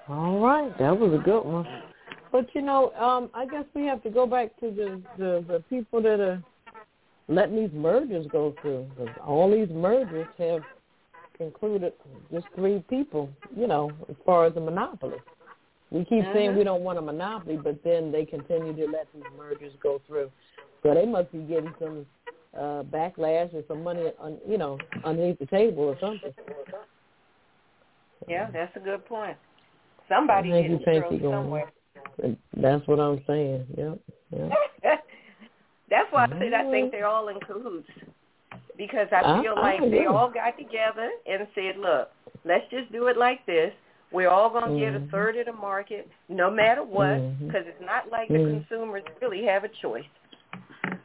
All 0.10 0.40
right, 0.40 0.76
that 0.80 0.98
was 0.98 1.14
a 1.14 1.23
good 1.23 1.41
one. 1.41 1.68
But 2.31 2.48
you 2.56 2.61
know, 2.64 2.91
um, 2.94 3.30
I 3.34 3.45
guess 3.45 3.65
we 3.76 3.86
have 3.86 4.02
to 4.03 4.10
go 4.10 4.26
back 4.26 4.60
to 4.60 4.72
the 4.72 5.02
the, 5.18 5.45
the 5.48 5.64
people 5.69 6.02
that 6.02 6.19
are 6.19 6.44
letting 7.27 7.56
these 7.56 7.73
mergers 7.73 8.26
go 8.31 8.56
through. 8.61 8.88
Because 8.98 9.15
all 9.23 9.52
these 9.52 9.69
mergers 9.69 10.27
have 10.40 10.64
included 11.40 11.94
just 12.31 12.48
three 12.56 12.84
people. 12.90 13.30
You 13.56 13.68
know, 13.68 13.94
as 14.10 14.15
far 14.26 14.45
as 14.45 14.56
a 14.56 14.60
monopoly. 14.60 15.18
We 15.91 16.06
keep 16.06 16.26
Mhm. 16.26 16.34
saying 16.34 16.56
we 16.56 16.64
don't 16.64 16.84
want 16.84 16.98
a 16.98 17.02
monopoly, 17.02 17.57
but 17.57 17.84
then 17.84 18.11
they 18.11 18.26
continue 18.26 18.76
to 18.76 18.91
let 18.91 19.07
these 19.14 19.23
mergers 19.38 19.73
go 19.81 19.99
through. 20.07 20.31
So 20.81 20.94
they 20.94 21.06
must 21.06 21.31
be 21.31 21.40
getting 21.40 21.73
some 21.80 22.06
uh 22.57 22.81
backlash 22.84 23.53
or 23.53 23.64
some 23.68 23.84
money, 23.84 24.11
on, 24.18 24.40
you 24.48 24.57
know, 24.57 24.80
underneath 25.03 25.38
the 25.38 25.45
table 25.45 25.84
or 25.84 25.98
something. 25.99 26.34
Yeah, 28.27 28.49
that's 28.52 28.76
a 28.76 28.80
good 28.80 29.06
point. 29.06 29.38
Somebody 30.10 30.49
I 30.49 30.53
think 30.53 30.64
getting 30.65 30.80
you 30.80 30.86
think 31.10 31.22
you're 31.22 31.31
going 31.31 31.44
somewhere. 31.44 31.72
That's 32.57 32.86
what 32.88 32.99
I'm 32.99 33.22
saying. 33.27 33.65
Yep. 33.77 33.99
Yep. 34.36 34.52
That's 35.90 36.07
why 36.11 36.26
I 36.26 36.30
said 36.40 36.53
I 36.53 36.69
think 36.69 36.91
they're 36.91 37.07
all 37.07 37.30
in 37.30 37.40
cahoots. 37.40 37.88
Because 38.77 39.07
I 39.11 39.22
I- 39.22 39.41
feel 39.44 39.53
I 39.57 39.61
like 39.77 39.91
they 39.91 40.06
all 40.06 40.30
got 40.31 40.57
together 40.57 41.10
and 41.27 41.48
said, 41.56 41.77
look, 41.77 42.10
let's 42.45 42.65
just 42.72 42.91
do 42.91 43.07
it 43.07 43.18
like 43.18 43.45
this. 43.45 43.72
We're 44.11 44.30
all 44.30 44.49
going 44.49 44.73
to 44.73 44.80
get 44.80 44.95
a 44.95 44.99
Mhm. 44.99 45.11
third 45.11 45.38
of 45.38 45.45
the 45.45 45.53
market 45.53 46.10
no 46.30 46.49
matter 46.49 46.81
what 46.84 47.19
because 47.40 47.68
it's 47.68 47.81
not 47.81 48.10
like 48.10 48.27
the 48.27 48.36
Mhm. 48.36 48.65
consumers 48.68 49.03
really 49.22 49.45
have 49.45 49.64
a 49.64 49.68
choice, 49.68 50.07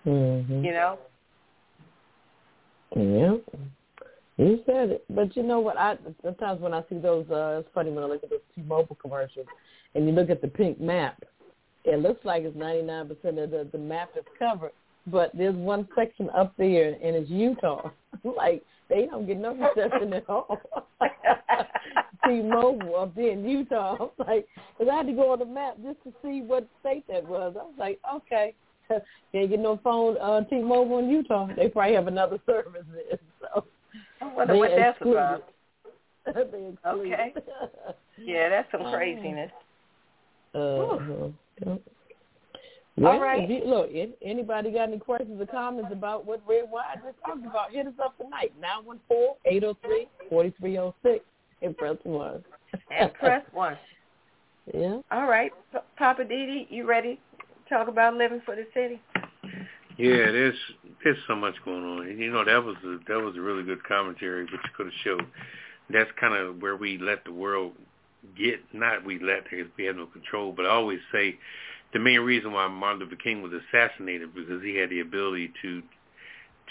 Mhm. 0.06 0.64
you 0.64 0.72
know? 0.72 0.98
Yeah. 2.96 3.36
You 4.36 4.60
said 4.66 4.90
it. 4.90 5.04
But 5.10 5.36
you 5.36 5.42
know 5.42 5.60
what? 5.60 5.76
I 5.76 5.96
sometimes 6.22 6.60
when 6.60 6.74
I 6.74 6.82
see 6.88 6.98
those, 6.98 7.26
uh, 7.30 7.60
it's 7.60 7.68
funny 7.74 7.90
when 7.90 8.04
I 8.04 8.06
look 8.06 8.24
at 8.24 8.30
those 8.30 8.40
T-Mobile 8.54 8.96
commercials, 9.00 9.46
and 9.94 10.06
you 10.06 10.12
look 10.12 10.30
at 10.30 10.42
the 10.42 10.48
pink 10.48 10.80
map, 10.80 11.22
it 11.84 12.00
looks 12.00 12.24
like 12.24 12.42
it's 12.42 12.56
99% 12.56 13.10
of 13.10 13.50
the 13.50 13.68
the 13.70 13.78
map 13.78 14.10
is 14.18 14.24
covered, 14.38 14.72
but 15.06 15.30
there's 15.34 15.54
one 15.54 15.86
section 15.94 16.30
up 16.30 16.52
there, 16.58 16.94
and 17.02 17.16
it's 17.16 17.30
Utah. 17.30 17.90
like 18.24 18.64
they 18.88 19.06
don't 19.06 19.26
get 19.26 19.38
no 19.38 19.54
reception 19.54 20.12
at 20.12 20.28
all. 20.28 20.58
T-Mobile 22.26 22.96
up 22.96 23.14
there 23.14 23.32
in 23.32 23.48
Utah. 23.48 23.96
I'm 24.00 24.26
like, 24.26 24.46
because 24.78 24.90
I 24.90 24.96
had 24.96 25.06
to 25.06 25.12
go 25.12 25.32
on 25.32 25.38
the 25.38 25.44
map 25.44 25.76
just 25.84 26.02
to 26.04 26.12
see 26.22 26.40
what 26.40 26.66
state 26.80 27.04
that 27.08 27.26
was. 27.26 27.54
I 27.58 27.62
was 27.62 27.74
like, 27.78 28.00
okay. 28.14 28.54
Can't 29.32 29.48
get 29.50 29.60
no 29.60 29.78
phone 29.82 30.16
uh 30.18 30.42
T-Mobile 30.44 30.98
in 30.98 31.08
Utah. 31.08 31.48
They 31.54 31.68
probably 31.68 31.94
have 31.94 32.06
another 32.08 32.38
service 32.46 32.84
there. 32.92 33.18
So 33.40 33.64
I 34.24 34.34
wonder 34.34 34.52
they 34.54 34.58
what 34.58 34.70
that's 34.76 34.96
excluded. 34.96 35.18
about. 35.18 35.44
Okay. 36.86 37.34
Yeah, 38.18 38.48
that's 38.48 38.70
some 38.72 38.80
Oh. 38.82 38.92
craziness. 38.92 39.50
Uh-huh. 40.54 41.28
Yep. 41.66 41.80
Well, 42.96 43.12
All 43.12 43.20
right. 43.20 43.42
if 43.42 43.50
you, 43.50 43.64
look, 43.68 43.88
if 43.90 44.10
anybody 44.22 44.70
got 44.70 44.88
any 44.88 44.98
questions 44.98 45.40
or 45.40 45.46
comments 45.46 45.90
about 45.92 46.24
what 46.24 46.40
Redwine 46.46 46.84
just 47.04 47.18
talked 47.26 47.44
about, 47.44 47.72
hit 47.72 47.86
us 47.88 47.92
up 48.02 48.16
tonight, 48.18 48.52
914-803-4306 50.30 51.20
and 51.62 51.76
press 51.76 51.96
1. 52.04 52.44
And 52.90 53.12
press 53.14 53.42
one. 53.52 53.76
Yeah. 54.72 55.00
All 55.10 55.26
right, 55.26 55.52
Poppa 55.98 56.22
DD, 56.24 56.68
you 56.70 56.86
ready 56.86 57.20
to 57.68 57.74
talk 57.74 57.88
about 57.88 58.14
living 58.14 58.40
for 58.46 58.54
the 58.56 58.66
city? 58.72 59.00
Yeah, 59.98 60.30
there's 60.32 60.54
there's 61.04 61.18
so 61.28 61.36
much 61.36 61.54
going 61.64 61.84
on. 61.84 62.06
And, 62.06 62.18
You 62.18 62.32
know, 62.32 62.44
that 62.44 62.64
was 62.64 62.76
a, 62.84 62.98
that 63.08 63.20
was 63.20 63.36
a 63.36 63.40
really 63.40 63.62
good 63.62 63.84
commentary, 63.84 64.44
which 64.44 64.60
could 64.76 64.86
have 64.86 64.94
showed. 65.04 65.26
That's 65.90 66.10
kind 66.18 66.34
of 66.34 66.62
where 66.62 66.76
we 66.76 66.98
let 66.98 67.24
the 67.24 67.32
world 67.32 67.72
get. 68.36 68.60
Not 68.72 69.04
we 69.04 69.18
let 69.18 69.44
because 69.44 69.66
we 69.76 69.84
had 69.84 69.96
no 69.96 70.06
control. 70.06 70.52
But 70.52 70.66
I 70.66 70.70
always 70.70 71.00
say 71.12 71.38
the 71.92 71.98
main 71.98 72.20
reason 72.20 72.52
why 72.52 72.66
Martin 72.68 73.00
Luther 73.00 73.16
King 73.16 73.42
was 73.42 73.52
assassinated 73.52 74.34
because 74.34 74.62
he 74.62 74.76
had 74.76 74.90
the 74.90 75.00
ability 75.00 75.52
to 75.62 75.82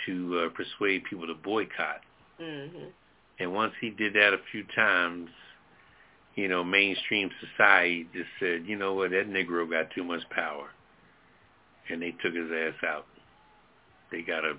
to 0.08 0.40
uh, 0.40 0.50
persuade 0.50 1.04
people 1.06 1.28
to 1.28 1.36
boycott. 1.36 2.02
Mhm. 2.42 2.92
And 3.40 3.54
once 3.54 3.74
he 3.80 3.92
did 3.92 4.14
that 4.16 4.34
a 4.34 4.40
few 4.52 4.64
times, 4.76 5.30
you 6.36 6.48
know, 6.48 6.64
mainstream 6.64 7.30
society 7.40 8.08
just 8.14 8.30
said, 8.40 8.66
you 8.66 8.76
know 8.76 8.94
what, 8.94 9.12
that 9.12 9.30
Negro 9.30 9.70
got 9.70 9.92
too 9.92 10.04
much 10.04 10.28
power, 10.30 10.70
and 11.90 12.02
they 12.02 12.12
took 12.12 12.34
his 12.34 12.52
ass 12.52 12.84
out. 12.84 13.06
They 14.14 14.22
got 14.22 14.46
a 14.46 14.54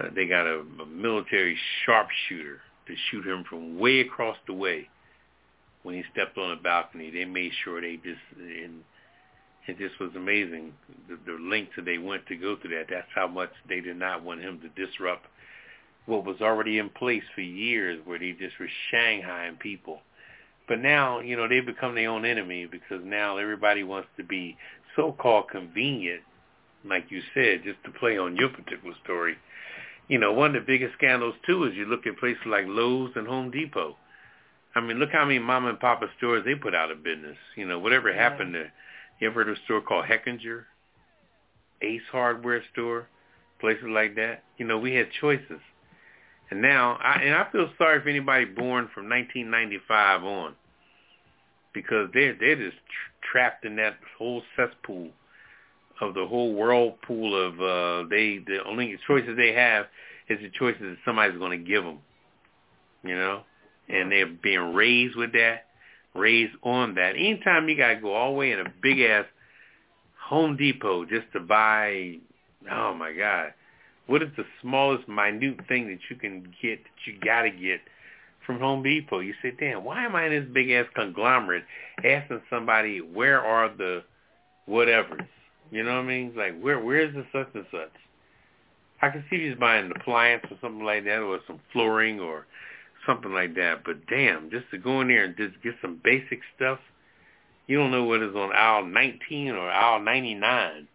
uh, 0.00 0.08
they 0.14 0.26
got 0.26 0.46
a, 0.46 0.60
a 0.82 0.86
military 0.86 1.56
sharpshooter 1.84 2.60
to 2.86 2.94
shoot 3.10 3.26
him 3.26 3.44
from 3.48 3.78
way 3.78 4.00
across 4.00 4.36
the 4.46 4.54
way 4.54 4.88
when 5.82 5.94
he 5.94 6.02
stepped 6.12 6.38
on 6.38 6.52
a 6.52 6.56
balcony. 6.56 7.10
They 7.10 7.26
made 7.26 7.52
sure 7.64 7.80
they 7.80 7.96
just 7.96 8.20
and 8.38 8.82
it 9.66 9.78
just 9.78 10.00
was 10.00 10.10
amazing 10.16 10.72
the, 11.08 11.18
the 11.26 11.38
lengths 11.38 11.74
that 11.76 11.84
they 11.84 11.98
went 11.98 12.26
to 12.26 12.36
go 12.36 12.56
through 12.56 12.76
that. 12.76 12.86
That's 12.90 13.06
how 13.14 13.28
much 13.28 13.50
they 13.68 13.80
did 13.80 13.96
not 13.98 14.24
want 14.24 14.40
him 14.40 14.60
to 14.60 14.86
disrupt 14.86 15.26
what 16.06 16.24
was 16.24 16.40
already 16.40 16.78
in 16.78 16.88
place 16.90 17.22
for 17.34 17.42
years, 17.42 18.00
where 18.04 18.18
they 18.18 18.32
just 18.32 18.58
were 18.58 18.68
shanghaiing 18.92 19.58
people. 19.58 20.00
But 20.68 20.80
now, 20.80 21.20
you 21.20 21.36
know, 21.36 21.48
they've 21.48 21.64
become 21.64 21.94
their 21.94 22.10
own 22.10 22.24
enemy 22.24 22.66
because 22.66 23.00
now 23.04 23.36
everybody 23.36 23.84
wants 23.84 24.08
to 24.16 24.24
be 24.24 24.56
so-called 24.96 25.48
convenient, 25.50 26.22
like 26.84 27.06
you 27.10 27.20
said, 27.34 27.62
just 27.64 27.82
to 27.84 27.90
play 27.98 28.18
on 28.18 28.36
your 28.36 28.48
particular 28.48 28.94
story. 29.04 29.36
You 30.08 30.18
know, 30.18 30.32
one 30.32 30.54
of 30.56 30.62
the 30.62 30.66
biggest 30.66 30.94
scandals 30.94 31.34
too 31.46 31.64
is 31.64 31.74
you 31.74 31.86
look 31.86 32.06
at 32.06 32.18
places 32.18 32.42
like 32.46 32.64
Lowe's 32.66 33.12
and 33.16 33.26
Home 33.26 33.50
Depot. 33.50 33.96
I 34.74 34.80
mean, 34.80 34.98
look 34.98 35.10
how 35.12 35.24
many 35.24 35.38
mom 35.38 35.66
and 35.66 35.78
papa 35.78 36.06
stores 36.16 36.44
they 36.44 36.54
put 36.54 36.74
out 36.74 36.90
of 36.90 37.04
business. 37.04 37.36
You 37.56 37.66
know, 37.66 37.78
whatever 37.78 38.12
happened 38.12 38.54
to 38.54 38.64
you 39.20 39.28
ever 39.28 39.44
heard 39.44 39.50
of 39.50 39.56
a 39.56 39.64
store 39.64 39.80
called 39.80 40.06
Hechinger, 40.06 40.64
Ace 41.82 42.02
Hardware 42.10 42.62
store, 42.72 43.06
places 43.60 43.84
like 43.88 44.16
that? 44.16 44.42
You 44.58 44.66
know, 44.66 44.78
we 44.78 44.94
had 44.94 45.08
choices. 45.20 45.60
And 46.50 46.60
now, 46.60 46.98
I, 47.00 47.22
and 47.22 47.34
I 47.34 47.50
feel 47.50 47.70
sorry 47.78 48.02
for 48.02 48.08
anybody 48.08 48.46
born 48.46 48.90
from 48.92 49.08
1995 49.08 50.24
on, 50.24 50.54
because 51.72 52.10
they're 52.12 52.36
they're 52.38 52.56
just 52.56 52.76
tr- 52.76 53.30
trapped 53.32 53.64
in 53.64 53.76
that 53.76 53.96
whole 54.18 54.42
cesspool 54.56 55.10
of 56.02 56.14
the 56.14 56.26
whole 56.26 56.52
whirlpool 56.52 57.34
of 57.40 57.54
uh, 57.60 58.08
they 58.10 58.38
the 58.44 58.58
only 58.66 58.98
choices 59.06 59.36
they 59.36 59.52
have 59.52 59.86
is 60.28 60.40
the 60.40 60.50
choices 60.58 60.80
that 60.80 60.96
somebody's 61.04 61.38
going 61.38 61.58
to 61.58 61.64
give 61.64 61.84
them, 61.84 61.98
you 63.04 63.14
know, 63.14 63.42
and 63.88 64.10
they're 64.10 64.26
being 64.26 64.74
raised 64.74 65.16
with 65.16 65.32
that. 65.32 65.66
raised 66.14 66.54
on 66.62 66.96
that. 66.96 67.10
Anytime 67.10 67.68
you 67.68 67.76
gotta 67.76 68.00
go 68.00 68.12
all 68.14 68.32
the 68.32 68.38
way 68.38 68.52
in 68.52 68.60
a 68.60 68.72
big 68.82 69.00
ass 69.00 69.26
Home 70.28 70.56
Depot 70.56 71.04
just 71.04 71.26
to 71.34 71.40
buy, 71.40 72.18
oh 72.70 72.94
my 72.94 73.12
God, 73.12 73.54
what 74.06 74.22
is 74.22 74.30
the 74.36 74.44
smallest 74.60 75.08
minute 75.08 75.60
thing 75.68 75.86
that 75.88 76.00
you 76.10 76.16
can 76.16 76.42
get 76.60 76.82
that 76.82 77.06
you 77.06 77.14
gotta 77.24 77.50
get 77.50 77.80
from 78.44 78.58
Home 78.58 78.82
Depot? 78.82 79.20
You 79.20 79.34
say, 79.40 79.52
damn, 79.58 79.84
why 79.84 80.04
am 80.04 80.16
I 80.16 80.26
in 80.26 80.32
this 80.32 80.52
big 80.52 80.70
ass 80.70 80.86
conglomerate 80.94 81.64
asking 82.04 82.42
somebody 82.50 83.00
where 83.00 83.40
are 83.40 83.68
the 83.68 84.02
whatevers? 84.68 85.26
You 85.72 85.82
know 85.82 85.94
what 85.94 86.04
I 86.04 86.06
mean? 86.06 86.34
Like 86.36 86.60
where 86.60 86.78
where's 86.78 87.14
the 87.14 87.24
such 87.32 87.48
and 87.54 87.64
such? 87.72 87.90
I 89.00 89.08
can 89.08 89.24
see 89.28 89.48
he's 89.48 89.58
buying 89.58 89.86
an 89.86 89.92
appliance 89.96 90.44
or 90.50 90.58
something 90.60 90.84
like 90.84 91.04
that, 91.04 91.18
or 91.20 91.40
some 91.46 91.60
flooring 91.72 92.20
or 92.20 92.46
something 93.06 93.32
like 93.32 93.54
that. 93.56 93.82
But 93.84 94.06
damn, 94.06 94.50
just 94.50 94.70
to 94.70 94.78
go 94.78 95.00
in 95.00 95.08
there 95.08 95.24
and 95.24 95.36
just 95.36 95.60
get 95.62 95.74
some 95.80 95.98
basic 96.04 96.40
stuff, 96.54 96.78
you 97.66 97.78
don't 97.78 97.90
know 97.90 98.04
what 98.04 98.22
is 98.22 98.36
on 98.36 98.52
aisle 98.54 98.84
19 98.84 99.52
or 99.52 99.70
aisle 99.70 100.00
99, 100.00 100.86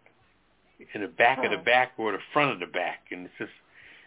in 0.94 1.02
the 1.02 1.08
back 1.08 1.44
of 1.44 1.52
the 1.52 1.58
back 1.58 1.94
or 1.98 2.12
the 2.12 2.20
front 2.32 2.52
of 2.52 2.60
the 2.60 2.68
back, 2.68 3.00
and 3.12 3.26
it's 3.26 3.34
just 3.40 3.52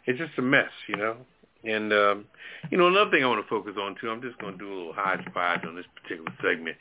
it's 0.06 0.18
just 0.18 0.38
a 0.38 0.42
mess, 0.42 0.70
you 0.88 0.96
know. 0.96 1.16
And 1.64 1.92
um, 1.92 2.24
you 2.70 2.78
know, 2.78 2.86
another 2.86 3.10
thing 3.10 3.24
I 3.24 3.26
want 3.26 3.44
to 3.44 3.50
focus 3.50 3.74
on 3.78 3.96
too. 4.00 4.08
I'm 4.08 4.22
just 4.22 4.38
going 4.38 4.52
to 4.52 4.58
do 4.58 4.72
a 4.72 4.76
little 4.76 4.92
hodgepodge 4.92 5.64
on 5.66 5.74
this 5.74 5.84
particular 6.00 6.32
segment. 6.42 6.76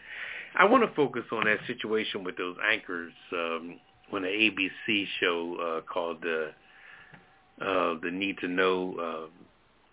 I 0.55 0.65
want 0.65 0.83
to 0.83 0.95
focus 0.95 1.23
on 1.31 1.45
that 1.45 1.59
situation 1.67 2.23
with 2.23 2.37
those 2.37 2.55
anchors 2.69 3.13
um, 3.33 3.79
when 4.09 4.23
the 4.23 4.29
ABC 4.29 5.05
show 5.19 5.55
uh, 5.55 5.91
called 5.91 6.23
uh, 6.25 7.63
uh, 7.63 7.95
the 8.01 8.11
Need 8.11 8.37
to 8.39 8.47
Know. 8.47 9.29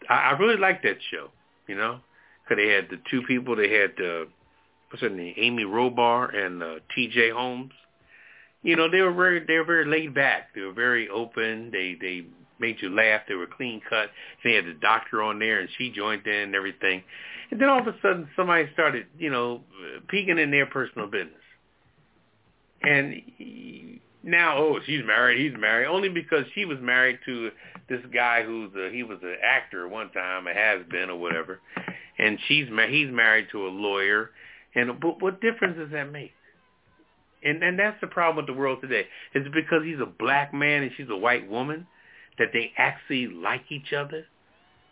Uh, 0.09 0.13
I, 0.13 0.31
I 0.31 0.39
really 0.39 0.57
liked 0.57 0.83
that 0.85 0.99
show, 1.11 1.29
you 1.67 1.77
know, 1.77 2.01
because 2.45 2.63
they 2.63 2.73
had 2.73 2.89
the 2.91 2.99
two 3.11 3.23
people. 3.23 3.57
They 3.57 3.71
had 3.71 3.93
uh, 4.01 4.25
what's 4.91 5.03
her 5.03 5.11
name, 5.11 5.35
Amy 5.37 5.65
Robach 5.65 6.35
and 6.37 6.63
uh, 6.63 6.75
T.J. 6.95 7.31
Holmes. 7.31 7.73
You 8.67 8.75
know, 8.75 8.91
they 8.91 9.01
were 9.01 9.13
very 9.13 9.45
they 9.47 9.59
were 9.59 9.65
very 9.65 9.87
laid 9.87 10.13
back. 10.13 10.53
They 10.53 10.63
were 10.63 10.73
very 10.73 11.09
open. 11.09 11.71
They 11.71 11.97
they 12.01 12.27
made 12.59 12.79
you 12.83 12.91
laugh. 12.91 13.21
They 13.29 13.37
were 13.37 13.47
clean 13.47 13.81
cut. 13.89 14.11
They 14.43 14.55
had 14.55 14.67
the 14.67 14.75
doctor 14.75 15.23
on 15.23 15.39
there, 15.39 15.61
and 15.61 15.69
she 15.79 15.93
joined 15.93 16.27
in 16.27 16.35
and 16.35 16.55
everything. 16.57 17.05
And 17.53 17.61
then 17.61 17.69
all 17.69 17.79
of 17.79 17.87
a 17.87 17.95
sudden, 18.03 18.29
somebody 18.35 18.69
started, 18.73 19.07
you 19.21 19.31
know, 19.31 19.61
peeking 20.09 20.41
in 20.41 20.51
their 20.51 20.67
personal 20.67 21.07
business. 21.07 21.35
And 22.83 23.23
now, 24.25 24.59
oh, 24.59 24.81
she's 24.85 25.05
married, 25.07 25.39
he's 25.39 25.57
married, 25.57 25.87
only 25.87 26.09
because 26.09 26.45
she 26.57 26.65
was 26.65 26.79
married 26.81 27.21
to 27.25 27.53
this 27.89 28.01
guy 28.13 28.43
who's 28.43 28.73
a, 28.77 28.91
he 28.91 29.05
was 29.05 29.19
an 29.23 29.37
actor 29.45 29.87
one 29.87 30.11
time, 30.11 30.49
a 30.49 30.53
has 30.53 30.81
been 30.91 31.09
or 31.09 31.21
whatever, 31.21 31.61
and 32.19 32.37
she's 32.49 32.67
he's 32.89 33.13
married 33.13 33.47
to 33.53 33.69
a 33.69 33.71
lawyer, 33.71 34.31
and 34.75 34.99
but 34.99 35.23
what 35.23 35.41
difference 35.41 35.79
does 35.79 35.93
that 35.93 36.11
make? 36.11 36.33
And 37.47 37.63
and 37.63 37.79
that's 37.79 38.01
the 38.01 38.07
problem 38.07 38.37
with 38.37 38.47
the 38.47 38.59
world 38.59 38.79
today. 38.81 39.07
Is 39.35 39.47
it 39.47 39.53
because 39.53 39.85
he's 39.85 40.01
a 40.01 40.07
black 40.07 40.53
man 40.53 40.83
and 40.83 40.93
she's 40.97 41.09
a 41.09 41.17
white 41.17 41.49
woman 41.49 41.87
that 42.39 42.49
they 42.53 42.73
actually 42.77 43.29
like 43.29 43.63
each 43.71 43.93
other, 43.93 44.27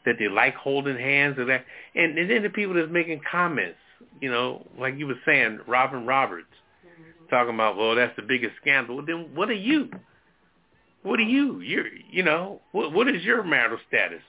that 0.06 0.16
they 0.18 0.28
like 0.28 0.54
holding 0.54 0.96
hands 0.96 1.36
and 1.38 1.48
that, 1.48 1.64
and, 1.94 2.18
and 2.18 2.30
then 2.30 2.42
the 2.42 2.50
people 2.50 2.74
that's 2.74 2.90
making 2.90 3.20
comments, 3.30 3.78
you 4.20 4.30
know, 4.30 4.66
like 4.78 4.94
you 4.96 5.06
were 5.06 5.20
saying, 5.26 5.60
Robin 5.66 6.06
Roberts 6.06 6.46
mm-hmm. 6.86 7.28
talking 7.28 7.54
about, 7.54 7.76
well, 7.76 7.94
that's 7.94 8.16
the 8.16 8.22
biggest 8.22 8.54
scandal. 8.60 8.96
Well, 8.96 9.06
then 9.06 9.34
what 9.34 9.50
are 9.50 9.52
you? 9.52 9.90
What 11.02 11.20
are 11.20 11.24
you? 11.24 11.60
You're, 11.60 11.86
you 12.10 12.22
know, 12.22 12.60
what, 12.72 12.92
what 12.92 13.08
is 13.08 13.22
your 13.22 13.42
marital 13.42 13.78
status? 13.88 14.22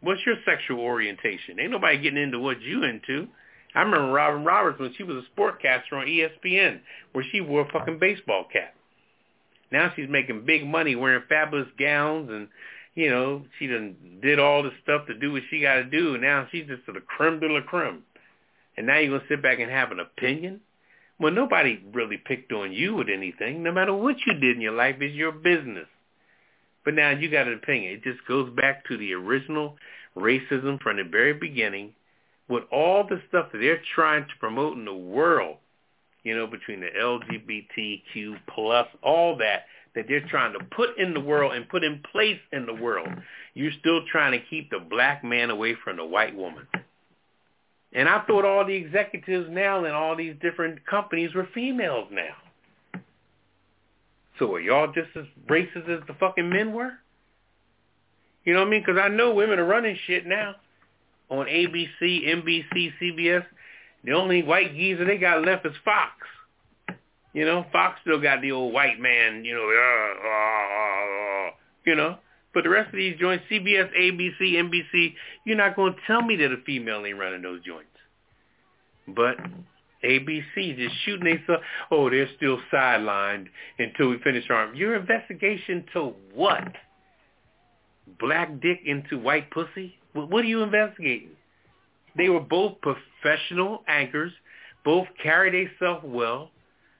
What's 0.00 0.20
your 0.24 0.36
sexual 0.46 0.80
orientation? 0.80 1.60
Ain't 1.60 1.72
nobody 1.72 1.98
getting 1.98 2.22
into 2.22 2.38
what 2.38 2.62
you 2.62 2.84
into. 2.84 3.28
I 3.74 3.82
remember 3.82 4.12
Robin 4.12 4.44
Roberts 4.44 4.80
when 4.80 4.94
she 4.96 5.04
was 5.04 5.16
a 5.24 5.40
sportcaster 5.40 5.92
on 5.92 6.06
ESPN, 6.06 6.80
where 7.12 7.24
she 7.30 7.40
wore 7.40 7.62
a 7.62 7.72
fucking 7.72 7.98
baseball 7.98 8.46
cap. 8.52 8.74
Now 9.70 9.92
she's 9.94 10.08
making 10.08 10.44
big 10.44 10.66
money 10.66 10.96
wearing 10.96 11.22
fabulous 11.28 11.68
gowns 11.78 12.30
and, 12.30 12.48
you 12.94 13.08
know, 13.08 13.44
she 13.58 13.68
done 13.68 13.96
did 14.20 14.40
all 14.40 14.64
the 14.64 14.72
stuff 14.82 15.06
to 15.06 15.14
do 15.16 15.32
what 15.32 15.42
she 15.48 15.60
got 15.60 15.74
to 15.76 15.84
do. 15.84 16.14
And 16.14 16.22
now 16.22 16.48
she's 16.50 16.66
just 16.66 16.84
the 16.86 17.00
creme 17.00 17.38
de 17.38 17.46
la 17.46 17.60
creme. 17.60 18.02
And 18.76 18.86
now 18.86 18.98
you're 18.98 19.10
going 19.10 19.20
to 19.20 19.28
sit 19.28 19.42
back 19.42 19.60
and 19.60 19.70
have 19.70 19.92
an 19.92 20.00
opinion? 20.00 20.60
Well, 21.20 21.32
nobody 21.32 21.80
really 21.92 22.16
picked 22.16 22.50
on 22.52 22.72
you 22.72 22.96
with 22.96 23.08
anything. 23.08 23.62
No 23.62 23.72
matter 23.72 23.94
what 23.94 24.16
you 24.26 24.34
did 24.34 24.56
in 24.56 24.62
your 24.62 24.72
life, 24.72 24.96
it's 25.00 25.14
your 25.14 25.32
business. 25.32 25.86
But 26.84 26.94
now 26.94 27.10
you 27.10 27.30
got 27.30 27.46
an 27.46 27.54
opinion. 27.54 27.92
It 27.92 28.02
just 28.02 28.26
goes 28.26 28.50
back 28.56 28.86
to 28.86 28.96
the 28.96 29.12
original 29.12 29.76
racism 30.16 30.80
from 30.80 30.96
the 30.96 31.04
very 31.04 31.34
beginning 31.34 31.92
with 32.50 32.64
all 32.72 33.04
the 33.04 33.22
stuff 33.28 33.46
that 33.52 33.58
they're 33.58 33.80
trying 33.94 34.24
to 34.24 34.34
promote 34.40 34.76
in 34.76 34.84
the 34.84 34.92
world, 34.92 35.56
you 36.24 36.36
know, 36.36 36.48
between 36.48 36.80
the 36.80 36.88
LGBTQ 37.00 38.40
plus, 38.52 38.88
all 39.02 39.36
that, 39.36 39.66
that 39.94 40.06
they're 40.08 40.26
trying 40.28 40.52
to 40.52 40.64
put 40.76 40.98
in 40.98 41.14
the 41.14 41.20
world 41.20 41.52
and 41.54 41.68
put 41.68 41.84
in 41.84 42.02
place 42.12 42.40
in 42.52 42.66
the 42.66 42.74
world. 42.74 43.08
You're 43.54 43.72
still 43.78 44.00
trying 44.10 44.32
to 44.32 44.44
keep 44.50 44.70
the 44.70 44.80
black 44.80 45.22
man 45.24 45.50
away 45.50 45.76
from 45.82 45.96
the 45.96 46.04
white 46.04 46.36
woman. 46.36 46.66
And 47.92 48.08
I 48.08 48.22
thought 48.26 48.44
all 48.44 48.66
the 48.66 48.74
executives 48.74 49.48
now 49.50 49.84
in 49.84 49.92
all 49.92 50.16
these 50.16 50.34
different 50.42 50.84
companies 50.86 51.34
were 51.34 51.48
females 51.54 52.08
now. 52.10 53.00
So 54.38 54.54
are 54.54 54.60
y'all 54.60 54.92
just 54.92 55.10
as 55.16 55.24
racist 55.48 55.88
as 55.88 56.06
the 56.06 56.14
fucking 56.18 56.48
men 56.48 56.72
were? 56.72 56.92
You 58.44 58.54
know 58.54 58.60
what 58.60 58.68
I 58.68 58.70
mean? 58.70 58.82
Because 58.84 59.00
I 59.00 59.08
know 59.08 59.34
women 59.34 59.58
are 59.58 59.66
running 59.66 59.96
shit 60.06 60.26
now 60.26 60.56
on 61.30 61.46
ABC, 61.46 62.26
NBC, 62.26 62.92
CBS. 63.00 63.44
The 64.04 64.12
only 64.12 64.42
white 64.42 64.74
geezer 64.74 65.04
they 65.04 65.18
got 65.18 65.44
left 65.44 65.66
is 65.66 65.72
Fox. 65.84 66.12
You 67.32 67.44
know, 67.44 67.64
Fox 67.70 68.00
still 68.02 68.20
got 68.20 68.42
the 68.42 68.52
old 68.52 68.72
white 68.72 68.98
man, 68.98 69.44
you 69.44 69.54
know, 69.54 69.62
uh, 69.62 70.28
uh, 70.28 71.48
uh, 71.48 71.50
you 71.86 71.94
know. 71.94 72.16
But 72.52 72.64
the 72.64 72.70
rest 72.70 72.88
of 72.88 72.96
these 72.96 73.16
joints, 73.18 73.44
CBS, 73.50 73.88
ABC, 73.96 74.40
NBC, 74.40 75.14
you're 75.44 75.56
not 75.56 75.76
going 75.76 75.94
to 75.94 75.98
tell 76.06 76.22
me 76.22 76.34
that 76.36 76.50
a 76.50 76.56
female 76.66 77.04
ain't 77.06 77.18
running 77.18 77.42
those 77.42 77.62
joints. 77.62 77.86
But 79.06 79.36
ABC 80.04 80.76
just 80.76 80.94
shooting 81.04 81.24
themselves. 81.24 81.62
Oh, 81.90 82.10
they're 82.10 82.28
still 82.36 82.58
sidelined 82.72 83.46
until 83.78 84.08
we 84.08 84.18
finish 84.18 84.44
our 84.50 84.74
your 84.74 84.96
investigation 84.96 85.84
to 85.92 86.14
what? 86.34 86.72
Black 88.18 88.60
dick 88.60 88.80
into 88.84 89.18
white 89.18 89.50
pussy? 89.50 89.99
What 90.12 90.44
are 90.44 90.48
you 90.48 90.62
investigating? 90.62 91.30
They 92.16 92.28
were 92.28 92.40
both 92.40 92.74
professional 92.80 93.82
anchors, 93.86 94.32
both 94.84 95.06
carried 95.22 95.54
themselves 95.54 96.04
well. 96.04 96.50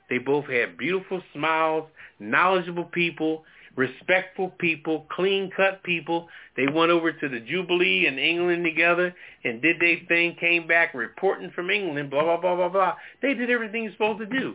They 0.09 0.19
both 0.19 0.47
had 0.47 0.77
beautiful 0.77 1.23
smiles, 1.33 1.89
knowledgeable 2.19 2.85
people, 2.85 3.45
respectful 3.77 4.51
people, 4.59 5.07
clean-cut 5.11 5.83
people. 5.83 6.29
They 6.57 6.67
went 6.67 6.91
over 6.91 7.13
to 7.13 7.29
the 7.29 7.41
Jubilee 7.41 8.07
in 8.07 8.19
England 8.19 8.65
together 8.65 9.15
and 9.45 9.63
did 9.63 9.81
their 9.81 9.97
thing, 10.09 10.37
came 10.39 10.67
back 10.67 10.95
reporting 10.95 11.51
from 11.55 11.71
England, 11.71 12.11
blah, 12.11 12.23
blah, 12.23 12.41
blah, 12.41 12.57
blah, 12.57 12.69
blah. 12.69 12.95
They 13.23 13.35
did 13.35 13.51
everything 13.51 13.85
you're 13.85 13.93
supposed 13.93 14.19
to 14.21 14.27
do. 14.27 14.55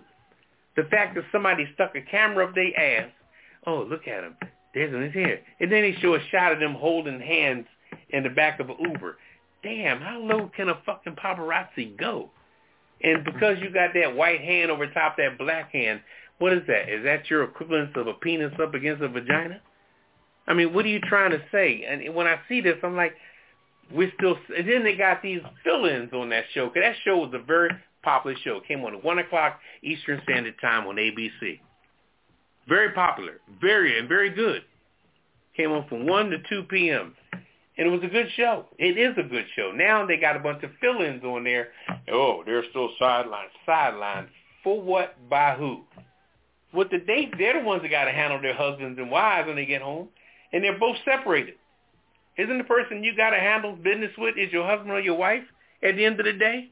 The 0.76 0.84
fact 0.84 1.16
that 1.16 1.24
somebody 1.32 1.66
stuck 1.74 1.96
a 1.96 2.02
camera 2.02 2.48
up 2.48 2.56
their 2.56 2.78
ass, 2.78 3.10
oh, 3.66 3.84
look 3.90 4.08
at 4.08 4.24
him. 4.24 4.36
There's 4.74 4.94
one 4.94 5.10
here. 5.12 5.40
And 5.62 5.72
then 5.72 5.82
they 5.84 5.96
show 6.02 6.16
a 6.16 6.20
shot 6.32 6.52
of 6.52 6.60
them 6.60 6.74
holding 6.74 7.22
hands 7.22 7.66
in 8.10 8.24
the 8.24 8.30
back 8.30 8.60
of 8.60 8.70
an 8.70 8.78
Uber. 8.80 9.18
Damn, 9.64 10.00
how 10.00 10.20
low 10.20 10.50
can 10.56 10.70
a 10.70 10.80
fucking 10.86 11.16
paparazzi 11.16 11.98
go? 11.98 12.30
And 13.02 13.24
because 13.24 13.58
you 13.62 13.70
got 13.72 13.94
that 13.94 14.16
white 14.16 14.42
hand 14.42 14.72
over 14.72 14.88
top 14.88 15.18
that 15.18 15.38
black 15.38 15.72
hand, 15.72 16.02
what 16.38 16.54
is 16.54 16.62
that? 16.68 16.90
Is 16.90 17.04
that 17.04 17.30
your 17.30 17.44
equivalence 17.44 17.92
of 17.96 18.08
a 18.08 18.14
penis 18.14 18.54
up 18.62 18.74
against 18.74 19.02
a 19.02 19.08
vagina? 19.08 19.62
I 20.48 20.54
mean, 20.54 20.74
what 20.74 20.86
are 20.86 20.90
you 20.90 21.00
trying 21.02 21.32
to 21.32 21.42
say? 21.52 21.86
And 21.88 22.14
when 22.14 22.28
I 22.28 22.40
see 22.48 22.62
this, 22.62 22.76
I'm 22.84 22.96
like, 22.96 23.16
we're 23.92 24.12
still. 24.18 24.38
And 24.56 24.68
then 24.70 24.84
they 24.84 24.96
got 24.96 25.22
these 25.22 25.42
fill-ins 25.64 26.14
on 26.14 26.30
that 26.30 26.46
show 26.54 26.68
because 26.68 26.84
that 26.84 26.96
show 27.04 27.18
was 27.18 27.32
a 27.34 27.44
very 27.44 27.70
popular 28.04 28.36
show. 28.44 28.58
It 28.58 28.68
came 28.68 28.84
on 28.84 28.96
at 28.96 29.04
one 29.04 29.20
o'clock 29.20 29.60
Eastern 29.84 30.22
Standard 30.24 30.56
Time 30.62 30.88
on 30.88 30.96
ABC. 30.96 31.60
Very 32.68 32.92
popular, 32.92 33.42
very 33.62 34.00
and 34.00 34.10
very 34.10 34.30
good. 34.30 34.64
Came 35.56 35.72
on 35.72 35.88
from 35.88 36.08
one 36.08 36.30
to 36.30 36.38
two 36.50 36.64
p.m. 36.64 37.16
And 37.78 37.88
it 37.88 37.92
was 37.92 38.04
a 38.04 38.08
good 38.08 38.28
show. 38.38 38.66
It 38.78 38.98
is 38.98 39.18
a 39.18 39.28
good 39.28 39.46
show. 39.56 39.72
Now 39.76 40.06
they 40.06 40.18
got 40.18 40.38
a 40.38 40.40
bunch 40.40 40.64
of 40.64 40.72
fill-ins 40.80 41.24
on 41.24 41.44
there. 41.44 41.70
Oh, 42.12 42.42
they're 42.46 42.64
still 42.70 42.90
sidelined. 43.02 43.50
Sidelined 43.68 44.28
for 44.64 44.82
what? 44.82 45.16
By 45.30 45.56
who? 45.56 45.82
With 46.74 46.90
the 46.90 47.00
date, 47.00 47.34
they're 47.38 47.62
the 47.62 47.66
ones 47.66 47.82
that 47.84 47.92
got 47.92 48.06
to 48.06 48.12
handle 48.12 48.42
their 48.42 48.56
husbands 48.56 49.00
and 49.00 49.10
wives 49.10 49.48
when 49.48 49.56
they 49.56 49.66
get 49.66 49.82
home, 49.82 50.10
and 50.52 50.64
they're 50.64 50.78
both 50.78 50.98
separated. 51.06 51.56
Isn't 52.38 52.58
the 52.58 52.66
person 52.66 53.04
you 53.04 53.16
got 53.16 53.30
to 53.30 53.40
handle 53.40 53.76
business 53.76 54.12
with 54.18 54.38
is 54.38 54.52
your 54.52 54.66
husband 54.68 54.92
or 54.92 55.00
your 55.00 55.18
wife 55.18 55.44
at 55.82 55.96
the 55.96 56.04
end 56.04 56.20
of 56.20 56.26
the 56.26 56.34
day? 56.34 56.70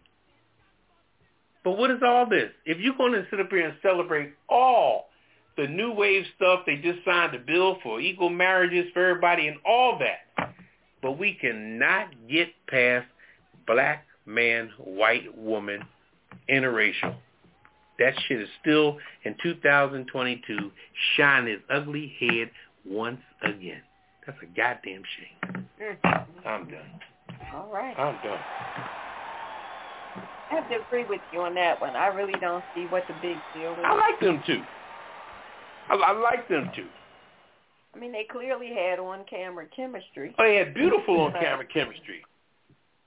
But 1.64 1.78
what 1.78 1.92
is 1.92 2.02
all 2.06 2.28
this? 2.28 2.50
If 2.66 2.80
you're 2.80 2.98
going 2.98 3.14
to 3.14 3.26
sit 3.30 3.40
up 3.40 3.50
here 3.50 3.66
and 3.68 3.78
celebrate 3.82 4.34
all 4.50 5.06
the 5.56 5.68
new 5.68 5.94
wave 5.94 6.26
stuff 6.36 6.62
they 6.66 6.78
just 6.78 7.06
signed 7.06 7.36
a 7.36 7.40
bill 7.40 7.78
for 7.84 8.02
equal 8.02 8.30
marriages 8.30 8.92
for 8.92 9.06
everybody 9.06 9.48
and 9.48 9.58
all 9.66 10.00
that, 10.00 10.53
but 11.04 11.20
we 11.20 11.34
cannot 11.34 12.08
get 12.30 12.48
past 12.68 13.06
black 13.68 14.06
man, 14.26 14.72
white 14.78 15.38
woman 15.38 15.82
interracial. 16.50 17.16
That 18.00 18.14
shit 18.28 18.42
is 18.42 18.50
still 18.62 18.98
in 19.24 19.36
2022 19.44 20.72
shining 21.16 21.54
its 21.56 21.64
ugly 21.70 22.16
head 22.20 22.50
once 22.86 23.22
again. 23.44 23.82
That's 24.26 24.38
a 24.42 24.46
goddamn 24.46 25.04
shame. 25.18 25.68
Mm. 25.82 26.26
I'm 26.46 26.70
done. 26.70 27.00
All 27.54 27.70
right. 27.72 27.98
I'm 28.00 28.16
done. 28.24 28.40
I 30.50 30.56
have 30.56 30.70
to 30.70 30.82
agree 30.88 31.06
with 31.06 31.22
you 31.32 31.42
on 31.42 31.56
that 31.56 31.82
one. 31.82 31.96
I 31.96 32.08
really 32.08 32.40
don't 32.40 32.64
see 32.74 32.86
what 32.86 33.04
the 33.08 33.14
big 33.22 33.38
deal 33.54 33.74
is. 33.74 33.80
I 33.84 33.94
like 33.94 34.20
them 34.20 34.42
too. 34.46 34.62
I, 35.90 35.96
I 35.96 36.12
like 36.12 36.48
them 36.48 36.72
too. 36.76 36.88
I 37.96 38.00
mean, 38.00 38.12
they 38.12 38.26
clearly 38.30 38.70
had 38.74 39.00
on-camera 39.00 39.68
chemistry. 39.76 40.34
Oh, 40.40 40.44
they 40.44 40.56
had 40.56 40.74
beautiful 40.74 41.20
on-camera 41.22 41.66
chemistry. 41.72 42.24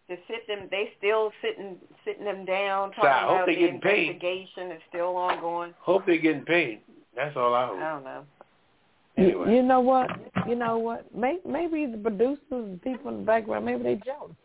To 0.09 0.17
sit 0.29 0.47
them, 0.47 0.69
they 0.71 0.93
still 0.99 1.33
sitting 1.43 1.77
sitting 2.05 2.25
them 2.25 2.45
down. 2.45 2.93
So 3.01 3.07
I 3.09 3.23
hope 3.23 3.31
about 3.31 3.47
they 3.47 3.55
the 3.57 3.61
getting 3.63 3.81
paid. 3.81 4.09
investigation 4.11 4.71
is 4.71 4.81
still 4.89 5.17
ongoing. 5.17 5.75
Hope 5.81 6.07
they're 6.07 6.19
getting 6.19 6.45
paid. 6.45 6.81
That's 7.17 7.37
all 7.37 7.53
I 7.53 7.67
hope. 7.67 7.79
I 7.79 7.91
don't 7.91 8.05
know. 8.05 8.25
Anyway. 9.17 9.51
You, 9.51 9.57
you 9.57 9.63
know 9.65 9.81
what? 9.81 10.09
You 10.47 10.55
know 10.55 10.79
what? 10.79 11.13
Maybe, 11.13 11.41
maybe 11.45 11.87
the 11.87 11.99
producers, 11.99 12.39
the 12.51 12.79
people 12.85 13.11
in 13.11 13.17
the 13.19 13.25
background, 13.25 13.65
maybe 13.65 13.83
they 13.83 14.01
jealous. 14.05 14.37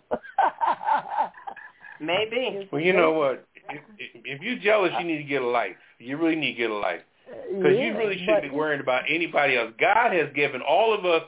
Maybe. 2.00 2.68
Well, 2.72 2.82
you 2.82 2.94
know 2.94 3.12
what? 3.12 3.46
If, 3.70 3.82
if, 4.00 4.22
if 4.26 4.42
you're 4.42 4.58
jealous, 4.58 4.92
you 4.98 5.06
need 5.06 5.18
to 5.18 5.24
get 5.24 5.44
a 5.44 5.48
life. 5.48 5.76
You 6.00 6.18
really 6.18 6.36
need 6.38 6.54
to 6.54 6.58
get 6.58 6.72
a 6.72 6.76
life. 6.76 7.02
Because 7.50 7.78
you 7.78 7.98
really 7.98 8.18
shouldn't 8.20 8.42
but- 8.42 8.50
be 8.50 8.50
worrying 8.50 8.82
about 8.82 9.04
anybody 9.10 9.58
else. 9.58 9.72
God 9.80 10.14
has 10.14 10.30
given 10.36 10.62
all 10.62 10.94
of 10.94 11.06
us 11.06 11.24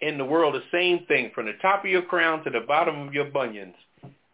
in 0.00 0.18
the 0.18 0.24
world 0.24 0.54
the 0.54 0.62
same 0.70 1.06
thing, 1.06 1.30
from 1.34 1.46
the 1.46 1.54
top 1.62 1.84
of 1.84 1.90
your 1.90 2.02
crown 2.02 2.44
to 2.44 2.50
the 2.50 2.60
bottom 2.60 3.06
of 3.08 3.14
your 3.14 3.26
bunions. 3.26 3.74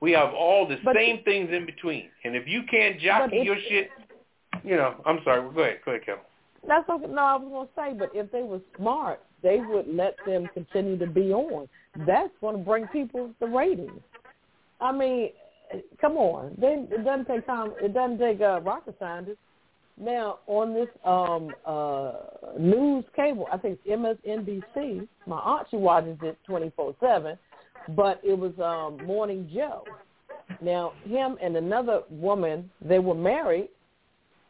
We 0.01 0.11
have 0.13 0.35
all 0.35 0.67
the 0.67 0.79
same 0.95 1.23
things 1.23 1.51
in 1.53 1.65
between. 1.65 2.11
And 2.25 2.35
if 2.35 2.49
you 2.49 2.63
can't 2.69 2.99
jockey 2.99 3.39
if- 3.39 3.45
your 3.47 3.57
shit, 3.69 3.91
you 4.65 4.77
know, 4.77 4.97
I'm 5.07 5.23
sorry. 5.25 5.43
Go 5.55 5.61
ahead. 5.63 5.79
Go 5.85 5.93
ahead, 5.93 6.05
Kevin. 6.05 6.23
That's 6.67 6.89
okay. 6.89 7.07
No, 7.07 7.23
I 7.23 7.37
was 7.37 7.49
going 7.49 7.67
to 7.67 7.73
say, 7.77 7.99
but 7.99 8.11
if 8.15 8.31
they 8.33 8.43
were 8.43 8.61
smart, 8.77 9.21
they 9.43 9.59
would 9.61 9.87
let 9.89 10.17
them 10.27 10.49
continue 10.55 10.97
to 10.99 11.07
be 11.07 11.33
on. 11.33 11.69
That's 12.07 12.31
going 12.41 12.57
to 12.57 12.63
bring 12.63 12.87
people 12.89 13.31
the 13.41 13.47
ratings. 13.47 14.01
I 14.81 14.93
mean, 14.93 15.31
come 16.01 16.17
on. 16.17 16.55
They, 16.59 16.87
it 16.91 17.05
doesn't 17.05 17.27
take 17.27 17.47
time. 17.47 17.73
It 17.81 17.95
doesn't 17.95 18.19
take 18.19 18.41
uh, 18.41 18.61
rocket 18.61 18.97
scientists. 18.99 19.39
Now 20.01 20.39
on 20.47 20.75
this 20.75 20.89
um 21.05 21.55
uh 21.67 22.13
news 22.59 23.05
cable, 23.15 23.47
I 23.53 23.59
think 23.59 23.79
it's 23.85 24.01
MSNBC. 24.27 25.07
My 25.27 25.39
aunt 25.39 25.69
she 25.71 25.77
watches 25.77 26.17
it 26.23 26.39
twenty 26.47 26.73
four 26.75 26.95
seven, 27.01 27.39
but 27.91 28.21
it 28.25 28.37
was 28.39 28.53
um 28.59 29.05
Morning 29.07 29.49
Joe. 29.55 29.85
Now 30.61 30.93
him 31.05 31.37
and 31.43 31.57
another 31.57 32.03
woman, 32.11 32.71
they 32.81 32.99
were 32.99 33.15
married, 33.15 33.69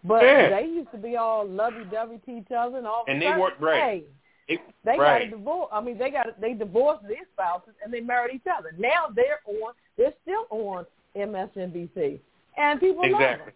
but 0.04 0.22
Yeah. 0.24 0.48
they 0.60 0.66
used 0.66 0.90
to 0.92 0.98
be 0.98 1.16
all 1.16 1.46
lovey 1.46 1.84
dovey 1.90 2.18
to 2.26 2.38
each 2.38 2.50
other 2.56 2.78
and 2.78 2.86
all. 2.86 3.04
And 3.08 3.20
they 3.20 3.26
right. 3.26 3.54
Hey, 3.60 4.04
It, 4.48 4.60
they 4.84 4.98
right. 4.98 5.20
got 5.20 5.22
a 5.22 5.30
divorce. 5.30 5.68
I 5.72 5.80
mean, 5.80 5.98
they 5.98 6.10
got 6.10 6.40
they 6.40 6.54
divorced 6.54 7.02
their 7.06 7.24
spouses 7.32 7.74
and 7.84 7.92
they 7.92 8.00
married 8.00 8.34
each 8.36 8.46
other. 8.56 8.72
Now 8.78 9.06
they're 9.14 9.40
on. 9.46 9.74
They're 9.98 10.14
still 10.22 10.46
on 10.50 10.86
MSNBC, 11.16 12.20
and 12.56 12.80
people 12.80 13.02
love 13.02 13.20
Exactly. 13.20 13.44
them. 13.46 13.54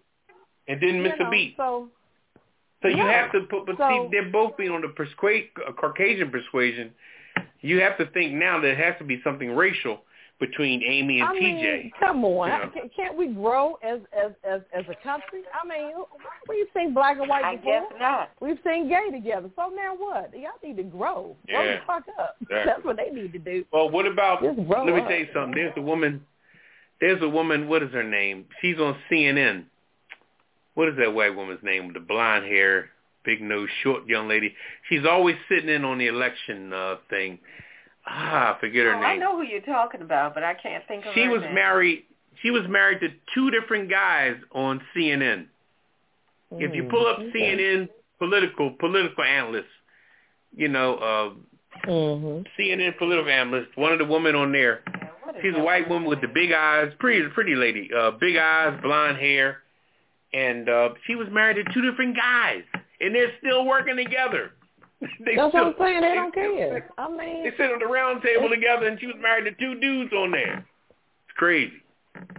And 0.69 0.81
didn't 0.81 1.03
miss 1.03 1.13
you 1.19 1.27
a 1.27 1.31
beat. 1.31 1.55
So 1.57 1.89
So 2.83 2.89
you 2.89 2.99
Yeah. 2.99 3.11
have 3.23 3.33
to 3.33 3.41
put, 3.43 3.65
but 3.67 3.79
So- 3.79 3.89
see, 3.89 4.09
they're 4.13 4.31
both 4.31 4.57
being 4.57 4.71
on 4.71 4.83
the 4.83 4.89
persuade, 4.89 5.49
uh, 5.67 5.73
Caucasian 5.73 6.31
persuasion. 6.31 6.95
You 7.63 7.81
have 7.81 7.97
to 7.97 8.07
think 8.07 8.33
now 8.35 8.61
there 8.61 8.75
has 8.77 8.97
to 8.99 9.05
be 9.05 9.21
something 9.23 9.57
racial 9.57 10.05
between 10.39 10.83
Amy 10.85 11.21
and 11.21 11.29
I 11.31 11.33
mean, 11.33 11.57
TJ. 11.57 11.93
come 11.99 12.23
on, 12.25 12.51
You 12.53 12.59
know. 12.59 12.69
Can- 12.71 12.89
can't 12.91 13.15
we 13.17 13.29
grow 13.29 13.79
as 13.83 14.01
as 14.13 14.33
as 14.45 14.61
as 14.75 14.87
a 14.91 14.95
country? 14.97 15.43
I 15.55 15.67
mean, 15.67 15.95
we've 16.49 16.69
seen 16.77 16.93
black 16.93 17.19
and 17.19 17.27
white 17.29 17.45
I 17.45 17.57
before. 17.57 17.81
guess 17.89 17.99
not. 17.99 18.31
We've 18.41 18.61
seen 18.63 18.89
gay 18.89 19.11
together. 19.11 19.51
So 19.57 19.71
now 19.71 19.95
what? 19.95 20.37
Y'all 20.39 20.51
need 20.63 20.77
to 20.77 20.83
grow. 20.83 21.35
Grow 21.49 21.63
Yeah. 21.63 21.77
the 21.77 21.81
fuck 21.87 22.05
up. 22.19 22.37
Exactly. 22.43 22.65
That's 22.67 22.85
what 22.85 22.97
they 22.99 23.11
need 23.11 23.33
to 23.33 23.39
do. 23.39 23.65
Well, 23.73 23.89
what 23.89 24.07
about? 24.07 24.43
Let 24.43 24.57
me 24.59 24.65
up. 25.01 25.09
tell 25.09 25.19
you 25.19 25.29
something. 25.33 25.55
There's 25.55 25.77
a 25.77 25.81
woman. 25.81 26.25
There's 27.01 27.23
a 27.23 27.29
woman. 27.29 27.69
What 27.69 27.83
is 27.83 27.91
her 27.93 28.05
name? 28.05 28.47
She's 28.61 28.79
on 28.79 28.97
CNN. 29.11 29.65
What 30.77 30.89
is 30.91 30.97
that 30.99 31.15
white 31.15 31.35
woman's 31.35 31.63
name 31.63 31.87
with 31.87 31.95
the 31.95 32.01
blonde 32.01 32.45
hair, 32.45 32.91
big 33.25 33.41
nose, 33.41 33.69
short 33.83 34.07
young 34.07 34.29
lady? 34.29 34.55
She's 34.91 35.07
always 35.07 35.35
sitting 35.49 35.71
in 35.71 35.85
on 35.87 35.97
the 35.99 36.07
election 36.07 36.71
uh 36.73 36.97
thing. 37.09 37.39
Ah, 38.07 38.55
I 38.57 38.61
forget 38.61 38.85
her 38.85 38.95
Oh, 38.95 39.01
name. 39.01 39.05
I 39.05 39.17
know 39.17 39.37
who 39.37 39.43
you're 39.43 39.63
talking 39.63 40.03
about, 40.03 40.35
but 40.35 40.45
I 40.45 40.53
can't 40.55 40.85
think 40.87 41.07
of 41.07 41.15
She 41.15 41.25
her 41.25 41.31
was 41.33 41.41
name. 41.41 41.55
married. 41.55 42.05
She 42.43 42.51
was 42.51 42.63
married 42.69 43.01
to 43.01 43.09
two 43.35 43.51
different 43.51 43.89
guys 43.89 44.37
on 44.53 44.81
CNN. 44.95 45.47
If 46.53 46.75
you 46.77 46.85
pull 46.85 47.07
up 47.07 47.19
Mhm. 47.21 47.33
CNN 47.33 47.89
political 48.19 48.71
political 48.73 49.25
analysts, 49.25 49.73
you 50.55 50.69
know, 50.69 50.97
uh, 50.97 51.31
Mhm. 51.91 52.47
CNN 52.57 52.93
political 52.99 53.31
analyst, 53.31 53.75
one 53.77 53.93
of 53.93 53.99
the 53.99 54.05
women 54.05 54.35
on 54.37 54.53
there, 54.53 54.83
Yeah, 54.87 55.41
she's 55.43 55.55
a 55.55 55.61
white 55.61 55.89
woman 55.89 56.07
with 56.09 56.21
the 56.21 56.29
big 56.29 56.53
eyes, 56.53 56.93
pretty 56.99 57.27
pretty 57.31 57.55
lady, 57.57 57.93
uh, 57.93 58.11
big 58.13 58.37
eyes, 58.37 58.79
blonde 58.83 59.17
hair, 59.19 59.63
and 60.37 60.69
uh, 60.69 60.89
she 61.07 61.15
was 61.15 61.27
married 61.31 61.55
to 61.65 61.73
two 61.73 61.83
different 61.89 62.17
guys, 62.17 62.63
and 63.01 63.15
they're 63.15 63.33
still 63.39 63.65
working 63.65 63.97
together. 63.97 64.53
they 65.25 65.37
That's 65.37 65.51
still, 65.51 65.65
what 65.65 65.67
I'm 65.67 65.75
saying. 65.79 66.01
They 66.03 66.15
don't 66.15 66.33
still- 66.33 66.57
care. 66.57 66.91
I 66.99 67.09
mean, 67.09 67.45
They 67.45 67.51
sit 67.57 67.73
on 67.73 67.79
the 67.79 67.87
round 67.87 68.23
table 68.23 68.49
together, 68.49 68.87
and 68.87 68.99
she 69.01 69.07
was 69.07 69.17
married 69.21 69.45
to 69.45 69.53
two 69.53 69.79
dudes 69.81 70.13
on 70.13 70.31
there. 70.31 70.59
It's 70.59 71.37
crazy, 71.37 71.83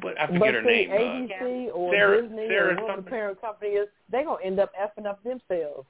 but 0.01 0.19
I 0.19 0.27
forget 0.27 0.39
but 0.39 0.53
her 0.53 0.63
see, 0.63 0.85
name. 0.87 0.91
Uh, 0.91 1.33
ABC 1.33 1.69
or 1.73 1.93
Sarah- 1.93 2.21
Disney 2.23 2.47
Sarah 2.47 2.73
or 2.73 2.79
whoever 2.81 3.01
the 3.01 3.09
parent 3.09 3.41
company 3.41 3.71
is, 3.71 3.87
they're 4.11 4.25
gonna 4.25 4.43
end 4.43 4.59
up 4.59 4.71
effing 4.75 5.05
up 5.05 5.23
themselves. 5.23 5.87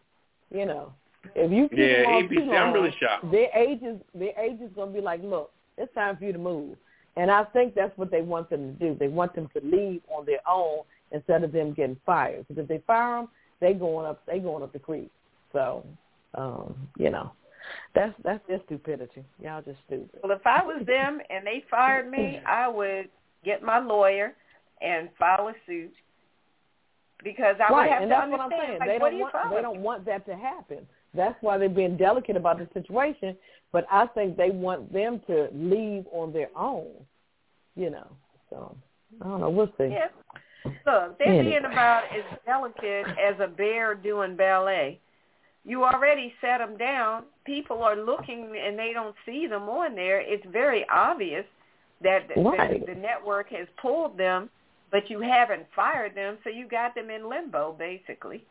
You 0.49 0.65
know, 0.65 0.93
if 1.35 1.51
you 1.51 1.67
keep 1.69 1.77
Yeah, 1.77 2.03
them 2.03 2.27
ABC, 2.29 2.45
too 2.45 2.51
I'm 2.53 2.73
really 2.73 2.95
shocked. 2.99 3.29
Their 3.31 3.49
agents, 3.55 4.03
their 4.13 4.37
agents 4.39 4.73
gonna 4.75 4.91
be 4.91 5.01
like, 5.01 5.21
look, 5.23 5.51
it's 5.77 5.93
time 5.93 6.15
for 6.17 6.23
you 6.25 6.31
to 6.33 6.39
move. 6.39 6.77
And 7.17 7.31
I 7.31 7.43
think 7.45 7.73
that's 7.75 7.97
what 7.97 8.11
they 8.11 8.21
want 8.21 8.49
them 8.49 8.77
to 8.77 8.79
do. 8.79 8.95
They 8.99 9.07
want 9.07 9.33
them 9.35 9.49
to 9.55 9.61
leave 9.65 10.01
on 10.15 10.25
their 10.25 10.39
own 10.47 10.81
instead 11.11 11.43
of 11.43 11.51
them 11.51 11.73
getting 11.73 11.97
fired. 12.05 12.45
Because 12.47 12.63
if 12.63 12.67
they 12.67 12.81
fire 12.85 13.21
them, 13.21 13.29
they 13.59 13.73
going 13.73 14.05
up, 14.05 14.21
they 14.25 14.39
going 14.39 14.63
up 14.63 14.73
the 14.73 14.79
creek. 14.79 15.09
So, 15.53 15.85
um, 16.35 16.75
you 16.97 17.09
know, 17.09 17.31
that's 17.95 18.13
that's 18.23 18.45
their 18.47 18.61
stupidity. 18.65 19.23
Y'all 19.41 19.61
just 19.61 19.79
stupid. 19.87 20.19
Well, 20.23 20.31
if 20.31 20.45
I 20.45 20.63
was 20.63 20.85
them 20.85 21.19
and 21.29 21.45
they 21.45 21.63
fired 21.69 22.09
me, 22.09 22.39
I 22.47 22.67
would 22.67 23.09
get 23.43 23.63
my 23.63 23.79
lawyer 23.79 24.35
and 24.81 25.09
file 25.17 25.47
a 25.47 25.53
suit 25.65 25.93
because 27.23 27.55
I 27.59 27.71
would 27.71 27.77
right, 27.77 27.91
have 27.91 28.01
and 28.03 28.09
to 28.09 28.15
that's 28.15 28.31
what 28.31 28.41
I'm 28.41 28.51
saying. 28.51 28.79
Like, 28.79 28.89
they 28.89 28.97
what 28.99 29.09
don't 29.11 29.19
want 29.19 29.31
filing? 29.31 29.55
they 29.55 29.61
don't 29.61 29.81
want 29.81 30.05
that 30.05 30.25
to 30.27 30.35
happen. 30.35 30.87
That's 31.13 31.35
why 31.41 31.57
they're 31.57 31.69
being 31.69 31.97
delicate 31.97 32.35
about 32.35 32.59
the 32.59 32.67
situation. 32.73 33.35
But 33.71 33.85
I 33.91 34.07
think 34.07 34.37
they 34.37 34.51
want 34.51 34.93
them 34.93 35.21
to 35.27 35.49
leave 35.53 36.05
on 36.11 36.31
their 36.31 36.49
own. 36.55 36.87
You 37.75 37.91
know, 37.91 38.07
so 38.49 38.75
I 39.21 39.25
don't 39.25 39.41
know. 39.41 39.49
We'll 39.49 39.71
see. 39.77 39.89
Yeah. 39.91 40.07
Look, 40.87 41.17
they're 41.19 41.27
Anyway. 41.27 41.43
being 41.51 41.65
about 41.65 42.03
as 42.15 42.23
delicate 42.45 43.05
as 43.19 43.35
a 43.41 43.47
bear 43.47 43.93
doing 43.93 44.35
ballet. 44.37 44.99
You 45.65 45.83
already 45.83 46.33
set 46.39 46.59
them 46.59 46.77
down. 46.77 47.23
People 47.45 47.83
are 47.83 47.95
looking 47.97 48.55
and 48.57 48.79
they 48.79 48.93
don't 48.93 49.15
see 49.25 49.47
them 49.47 49.63
on 49.63 49.95
there. 49.95 50.21
It's 50.21 50.45
very 50.51 50.85
obvious 50.89 51.43
that 52.01 52.29
the, 52.33 52.41
Right. 52.41 52.85
the, 52.85 52.93
the 52.93 52.99
network 52.99 53.49
has 53.49 53.67
pulled 53.81 54.17
them, 54.17 54.49
but 54.91 55.09
you 55.09 55.19
haven't 55.19 55.65
fired 55.75 56.15
them, 56.15 56.37
so 56.45 56.49
you 56.49 56.67
got 56.67 56.95
them 56.95 57.09
in 57.09 57.27
limbo, 57.27 57.73
basically. 57.77 58.45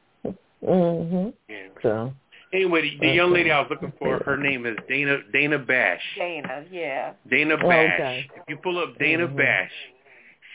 Mhm. 0.62 1.32
Yeah. 1.48 1.68
So 1.82 2.12
Anyway, 2.52 2.82
the, 2.82 3.06
the 3.08 3.12
young 3.12 3.32
lady 3.32 3.50
I 3.50 3.60
was 3.60 3.68
looking 3.70 3.92
for, 3.98 4.18
her 4.24 4.36
name 4.36 4.66
is 4.66 4.76
Dana 4.88 5.18
Dana 5.32 5.58
Bash. 5.58 6.00
Dana, 6.16 6.64
yeah. 6.70 7.12
Dana 7.30 7.54
Oh, 7.62 7.68
Bash. 7.68 7.94
okay. 8.00 8.30
If 8.36 8.42
you 8.48 8.56
pull 8.58 8.78
up 8.78 8.96
Dana 8.98 9.26
Mhm. 9.26 9.36
Bash, 9.36 9.72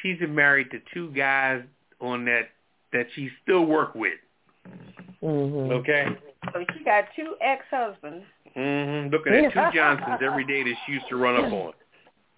she's 0.01 0.19
been 0.19 0.33
married 0.35 0.69
to 0.71 0.79
two 0.93 1.11
guys 1.11 1.63
on 1.99 2.25
that 2.25 2.49
that 2.93 3.07
she 3.15 3.29
still 3.43 3.65
work 3.65 3.95
with. 3.95 4.19
Mhm. 5.23 5.71
Okay. 5.71 6.07
So 6.53 6.65
she 6.75 6.83
got 6.83 7.05
two 7.15 7.35
ex-husbands 7.41 8.25
Mm-hmm. 8.55 9.13
Looking 9.13 9.33
at 9.33 9.53
two 9.53 9.77
Johnsons 9.77 10.19
every 10.21 10.43
day 10.43 10.61
that 10.63 10.75
she 10.85 10.93
used 10.93 11.07
to 11.07 11.15
run 11.15 11.37
up 11.37 11.51
on. 11.53 11.73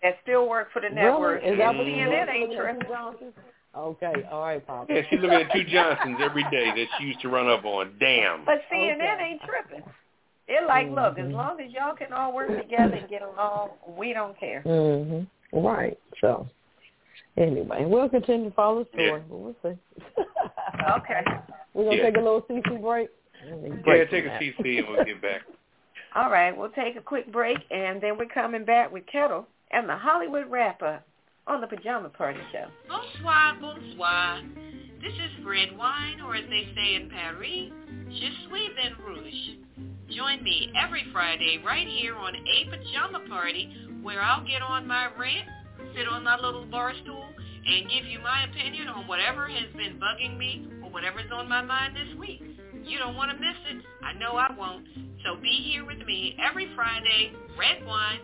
that 0.04 0.20
still 0.22 0.48
work 0.50 0.70
for 0.74 0.82
the 0.82 0.90
network. 0.90 1.42
Really? 1.42 1.54
Is 1.54 1.58
that 1.60 1.76
what 1.76 1.88
Mhm. 1.88 1.98
you're 1.98 2.08
CNN 2.08 2.30
ain't 2.30 2.50
Looking 2.52 2.84
tripping. 2.84 3.34
Okay. 3.76 4.24
All 4.30 4.42
right, 4.42 4.68
Papa. 4.68 4.94
Yeah, 4.94 5.02
she's 5.10 5.20
looking 5.22 5.40
at 5.40 5.52
two 5.52 5.64
Johnsons 5.64 6.20
every 6.22 6.44
day 6.52 6.70
that 6.72 6.88
she 6.98 7.06
used 7.06 7.22
to 7.22 7.30
run 7.30 7.50
up 7.50 7.66
on. 7.66 7.96
Damn. 8.00 8.44
But 8.44 8.62
CNN 8.70 9.02
Okay. 9.02 9.24
ain't 9.24 9.42
tripping. 9.44 9.84
They're 10.48 10.66
like, 10.68 10.90
look, 10.92 11.18
as 11.18 11.26
Mhm. 11.28 11.34
long 11.34 11.60
as 11.62 11.72
y'all 11.72 11.96
can 11.96 12.12
all 12.14 12.34
work 12.34 12.50
together 12.50 12.96
and 12.96 13.08
get 13.08 13.22
along, 13.22 13.72
we 13.88 14.12
don't 14.14 14.38
care. 14.38 14.62
Mm-hmm. 14.66 15.58
Right. 15.66 15.98
So 16.20 16.48
anyway, 17.38 17.86
we'll 17.86 18.10
continue 18.10 18.50
to 18.50 18.56
follow 18.56 18.84
the 18.84 18.90
story, 18.90 19.06
Yeah. 19.08 19.18
but 19.30 19.38
we'll 19.38 19.56
see. 19.64 19.78
Okay. 20.98 21.22
We're 21.74 21.86
gonna 21.86 21.96
Yeah. 21.98 22.04
take 22.04 22.18
a 22.18 22.20
little 22.20 22.42
CC 22.42 22.82
break. 22.82 23.10
Yeah, 23.46 23.56
Break 23.84 24.10
take 24.10 24.26
a 24.26 24.30
from. 24.30 24.40
CC 24.66 24.78
and 24.80 24.88
we'll 24.90 25.04
get 25.06 25.22
back. 25.22 25.42
All 26.16 26.30
right, 26.30 26.56
we'll 26.56 26.70
take 26.70 26.96
a 26.96 27.02
quick 27.02 27.32
break, 27.32 27.58
and 27.72 28.00
then 28.02 28.18
we're 28.18 28.28
coming 28.28 28.66
back 28.66 28.92
with 28.92 29.06
Ketel 29.08 29.48
and 29.72 29.88
the 29.90 29.96
Hollywood 29.98 30.50
wrap-up. 30.52 31.04
on 31.48 31.60
the 31.60 31.68
Pajama 31.68 32.08
Party 32.10 32.40
Show. 32.54 32.68
Bonsoir, 32.88 33.56
bonsoir. 33.60 34.40
This 35.02 35.12
is 35.12 35.46
Redwine, 35.46 36.22
or 36.22 36.36
as 36.38 36.46
they 36.50 36.70
say 36.74 36.96
in 36.96 37.10
Paris, 37.10 37.70
je 38.10 38.30
suis 38.48 38.70
vin 38.76 38.96
rouge. 39.06 39.58
Join 40.16 40.42
me 40.42 40.72
every 40.82 41.04
Friday 41.12 41.62
right 41.66 41.86
here 41.88 42.16
on 42.16 42.34
A 42.36 42.70
Pajama 42.70 43.28
Party, 43.28 43.70
where 44.04 44.22
I'll 44.22 44.46
get 44.46 44.62
on 44.62 44.88
my 44.88 45.08
rant, 45.20 45.50
sit 45.96 46.08
on 46.08 46.24
my 46.24 46.40
little 46.40 46.66
bar 46.66 46.94
stool, 47.04 47.28
and 47.66 47.90
give 47.90 48.06
you 48.06 48.20
my 48.20 48.44
opinion 48.44 48.90
on 48.90 49.08
whatever 49.08 49.48
has 49.48 49.72
been 49.76 49.98
bugging 50.00 50.38
me 50.38 50.68
or 50.84 50.92
whatever's 50.92 51.32
on 51.34 51.48
my 51.48 51.62
mind 51.62 51.96
this 51.96 52.14
week. 52.20 52.44
You 52.84 53.00
don't 53.00 53.16
want 53.16 53.32
to 53.32 53.38
miss 53.38 53.56
it. 53.72 53.82
I 54.04 54.12
know 54.20 54.36
I 54.36 54.52
won't. 54.58 54.86
So 55.24 55.38
be 55.42 55.72
here 55.72 55.86
with 55.86 56.00
me 56.06 56.36
every 56.44 56.68
Friday, 56.76 57.32
Redwine, 57.58 58.20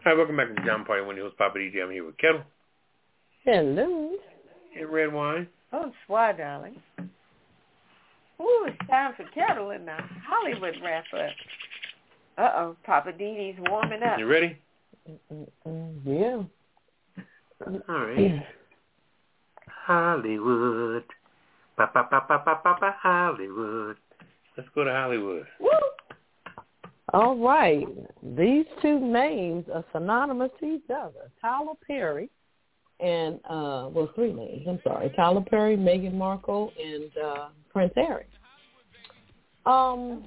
Hi, 0.05 0.13
welcome 0.15 0.37
back 0.37 0.49
to 0.49 0.55
Pajama 0.55 0.85
Party. 0.85 1.01
When 1.01 1.09
Wendy 1.09 1.23
Hills 1.23 1.33
Papa 1.37 1.59
DJ. 1.59 1.83
I'm 1.83 1.91
here 1.91 2.05
with 2.05 2.17
Ketel. 2.19 2.45
Hello. 3.47 4.11
And 4.77 4.89
Redwine. 4.91 5.47
Oh, 5.73 5.93
Bonsoir, 6.09 6.33
darling. 6.33 6.83
Ooh, 8.41 8.67
it's 8.67 8.91
time 8.91 9.15
for 9.17 9.23
Ketel 9.33 9.71
and 9.71 9.87
the 9.87 9.97
Hollywood 10.29 10.75
wrap 10.83 11.05
up. 11.15 11.31
Uh-oh, 12.37 12.77
Poppa 12.85 13.13
DD's 13.13 13.57
warming 13.71 14.03
up. 14.03 14.19
You 14.19 14.27
ready? 14.27 14.59
Yeah. 16.05 16.43
All 17.65 17.79
right. 17.89 18.45
Hollywood. 19.69 21.05
Ba 21.79 21.89
ba 21.95 22.09
ba 22.11 22.23
ba 22.29 22.43
ba 22.45 22.61
ba 22.65 22.77
ba 22.81 22.97
Hollywood. 23.01 23.97
Let's 24.57 24.69
go 24.75 24.83
to 24.83 24.91
Hollywood. 24.91 25.47
Woo! 25.61 25.71
All 27.15 27.37
right. 27.37 27.87
These 28.37 28.67
two 28.83 28.99
names 28.99 29.67
are 29.73 29.85
synonymous 29.93 30.51
to 30.59 30.67
each 30.67 30.91
other. 30.91 31.31
Tyler 31.41 31.75
Perry 31.87 32.29
and, 33.01 33.41
uh, 33.49 33.89
well, 33.93 34.11
three 34.15 34.33
names. 34.33 34.67
I'm 34.69 34.81
sorry. 34.83 35.13
Tyler 35.17 35.43
Perry, 35.43 35.77
Meghan 35.77 36.15
Markle, 36.15 36.73
and 36.83 37.11
uh, 37.23 37.49
Prince 37.73 37.93
Harry. 37.97 38.27
Um, 39.67 40.25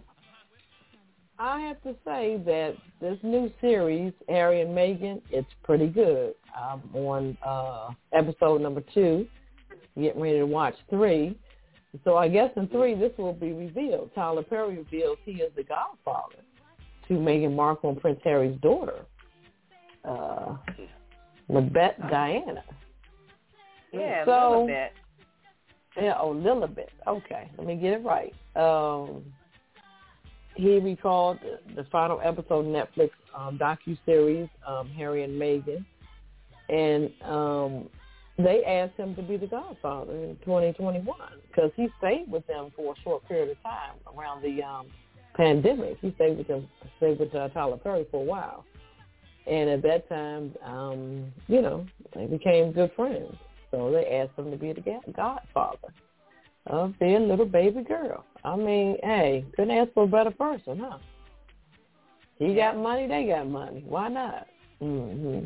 I 1.40 1.62
have 1.62 1.82
to 1.84 1.96
say 2.06 2.42
that 2.46 2.76
this 3.00 3.18
new 3.24 3.50
series, 3.62 4.12
Harry 4.28 4.62
and 4.62 4.72
Meghan, 4.72 5.22
it's 5.32 5.48
pretty 5.64 5.88
good. 5.88 6.34
I'm 6.54 6.82
on 6.94 7.38
uh, 7.46 7.92
episode 8.12 8.62
number 8.62 8.84
two, 8.94 9.26
getting 9.98 10.22
ready 10.22 10.40
to 10.40 10.46
watch 10.46 10.76
three. 10.90 11.38
So 12.04 12.18
I 12.18 12.28
guess 12.28 12.52
in 12.56 12.68
three, 12.68 12.94
this 12.94 13.14
will 13.18 13.34
be 13.34 13.54
revealed. 13.54 14.12
Tyler 14.14 14.44
Perry 14.44 14.78
reveals 14.78 15.18
he 15.24 15.32
is 15.34 15.52
the 15.56 15.64
godfather 15.64 16.44
to 17.08 17.14
Meghan 17.14 17.56
Markle 17.56 17.92
and 17.92 18.02
Prince 18.02 18.20
Harry's 18.24 18.60
daughter, 18.62 19.06
uh, 20.06 20.56
Macbeth 21.50 21.96
Diana. 22.10 22.64
Yeah, 23.92 24.26
So- 24.26 24.32
a 24.32 24.50
little 24.50 24.68
bit. 24.68 24.92
Yeah, 26.00 26.14
oh, 26.20 26.34
Lilibet. 26.34 26.90
Okay, 27.08 27.50
let 27.58 27.68
me 27.68 27.76
get 27.76 27.94
it 27.94 28.04
right. 28.06 28.34
Um, 28.56 29.24
he 30.56 30.78
recalled 30.80 31.40
the, 31.42 31.82
the 31.82 31.90
final 31.90 32.22
episode 32.24 32.66
of 32.66 32.66
Netflix 32.66 33.10
um, 33.36 33.58
docu 33.58 33.98
series, 34.06 34.48
um, 34.68 34.90
Harry 34.90 35.24
and 35.24 35.42
Meghan, 35.42 35.84
and 36.70 37.12
um, 37.24 37.90
they 38.38 38.64
asked 38.66 38.98
him 38.98 39.16
to 39.16 39.22
be 39.22 39.38
the 39.38 39.48
Godfather 39.48 40.14
in 40.14 40.38
2021 40.46 41.18
because 41.48 41.72
he 41.76 41.88
stayed 41.98 42.26
with 42.30 42.46
them 42.48 42.72
for 42.76 42.94
a 42.94 43.02
short 43.04 43.28
period 43.28 43.50
of 43.50 43.62
time 43.64 43.96
around 44.16 44.42
the 44.42 44.62
um, 44.64 44.88
pandemic. 45.36 45.98
He 46.02 46.14
stayed 46.16 46.38
with 46.38 46.48
them, 46.48 46.68
stayed 46.98 47.20
with 47.20 47.34
uh, 47.34 47.50
Tyler 47.50 47.78
Perry 47.78 48.06
for 48.12 48.22
a 48.22 48.26
while, 48.26 48.66
and 49.50 49.70
at 49.70 49.82
that 49.82 50.08
time, 50.10 50.54
um, 50.64 51.34
you 51.48 51.62
know, 51.62 51.86
they 52.16 52.26
became 52.28 52.72
good 52.72 52.92
friends. 52.96 53.36
So 53.72 53.92
they 53.92 54.06
asked 54.18 54.38
him 54.38 54.52
to 54.52 54.58
be 54.58 54.74
the 54.74 55.00
godfather 55.16 55.94
of 56.68 56.94
their 57.00 57.20
little 57.20 57.46
baby 57.46 57.84
girl. 57.84 58.26
I 58.44 58.56
mean, 58.56 58.98
hey, 59.04 59.46
couldn't 59.56 59.76
ask 59.76 59.94
for 59.94 60.04
a 60.04 60.08
better 60.08 60.32
person, 60.32 60.80
huh? 60.80 60.98
He 62.38 62.56
got 62.56 62.78
money, 62.78 63.08
they 63.08 63.26
got 63.26 63.48
money. 63.48 63.84
Why 63.88 64.08
not? 64.08 64.48
hmm 64.80 65.46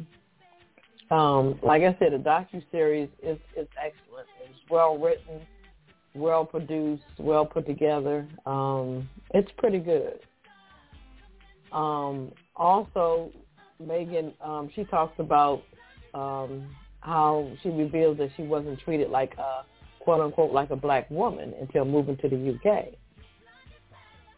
Um, 1.09 1.59
like 1.63 1.81
I 1.81 1.95
said, 1.99 2.13
the 2.13 2.17
docu 2.17 2.63
series 2.71 3.09
is 3.21 3.37
is 3.57 3.67
excellent. 3.77 4.27
It's 4.47 4.59
well 4.69 4.97
written, 4.97 5.41
well 6.13 6.45
produced, 6.45 7.03
well 7.17 7.45
put 7.45 7.65
together. 7.65 8.27
Um, 8.45 9.09
it's 9.33 9.51
pretty 9.57 9.79
good. 9.79 10.19
Um, 11.71 12.31
also, 12.55 13.31
Meghan, 13.87 14.33
um, 14.41 14.69
she 14.75 14.83
talks 14.85 15.17
about 15.19 15.63
um, 16.13 16.67
how 17.01 17.51
she 17.61 17.69
revealed 17.69 18.17
that 18.19 18.29
she 18.35 18.43
wasn't 18.43 18.79
treated 18.79 19.09
like 19.09 19.33
a 19.37 19.65
quote 19.99 20.21
unquote 20.21 20.51
like 20.51 20.69
a 20.69 20.75
black 20.75 21.09
woman 21.09 21.53
until 21.59 21.85
moving 21.85 22.17
to 22.17 22.29
the 22.29 22.53
UK. 22.53 22.87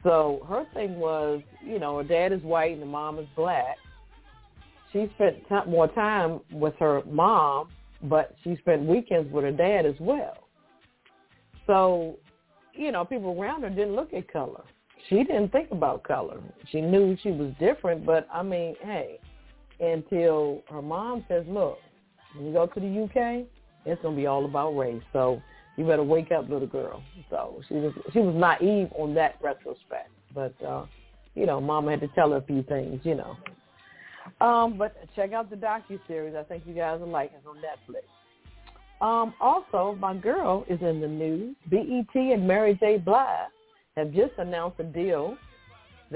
So 0.03 0.45
her 0.47 0.65
thing 0.73 0.99
was, 0.99 1.41
you 1.65 1.79
know, 1.79 1.97
her 1.97 2.03
dad 2.03 2.31
is 2.31 2.41
white 2.41 2.73
and 2.73 2.81
the 2.81 2.85
mom 2.85 3.17
is 3.17 3.27
black. 3.35 3.77
She 4.93 5.09
spent 5.15 5.37
t- 5.49 5.69
more 5.69 5.87
time 5.87 6.39
with 6.51 6.75
her 6.79 7.01
mom, 7.09 7.69
but 8.03 8.35
she 8.43 8.55
spent 8.57 8.85
weekends 8.85 9.31
with 9.33 9.43
her 9.43 9.51
dad 9.51 9.85
as 9.85 9.95
well. 9.99 10.47
So, 11.65 12.17
you 12.73 12.91
know, 12.91 13.03
people 13.03 13.39
around 13.39 13.63
her 13.63 13.69
didn't 13.69 13.95
look 13.95 14.13
at 14.13 14.31
color. 14.31 14.63
She 15.09 15.17
didn't 15.17 15.51
think 15.51 15.71
about 15.71 16.03
color. 16.03 16.39
She 16.71 16.81
knew 16.81 17.17
she 17.21 17.31
was 17.31 17.51
different, 17.59 18.05
but 18.05 18.27
I 18.31 18.43
mean, 18.43 18.75
hey, 18.81 19.19
until 19.79 20.63
her 20.69 20.81
mom 20.81 21.25
says, 21.27 21.45
look, 21.47 21.77
when 22.35 22.47
you 22.47 22.53
go 22.53 22.67
to 22.67 22.79
the 22.79 23.03
UK, 23.03 23.45
it's 23.85 24.01
gonna 24.01 24.15
be 24.15 24.25
all 24.25 24.45
about 24.45 24.75
race. 24.75 25.01
So 25.13 25.41
you 25.77 25.85
better 25.85 26.03
wake 26.03 26.31
up, 26.31 26.49
little 26.49 26.67
girl. 26.67 27.03
So 27.29 27.61
she 27.67 27.75
was 27.75 27.93
she 28.13 28.19
was 28.19 28.35
naive 28.35 28.89
on 28.97 29.13
that 29.15 29.35
retrospect, 29.41 30.09
but 30.33 30.53
uh, 30.65 30.85
you 31.35 31.45
know, 31.45 31.59
Mama 31.59 31.91
had 31.91 32.01
to 32.01 32.07
tell 32.09 32.31
her 32.31 32.37
a 32.37 32.41
few 32.41 32.63
things, 32.63 33.01
you 33.03 33.15
know. 33.15 33.37
Um, 34.41 34.77
but 34.77 34.95
check 35.15 35.33
out 35.33 35.49
the 35.49 35.55
docu 35.55 35.99
series. 36.07 36.35
I 36.35 36.43
think 36.43 36.63
you 36.65 36.73
guys 36.73 36.99
will 36.99 37.09
like 37.09 37.31
it 37.31 37.43
on 37.47 37.57
Netflix. 37.57 38.05
Um, 39.01 39.33
also, 39.39 39.97
my 39.99 40.15
girl 40.15 40.65
is 40.69 40.79
in 40.81 41.01
the 41.01 41.07
news. 41.07 41.55
BET 41.69 42.15
and 42.15 42.47
Mary 42.47 42.77
J. 42.79 42.97
Blige 42.97 43.49
have 43.97 44.11
just 44.13 44.31
announced 44.37 44.79
a 44.79 44.83
deal 44.83 45.37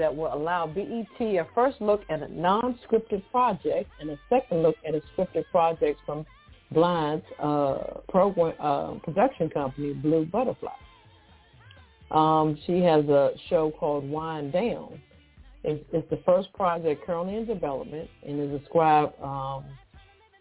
that 0.00 0.16
will 0.16 0.32
allow 0.32 0.66
BET 0.66 1.20
a 1.20 1.46
first 1.54 1.78
look 1.80 2.00
at 2.08 2.22
a 2.22 2.28
non-scripted 2.28 3.22
project 3.30 3.90
and 4.00 4.08
a 4.10 4.18
second 4.30 4.62
look 4.62 4.76
at 4.88 4.94
a 4.94 5.02
scripted 5.12 5.44
project 5.50 6.00
from 6.06 6.24
Blige's 6.72 7.22
uh, 7.38 8.00
program 8.08 8.54
uh, 8.58 8.94
production 9.04 9.50
company, 9.50 9.92
Blue 9.92 10.24
Butterfly. 10.24 10.70
Um, 12.10 12.58
she 12.66 12.80
has 12.80 13.04
a 13.04 13.32
show 13.50 13.72
called 13.78 14.08
Wind 14.08 14.54
Down. 14.54 15.00
It's, 15.64 15.84
it's 15.92 16.08
the 16.08 16.20
first 16.24 16.50
project 16.54 17.04
currently 17.06 17.36
in 17.36 17.44
development 17.44 18.08
and 18.26 18.40
is 18.40 18.58
described 18.58 19.12
um, 19.22 19.64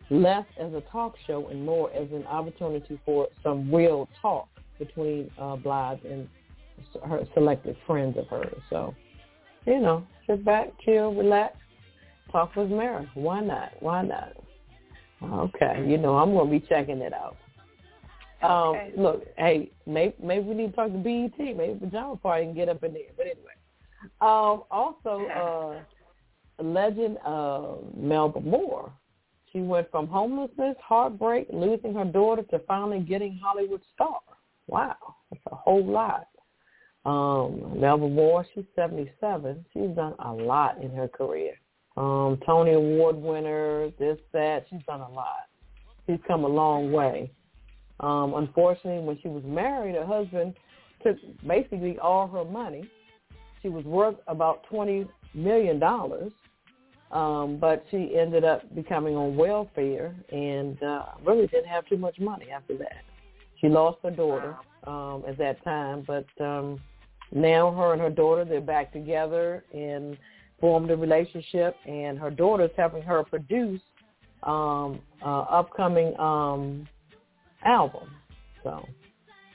less 0.10 0.46
as 0.58 0.74
a 0.74 0.82
talk 0.90 1.16
show 1.28 1.50
and 1.50 1.66
more 1.66 1.92
as 1.92 2.10
an 2.12 2.26
opportunity 2.28 2.98
for 3.06 3.28
some 3.44 3.74
real 3.74 4.08
talk 4.22 4.48
between 4.80 5.30
uh, 5.38 5.58
Blige 5.58 6.00
and 6.10 6.30
her 7.06 7.28
selected 7.34 7.76
friends 7.86 8.18
of 8.18 8.26
hers. 8.28 8.56
So, 8.70 8.96
you 9.66 9.80
know, 9.80 10.06
sit 10.28 10.44
back, 10.46 10.70
chill, 10.84 11.14
relax, 11.14 11.56
talk 12.32 12.56
with 12.56 12.70
Mary. 12.70 13.10
Why 13.14 13.42
not? 13.42 13.72
Why 13.80 14.04
not? 14.04 14.34
Okay, 15.22 15.86
you 15.86 15.98
know, 15.98 16.18
I'm 16.18 16.34
going 16.34 16.48
to 16.48 16.60
be 16.60 16.66
checking 16.68 17.00
it 17.00 17.14
out. 17.14 17.38
Um, 18.42 18.76
Okay. 18.76 18.92
Look, 18.96 19.24
hey, 19.38 19.72
maybe, 19.86 20.14
maybe 20.24 20.46
we 20.46 20.56
need 20.56 20.70
to 20.72 20.76
talk 20.76 20.92
to 20.92 20.98
BET. 20.98 21.38
Maybe 21.38 21.78
Pajama 21.80 22.16
Party 22.16 22.46
can 22.46 22.56
get 22.56 22.70
up 22.70 22.84
in 22.84 22.94
there. 22.94 23.04
But 23.18 23.26
anyway, 23.26 23.52
um, 24.22 24.64
also, 24.72 25.28
uh, 25.28 26.64
legend 26.64 27.18
uh, 27.26 27.76
Melba 27.98 28.40
Moore. 28.42 28.92
She 29.52 29.60
went 29.60 29.90
from 29.90 30.08
homelessness, 30.08 30.76
heartbreak, 30.82 31.48
losing 31.52 31.94
her 31.96 32.06
daughter 32.06 32.44
to 32.44 32.60
finally 32.60 33.00
getting 33.00 33.40
Hollywood 33.44 33.82
star. 33.96 34.20
Wow, 34.68 34.96
that's 35.32 35.42
a 35.52 35.56
whole 35.56 35.86
lot. 35.86 36.28
Um, 37.10 37.80
Melba 37.80 38.08
Moore, 38.08 38.46
she's 38.54 38.66
77. 38.76 39.66
She's 39.74 39.96
done 39.96 40.14
a 40.20 40.32
lot 40.32 40.80
in 40.80 40.92
her 40.92 41.08
career. 41.08 41.54
Um, 41.98 42.38
Tony 42.46 42.74
Award 42.74 43.16
winner, 43.16 43.90
this, 43.98 44.20
that. 44.32 44.66
She's 44.70 44.84
done 44.86 45.02
a 45.02 45.10
lot. 45.10 45.48
She's 46.06 46.20
come 46.28 46.44
a 46.44 46.48
long 46.48 46.92
way. 46.92 47.32
Um, 48.00 48.36
unfortunately, 48.36 49.04
when 49.04 49.18
she 49.22 49.28
was 49.28 49.44
married, 49.44 49.96
her 49.96 50.06
husband 50.06 50.54
took 51.04 51.18
basically 51.48 51.98
all 51.98 52.28
her 52.28 52.46
money. 52.46 52.88
She 53.62 53.70
was 53.70 53.84
worth 53.86 54.16
about 54.28 54.64
twenty 54.70 55.08
million 55.34 55.80
dollars, 55.80 56.32
Um, 57.12 57.58
but 57.58 57.84
she 57.90 58.16
ended 58.16 58.44
up 58.44 58.62
becoming 58.76 59.16
on 59.16 59.36
welfare 59.36 60.16
and 60.32 60.82
uh, 60.84 61.06
really 61.26 61.48
didn't 61.48 61.68
have 61.68 61.88
too 61.88 61.98
much 61.98 62.20
money 62.20 62.52
after 62.52 62.78
that. 62.78 63.04
She 63.60 63.68
lost 63.68 63.98
her 64.04 64.12
daughter 64.12 64.56
um, 64.86 65.24
at 65.28 65.38
that 65.40 65.64
time, 65.64 66.04
but 66.08 66.28
um, 66.40 66.80
now 67.32 67.72
her 67.72 67.94
and 67.94 68.02
her 68.02 68.10
daughter 68.10 68.46
they're 68.46 68.62
back 68.62 68.92
together 68.92 69.64
and 69.74 70.18
formed 70.60 70.92
a 70.92 70.98
relationship. 70.98 71.76
And 71.86 72.18
her 72.18 72.32
daughter's 72.32 72.72
helping 72.78 73.04
her 73.04 73.24
produce 73.24 73.82
um, 74.44 75.00
uh, 75.24 75.42
upcoming 75.42 76.18
um, 76.20 76.88
album. 77.66 78.10
So 78.64 78.86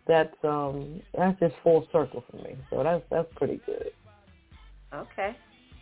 that's 0.06 0.34
um, 0.44 1.01
that's 1.16 1.38
just 1.40 1.55
full 1.62 1.86
circle 1.92 2.24
for 2.30 2.36
me. 2.38 2.56
So 2.70 2.82
that's 2.82 3.02
that's 3.10 3.28
pretty 3.36 3.60
good. 3.66 3.90
Okay. 4.92 5.36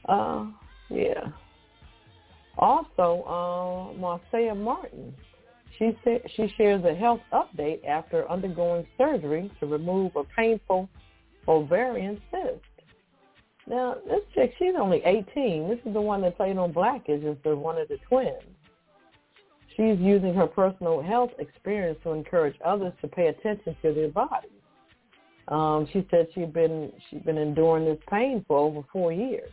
Uh, 0.08 0.46
yeah. 0.90 1.28
Also, 2.58 3.24
uh, 3.26 3.98
Marsai 3.98 4.54
Martin, 4.56 5.14
she 5.78 5.96
said 6.04 6.22
she 6.36 6.52
shares 6.56 6.84
a 6.84 6.94
health 6.94 7.20
update 7.32 7.84
after 7.86 8.30
undergoing 8.30 8.86
surgery 8.98 9.50
to 9.60 9.66
remove 9.66 10.14
a 10.16 10.24
painful 10.36 10.88
ovarian 11.48 12.20
cyst. 12.30 12.60
Now, 13.66 13.96
this 14.06 14.20
chick, 14.34 14.54
she's 14.58 14.74
only 14.78 15.02
18. 15.04 15.68
This 15.68 15.78
is 15.84 15.92
the 15.92 16.00
one 16.00 16.20
that 16.22 16.36
played 16.36 16.56
on 16.56 16.72
Blackish 16.72 17.22
as 17.24 17.36
the 17.44 17.54
one 17.54 17.78
of 17.78 17.88
the 17.88 17.98
twins. 18.08 18.42
She's 19.76 19.98
using 19.98 20.34
her 20.34 20.46
personal 20.46 21.00
health 21.00 21.30
experience 21.38 21.98
to 22.02 22.10
encourage 22.10 22.56
others 22.64 22.92
to 23.00 23.08
pay 23.08 23.28
attention 23.28 23.76
to 23.82 23.94
their 23.94 24.08
bodies. 24.08 24.50
Um, 25.48 25.88
she 25.92 26.06
said 26.10 26.28
she'd 26.34 26.52
been 26.52 26.92
she'd 27.08 27.24
been 27.24 27.38
enduring 27.38 27.84
this 27.84 27.98
pain 28.08 28.44
for 28.46 28.58
over 28.58 28.82
four 28.92 29.12
years 29.12 29.50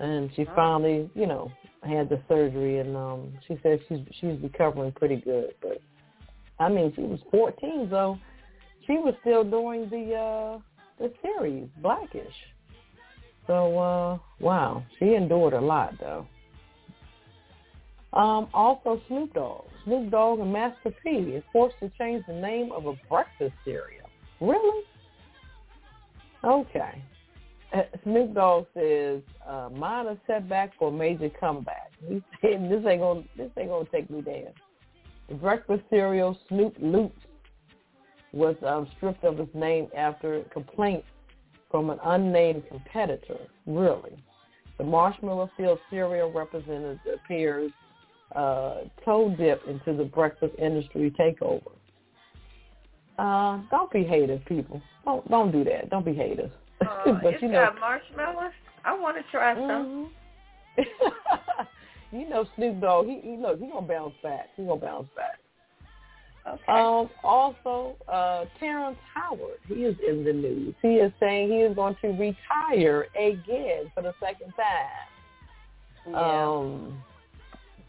and 0.00 0.30
she 0.34 0.44
finally, 0.54 1.10
you 1.14 1.26
know, 1.26 1.50
had 1.82 2.08
the 2.08 2.20
surgery, 2.28 2.78
and 2.78 2.96
um, 2.96 3.32
she 3.46 3.58
said 3.62 3.80
she's 3.88 4.00
she's 4.20 4.40
recovering 4.42 4.92
pretty 4.92 5.16
good. 5.16 5.54
But 5.60 5.80
I 6.58 6.68
mean, 6.68 6.92
she 6.94 7.02
was 7.02 7.20
14, 7.30 7.88
so 7.90 8.18
she 8.88 8.94
was 8.94 9.14
still 9.20 9.44
doing 9.44 9.88
the 9.90 10.14
uh, 10.14 10.58
the 10.98 11.12
series 11.22 11.68
Blackish. 11.80 12.34
So 13.46 13.78
uh, 13.78 14.18
wow, 14.40 14.82
she 14.98 15.14
endured 15.14 15.52
a 15.52 15.60
lot 15.60 15.94
though. 16.00 16.26
Um, 18.14 18.48
also, 18.54 19.00
Snoop 19.06 19.34
Dogg, 19.34 19.66
Snoop 19.84 20.10
Dogg 20.10 20.40
and 20.40 20.52
Master 20.52 20.92
P 21.04 21.10
is 21.10 21.44
forced 21.52 21.76
to 21.80 21.90
change 21.98 22.24
the 22.26 22.32
name 22.32 22.72
of 22.72 22.86
a 22.86 22.94
breakfast 23.08 23.54
cereal. 23.64 24.08
Really? 24.40 24.84
Okay. 26.42 27.02
Uh, 27.74 27.82
Snoop 28.02 28.34
Dogg 28.34 28.66
says, 28.72 29.20
uh, 29.46 29.68
minor 29.74 30.16
setback 30.26 30.72
or 30.78 30.90
major 30.90 31.30
comeback. 31.38 31.92
He 32.08 32.22
said, 32.40 32.70
this 32.70 32.82
ain't 32.88 33.02
gonna, 33.02 33.24
this 33.36 33.50
ain't 33.58 33.68
gonna 33.68 33.84
take 33.92 34.08
me 34.08 34.22
down. 34.22 34.54
The 35.28 35.34
breakfast 35.34 35.82
cereal 35.90 36.38
Snoop 36.48 36.80
Loopz 36.80 37.12
was 38.32 38.56
um, 38.66 38.88
stripped 38.96 39.24
of 39.24 39.38
his 39.38 39.48
name 39.54 39.88
after 39.96 40.42
complaints 40.52 41.06
from 41.70 41.90
an 41.90 41.98
unnamed 42.04 42.62
competitor. 42.68 43.38
Really, 43.66 44.22
the 44.78 44.84
marshmallow-filled 44.84 45.78
cereal 45.90 46.32
representative 46.32 46.98
appears 47.14 47.72
uh, 48.34 48.82
toe 49.04 49.34
dip 49.38 49.62
into 49.66 49.96
the 49.96 50.04
breakfast 50.04 50.54
industry 50.58 51.12
takeover. 51.18 51.72
Uh, 53.18 53.60
don't 53.70 53.90
be 53.90 54.04
haters, 54.04 54.40
people. 54.46 54.80
Don't 55.04 55.28
don't 55.28 55.50
do 55.50 55.64
that. 55.64 55.90
Don't 55.90 56.04
be 56.04 56.14
haters. 56.14 56.50
Uh, 56.80 57.12
but 57.22 57.34
it's 57.34 57.42
you 57.42 57.48
know, 57.48 57.64
got 57.64 57.80
marshmallows. 57.80 58.52
I 58.84 58.96
want 58.96 59.16
to 59.16 59.22
try 59.30 59.54
some. 59.54 60.10
mm-hmm. 60.78 61.64
you 62.16 62.28
know, 62.28 62.46
Snoop 62.54 62.80
Dogg. 62.80 63.06
He, 63.06 63.20
he 63.22 63.36
look. 63.36 63.58
He 63.58 63.66
gonna 63.66 63.86
bounce 63.86 64.14
back. 64.22 64.50
He 64.56 64.62
gonna 64.64 64.80
bounce 64.80 65.08
back. 65.16 65.40
Okay. 66.54 66.62
Um, 66.68 67.10
also, 67.22 67.96
uh, 68.08 68.46
Terrence 68.58 68.96
Howard, 69.14 69.58
he 69.66 69.84
is 69.84 69.96
in 70.06 70.24
the 70.24 70.32
news. 70.32 70.74
He 70.80 70.94
is 70.94 71.12
saying 71.20 71.50
he 71.50 71.58
is 71.58 71.74
going 71.74 71.96
to 72.00 72.08
retire 72.08 73.06
again 73.14 73.90
for 73.94 74.02
the 74.02 74.14
second 74.20 74.52
time. 74.56 76.10
yeah. 76.10 76.48
Um, 76.48 77.02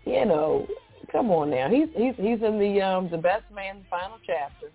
you 0.06 0.26
know, 0.26 0.68
come 1.12 1.32
on 1.32 1.52
now. 1.52 1.70
He's 1.70 1.88
he's 1.96 2.16
he's 2.18 2.42
in 2.42 2.60
the 2.60 2.82
um 2.82 3.10
the 3.10 3.18
Best 3.18 3.44
Man 3.54 3.86
final 3.90 4.18
chapter, 4.26 4.72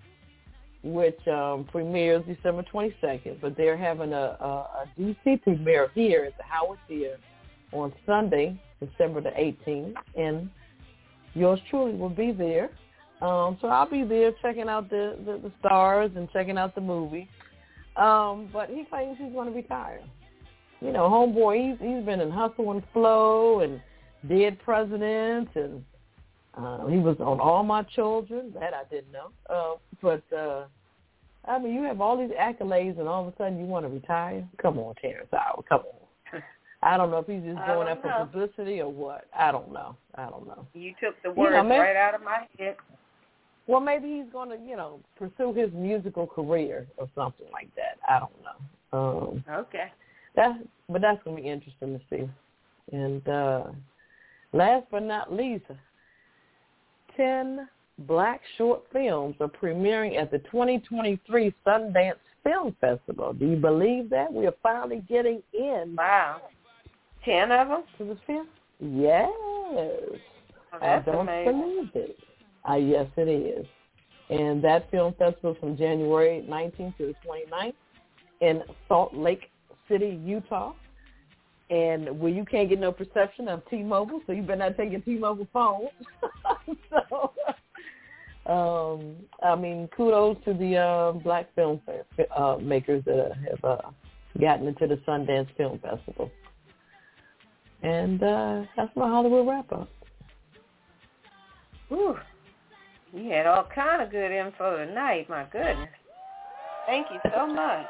which 0.82 1.26
um 1.28 1.64
premieres 1.70 2.24
December 2.26 2.62
twenty 2.62 2.94
second. 3.00 3.38
But 3.40 3.56
they're 3.56 3.76
having 3.76 4.12
a, 4.12 4.36
a 4.40 4.46
a 4.46 4.88
DC 4.98 5.42
premiere 5.42 5.90
here 5.94 6.24
at 6.24 6.36
the 6.36 6.44
Howard 6.44 6.78
Theater 6.88 7.18
on 7.72 7.92
Sunday, 8.06 8.60
December 8.80 9.20
the 9.20 9.38
eighteenth, 9.38 9.96
and 10.16 10.48
yours 11.34 11.60
truly 11.68 11.94
will 11.94 12.08
be 12.10 12.32
there. 12.32 12.70
Um, 13.24 13.56
so 13.60 13.68
I'll 13.68 13.88
be 13.88 14.04
there 14.04 14.32
checking 14.42 14.68
out 14.68 14.90
the, 14.90 15.16
the, 15.24 15.38
the 15.38 15.52
stars 15.58 16.10
and 16.14 16.30
checking 16.30 16.58
out 16.58 16.74
the 16.74 16.80
movie. 16.82 17.28
Um, 17.96 18.50
but 18.52 18.68
he 18.68 18.84
claims 18.84 19.16
he's 19.18 19.32
going 19.32 19.48
to 19.48 19.54
retire. 19.54 20.02
You 20.80 20.92
know, 20.92 21.08
homeboy, 21.08 21.70
he's 21.70 21.78
he's 21.80 22.04
been 22.04 22.20
in 22.20 22.30
Hustle 22.30 22.72
and 22.72 22.82
Flow 22.92 23.60
and 23.60 23.80
Dead 24.28 24.58
Presidents, 24.62 25.50
and 25.54 25.82
uh, 26.58 26.86
he 26.86 26.98
was 26.98 27.16
on 27.20 27.40
All 27.40 27.62
My 27.62 27.82
Children. 27.84 28.52
That 28.60 28.74
I 28.74 28.82
didn't 28.90 29.12
know. 29.12 29.30
Uh, 29.48 29.76
but 30.02 30.22
uh, 30.36 30.64
I 31.46 31.58
mean, 31.58 31.72
you 31.72 31.82
have 31.84 32.02
all 32.02 32.18
these 32.18 32.36
accolades, 32.36 32.98
and 32.98 33.08
all 33.08 33.26
of 33.26 33.32
a 33.32 33.36
sudden 33.38 33.58
you 33.58 33.64
want 33.64 33.86
to 33.86 33.88
retire? 33.88 34.46
Come 34.60 34.78
on, 34.78 34.94
Terrence 34.96 35.28
Howard. 35.32 35.64
Come 35.68 35.80
on. 35.80 36.42
I 36.82 36.98
don't 36.98 37.10
know 37.10 37.18
if 37.18 37.26
he's 37.26 37.36
just 37.36 37.56
doing 37.56 37.66
don't 37.66 37.86
that 37.86 38.02
for 38.02 38.08
know. 38.08 38.28
publicity 38.30 38.82
or 38.82 38.92
what. 38.92 39.24
I 39.34 39.50
don't 39.50 39.72
know. 39.72 39.96
I 40.16 40.28
don't 40.28 40.46
know. 40.46 40.66
You 40.74 40.92
took 41.02 41.14
the 41.22 41.30
You 41.30 41.50
know, 41.50 41.64
words 41.64 41.70
right 41.70 41.96
out 41.96 42.14
of 42.14 42.22
my 42.22 42.46
head. 42.58 42.76
Well, 43.66 43.80
maybe 43.80 44.08
he's 44.22 44.30
going 44.32 44.50
to, 44.50 44.56
you 44.64 44.76
know, 44.76 45.00
pursue 45.18 45.52
his 45.54 45.70
musical 45.72 46.26
career 46.26 46.86
or 46.98 47.08
something 47.14 47.46
like 47.52 47.68
that. 47.76 47.98
I 48.08 48.18
don't 48.20 48.32
know. 48.42 48.98
Um, 48.98 49.44
Okay. 49.50 49.90
that, 50.36 50.56
but 50.88 51.00
that's 51.00 51.22
going 51.24 51.36
to 51.36 51.42
be 51.42 51.48
interesting 51.48 51.98
to 51.98 52.04
see. 52.10 52.28
And 52.96 53.26
uh, 53.28 53.64
last 54.52 54.86
but 54.90 55.02
not 55.02 55.32
least, 55.32 55.64
ten 57.16 57.68
black 58.00 58.40
short 58.58 58.82
films 58.92 59.36
are 59.40 59.48
premiering 59.48 60.20
at 60.20 60.30
the 60.30 60.38
2023 60.40 61.54
Sundance 61.66 62.12
Film 62.42 62.76
Festival. 62.80 63.32
Do 63.32 63.46
you 63.46 63.56
believe 63.56 64.10
that 64.10 64.30
we 64.32 64.46
are 64.46 64.54
finally 64.62 65.02
getting 65.08 65.42
in 65.52 65.94
Wow. 65.96 66.42
Ten 67.24 67.50
of 67.52 67.68
them? 67.68 67.84
to 67.98 68.04
the 68.04 68.18
film? 68.26 68.46
Yes. 68.80 69.30
Oh, 69.36 70.18
I 70.74 70.78
that's 70.80 71.06
don't 71.06 71.20
amazing. 71.20 71.60
believe 71.60 71.90
it. 71.94 72.18
Uh, 72.68 72.74
yes, 72.74 73.06
it 73.16 73.28
is. 73.28 73.66
And 74.30 74.62
that 74.64 74.90
film 74.90 75.14
festival 75.18 75.56
from 75.60 75.76
January 75.76 76.44
19th 76.48 76.96
to 76.96 77.06
the 77.06 77.14
29th 77.26 77.74
in 78.40 78.62
Salt 78.88 79.14
Lake 79.14 79.50
City, 79.88 80.20
Utah. 80.24 80.74
And 81.70 82.18
where 82.18 82.32
you 82.32 82.44
can't 82.44 82.68
get 82.68 82.78
no 82.78 82.92
perception 82.92 83.48
of 83.48 83.62
T-Mobile, 83.70 84.20
so 84.26 84.32
you 84.32 84.42
better 84.42 84.56
not 84.56 84.76
take 84.76 84.92
your 84.92 85.00
T-Mobile 85.00 85.48
phone. 85.52 85.88
so, 86.90 87.32
um, 88.50 89.16
I 89.42 89.56
mean, 89.56 89.88
kudos 89.96 90.36
to 90.44 90.52
the 90.52 90.76
uh, 90.76 91.12
black 91.12 91.54
film 91.54 91.80
uh, 92.36 92.56
makers 92.60 93.02
that 93.06 93.32
have 93.50 93.64
uh, 93.64 93.90
gotten 94.40 94.68
into 94.68 94.86
the 94.86 94.96
Sundance 95.08 95.48
Film 95.56 95.78
Festival. 95.78 96.30
And 97.82 98.22
uh, 98.22 98.62
that's 98.76 98.94
my 98.96 99.08
Hollywood 99.08 99.46
wrap-up. 99.46 99.88
Whew. 101.88 102.16
You 103.14 103.30
had 103.30 103.46
all 103.46 103.64
kind 103.72 104.02
of 104.02 104.10
good 104.10 104.32
info 104.32 104.84
tonight. 104.84 105.30
My 105.30 105.44
goodness. 105.44 105.88
Thank 106.84 107.12
you 107.12 107.20
so 107.32 107.46
much. 107.46 107.86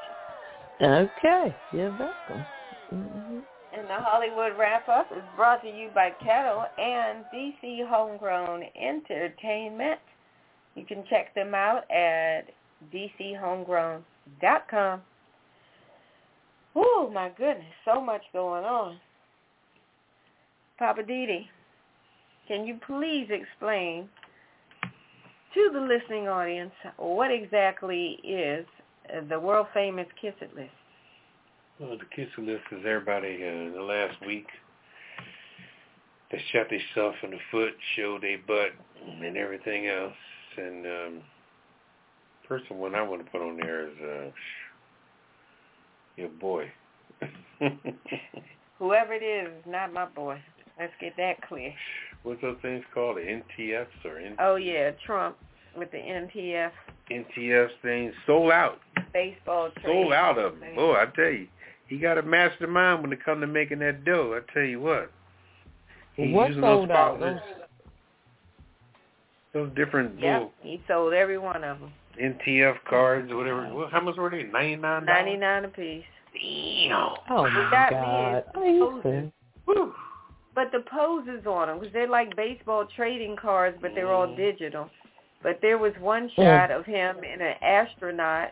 Okay, 0.83 1.57
you're 1.73 1.93
welcome. 1.93 2.45
hmm 2.91 3.39
And 3.73 3.89
the 3.89 3.97
Hollywood 3.97 4.53
Wrap-Up 4.59 5.11
is 5.17 5.25
brought 5.35 5.63
to 5.63 5.69
you 5.69 5.89
by 5.95 6.11
Ketel 6.21 6.67
and 6.77 7.25
DC 7.33 7.89
Homegrown 7.89 8.65
Entertainment. 8.79 10.01
You 10.75 10.85
can 10.85 11.05
check 11.09 11.35
them 11.35 11.55
out 11.55 11.91
at 11.91 12.51
dchomegrown.com. 12.93 15.01
Oh, 16.77 17.11
my 17.15 17.31
goodness, 17.31 17.65
so 17.85 18.01
much 18.01 18.23
going 18.33 18.65
on. 18.65 18.99
Poppa 20.79 21.03
DD, 21.03 21.47
can 22.47 22.67
you 22.67 22.79
please 22.87 23.29
explain 23.31 24.09
to 25.55 25.71
the 25.73 25.81
listening 25.81 26.29
audience 26.29 26.73
what 26.97 27.31
exactly 27.31 28.19
is 28.25 28.67
the 29.29 29.39
world-famous 29.39 30.07
Kiss 30.21 30.35
It 30.41 30.55
list? 30.55 30.71
Well, 31.79 31.99
the 31.99 32.05
kiss 32.15 32.29
list 32.39 32.63
is 32.71 32.85
everybody 32.87 33.35
uh, 33.37 33.75
the 33.75 33.83
last 33.83 34.15
week 34.27 34.47
they 36.31 36.41
shot 36.53 36.69
themselves 36.69 37.17
in 37.23 37.31
the 37.31 37.39
foot, 37.51 37.75
showed 37.97 38.23
their 38.23 38.39
butt 38.39 38.71
and 39.23 39.37
everything 39.37 39.87
else. 39.89 40.13
And 40.57 40.87
um 40.87 41.23
first 42.49 42.71
one 42.71 42.95
I 42.95 43.03
want 43.03 43.25
to 43.25 43.31
put 43.31 43.41
on 43.41 43.57
there 43.57 43.89
is 43.89 43.95
uh 44.03 44.31
your 46.17 46.29
boy. 46.29 46.71
Whoever 48.79 49.15
it 49.15 49.23
is 49.23 49.53
not 49.67 49.93
my 49.93 50.07
boy. 50.07 50.41
Let's 50.79 50.93
get 51.01 51.17
that 51.17 51.41
clear. 51.49 51.73
What's 52.25 52.41
those 52.41 52.57
things 52.63 52.85
called? 52.93 53.19
The 53.19 53.21
NTFs 53.21 54.05
or 54.05 54.19
N- 54.19 54.37
Oh 54.39 54.57
yeah, 54.57 54.91
Trump 55.07 55.37
with 55.77 55.91
the 55.91 55.99
NTF 55.99 56.71
NTF 57.11 57.69
things 57.83 58.15
sold 58.27 58.51
out. 58.51 58.79
baseball 59.13 59.71
trade. 59.83 59.85
Sold 59.87 60.13
out 60.13 60.39
of 60.39 60.53
them. 60.53 60.61
thing. 60.61 60.75
Boy, 60.75 60.95
I 60.95 61.07
tell 61.15 61.27
you, 61.31 61.47
he 61.87 61.99
got 61.99 62.17
a 62.19 62.23
mastermind 62.23 63.03
when 63.03 63.13
it 63.13 63.23
comes 63.25 63.43
to 63.43 63.47
making 63.47 63.81
that 63.81 64.05
dough. 64.05 64.41
I 64.41 64.53
tell 64.53 64.63
you 64.63 64.81
what. 64.81 65.11
He 66.17 66.33
What 66.33 66.49
those 66.55 66.61
sold 66.63 66.91
out? 66.91 67.21
those, 67.21 67.39
those 69.53 69.71
different 69.77 70.19
Yeah, 70.21 70.35
little 70.35 70.53
he 70.63 70.83
sold 70.89 71.13
every 71.13 71.39
one 71.39 71.63
of 71.63 71.81
them. 71.81 71.93
NTF 72.21 72.77
cards 72.89 73.31
or 73.31 73.37
whatever. 73.37 73.63
Mm-hmm. 73.63 73.75
Well, 73.77 73.89
how 73.91 74.01
much 74.01 74.17
were 74.17 74.31
they? 74.31 74.45
Ninety 74.45 74.77
nine. 74.77 75.05
Ninety 75.05 75.37
nine 75.37 75.65
apiece. 75.65 76.05
Damn. 76.33 77.15
Oh 77.31 77.45
He 77.47 77.53
my 77.53 77.71
got 77.71 77.93
me 77.93 77.99
God! 77.99 78.45
In 80.57 80.63
Are 80.63 80.73
you 80.73 80.81
poses. 80.81 80.91
serious? 80.91 80.91
Whew. 80.93 81.23
But 81.25 81.25
the 81.25 81.37
poses 81.37 81.47
on 81.47 81.69
them, 81.69 81.79
because 81.79 81.93
they're 81.93 82.09
like 82.09 82.37
baseball 82.37 82.87
trading 82.97 83.37
cards, 83.37 83.77
but 83.81 83.95
they're 83.95 84.13
all 84.13 84.29
Mm. 84.29 84.37
digital. 84.37 84.91
But 85.43 85.61
there 85.61 85.79
was 85.79 85.93
one 85.99 86.29
Mm. 86.31 86.35
shot 86.37 86.71
of 86.71 86.87
him 86.87 87.25
in 87.25 87.41
an 87.41 87.57
astronaut, 87.63 88.51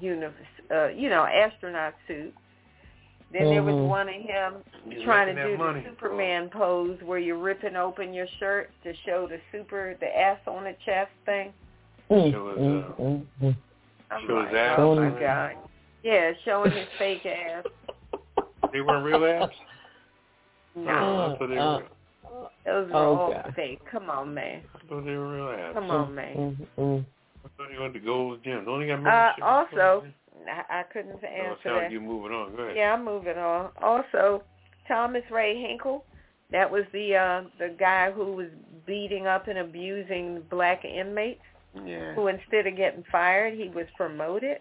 uni- 0.00 0.26
uh, 0.70 0.86
you 0.88 1.08
know, 1.08 1.24
astronaut 1.24 1.94
suit. 2.06 2.34
Then 3.30 3.50
there 3.50 3.62
was 3.62 3.74
Mhm. 3.74 3.88
one 3.88 4.08
of 4.08 4.14
him 4.14 4.64
He's 4.88 5.02
trying 5.02 5.26
to 5.26 5.42
do 5.42 5.50
that 5.50 5.58
money. 5.58 5.80
the 5.80 5.90
Superman 5.90 6.48
pose 6.50 7.02
where 7.02 7.18
you're 7.18 7.36
ripping 7.36 7.76
open 7.76 8.14
your 8.14 8.26
shirt 8.26 8.70
to 8.82 8.94
show 8.94 9.26
the 9.26 9.40
super, 9.52 9.94
the 10.00 10.18
ass 10.18 10.46
on 10.46 10.64
the 10.64 10.72
chest 10.84 11.10
thing. 11.26 11.52
Mm, 12.10 12.32
Show 12.32 12.48
us, 12.48 12.58
mm, 12.58 12.84
uh, 12.90 12.94
mm, 13.02 13.26
mm. 13.42 13.56
I'm 14.10 14.26
Show 14.26 14.42
his 14.46 14.54
ass. 14.54 14.78
oh 14.78 14.94
my 14.94 15.10
god. 15.10 15.56
Yeah, 16.02 16.32
showing 16.44 16.70
his 16.72 16.88
fake 16.98 17.26
ass. 17.26 17.66
They 18.72 18.80
weren't 18.80 19.04
real 19.04 19.24
abs. 19.26 19.54
No, 20.84 20.90
Oh, 20.92 21.34
I 21.34 21.38
thought 21.38 21.48
they 21.48 21.54
were. 21.56 21.60
Uh, 21.60 22.48
those 22.64 22.90
were 22.90 22.96
oh, 22.96 23.16
all 23.16 23.32
God. 23.32 23.52
fake. 23.56 23.80
Come 23.90 24.10
on, 24.10 24.34
man. 24.34 24.62
I 24.74 24.78
thought 24.88 25.04
they 25.04 25.16
were 25.16 25.34
real 25.34 25.48
abs. 25.48 25.74
Come 25.74 25.90
on, 25.90 26.14
man. 26.14 26.36
Mm, 26.36 26.82
mm. 26.84 27.06
I 27.44 27.48
thought 27.56 27.72
you 27.72 27.80
went 27.80 27.94
to 27.94 28.00
Gold's 28.00 28.42
Gym. 28.44 28.64
Don't 28.64 28.80
you 28.82 28.88
got 28.96 29.06
Uh, 29.06 29.44
also, 29.44 30.06
I, 30.46 30.80
I 30.80 30.82
couldn't 30.92 31.18
Oh, 31.22 31.26
answer 31.26 31.58
sound 31.64 31.76
like 31.76 31.84
that. 31.86 31.92
you 31.92 32.00
moving 32.00 32.32
on. 32.32 32.54
Go 32.54 32.62
ahead. 32.64 32.76
Yeah, 32.76 32.94
I'm 32.94 33.04
moving 33.04 33.38
on. 33.38 33.70
Also, 33.82 34.42
Thomas 34.86 35.22
Ray 35.30 35.60
Hinkle, 35.60 36.04
that 36.50 36.70
was 36.70 36.84
the 36.92 37.14
uh, 37.16 37.42
the 37.58 37.74
guy 37.78 38.10
who 38.10 38.32
was 38.32 38.48
beating 38.86 39.26
up 39.26 39.48
and 39.48 39.58
abusing 39.58 40.42
black 40.50 40.84
inmates. 40.84 41.40
Yeah. 41.84 42.14
Who 42.14 42.28
instead 42.28 42.66
of 42.66 42.76
getting 42.76 43.04
fired, 43.12 43.54
he 43.54 43.68
was 43.68 43.86
promoted. 43.96 44.58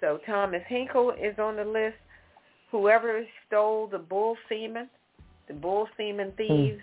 So 0.00 0.18
Thomas 0.26 0.62
Hinkle 0.68 1.12
is 1.12 1.38
on 1.38 1.56
the 1.56 1.64
list. 1.64 1.96
Whoever 2.70 3.24
stole 3.46 3.86
the 3.88 3.98
bull 3.98 4.36
semen, 4.48 4.88
the 5.50 5.56
bull 5.60 5.88
semen 5.96 6.32
thieves, 6.36 6.80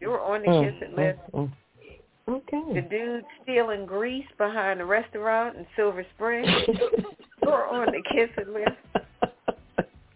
you're 0.00 0.20
on 0.20 0.42
the 0.42 0.48
Mm, 0.48 0.64
kiss 0.64 0.82
it 0.82 0.94
mm, 0.94 0.96
list. 0.96 1.20
mm. 1.34 2.74
The 2.74 2.82
dude 2.82 3.24
stealing 3.42 3.86
grease 3.86 4.26
behind 4.36 4.80
the 4.80 4.84
restaurant 4.84 5.56
in 5.56 5.66
Silver 5.76 6.04
Spring, 6.14 6.44
you're 7.42 7.66
on 7.68 7.86
the 7.86 8.02
kiss 8.12 8.28
it 8.36 8.48
list. 8.48 8.76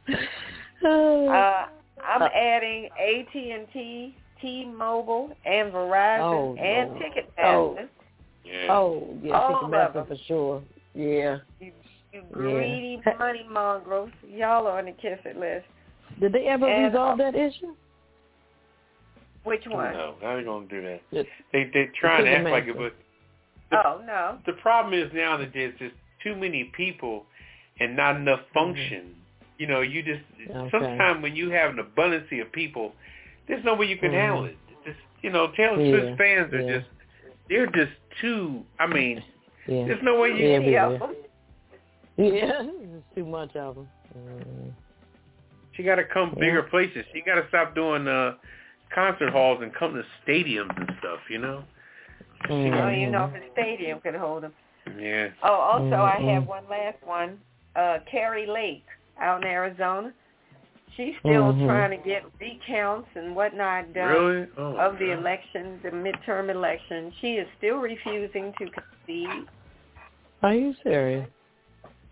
Uh, 0.84 1.66
I'm 2.04 2.22
Uh, 2.22 2.28
adding 2.34 2.88
AT&T, 3.00 4.16
T-Mobile, 4.40 5.30
and 5.46 5.72
Verizon, 5.72 6.20
Oh, 6.20 6.56
and 6.56 6.90
Lord. 6.90 7.02
Ticketmaster. 7.02 7.88
Yeah. 8.44 8.66
oh, 8.72 9.16
yeah, 9.22 9.32
all 9.38 9.54
of 9.54 9.70
Ticketmaster 9.70 9.92
them. 9.94 10.06
for 10.08 10.16
sure. 10.26 10.62
Yeah. 10.94 11.38
You, 11.60 11.70
you 12.12 12.22
greedy 12.32 13.00
money 13.18 13.46
mongrels. 13.48 14.10
Y'all 14.28 14.66
are 14.66 14.78
on 14.80 14.86
the 14.86 14.92
kiss 14.92 15.20
it 15.24 15.36
list. 15.38 15.66
Did 16.20 16.32
they 16.32 16.46
ever 16.48 16.68
And- 16.68 16.92
resolve 16.92 17.18
that 17.18 17.36
issue? 17.36 17.74
Which 19.44 19.64
one? 19.66 19.92
No, 19.92 20.14
how 20.22 20.36
they 20.36 20.44
gonna 20.44 20.66
do 20.68 20.82
that? 20.82 21.00
Yes. 21.10 21.26
They 21.52 21.64
they 21.74 21.88
trying 21.98 22.24
to 22.24 22.30
act 22.30 22.44
like 22.48 22.64
it, 22.64 22.76
Ticketmaster. 22.76 22.92
but 23.70 23.84
Oh, 23.86 24.00
no. 24.06 24.38
the 24.46 24.52
problem 24.54 24.94
is 24.94 25.10
now 25.14 25.36
that 25.38 25.50
there's 25.54 25.76
just 25.78 25.94
too 26.22 26.36
many 26.36 26.64
people 26.76 27.24
and 27.80 27.96
not 27.96 28.16
enough 28.16 28.40
function. 28.54 29.14
You 29.58 29.66
know, 29.66 29.80
you 29.80 30.02
just 30.02 30.20
Okay. 30.48 30.70
sometimes 30.70 31.22
when 31.22 31.34
you 31.34 31.50
have 31.50 31.70
an 31.70 31.78
abundance 31.78 32.26
of 32.32 32.52
people, 32.52 32.92
there's 33.48 33.64
no 33.64 33.74
way 33.74 33.86
you 33.86 33.96
can 33.96 34.10
Mhm. 34.12 34.20
handle 34.20 34.44
it. 34.44 34.56
Just 34.84 34.98
you 35.22 35.30
know, 35.30 35.48
Taylor 35.56 35.80
Yeah, 35.80 35.90
Swift 35.90 36.18
fans 36.18 36.52
are 36.52 36.60
yeah. 36.60 36.78
just 36.78 36.90
they're 37.48 37.66
just 37.66 37.92
too. 38.20 38.64
I 38.78 38.86
mean, 38.86 39.22
Yeah. 39.66 39.86
there's 39.86 40.02
no 40.02 40.20
way 40.20 40.28
you. 40.30 40.48
Yeah, 40.48 40.58
Many 40.60 40.72
yeah. 40.72 40.86
of 40.86 40.98
them. 41.00 41.16
Yeah, 42.16 42.62
there's 42.62 43.02
too 43.14 43.24
much 43.24 43.56
of 43.56 43.74
them. 43.76 43.88
Mm. 44.16 44.72
She 45.72 45.82
got 45.82 45.94
to 45.96 46.04
come 46.04 46.30
Yeah. 46.36 46.40
bigger 46.40 46.62
places. 46.64 47.04
She 47.12 47.22
got 47.22 47.36
to 47.36 47.48
stop 47.48 47.74
doing 47.74 48.06
uh 48.06 48.34
concert 48.94 49.30
halls 49.30 49.60
and 49.62 49.74
come 49.74 49.94
to 49.94 50.02
stadiums 50.26 50.76
and 50.76 50.90
stuff. 50.98 51.20
You 51.30 51.38
know. 51.38 51.64
Mm. 52.48 52.84
Oh, 52.84 52.88
you 52.88 53.10
know, 53.10 53.26
if 53.26 53.32
the 53.32 53.40
stadium 53.52 54.00
could 54.00 54.16
hold 54.16 54.42
them. 54.42 54.52
Yeah. 54.98 55.28
Oh, 55.44 55.54
also, 55.54 55.94
I 55.94 56.16
Mhm. 56.20 56.34
have 56.34 56.46
one 56.48 56.64
last 56.68 57.00
one. 57.04 57.40
Uh, 57.76 58.00
Kari 58.10 58.46
Lake 58.46 58.84
out 59.20 59.42
in 59.42 59.48
Arizona. 59.48 60.12
She's 60.96 61.16
still 61.20 61.54
Mhm. 61.54 61.66
trying 61.66 61.90
to 61.90 61.96
get 61.96 62.24
recounts 62.38 63.08
and 63.14 63.34
whatnot 63.34 63.92
done. 63.94 64.08
Really? 64.08 64.46
Oh, 64.58 64.76
of 64.76 64.98
the 64.98 65.06
God. 65.06 65.18
election, 65.20 65.80
the 65.82 65.90
midterm 65.90 66.50
election. 66.50 67.12
She 67.20 67.38
is 67.38 67.48
still 67.56 67.76
refusing 67.76 68.52
to 68.54 68.68
concede. 68.68 69.48
Are 70.42 70.52
you 70.54 70.74
serious? 70.82 71.28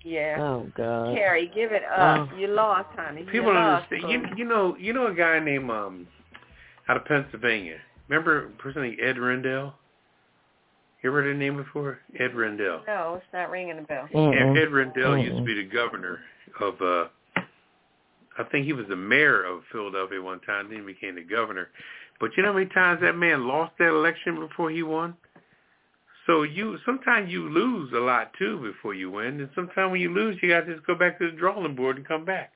Yeah. 0.02 0.36
Oh 0.40 0.70
God. 0.74 1.14
Carrie, 1.14 1.48
give 1.48 1.72
it 1.72 1.84
up. 1.84 2.28
Oh. 2.32 2.36
You 2.36 2.46
lost, 2.46 2.88
honey. 2.96 3.24
People 3.24 3.34
you 3.34 3.42
don't 3.42 3.54
lost, 3.56 3.92
understand. 3.92 4.22
boo. 4.22 4.28
You, 4.30 4.36
you 4.36 4.44
know, 4.44 4.76
you 4.76 4.92
know 4.92 5.08
a 5.08 5.14
guy 5.14 5.40
named 5.40 5.70
um 5.70 6.06
out 6.88 6.96
of 6.96 7.04
Pennsylvania. 7.04 7.78
Remember 8.08 8.46
a 8.46 8.50
person 8.50 8.82
named 8.82 8.98
Ed 9.00 9.18
Rendell? 9.18 9.74
You 11.02 11.10
ever 11.10 11.22
heard 11.22 11.34
the 11.34 11.38
name 11.38 11.56
before? 11.56 12.00
Ed 12.18 12.34
Rendell. 12.34 12.82
No, 12.86 13.14
it's 13.14 13.24
not 13.32 13.50
ringing 13.50 13.78
a 13.78 13.82
bell. 13.82 14.08
Mm-mm. 14.14 14.56
Ed, 14.56 14.62
Ed 14.62 14.72
Rendell 14.72 15.16
used 15.16 15.36
to 15.36 15.42
be 15.42 15.54
the 15.54 15.64
governor 15.64 16.20
of 16.60 16.80
uh 16.82 17.08
I 18.38 18.44
think 18.44 18.64
he 18.64 18.72
was 18.72 18.86
the 18.88 18.96
mayor 18.96 19.44
of 19.44 19.62
Philadelphia 19.70 20.22
one 20.22 20.40
time, 20.40 20.68
then 20.68 20.80
he 20.80 20.84
became 20.84 21.16
the 21.16 21.24
governor. 21.24 21.68
But 22.20 22.30
you 22.36 22.42
know 22.42 22.50
how 22.50 22.58
many 22.58 22.70
times 22.70 23.00
that 23.02 23.16
man 23.16 23.46
lost 23.46 23.72
that 23.78 23.88
election 23.88 24.38
before 24.40 24.70
he 24.70 24.82
won? 24.82 25.14
So 26.26 26.42
you 26.42 26.78
sometimes 26.86 27.30
you 27.30 27.48
lose 27.48 27.92
a 27.92 27.98
lot 27.98 28.32
too 28.38 28.58
before 28.60 28.94
you 28.94 29.10
win, 29.10 29.40
and 29.40 29.50
sometimes 29.54 29.90
when 29.90 30.00
you 30.00 30.14
lose, 30.14 30.36
you 30.42 30.48
got 30.48 30.66
to 30.66 30.74
just 30.74 30.86
go 30.86 30.94
back 30.94 31.18
to 31.18 31.30
the 31.30 31.36
drawing 31.36 31.74
board 31.74 31.96
and 31.96 32.06
come 32.06 32.24
back. 32.24 32.52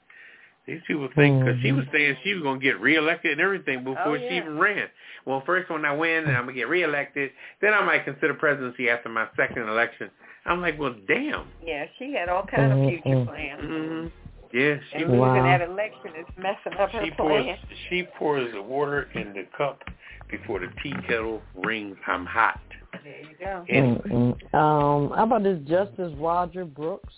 These 0.66 0.80
people 0.86 1.08
think 1.14 1.44
because 1.44 1.60
she 1.62 1.72
was 1.72 1.84
saying 1.92 2.16
she 2.24 2.32
was 2.34 2.42
going 2.42 2.58
to 2.58 2.64
get 2.64 2.80
reelected 2.80 3.32
and 3.32 3.40
everything 3.40 3.84
before 3.84 4.16
Oh, 4.16 4.16
she 4.16 4.36
even 4.36 4.58
ran. 4.58 4.88
Well, 5.26 5.42
first 5.44 5.70
when 5.70 5.84
I 5.84 5.92
win, 5.94 6.24
and 6.24 6.36
I'm 6.36 6.44
gonna 6.44 6.52
get 6.54 6.68
reelected, 6.68 7.30
then 7.60 7.74
I 7.74 7.84
might 7.84 8.04
consider 8.04 8.34
presidency 8.34 8.88
after 8.90 9.08
my 9.08 9.26
second 9.36 9.68
election. 9.68 10.10
I'm 10.46 10.60
like, 10.60 10.78
well, 10.78 10.94
damn. 11.08 11.48
Yeah, 11.64 11.86
she 11.98 12.12
had 12.12 12.28
all 12.28 12.44
kind 12.46 12.72
of 12.72 12.78
future 12.90 13.08
Mm-mm. 13.08 13.26
plans. 13.26 13.60
hmm 13.60 14.56
Yeah, 14.56 14.76
she 14.90 14.98
And 14.98 15.06
losing 15.12 15.18
Wow. 15.20 15.44
that 15.44 15.60
election 15.62 16.10
is 16.18 16.26
messing 16.36 16.78
up 16.78 16.90
her 16.90 17.04
she 17.04 17.10
pours 17.12 17.44
plan. 17.44 17.58
she 17.88 18.02
pours 18.18 18.52
the 18.52 18.62
water 18.62 19.08
in 19.14 19.32
the 19.32 19.46
cup 19.56 19.82
before 20.30 20.60
the 20.60 20.68
tea 20.82 20.94
kettle 21.06 21.42
rings. 21.54 21.96
I'm 22.06 22.26
hot. 22.26 22.58
There 23.02 23.20
you 23.20 23.36
go. 23.38 23.64
Anyway, 23.68 24.00
Mm-mm. 24.10 24.54
Um, 24.54 25.10
how 25.16 25.24
about 25.24 25.42
this 25.42 25.58
Justice 25.66 26.12
Roger 26.18 26.64
Brooks 26.64 27.14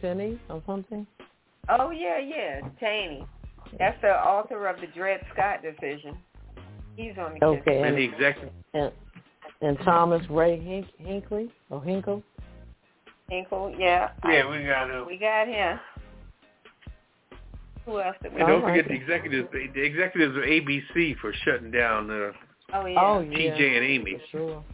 Penny 0.00 0.38
or 0.50 0.62
something? 0.66 1.06
Oh 1.68 1.90
yeah, 1.90 2.18
yeah, 2.18 2.60
Taney. 2.80 3.26
That's 3.78 4.00
the 4.00 4.10
author 4.12 4.66
of 4.68 4.80
the 4.80 4.86
Dred 4.88 5.20
Scott 5.32 5.60
decision. 5.62 6.16
He's 6.96 7.12
on 7.18 7.34
the. 7.38 7.44
Okay, 7.44 7.82
and 7.82 7.96
the 7.96 8.04
executive. 8.04 8.52
and, 8.74 8.92
and 9.60 9.78
Thomas 9.84 10.22
Ray 10.30 10.58
Hink, 10.60 10.86
Hinkley 11.02 11.50
or 11.70 11.82
Hinkle. 11.82 12.22
Hinkle, 13.28 13.74
yeah. 13.76 14.10
Yeah, 14.24 14.48
we 14.48 14.64
got 14.64 14.90
uh, 14.90 15.04
We 15.04 15.18
got 15.18 15.48
him. 15.48 15.80
Who 17.84 18.00
else 18.00 18.16
did 18.22 18.32
we 18.34 18.40
And 18.40 18.48
don't 18.48 18.60
All 18.62 18.68
right. 18.68 18.84
forget 18.84 18.88
the 18.88 18.94
executives, 18.94 19.48
the 19.52 19.80
executives 19.82 20.36
of 20.36 20.42
ABC 20.42 21.16
for 21.20 21.32
shutting 21.44 21.70
down 21.70 22.10
uh, 22.10 22.32
Oh 22.72 22.86
yeah. 22.86 23.00
Oh 23.00 23.20
yeah, 23.20 23.36
TJ 23.38 23.76
and 23.76 23.84
Amy. 23.84 24.12
for 24.14 24.38
sure. 24.38 24.64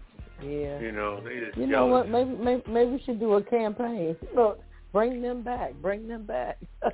Yeah. 0.43 0.81
You 0.81 0.93
know, 0.93 1.21
they 1.23 1.41
just 1.45 1.57
You 1.59 1.67
know 1.67 1.89
jealous. 1.89 2.09
what? 2.09 2.09
Maybe, 2.11 2.31
maybe 2.43 2.63
maybe 2.71 2.91
we 2.93 3.03
should 3.05 3.21
do 3.21 3.35
a 3.35 3.43
campaign. 3.43 4.17
Look, 4.37 4.61
bring 4.93 5.21
them 5.23 5.43
back. 5.43 5.75
Bring 5.81 6.07
them 6.09 6.25
back. 6.25 6.59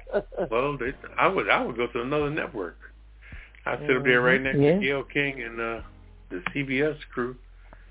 Well, 0.51 0.79
they, 0.79 0.93
I 1.19 1.27
would 1.29 1.49
I 1.51 1.65
would 1.65 1.77
go 1.77 1.87
to 1.89 2.01
another 2.03 2.31
network. 2.31 2.77
I'd 3.67 3.81
sit 3.87 3.97
up 3.97 4.05
there 4.05 4.23
right 4.23 4.41
next 4.41 4.59
Yeah. 4.59 4.75
to 4.75 4.81
Gayle 4.81 5.03
King 5.05 5.43
and 5.43 5.61
uh, 5.61 5.81
the 6.31 6.43
CBS 6.55 6.97
crew. 7.13 7.37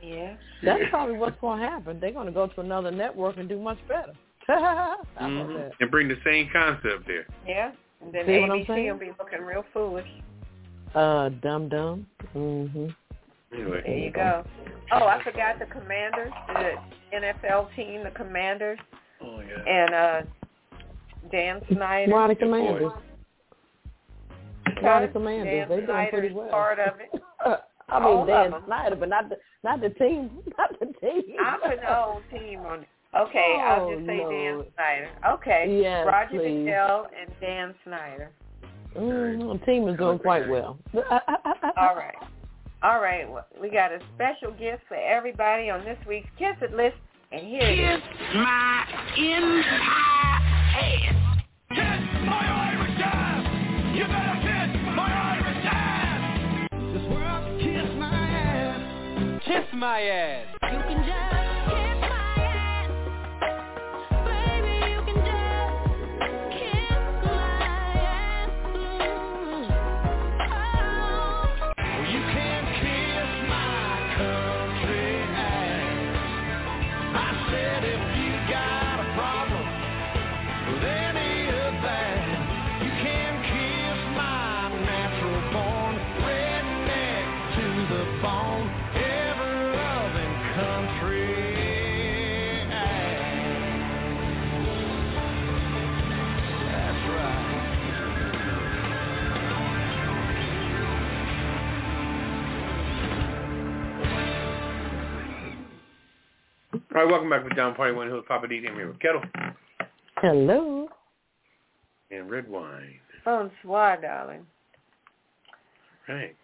Yeah. 0.02 0.36
That's 0.64 0.84
probably 0.90 1.18
what's 1.18 1.40
going 1.42 1.60
to 1.60 1.68
happen. 1.68 2.00
They're 2.00 2.12
going 2.14 2.26
to 2.28 2.32
go 2.32 2.48
to 2.48 2.62
another 2.62 2.92
network 2.92 3.38
and 3.38 3.48
do 3.50 3.60
much 3.60 3.78
better. 3.88 4.14
How 4.48 4.98
about 5.18 5.30
Mhm. 5.30 5.72
And 5.80 5.92
bring 5.92 6.08
the 6.08 6.18
same 6.26 6.50
concept 6.54 7.06
there. 7.06 7.26
Yeah. 7.48 7.72
And 8.02 8.14
then 8.14 8.26
See 8.26 8.32
ABC 8.32 8.92
will 8.92 9.00
be 9.00 9.12
looking 9.20 9.42
real 9.42 9.66
foolish. 9.74 10.08
Uh, 10.96 11.30
dumb 11.42 11.68
dum. 11.70 12.08
Mhm. 12.36 12.96
Anyway. 13.54 13.82
There 13.86 13.98
you 13.98 14.12
go. 14.12 14.44
Oh, 14.92 15.06
I 15.06 15.22
forgot 15.24 15.60
the 15.60 15.66
Commanders, 15.66 16.32
the 16.48 17.18
NFL 17.18 17.76
team, 17.76 18.04
the 18.04 18.12
Commanders, 18.12 18.80
Oh 19.22 19.40
yeah. 19.42 19.64
and 19.68 19.94
uh 19.94 20.22
Dan 21.32 21.62
Snyder. 21.72 22.12
Why 22.14 22.28
the 22.28 22.36
Good 22.36 22.40
boy. 22.52 22.58
commanders? 22.58 22.92
because 24.66 25.10
Commanders, 25.14 25.68
Dan 25.68 25.70
they 25.70 25.86
doing 25.86 26.08
pretty 26.12 26.34
well. 26.34 26.50
part 26.50 26.80
of 26.80 26.94
it. 27.00 27.22
I 27.90 28.00
mean 28.00 28.18
of 28.20 28.28
Dan. 28.28 28.54
Snyder, 28.66 28.96
but 28.96 29.10
not 29.10 29.30
the 29.30 29.38
not 29.64 29.82
the 29.82 29.90
team, 29.90 30.30
not 30.58 30.78
the 30.80 30.86
team. 31.02 31.24
I'm 31.44 31.60
putting 31.62 31.80
the 31.80 31.86
whole 31.88 32.22
team 32.32 32.60
on 32.62 32.80
it. 32.82 32.88
Okay, 33.18 33.58
I'll 33.64 33.86
Oh, 33.86 33.96
just 33.96 34.06
say 34.06 34.18
Dan 34.18 34.64
Snyder. 34.76 35.10
Okay. 35.36 35.80
Yes, 35.82 36.06
Roger 36.06 36.40
please. 36.40 36.66
Goodell 36.66 37.08
and 37.20 37.32
Dan 37.42 37.74
Snyder. 37.86 38.32
Mm, 38.98 39.60
the 39.60 39.66
team 39.66 39.88
is 39.88 39.98
doing 39.98 40.20
quite 40.20 40.48
well. 40.50 40.78
All 41.78 41.96
right. 41.96 42.16
All 42.84 43.00
right. 43.02 43.30
Well, 43.30 43.48
we 43.62 43.70
got 43.70 43.92
a 43.92 44.00
special 44.16 44.52
gift 44.58 44.84
for 44.88 44.96
everybody 44.98 45.70
on 45.70 45.84
this 45.86 45.98
week's 46.08 46.30
Kiss 46.38 46.56
It 46.62 46.74
list, 46.74 46.96
and 47.32 47.46
here 47.46 47.62
it 47.62 47.80
is. 47.80 48.02
my 48.36 48.86
entire 49.18 50.40
head. 50.74 51.16
Kiss 51.70 52.26
my 52.26 52.46
Irish 52.72 53.02
ass! 53.04 53.96
You 53.96 54.04
better 54.06 54.40
kiss 54.42 54.96
my 54.96 55.12
Irish 55.36 55.66
ass! 55.66 56.70
This 56.94 57.04
world 57.12 57.62
kiss 57.62 58.00
my 58.00 58.30
ass. 58.30 59.42
Kiss 59.46 59.66
my 59.74 60.02
ass. 60.02 60.48
You 60.64 60.80
can 60.80 61.06
just 61.06 61.37
All 106.98 107.04
right, 107.04 107.12
welcome 107.12 107.30
back 107.30 107.48
to 107.48 107.54
Down 107.54 107.76
Party 107.76 107.94
One 107.94 108.08
Hills. 108.08 108.26
Papa 108.28 108.48
D. 108.48 108.60
I'm 108.68 108.74
here 108.74 108.88
with 108.88 109.00
Ketel 109.00 109.22
Hello. 110.16 110.90
and 112.10 112.28
Redwine. 112.28 112.96
Bonsoir, 113.24 114.02
darling. 114.02 114.48
Right. 116.10 116.36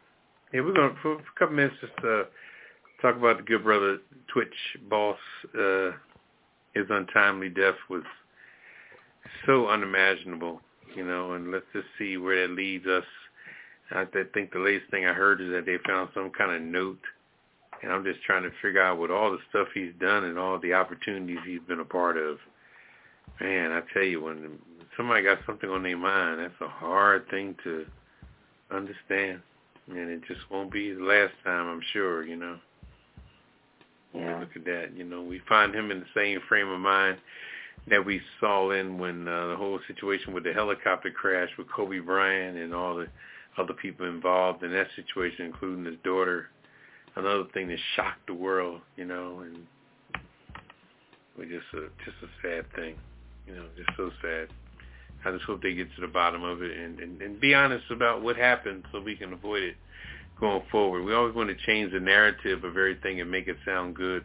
Yeah, 0.54 0.62
we're 0.62 0.74
going 0.74 0.94
to, 0.94 1.02
for 1.02 1.14
a 1.14 1.24
couple 1.40 1.56
minutes, 1.56 1.74
just 1.82 1.94
uh, 2.06 2.26
talk 3.02 3.18
about 3.18 3.38
the 3.38 3.44
good 3.44 3.64
brother 3.64 3.98
Twitch 4.32 4.54
boss. 4.92 5.18
Uh, 5.60 5.90
his 6.76 6.86
untimely 6.88 7.50
death 7.50 7.74
was 7.90 8.04
so 9.48 9.70
unimaginable, 9.70 10.62
you 10.96 11.04
know, 11.04 11.34
and 11.34 11.52
let's 11.52 11.66
just 11.74 11.88
see 11.98 12.18
where 12.18 12.48
that 12.48 12.54
leads 12.54 12.86
us. 12.86 13.06
I 13.90 14.06
think 14.36 14.54
the 14.54 14.60
latest 14.60 14.92
thing 14.92 15.08
I 15.08 15.14
heard 15.14 15.42
is 15.42 15.50
that 15.50 15.66
they 15.66 15.78
found 15.84 16.10
some 16.14 16.30
kind 16.30 16.52
of 16.52 16.62
note, 16.62 17.02
and 17.84 17.91
I'm 17.91 18.03
just 18.03 18.23
trying 18.23 18.43
to 18.43 18.51
figure 18.61 18.81
out 18.81 18.97
with 18.99 19.11
all 19.11 19.31
the 19.31 19.39
stuff 19.49 19.68
he's 19.73 19.93
done 19.99 20.23
and 20.23 20.39
all 20.39 20.60
the 20.60 20.73
opportunities 20.73 21.39
he's 21.45 21.61
been 21.68 21.81
a 21.81 21.85
part 21.85 22.18
of. 22.18 22.38
Man, 23.39 23.72
I 23.72 23.81
tell 23.93 24.03
you, 24.03 24.23
when 24.23 24.57
somebody 24.97 25.23
got 25.23 25.39
something 25.45 25.69
on 25.69 25.84
their 25.84 25.97
mind, 25.97 26.39
that's 26.39 26.61
a 26.61 26.68
hard 26.68 27.30
thing 27.30 27.55
to 27.64 27.85
understand 28.72 29.41
and 29.89 30.10
it 30.10 30.22
just 30.27 30.39
won't 30.49 30.72
be 30.72 30.93
the 30.93 31.03
last 31.03 31.34
time, 31.43 31.68
I'm 31.68 31.81
sure, 31.91 32.23
you 32.26 32.35
know. 32.35 32.57
Yeah. 34.14 34.35
we 34.35 34.39
look 34.41 34.55
at 34.55 34.65
that, 34.65 34.91
you 34.95 35.03
know, 35.03 35.23
we 35.23 35.41
find 35.49 35.73
him 35.73 35.91
in 35.91 35.99
the 35.99 36.05
same 36.15 36.39
frame 36.47 36.69
of 36.69 36.80
mind 36.80 37.18
that 37.89 38.05
we 38.05 38.22
saw 38.39 38.72
in 38.72 38.97
when 38.97 39.27
uh, 39.27 39.47
the 39.47 39.55
whole 39.55 39.80
situation 39.88 40.34
with 40.34 40.43
the 40.43 40.53
helicopter 40.53 41.10
crash 41.10 41.49
with 41.57 41.68
Kobe 41.72 41.99
Bryant 41.99 42.57
and 42.57 42.73
all 42.73 42.95
the 42.95 43.07
other 43.57 43.73
people 43.73 44.07
involved 44.07 44.64
in 44.64 44.72
that 44.72 44.88
situation, 44.95 45.45
including 45.45 45.85
his 45.85 45.97
daughter. 46.03 46.49
Another 47.15 47.44
thing 47.53 47.68
that 47.68 47.77
shocked 47.95 48.27
the 48.27 48.34
world, 48.34 48.81
you 48.95 49.06
know, 49.06 49.41
and 49.41 49.68
we 51.38 51.45
just 51.45 51.65
a 51.73 51.88
just 52.06 52.18
a 52.23 52.27
sad 52.41 52.65
thing, 52.76 52.95
you 53.48 53.56
know, 53.56 53.65
just 53.77 53.90
so 53.98 54.11
sad. 54.22 54.48
I 55.26 55.31
just 55.31 55.45
hope 55.45 55.61
they 55.61 55.73
get 55.73 55.94
to 55.95 56.02
the 56.02 56.07
bottom 56.07 56.44
of 56.44 56.61
it 56.61 56.77
and, 56.77 56.99
and, 56.99 57.22
and 57.22 57.40
be 57.40 57.53
honest 57.53 57.85
about 57.91 58.22
what 58.22 58.35
happened 58.35 58.84
so 58.91 58.99
we 58.99 59.15
can 59.15 59.31
avoid 59.31 59.64
it 59.64 59.76
going 60.40 60.64
forward. 60.69 61.03
We 61.03 61.14
always 61.14 61.34
want 61.34 61.49
to 61.49 61.65
change 61.65 61.94
the 61.94 61.99
narrative 61.99 62.64
of 62.64 62.72
everything 62.72 63.22
and 63.22 63.31
make 63.31 63.48
it 63.48 63.57
sound 63.65 63.95
good. 63.95 64.23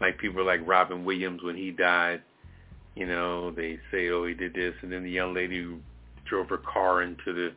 Like 0.00 0.18
people 0.18 0.46
like 0.46 0.60
Robin 0.66 1.04
Williams 1.04 1.42
when 1.42 1.56
he 1.56 1.70
died, 1.70 2.22
you 2.94 3.06
know, 3.06 3.50
they 3.50 3.78
say, 3.90 4.08
oh, 4.08 4.24
he 4.26 4.34
did 4.34 4.54
this. 4.54 4.74
And 4.82 4.90
then 4.90 5.02
the 5.02 5.10
young 5.10 5.34
lady 5.34 5.66
drove 6.24 6.48
her 6.48 6.58
car 6.58 7.02
into 7.02 7.32
the 7.32 7.52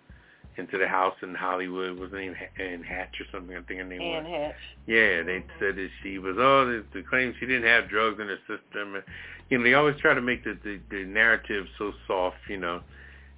into 0.58 0.78
the 0.78 0.88
house 0.88 1.16
in 1.24 1.34
Hollywood 1.34 1.98
was 1.98 2.12
her 2.12 2.20
name 2.20 2.36
Anne 2.60 2.84
Hatch 2.84 3.16
or 3.20 3.26
something. 3.32 3.56
I 3.56 3.62
think 3.62 3.80
her 3.80 3.86
name 3.86 4.02
Ann 4.02 4.24
was. 4.24 4.32
Hatch. 4.32 4.56
Yeah, 4.88 5.24
they 5.24 5.44
said 5.60 5.76
that 5.76 5.90
she 6.04 6.18
was 6.18 6.36
oh 6.38 6.66
the, 6.66 6.84
the 6.94 7.04
claim 7.04 7.34
she 7.40 7.46
didn't 7.46 7.68
have 7.68 7.90
drugs 7.90 8.20
in 8.20 8.28
her 8.28 8.40
system. 8.48 8.96
And, 8.96 9.04
you 9.50 9.58
know, 9.58 9.64
they 9.64 9.74
always 9.74 9.96
try 10.00 10.14
to 10.14 10.22
make 10.22 10.44
the, 10.44 10.58
the 10.64 10.80
the 10.90 11.06
narrative 11.06 11.66
so 11.78 11.94
soft, 12.08 12.38
you 12.50 12.58
know. 12.58 12.82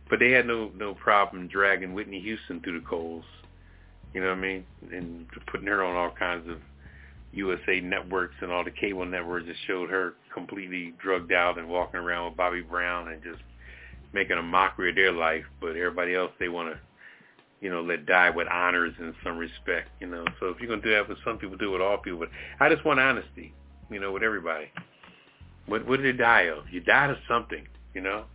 But 0.10 0.20
they 0.20 0.32
had 0.32 0.48
no 0.48 0.72
no 0.76 0.96
problem 0.96 1.48
dragging 1.48 1.94
Whitney 1.94 2.20
Houston 2.22 2.62
through 2.62 2.80
the 2.80 2.86
coals. 2.86 3.26
You 4.14 4.22
know 4.22 4.30
what 4.30 4.38
I 4.38 4.42
mean? 4.42 4.66
And 4.92 5.26
putting 5.52 5.68
her 5.68 5.84
on 5.84 5.96
all 5.96 6.12
kinds 6.12 6.48
of 6.50 6.58
USA 7.32 7.80
networks 7.80 8.36
and 8.42 8.52
all 8.52 8.64
the 8.64 8.72
cable 8.72 9.06
networks 9.06 9.48
that 9.48 9.56
showed 9.66 9.90
her 9.90 10.14
completely 10.34 10.94
drugged 11.02 11.32
out 11.32 11.58
and 11.58 11.68
walking 11.68 12.00
around 12.00 12.26
with 12.26 12.38
Bobby 12.38 12.62
Brown 12.62 13.08
and 13.08 13.24
just 13.24 13.42
making 14.14 14.38
a 14.38 14.42
mockery 14.44 14.92
of 14.92 14.96
their 14.96 15.12
life. 15.12 15.46
But 15.60 15.70
everybody 15.70 16.16
else 16.16 16.32
they 16.40 16.50
want 16.50 16.74
to 16.74 16.80
you 17.64 17.70
know, 17.70 17.82
let 17.82 18.06
die 18.06 18.30
with 18.30 18.50
honors 18.50 18.94
in 19.00 19.16
some 19.24 19.38
respect, 19.38 19.88
you 20.02 20.08
know. 20.08 20.26
So 20.42 20.48
if 20.48 20.60
you're 20.60 20.68
gonna 20.68 20.82
do 20.82 20.92
that 20.92 21.08
with 21.08 21.18
some 21.24 21.38
people, 21.38 21.56
do 21.56 21.70
it 21.70 21.72
with 21.72 21.82
all 21.82 21.98
people. 21.98 22.20
But 22.20 22.30
I 22.60 22.68
just 22.68 22.84
want 22.84 23.00
honesty, 23.00 23.54
you 23.90 24.02
know, 24.02 24.12
with 24.12 24.22
everybody. 24.22 24.70
What 25.68 25.88
what 25.88 26.02
did 26.02 26.14
they 26.14 26.18
die 26.18 26.42
of? 26.42 26.66
You 26.70 26.82
died 26.82 27.10
of 27.10 27.18
something, 27.26 27.66
you 27.94 28.02
know. 28.02 28.26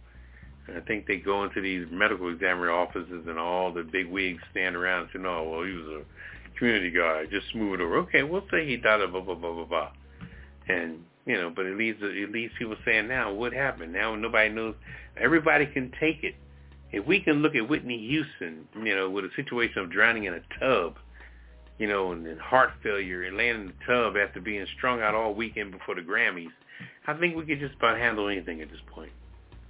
And 0.66 0.78
I 0.78 0.80
think 0.80 1.06
they 1.06 1.18
go 1.18 1.44
into 1.44 1.60
these 1.60 1.86
medical 1.90 2.32
examiner 2.32 2.72
offices 2.72 3.26
and 3.28 3.38
all 3.38 3.70
the 3.70 3.82
big 3.82 4.08
wigs 4.08 4.42
stand 4.50 4.76
around 4.76 5.02
and 5.02 5.10
say, 5.12 5.18
No, 5.18 5.42
well 5.42 5.62
he 5.62 5.72
was 5.72 5.86
a 5.86 6.58
community 6.58 6.90
guy, 6.90 7.26
just 7.26 7.50
smooth 7.52 7.82
over. 7.82 7.98
Okay, 7.98 8.22
we'll 8.22 8.46
say 8.50 8.66
he 8.66 8.78
died 8.78 9.02
of 9.02 9.12
blah 9.12 9.20
blah 9.20 9.34
blah 9.34 9.52
blah 9.52 9.64
blah. 9.66 9.90
And 10.68 11.04
you 11.26 11.34
know, 11.34 11.52
but 11.54 11.66
it 11.66 11.76
leaves 11.76 11.98
it 12.00 12.32
leaves 12.32 12.54
people 12.58 12.76
saying 12.82 13.08
now 13.08 13.30
what 13.34 13.52
happened? 13.52 13.92
Now 13.92 14.14
nobody 14.14 14.48
knows 14.48 14.74
everybody 15.18 15.66
can 15.66 15.92
take 16.00 16.24
it 16.24 16.34
if 16.92 17.06
we 17.06 17.20
can 17.20 17.42
look 17.42 17.54
at 17.54 17.68
Whitney 17.68 17.98
Houston, 18.08 18.66
you 18.82 18.94
know, 18.94 19.10
with 19.10 19.24
a 19.24 19.30
situation 19.36 19.82
of 19.82 19.90
drowning 19.90 20.24
in 20.24 20.34
a 20.34 20.40
tub, 20.58 20.96
you 21.78 21.86
know, 21.86 22.12
and 22.12 22.40
heart 22.40 22.70
failure 22.82 23.22
and 23.24 23.36
laying 23.36 23.54
in 23.54 23.66
the 23.66 23.72
tub 23.86 24.16
after 24.16 24.40
being 24.40 24.66
strung 24.76 25.00
out 25.00 25.14
all 25.14 25.34
weekend 25.34 25.70
before 25.72 25.94
the 25.94 26.00
Grammys, 26.00 26.48
I 27.06 27.14
think 27.14 27.36
we 27.36 27.44
could 27.44 27.60
just 27.60 27.74
about 27.76 27.98
handle 27.98 28.28
anything 28.28 28.60
at 28.60 28.70
this 28.70 28.80
point, 28.86 29.12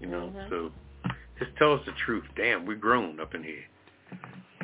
you 0.00 0.06
know. 0.06 0.32
Mhm. 0.34 0.48
So 0.48 0.72
just 1.38 1.54
tell 1.56 1.74
us 1.74 1.84
the 1.84 1.92
truth. 1.92 2.24
Damn, 2.36 2.66
we're 2.66 2.76
grown 2.76 3.20
up 3.20 3.34
in 3.34 3.42
here. 3.42 3.64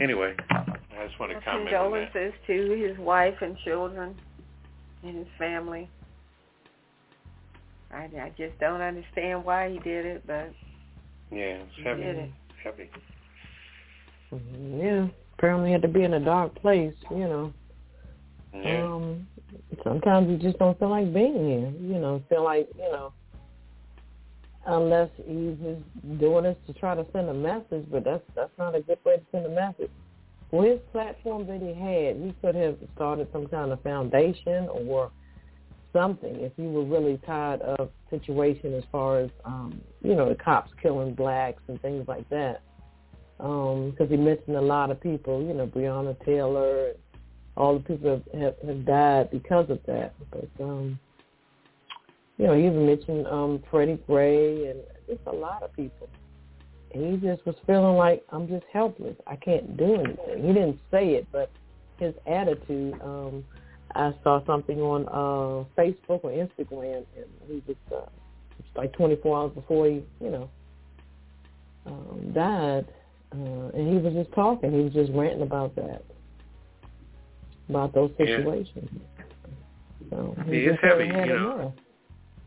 Anyway, 0.00 0.34
I 0.50 1.06
just 1.06 1.18
want 1.20 1.32
to 1.32 1.40
comment 1.40 1.72
on. 1.74 1.92
Condolences 1.92 2.34
to 2.46 2.70
his 2.70 2.98
wife 2.98 3.40
and 3.42 3.56
children 3.58 4.16
and 5.02 5.16
his 5.16 5.28
family. 5.38 5.88
I, 7.92 8.10
I 8.20 8.32
just 8.36 8.58
don't 8.58 8.80
understand 8.80 9.44
why 9.44 9.70
he 9.70 9.78
did 9.78 10.04
it, 10.04 10.26
but 10.26 10.52
Yeah, 11.30 11.58
he 11.76 11.84
did 11.84 12.16
it. 12.16 12.30
Heavy. 12.64 12.90
Yeah. 14.76 15.06
Apparently 15.38 15.72
had 15.72 15.82
to 15.82 15.88
be 15.88 16.02
in 16.02 16.14
a 16.14 16.20
dark 16.20 16.54
place, 16.56 16.94
you 17.10 17.28
know. 17.28 17.52
Yeah. 18.54 18.84
Um 18.84 19.28
sometimes 19.82 20.30
you 20.30 20.38
just 20.38 20.58
don't 20.58 20.78
feel 20.78 20.90
like 20.90 21.12
being 21.12 21.34
here. 21.34 21.72
You 21.80 22.00
know, 22.00 22.22
feel 22.28 22.42
like, 22.42 22.68
you 22.76 22.90
know, 22.90 23.12
unless 24.66 25.10
he's 25.16 25.56
just 25.62 26.18
doing 26.18 26.44
this 26.44 26.56
to 26.66 26.72
try 26.72 26.94
to 26.94 27.04
send 27.12 27.28
a 27.28 27.34
message, 27.34 27.84
but 27.90 28.04
that's 28.04 28.22
that's 28.34 28.56
not 28.58 28.74
a 28.74 28.80
good 28.80 28.98
way 29.04 29.16
to 29.16 29.22
send 29.30 29.46
a 29.46 29.50
message. 29.50 29.90
With 30.50 30.70
his 30.70 30.80
platform 30.92 31.46
that 31.48 31.60
he 31.60 31.74
had, 31.74 32.16
he 32.16 32.34
could 32.40 32.54
have 32.54 32.76
started 32.94 33.28
some 33.32 33.46
kind 33.48 33.72
of 33.72 33.82
foundation 33.82 34.68
or 34.68 35.10
something 35.94 36.40
if 36.40 36.52
you 36.58 36.68
were 36.68 36.84
really 36.84 37.18
tired 37.24 37.62
of 37.62 37.90
situation 38.10 38.74
as 38.74 38.84
far 38.92 39.20
as 39.20 39.30
um, 39.46 39.80
you 40.02 40.14
know, 40.14 40.28
the 40.28 40.34
cops 40.34 40.70
killing 40.82 41.14
blacks 41.14 41.62
and 41.68 41.80
things 41.80 42.06
like 42.06 42.28
that. 42.28 42.60
Um, 43.40 43.90
because 43.90 44.10
he 44.10 44.16
mentioned 44.16 44.56
a 44.56 44.60
lot 44.60 44.90
of 44.90 45.00
people, 45.00 45.42
you 45.42 45.54
know, 45.54 45.66
Breonna 45.66 46.22
Taylor, 46.24 46.92
all 47.56 47.78
the 47.78 47.80
people 47.80 48.10
have, 48.10 48.40
have, 48.40 48.54
have 48.66 48.84
died 48.84 49.30
because 49.30 49.70
of 49.70 49.80
that. 49.86 50.14
But 50.30 50.48
um, 50.62 50.98
you 52.38 52.46
know, 52.46 52.54
he 52.54 52.66
even 52.66 52.86
mentioned 52.86 53.26
um, 53.26 53.62
Freddie 53.70 53.98
Gray 54.06 54.66
and 54.68 54.80
just 55.08 55.20
a 55.26 55.32
lot 55.32 55.62
of 55.62 55.72
people. 55.74 56.08
he 56.92 57.16
just 57.16 57.44
was 57.46 57.54
feeling 57.66 57.96
like 57.96 58.24
I'm 58.30 58.48
just 58.48 58.64
helpless. 58.72 59.16
I 59.26 59.36
can't 59.36 59.76
do 59.76 59.94
anything. 59.94 60.46
He 60.46 60.52
didn't 60.52 60.80
say 60.90 61.14
it, 61.14 61.26
but 61.32 61.50
his 61.98 62.14
attitude. 62.26 63.00
Um, 63.02 63.44
I 63.94 64.14
saw 64.22 64.44
something 64.46 64.80
on 64.80 65.06
uh 65.08 65.64
Facebook 65.78 66.20
or 66.24 66.30
Instagram, 66.30 67.04
and 67.16 67.26
he 67.46 67.62
was 67.66 67.76
uh, 67.94 68.08
like 68.76 68.92
24 68.94 69.38
hours 69.38 69.52
before 69.54 69.86
he, 69.86 70.02
you 70.20 70.30
know, 70.30 70.50
um, 71.86 72.32
died, 72.34 72.86
uh, 73.32 73.68
and 73.74 73.88
he 73.88 73.98
was 73.98 74.12
just 74.14 74.32
talking. 74.34 74.72
He 74.72 74.80
was 74.80 74.92
just 74.92 75.12
ranting 75.12 75.42
about 75.42 75.74
that, 75.76 76.02
about 77.68 77.94
those 77.94 78.10
situations. 78.16 78.88
Yeah. 78.92 79.24
So 80.10 80.34
yeah, 80.46 80.52
it's 80.52 80.82
heavy, 80.82 81.06
you 81.06 81.12
know. 81.12 81.54
Enough. 81.54 81.72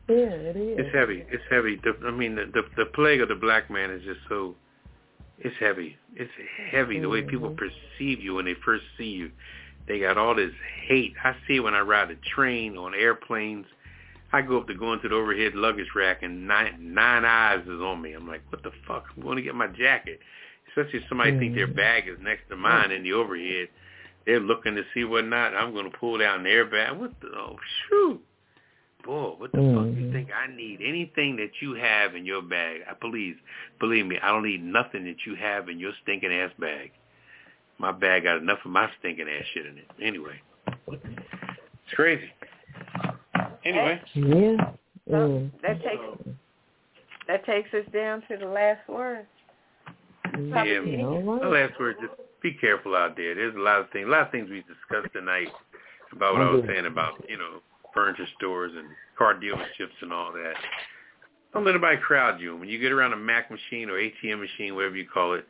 Yeah, 0.09 0.15
it 0.15 0.55
is. 0.55 0.79
It's 0.79 0.95
heavy. 0.95 1.25
It's 1.29 1.43
heavy. 1.49 1.79
The, 1.83 2.07
I 2.07 2.11
mean, 2.11 2.35
the, 2.35 2.45
the 2.53 2.61
the 2.77 2.85
plague 2.93 3.21
of 3.21 3.27
the 3.27 3.35
black 3.35 3.69
man 3.69 3.91
is 3.91 4.03
just 4.03 4.19
so. 4.29 4.55
It's 5.39 5.55
heavy. 5.59 5.97
It's 6.15 6.31
heavy 6.71 6.95
mm-hmm. 6.95 7.03
the 7.03 7.09
way 7.09 7.21
people 7.21 7.49
Mm-hmm. 7.49 7.57
perceive 7.99 8.21
you 8.21 8.35
when 8.35 8.45
they 8.45 8.55
first 8.65 8.83
see 8.97 9.05
you. 9.05 9.31
They 9.87 9.99
got 9.99 10.17
all 10.17 10.35
this 10.35 10.51
hate. 10.87 11.13
I 11.23 11.35
see 11.47 11.57
it 11.57 11.59
when 11.61 11.73
I 11.73 11.79
ride 11.79 12.11
a 12.11 12.15
train, 12.35 12.77
on 12.77 12.93
airplanes. 12.93 13.65
I 14.33 14.41
go 14.41 14.57
up 14.57 14.67
to 14.67 14.75
go 14.75 14.91
into 14.93 15.07
the 15.07 15.15
overhead 15.15 15.55
luggage 15.55 15.87
rack 15.95 16.21
and 16.21 16.47
nine 16.47 16.93
nine 16.93 17.23
eyes 17.23 17.61
is 17.61 17.81
on 17.81 18.01
me. 18.01 18.13
I'm 18.13 18.27
like, 18.27 18.41
what 18.49 18.61
the 18.63 18.71
fuck? 18.85 19.05
I'm 19.15 19.23
going 19.23 19.37
to 19.37 19.41
get 19.41 19.55
my 19.55 19.67
jacket. 19.67 20.19
Especially 20.67 20.99
if 20.99 21.05
somebody 21.07 21.31
mm-hmm. 21.31 21.39
think 21.39 21.55
their 21.55 21.67
bag 21.67 22.07
is 22.07 22.17
next 22.21 22.49
to 22.49 22.57
mine 22.57 22.91
in 22.91 23.03
the 23.03 23.13
overhead. 23.13 23.69
They're 24.25 24.41
looking 24.41 24.75
to 24.75 24.83
see 24.93 25.05
what 25.05 25.25
not. 25.25 25.55
I'm 25.55 25.73
going 25.73 25.89
to 25.89 25.97
pull 25.97 26.17
down 26.17 26.43
their 26.43 26.65
bag. 26.65 26.97
What 26.97 27.13
the? 27.21 27.27
Oh, 27.27 27.55
shoot. 27.87 28.21
Boy, 29.05 29.35
what 29.37 29.53
the 29.53 29.59
mm-hmm. 29.59 29.91
fuck? 29.91 29.97
You 29.97 30.11
think 30.11 30.29
I 30.35 30.53
need 30.53 30.81
anything 30.85 31.37
that 31.37 31.51
you 31.61 31.75
have 31.75 32.13
in 32.13 32.25
your 32.25 32.41
bag? 32.41 32.81
I 32.89 32.93
please, 32.93 33.37
believe 33.79 34.05
me, 34.05 34.17
I 34.21 34.27
don't 34.27 34.43
need 34.43 34.61
nothing 34.61 35.05
that 35.05 35.25
you 35.25 35.35
have 35.35 35.69
in 35.69 35.79
your 35.79 35.93
stinking 36.03 36.33
ass 36.33 36.51
bag. 36.59 36.91
My 37.79 37.91
bag 37.91 38.23
got 38.23 38.37
enough 38.37 38.59
of 38.65 38.71
my 38.71 38.89
stinking 38.99 39.27
ass 39.27 39.45
shit 39.53 39.65
in 39.65 39.77
it. 39.77 39.87
Anyway, 40.01 40.41
it's 40.87 41.93
crazy. 41.95 42.29
Anyway. 43.65 44.01
Yeah. 44.15 44.71
So 45.09 45.13
Mm. 45.13 45.51
that 45.61 45.81
takes 45.83 46.03
that 47.27 47.45
takes 47.45 47.73
us 47.73 47.85
down 47.93 48.21
to 48.29 48.37
the 48.37 48.45
last 48.47 48.87
word. 48.87 49.25
Yeah, 50.37 50.63
You 50.63 50.97
know 50.97 51.13
what? 51.15 51.45
last 51.49 51.79
word, 51.79 51.97
just 51.99 52.13
be 52.41 52.53
careful 52.53 52.95
out 52.95 53.15
there. 53.17 53.35
There's 53.35 53.55
a 53.55 53.59
lot 53.59 53.79
of 53.79 53.89
things, 53.89 54.07
a 54.07 54.09
lot 54.09 54.21
of 54.21 54.31
things 54.31 54.49
we 54.49 54.63
discussed 54.63 55.13
tonight 55.13 55.49
about 56.11 56.33
what 56.33 56.41
I 56.43 56.49
was 56.51 56.63
saying 56.67 56.85
about, 56.85 57.23
you 57.27 57.37
know, 57.37 57.61
furniture 57.93 58.27
stores 58.37 58.71
and 58.75 58.87
car 59.17 59.33
dealerships 59.33 59.97
and 60.01 60.13
all 60.13 60.31
that. 60.33 60.53
Don't 61.53 61.65
let 61.65 61.71
anybody 61.71 61.97
crowd 61.97 62.39
you. 62.39 62.55
When 62.55 62.69
you 62.69 62.79
get 62.79 62.91
around 62.91 63.13
a 63.13 63.17
Mac 63.17 63.49
machine 63.49 63.89
or 63.89 63.93
ATM 63.99 64.39
machine, 64.39 64.75
whatever 64.75 64.95
you 64.95 65.07
call 65.07 65.33
it, 65.33 65.45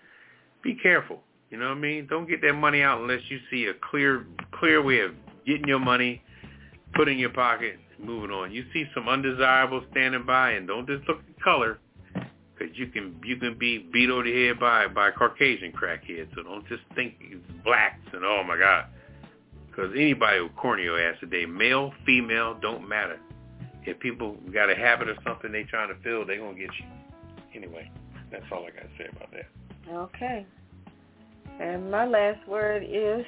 be 0.63 0.75
careful. 0.75 1.21
You 1.49 1.57
know 1.57 1.69
what 1.69 1.77
I 1.77 1.79
mean? 1.79 2.07
Don't 2.09 2.27
get 2.27 2.41
that 2.41 2.53
money 2.53 2.81
out 2.81 3.01
unless 3.01 3.21
you 3.29 3.39
see 3.49 3.65
a 3.65 3.73
clear, 3.89 4.25
clear 4.51 4.81
way 4.81 4.99
of 4.99 5.11
getting 5.45 5.67
your 5.67 5.79
money, 5.79 6.21
put 6.93 7.07
in 7.07 7.17
your 7.17 7.29
pocket, 7.29 7.79
moving 7.99 8.31
on. 8.31 8.51
You 8.51 8.65
see 8.73 8.85
some 8.93 9.07
undesirables 9.07 9.83
standing 9.91 10.25
by, 10.25 10.51
and 10.51 10.67
don't 10.67 10.85
just 10.85 11.07
look 11.07 11.19
at 11.19 11.43
color, 11.43 11.79
because 12.13 12.77
you 12.77 12.87
can 12.87 13.19
you 13.23 13.37
can 13.37 13.57
be 13.57 13.87
beat 13.93 14.09
over 14.09 14.23
the 14.23 14.47
head 14.47 14.59
by 14.59 14.87
by 14.87 15.11
Caucasian 15.11 15.71
crackheads. 15.71 16.33
So 16.35 16.43
don't 16.43 16.67
just 16.67 16.83
think 16.95 17.15
it's 17.21 17.41
blacks 17.63 17.99
and 18.11 18.25
oh 18.25 18.43
my 18.45 18.57
god, 18.57 18.87
because 19.67 19.91
anybody 19.95 20.41
will 20.41 20.49
corner 20.49 20.81
your 20.81 21.01
ass 21.01 21.15
today, 21.21 21.45
male, 21.45 21.93
female, 22.05 22.57
don't 22.61 22.87
matter. 22.87 23.19
If 23.85 23.99
people 23.99 24.35
got 24.53 24.69
a 24.69 24.75
habit 24.75 25.07
or 25.07 25.15
something 25.25 25.51
they 25.53 25.63
trying 25.63 25.87
to 25.87 26.01
fill, 26.03 26.25
they 26.25 26.37
gonna 26.37 26.57
get 26.57 26.71
you. 26.77 26.85
Anyway, 27.55 27.89
that's 28.31 28.43
all 28.51 28.65
I 28.65 28.71
got 28.71 28.81
to 28.81 28.89
say 28.97 29.07
about 29.09 29.31
that. 29.31 29.47
Okay. 29.89 30.45
And 31.59 31.89
my 31.89 32.05
last 32.05 32.47
word 32.47 32.83
is 32.83 33.25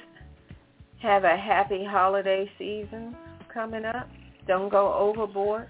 have 1.02 1.24
a 1.24 1.38
happy 1.38 1.84
holiday 1.84 2.50
season 2.58 3.16
coming 3.54 3.86
up. 3.86 4.08
Don't 4.48 4.70
go 4.70 4.94
overboard. 4.94 5.68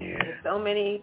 Yeah. 0.00 0.16
There's 0.22 0.42
so 0.44 0.58
many 0.58 1.02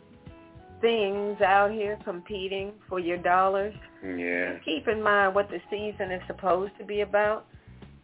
things 0.81 1.39
out 1.41 1.71
here 1.71 1.97
competing 2.03 2.73
for 2.89 2.99
your 2.99 3.17
dollars. 3.17 3.73
Yeah. 4.03 4.57
Keep 4.65 4.87
in 4.87 5.01
mind 5.01 5.35
what 5.35 5.49
the 5.49 5.59
season 5.69 6.11
is 6.11 6.21
supposed 6.27 6.73
to 6.79 6.85
be 6.85 7.01
about. 7.01 7.45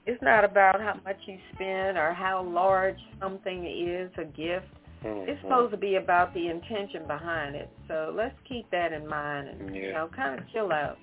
It's 0.05 0.21
not 0.21 0.43
about 0.43 0.81
how 0.81 0.99
much 1.05 1.17
you 1.25 1.37
spend 1.53 1.97
or 1.97 2.13
how 2.13 2.43
large 2.43 2.97
something 3.21 3.65
is, 3.65 4.11
a 4.17 4.25
gift. 4.25 4.67
Mm-hmm. 5.03 5.29
It's 5.29 5.41
supposed 5.41 5.71
to 5.71 5.77
be 5.77 5.95
about 5.95 6.33
the 6.33 6.47
intention 6.47 7.07
behind 7.07 7.55
it. 7.55 7.69
So 7.87 8.13
let's 8.15 8.35
keep 8.47 8.69
that 8.71 8.91
in 8.91 9.07
mind 9.07 9.47
and, 9.49 9.75
Yeah. 9.75 9.81
you 9.81 9.93
know, 9.93 10.09
kind 10.15 10.39
of 10.39 10.45
chill 10.51 10.71
out. 10.71 10.97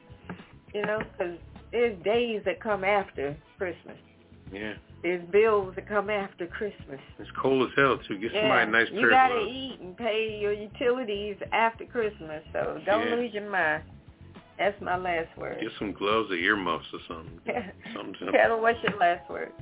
You 0.75 0.83
know, 0.83 0.99
because 1.13 1.39
there's 1.73 2.03
days 2.03 2.43
that 2.45 2.61
come 2.61 2.85
after 2.85 3.37
Christmas. 3.59 3.97
Yeah. 4.53 4.75
There's 5.03 5.27
bills 5.31 5.75
that 5.77 5.89
come 5.89 6.11
after 6.11 6.47
Christmas. 6.47 7.01
It's 7.19 7.31
cold 7.41 7.69
as 7.69 7.75
hell 7.77 7.99
too. 8.07 8.19
Get 8.19 8.33
somebody 8.33 8.69
a 8.69 8.71
nice 8.71 8.89
you 8.93 9.01
pair 9.01 9.11
gotta 9.11 9.35
of 9.35 9.49
eat 9.49 9.79
and 9.81 9.97
pay 9.97 10.39
your 10.41 10.53
utilities 10.53 11.37
after 11.53 11.87
Christmas, 11.87 12.43
so 12.53 12.81
don't 12.85 13.09
Yeah. 13.09 13.15
lose 13.15 13.33
your 13.33 13.49
mind. 13.49 13.85
That's 14.59 14.79
my 14.83 14.97
last 14.97 15.35
word. 15.39 15.59
Get 15.61 15.73
some 15.79 15.93
gloves 15.93 16.31
or 16.31 16.35
earmuffs 16.35 16.85
or 16.93 17.01
something. 17.09 17.41
Something 17.95 18.15
simple. 18.19 18.33
Ketel, 18.33 18.61
what's 18.61 18.83
your 18.83 18.99
last 18.99 19.31
word? 19.31 19.53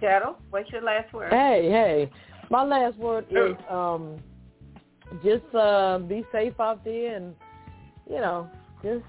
Ketel, 0.00 0.36
what's 0.50 0.70
your 0.70 0.82
last 0.82 1.12
word? 1.14 1.32
Hey, 1.32 1.68
hey. 1.70 2.10
My 2.50 2.64
last 2.64 2.96
word 2.98 3.26
is 3.30 3.56
um 3.70 4.18
just 5.22 5.54
uh 5.54 5.98
be 5.98 6.24
safe 6.32 6.58
out 6.60 6.84
there 6.84 7.16
and 7.16 7.34
you 8.08 8.16
know, 8.16 8.48
just 8.82 9.04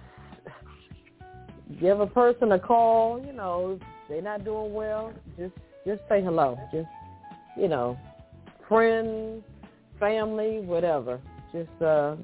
give 1.80 2.00
a 2.00 2.08
person 2.08 2.52
a 2.52 2.60
call, 2.60 3.24
you 3.26 3.34
know, 3.34 3.78
if 3.80 3.88
they're 4.10 4.22
not 4.22 4.44
doing 4.44 4.74
well, 4.74 5.14
just 5.38 5.54
just 5.86 6.02
say 6.10 6.22
hello. 6.22 6.58
Just 6.72 6.88
you 7.58 7.68
know, 7.68 7.98
friend, 8.68 9.44
family, 10.00 10.60
whatever. 10.60 11.20
Just 11.52 11.82
uh 11.82 12.16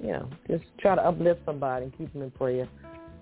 you 0.00 0.12
know, 0.12 0.28
just 0.48 0.64
try 0.78 0.94
to 0.94 1.04
uplift 1.04 1.40
somebody 1.44 1.84
and 1.84 1.98
keep 1.98 2.12
them 2.12 2.22
in 2.22 2.30
prayer. 2.30 2.68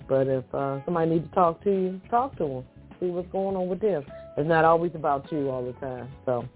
But 0.08 0.28
if 0.28 0.44
uh 0.54 0.84
somebody 0.84 1.10
needs 1.10 1.28
to 1.28 1.34
talk 1.34 1.62
to 1.64 1.70
you, 1.70 2.00
talk 2.10 2.36
to 2.38 2.44
them. 2.44 2.64
See 3.00 3.06
what's 3.06 3.30
going 3.30 3.56
on 3.56 3.68
with 3.68 3.80
them. 3.80 4.04
It's 4.36 4.48
not 4.48 4.64
always 4.64 4.92
about 4.94 5.30
you 5.30 5.50
all 5.50 5.64
the 5.64 5.72
time. 5.74 6.08
So 6.24 6.46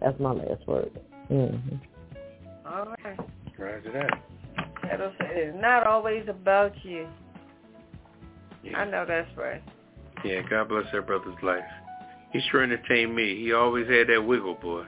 that's 0.00 0.18
my 0.20 0.32
last 0.32 0.66
word. 0.66 0.90
Mm-hmm. 1.30 1.76
All 2.76 2.84
right. 3.04 3.18
Roger 3.58 3.90
that. 3.92 4.22
Ketel 4.82 5.12
said 5.18 5.30
it's 5.32 5.56
not 5.58 5.86
always 5.86 6.28
about 6.28 6.72
you. 6.84 7.08
Yeah. 8.62 8.78
I 8.78 8.84
know 8.84 9.06
that's 9.08 9.34
right. 9.34 9.62
Yeah, 10.24 10.42
God 10.50 10.68
bless 10.68 10.84
that 10.92 11.06
brother's 11.06 11.34
life. 11.42 11.64
He 12.32 12.40
sure 12.50 12.62
entertained 12.62 13.14
me. 13.16 13.40
He 13.42 13.52
always 13.54 13.88
had 13.88 14.08
that 14.08 14.22
wiggle, 14.22 14.56
boy. 14.56 14.84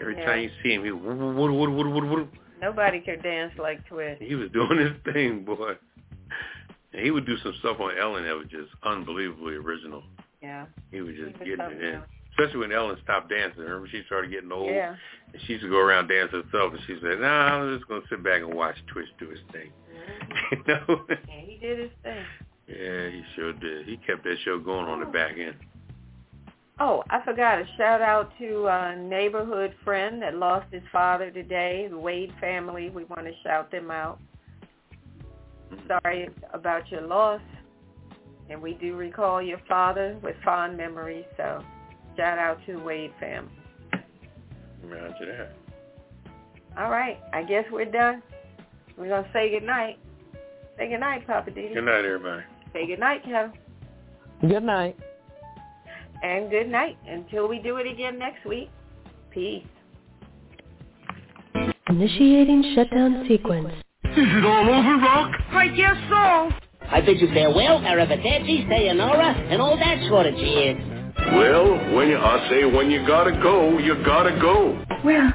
Every 0.00 0.16
Yeah. 0.16 0.24
time 0.26 0.40
you 0.40 0.50
see 0.62 0.72
him, 0.74 0.84
he 0.84 0.90
woo, 0.90 1.14
woo, 1.14 1.34
woo, 1.34 1.52
woo, 1.52 1.70
woo, 1.70 1.90
woo, 1.90 2.06
woo. 2.06 2.28
Nobody 2.60 2.98
could 3.00 3.22
dance 3.22 3.52
like 3.58 3.86
Twist. 3.86 4.20
he 4.20 4.34
was 4.34 4.50
doing 4.50 4.78
his 4.78 4.92
thing, 5.12 5.44
boy. 5.44 5.74
And 6.92 7.02
he 7.04 7.12
would 7.12 7.26
do 7.26 7.36
some 7.38 7.54
stuff 7.60 7.78
on 7.78 7.96
Ellen 7.96 8.24
that 8.24 8.34
was 8.36 8.48
just 8.48 8.70
unbelievably 8.82 9.54
original. 9.54 10.02
Yeah. 10.42 10.66
He 10.90 11.00
was 11.00 11.14
just 11.14 11.36
He 11.42 11.50
was 11.50 11.58
getting 11.58 11.76
it 11.76 11.84
in. 11.84 12.02
Especially 12.38 12.60
when 12.60 12.72
Ellen 12.72 12.96
stopped 13.02 13.30
dancing. 13.30 13.62
Remember, 13.62 13.88
she 13.88 14.02
started 14.06 14.30
getting 14.30 14.52
old. 14.52 14.70
Yeah. 14.70 14.94
And 15.32 15.42
she 15.42 15.54
used 15.54 15.64
to 15.64 15.70
go 15.70 15.78
around 15.78 16.08
dance 16.08 16.30
herself, 16.30 16.72
and 16.72 16.80
she 16.86 16.96
said, 17.02 17.20
"Nah, 17.20 17.26
I'm 17.26 17.76
just 17.76 17.88
gonna 17.88 18.06
sit 18.08 18.22
back 18.22 18.42
and 18.42 18.54
watch 18.54 18.76
Twitch 18.86 19.08
do 19.18 19.28
his 19.28 19.40
thing." 19.50 19.72
you 20.52 20.62
know? 20.66 21.04
And 21.08 21.46
he 21.46 21.58
did 21.58 21.78
his 21.80 21.90
thing. 22.02 22.24
yeah, 22.68 23.08
he 23.10 23.24
sure 23.34 23.52
did. 23.54 23.86
He 23.86 23.96
kept 23.96 24.22
that 24.24 24.36
show 24.44 24.58
going 24.58 24.86
on 24.86 25.00
the 25.00 25.06
oh. 25.06 25.10
back 25.10 25.32
end. 25.36 25.56
Oh, 26.80 27.02
I 27.10 27.24
forgot 27.24 27.58
a 27.58 27.66
shout 27.76 28.00
out 28.00 28.30
to 28.38 28.66
a 28.68 28.94
neighborhood 28.94 29.74
friend 29.84 30.22
that 30.22 30.36
lost 30.36 30.72
his 30.72 30.82
father 30.92 31.32
today, 31.32 31.88
the 31.90 31.98
Wade 31.98 32.32
family. 32.40 32.88
We 32.88 33.02
want 33.04 33.24
to 33.24 33.32
shout 33.42 33.72
them 33.72 33.90
out. 33.90 34.20
Mm-hmm. 35.72 35.88
Sorry 35.88 36.28
about 36.54 36.88
your 36.88 37.02
loss. 37.02 37.40
And 38.48 38.62
we 38.62 38.74
do 38.74 38.96
recall 38.96 39.42
your 39.42 39.60
father 39.68 40.16
with 40.22 40.36
fond 40.44 40.76
memories, 40.76 41.26
so 41.36 41.62
shout 42.18 42.38
out 42.38 42.58
to 42.66 42.72
the 42.72 42.80
Wade 42.80 43.12
family. 43.20 43.50
Roger 44.82 45.26
that. 45.26 45.52
All 46.76 46.90
right, 46.90 47.18
I 47.32 47.44
guess 47.44 47.64
we're 47.70 47.84
done. 47.84 48.22
We're 48.96 49.08
going 49.08 49.24
to 49.24 49.30
say 49.32 49.50
goodnight. 49.50 49.98
Say 50.76 50.90
goodnight, 50.90 51.26
Papa 51.26 51.50
D. 51.52 51.70
Good 51.72 51.84
night, 51.84 52.04
everybody. 52.04 52.42
Say 52.72 52.86
goodnight, 52.86 53.24
Kevin. 53.24 53.52
Good 54.40 54.64
night. 54.64 54.96
And 56.22 56.50
good 56.50 56.68
night 56.68 56.98
until 57.06 57.48
we 57.48 57.60
do 57.60 57.76
it 57.76 57.86
again 57.86 58.18
next 58.18 58.44
week. 58.44 58.70
Peace. 59.30 59.64
Initiating 61.88 62.74
shutdown 62.74 63.24
sequence. 63.28 63.72
Is 64.04 64.12
it 64.16 64.44
all 64.44 64.68
over, 64.68 64.96
Rock? 65.02 65.32
I 65.50 65.68
guess 65.68 65.96
so. 66.08 66.50
I 66.90 67.00
bid 67.00 67.20
you 67.20 67.28
farewell, 67.28 67.80
arrivederci, 67.80 68.68
sayonara, 68.68 69.34
and 69.50 69.62
all 69.62 69.76
that 69.76 70.08
sort 70.08 70.26
of 70.26 70.34
jazz. 70.34 70.97
Well, 71.34 71.94
when 71.94 72.08
you, 72.08 72.18
I 72.18 72.48
say 72.50 72.64
when 72.64 72.90
you 72.90 73.06
gotta 73.06 73.32
go, 73.42 73.78
you 73.78 74.02
gotta 74.04 74.38
go. 74.40 74.82
Well, 75.04 75.32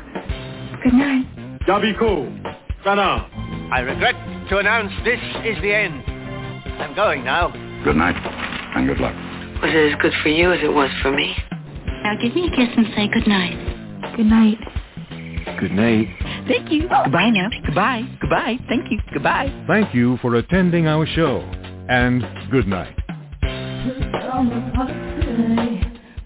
Good 0.84 0.94
night. 0.94 1.26
Yabiko. 1.68 2.28
Sana. 2.84 3.30
I 3.72 3.80
regret 3.80 4.16
to 4.50 4.58
announce 4.58 4.92
this 5.06 5.20
is 5.46 5.62
the 5.62 5.74
end. 5.74 6.04
I'm 6.82 6.94
going 6.96 7.24
now. 7.24 7.50
Good 7.84 7.96
night, 7.96 8.16
and 8.76 8.88
good 8.88 9.00
luck. 9.00 9.14
Was 9.62 9.72
it 9.74 9.94
as 9.94 10.02
good 10.02 10.12
for 10.22 10.30
you 10.30 10.52
as 10.52 10.60
it 10.62 10.74
was 10.74 10.90
for 11.02 11.12
me? 11.12 11.34
Now 12.04 12.16
give 12.22 12.36
me 12.36 12.48
a 12.48 12.56
kiss 12.56 12.70
and 12.76 12.88
say 12.96 13.08
good 13.14 13.28
night. 13.28 13.58
Good 14.18 14.26
night. 14.26 14.58
Good 15.60 15.72
night. 15.72 16.08
Thank 16.48 16.70
you. 16.72 16.82
Goodbye 16.90 17.30
now. 17.30 17.50
Goodbye. 17.66 18.04
Goodbye. 18.20 18.58
Thank 18.68 18.92
you. 18.92 19.00
Goodbye. 19.14 19.64
Thank 19.68 19.94
you 19.96 20.18
for 20.22 20.36
attending 20.36 20.88
our 20.88 21.06
show, 21.06 21.40
and 21.88 22.26
good 22.52 22.68
night. 22.68 22.94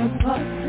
the 0.00 0.08
bus. 0.24 0.59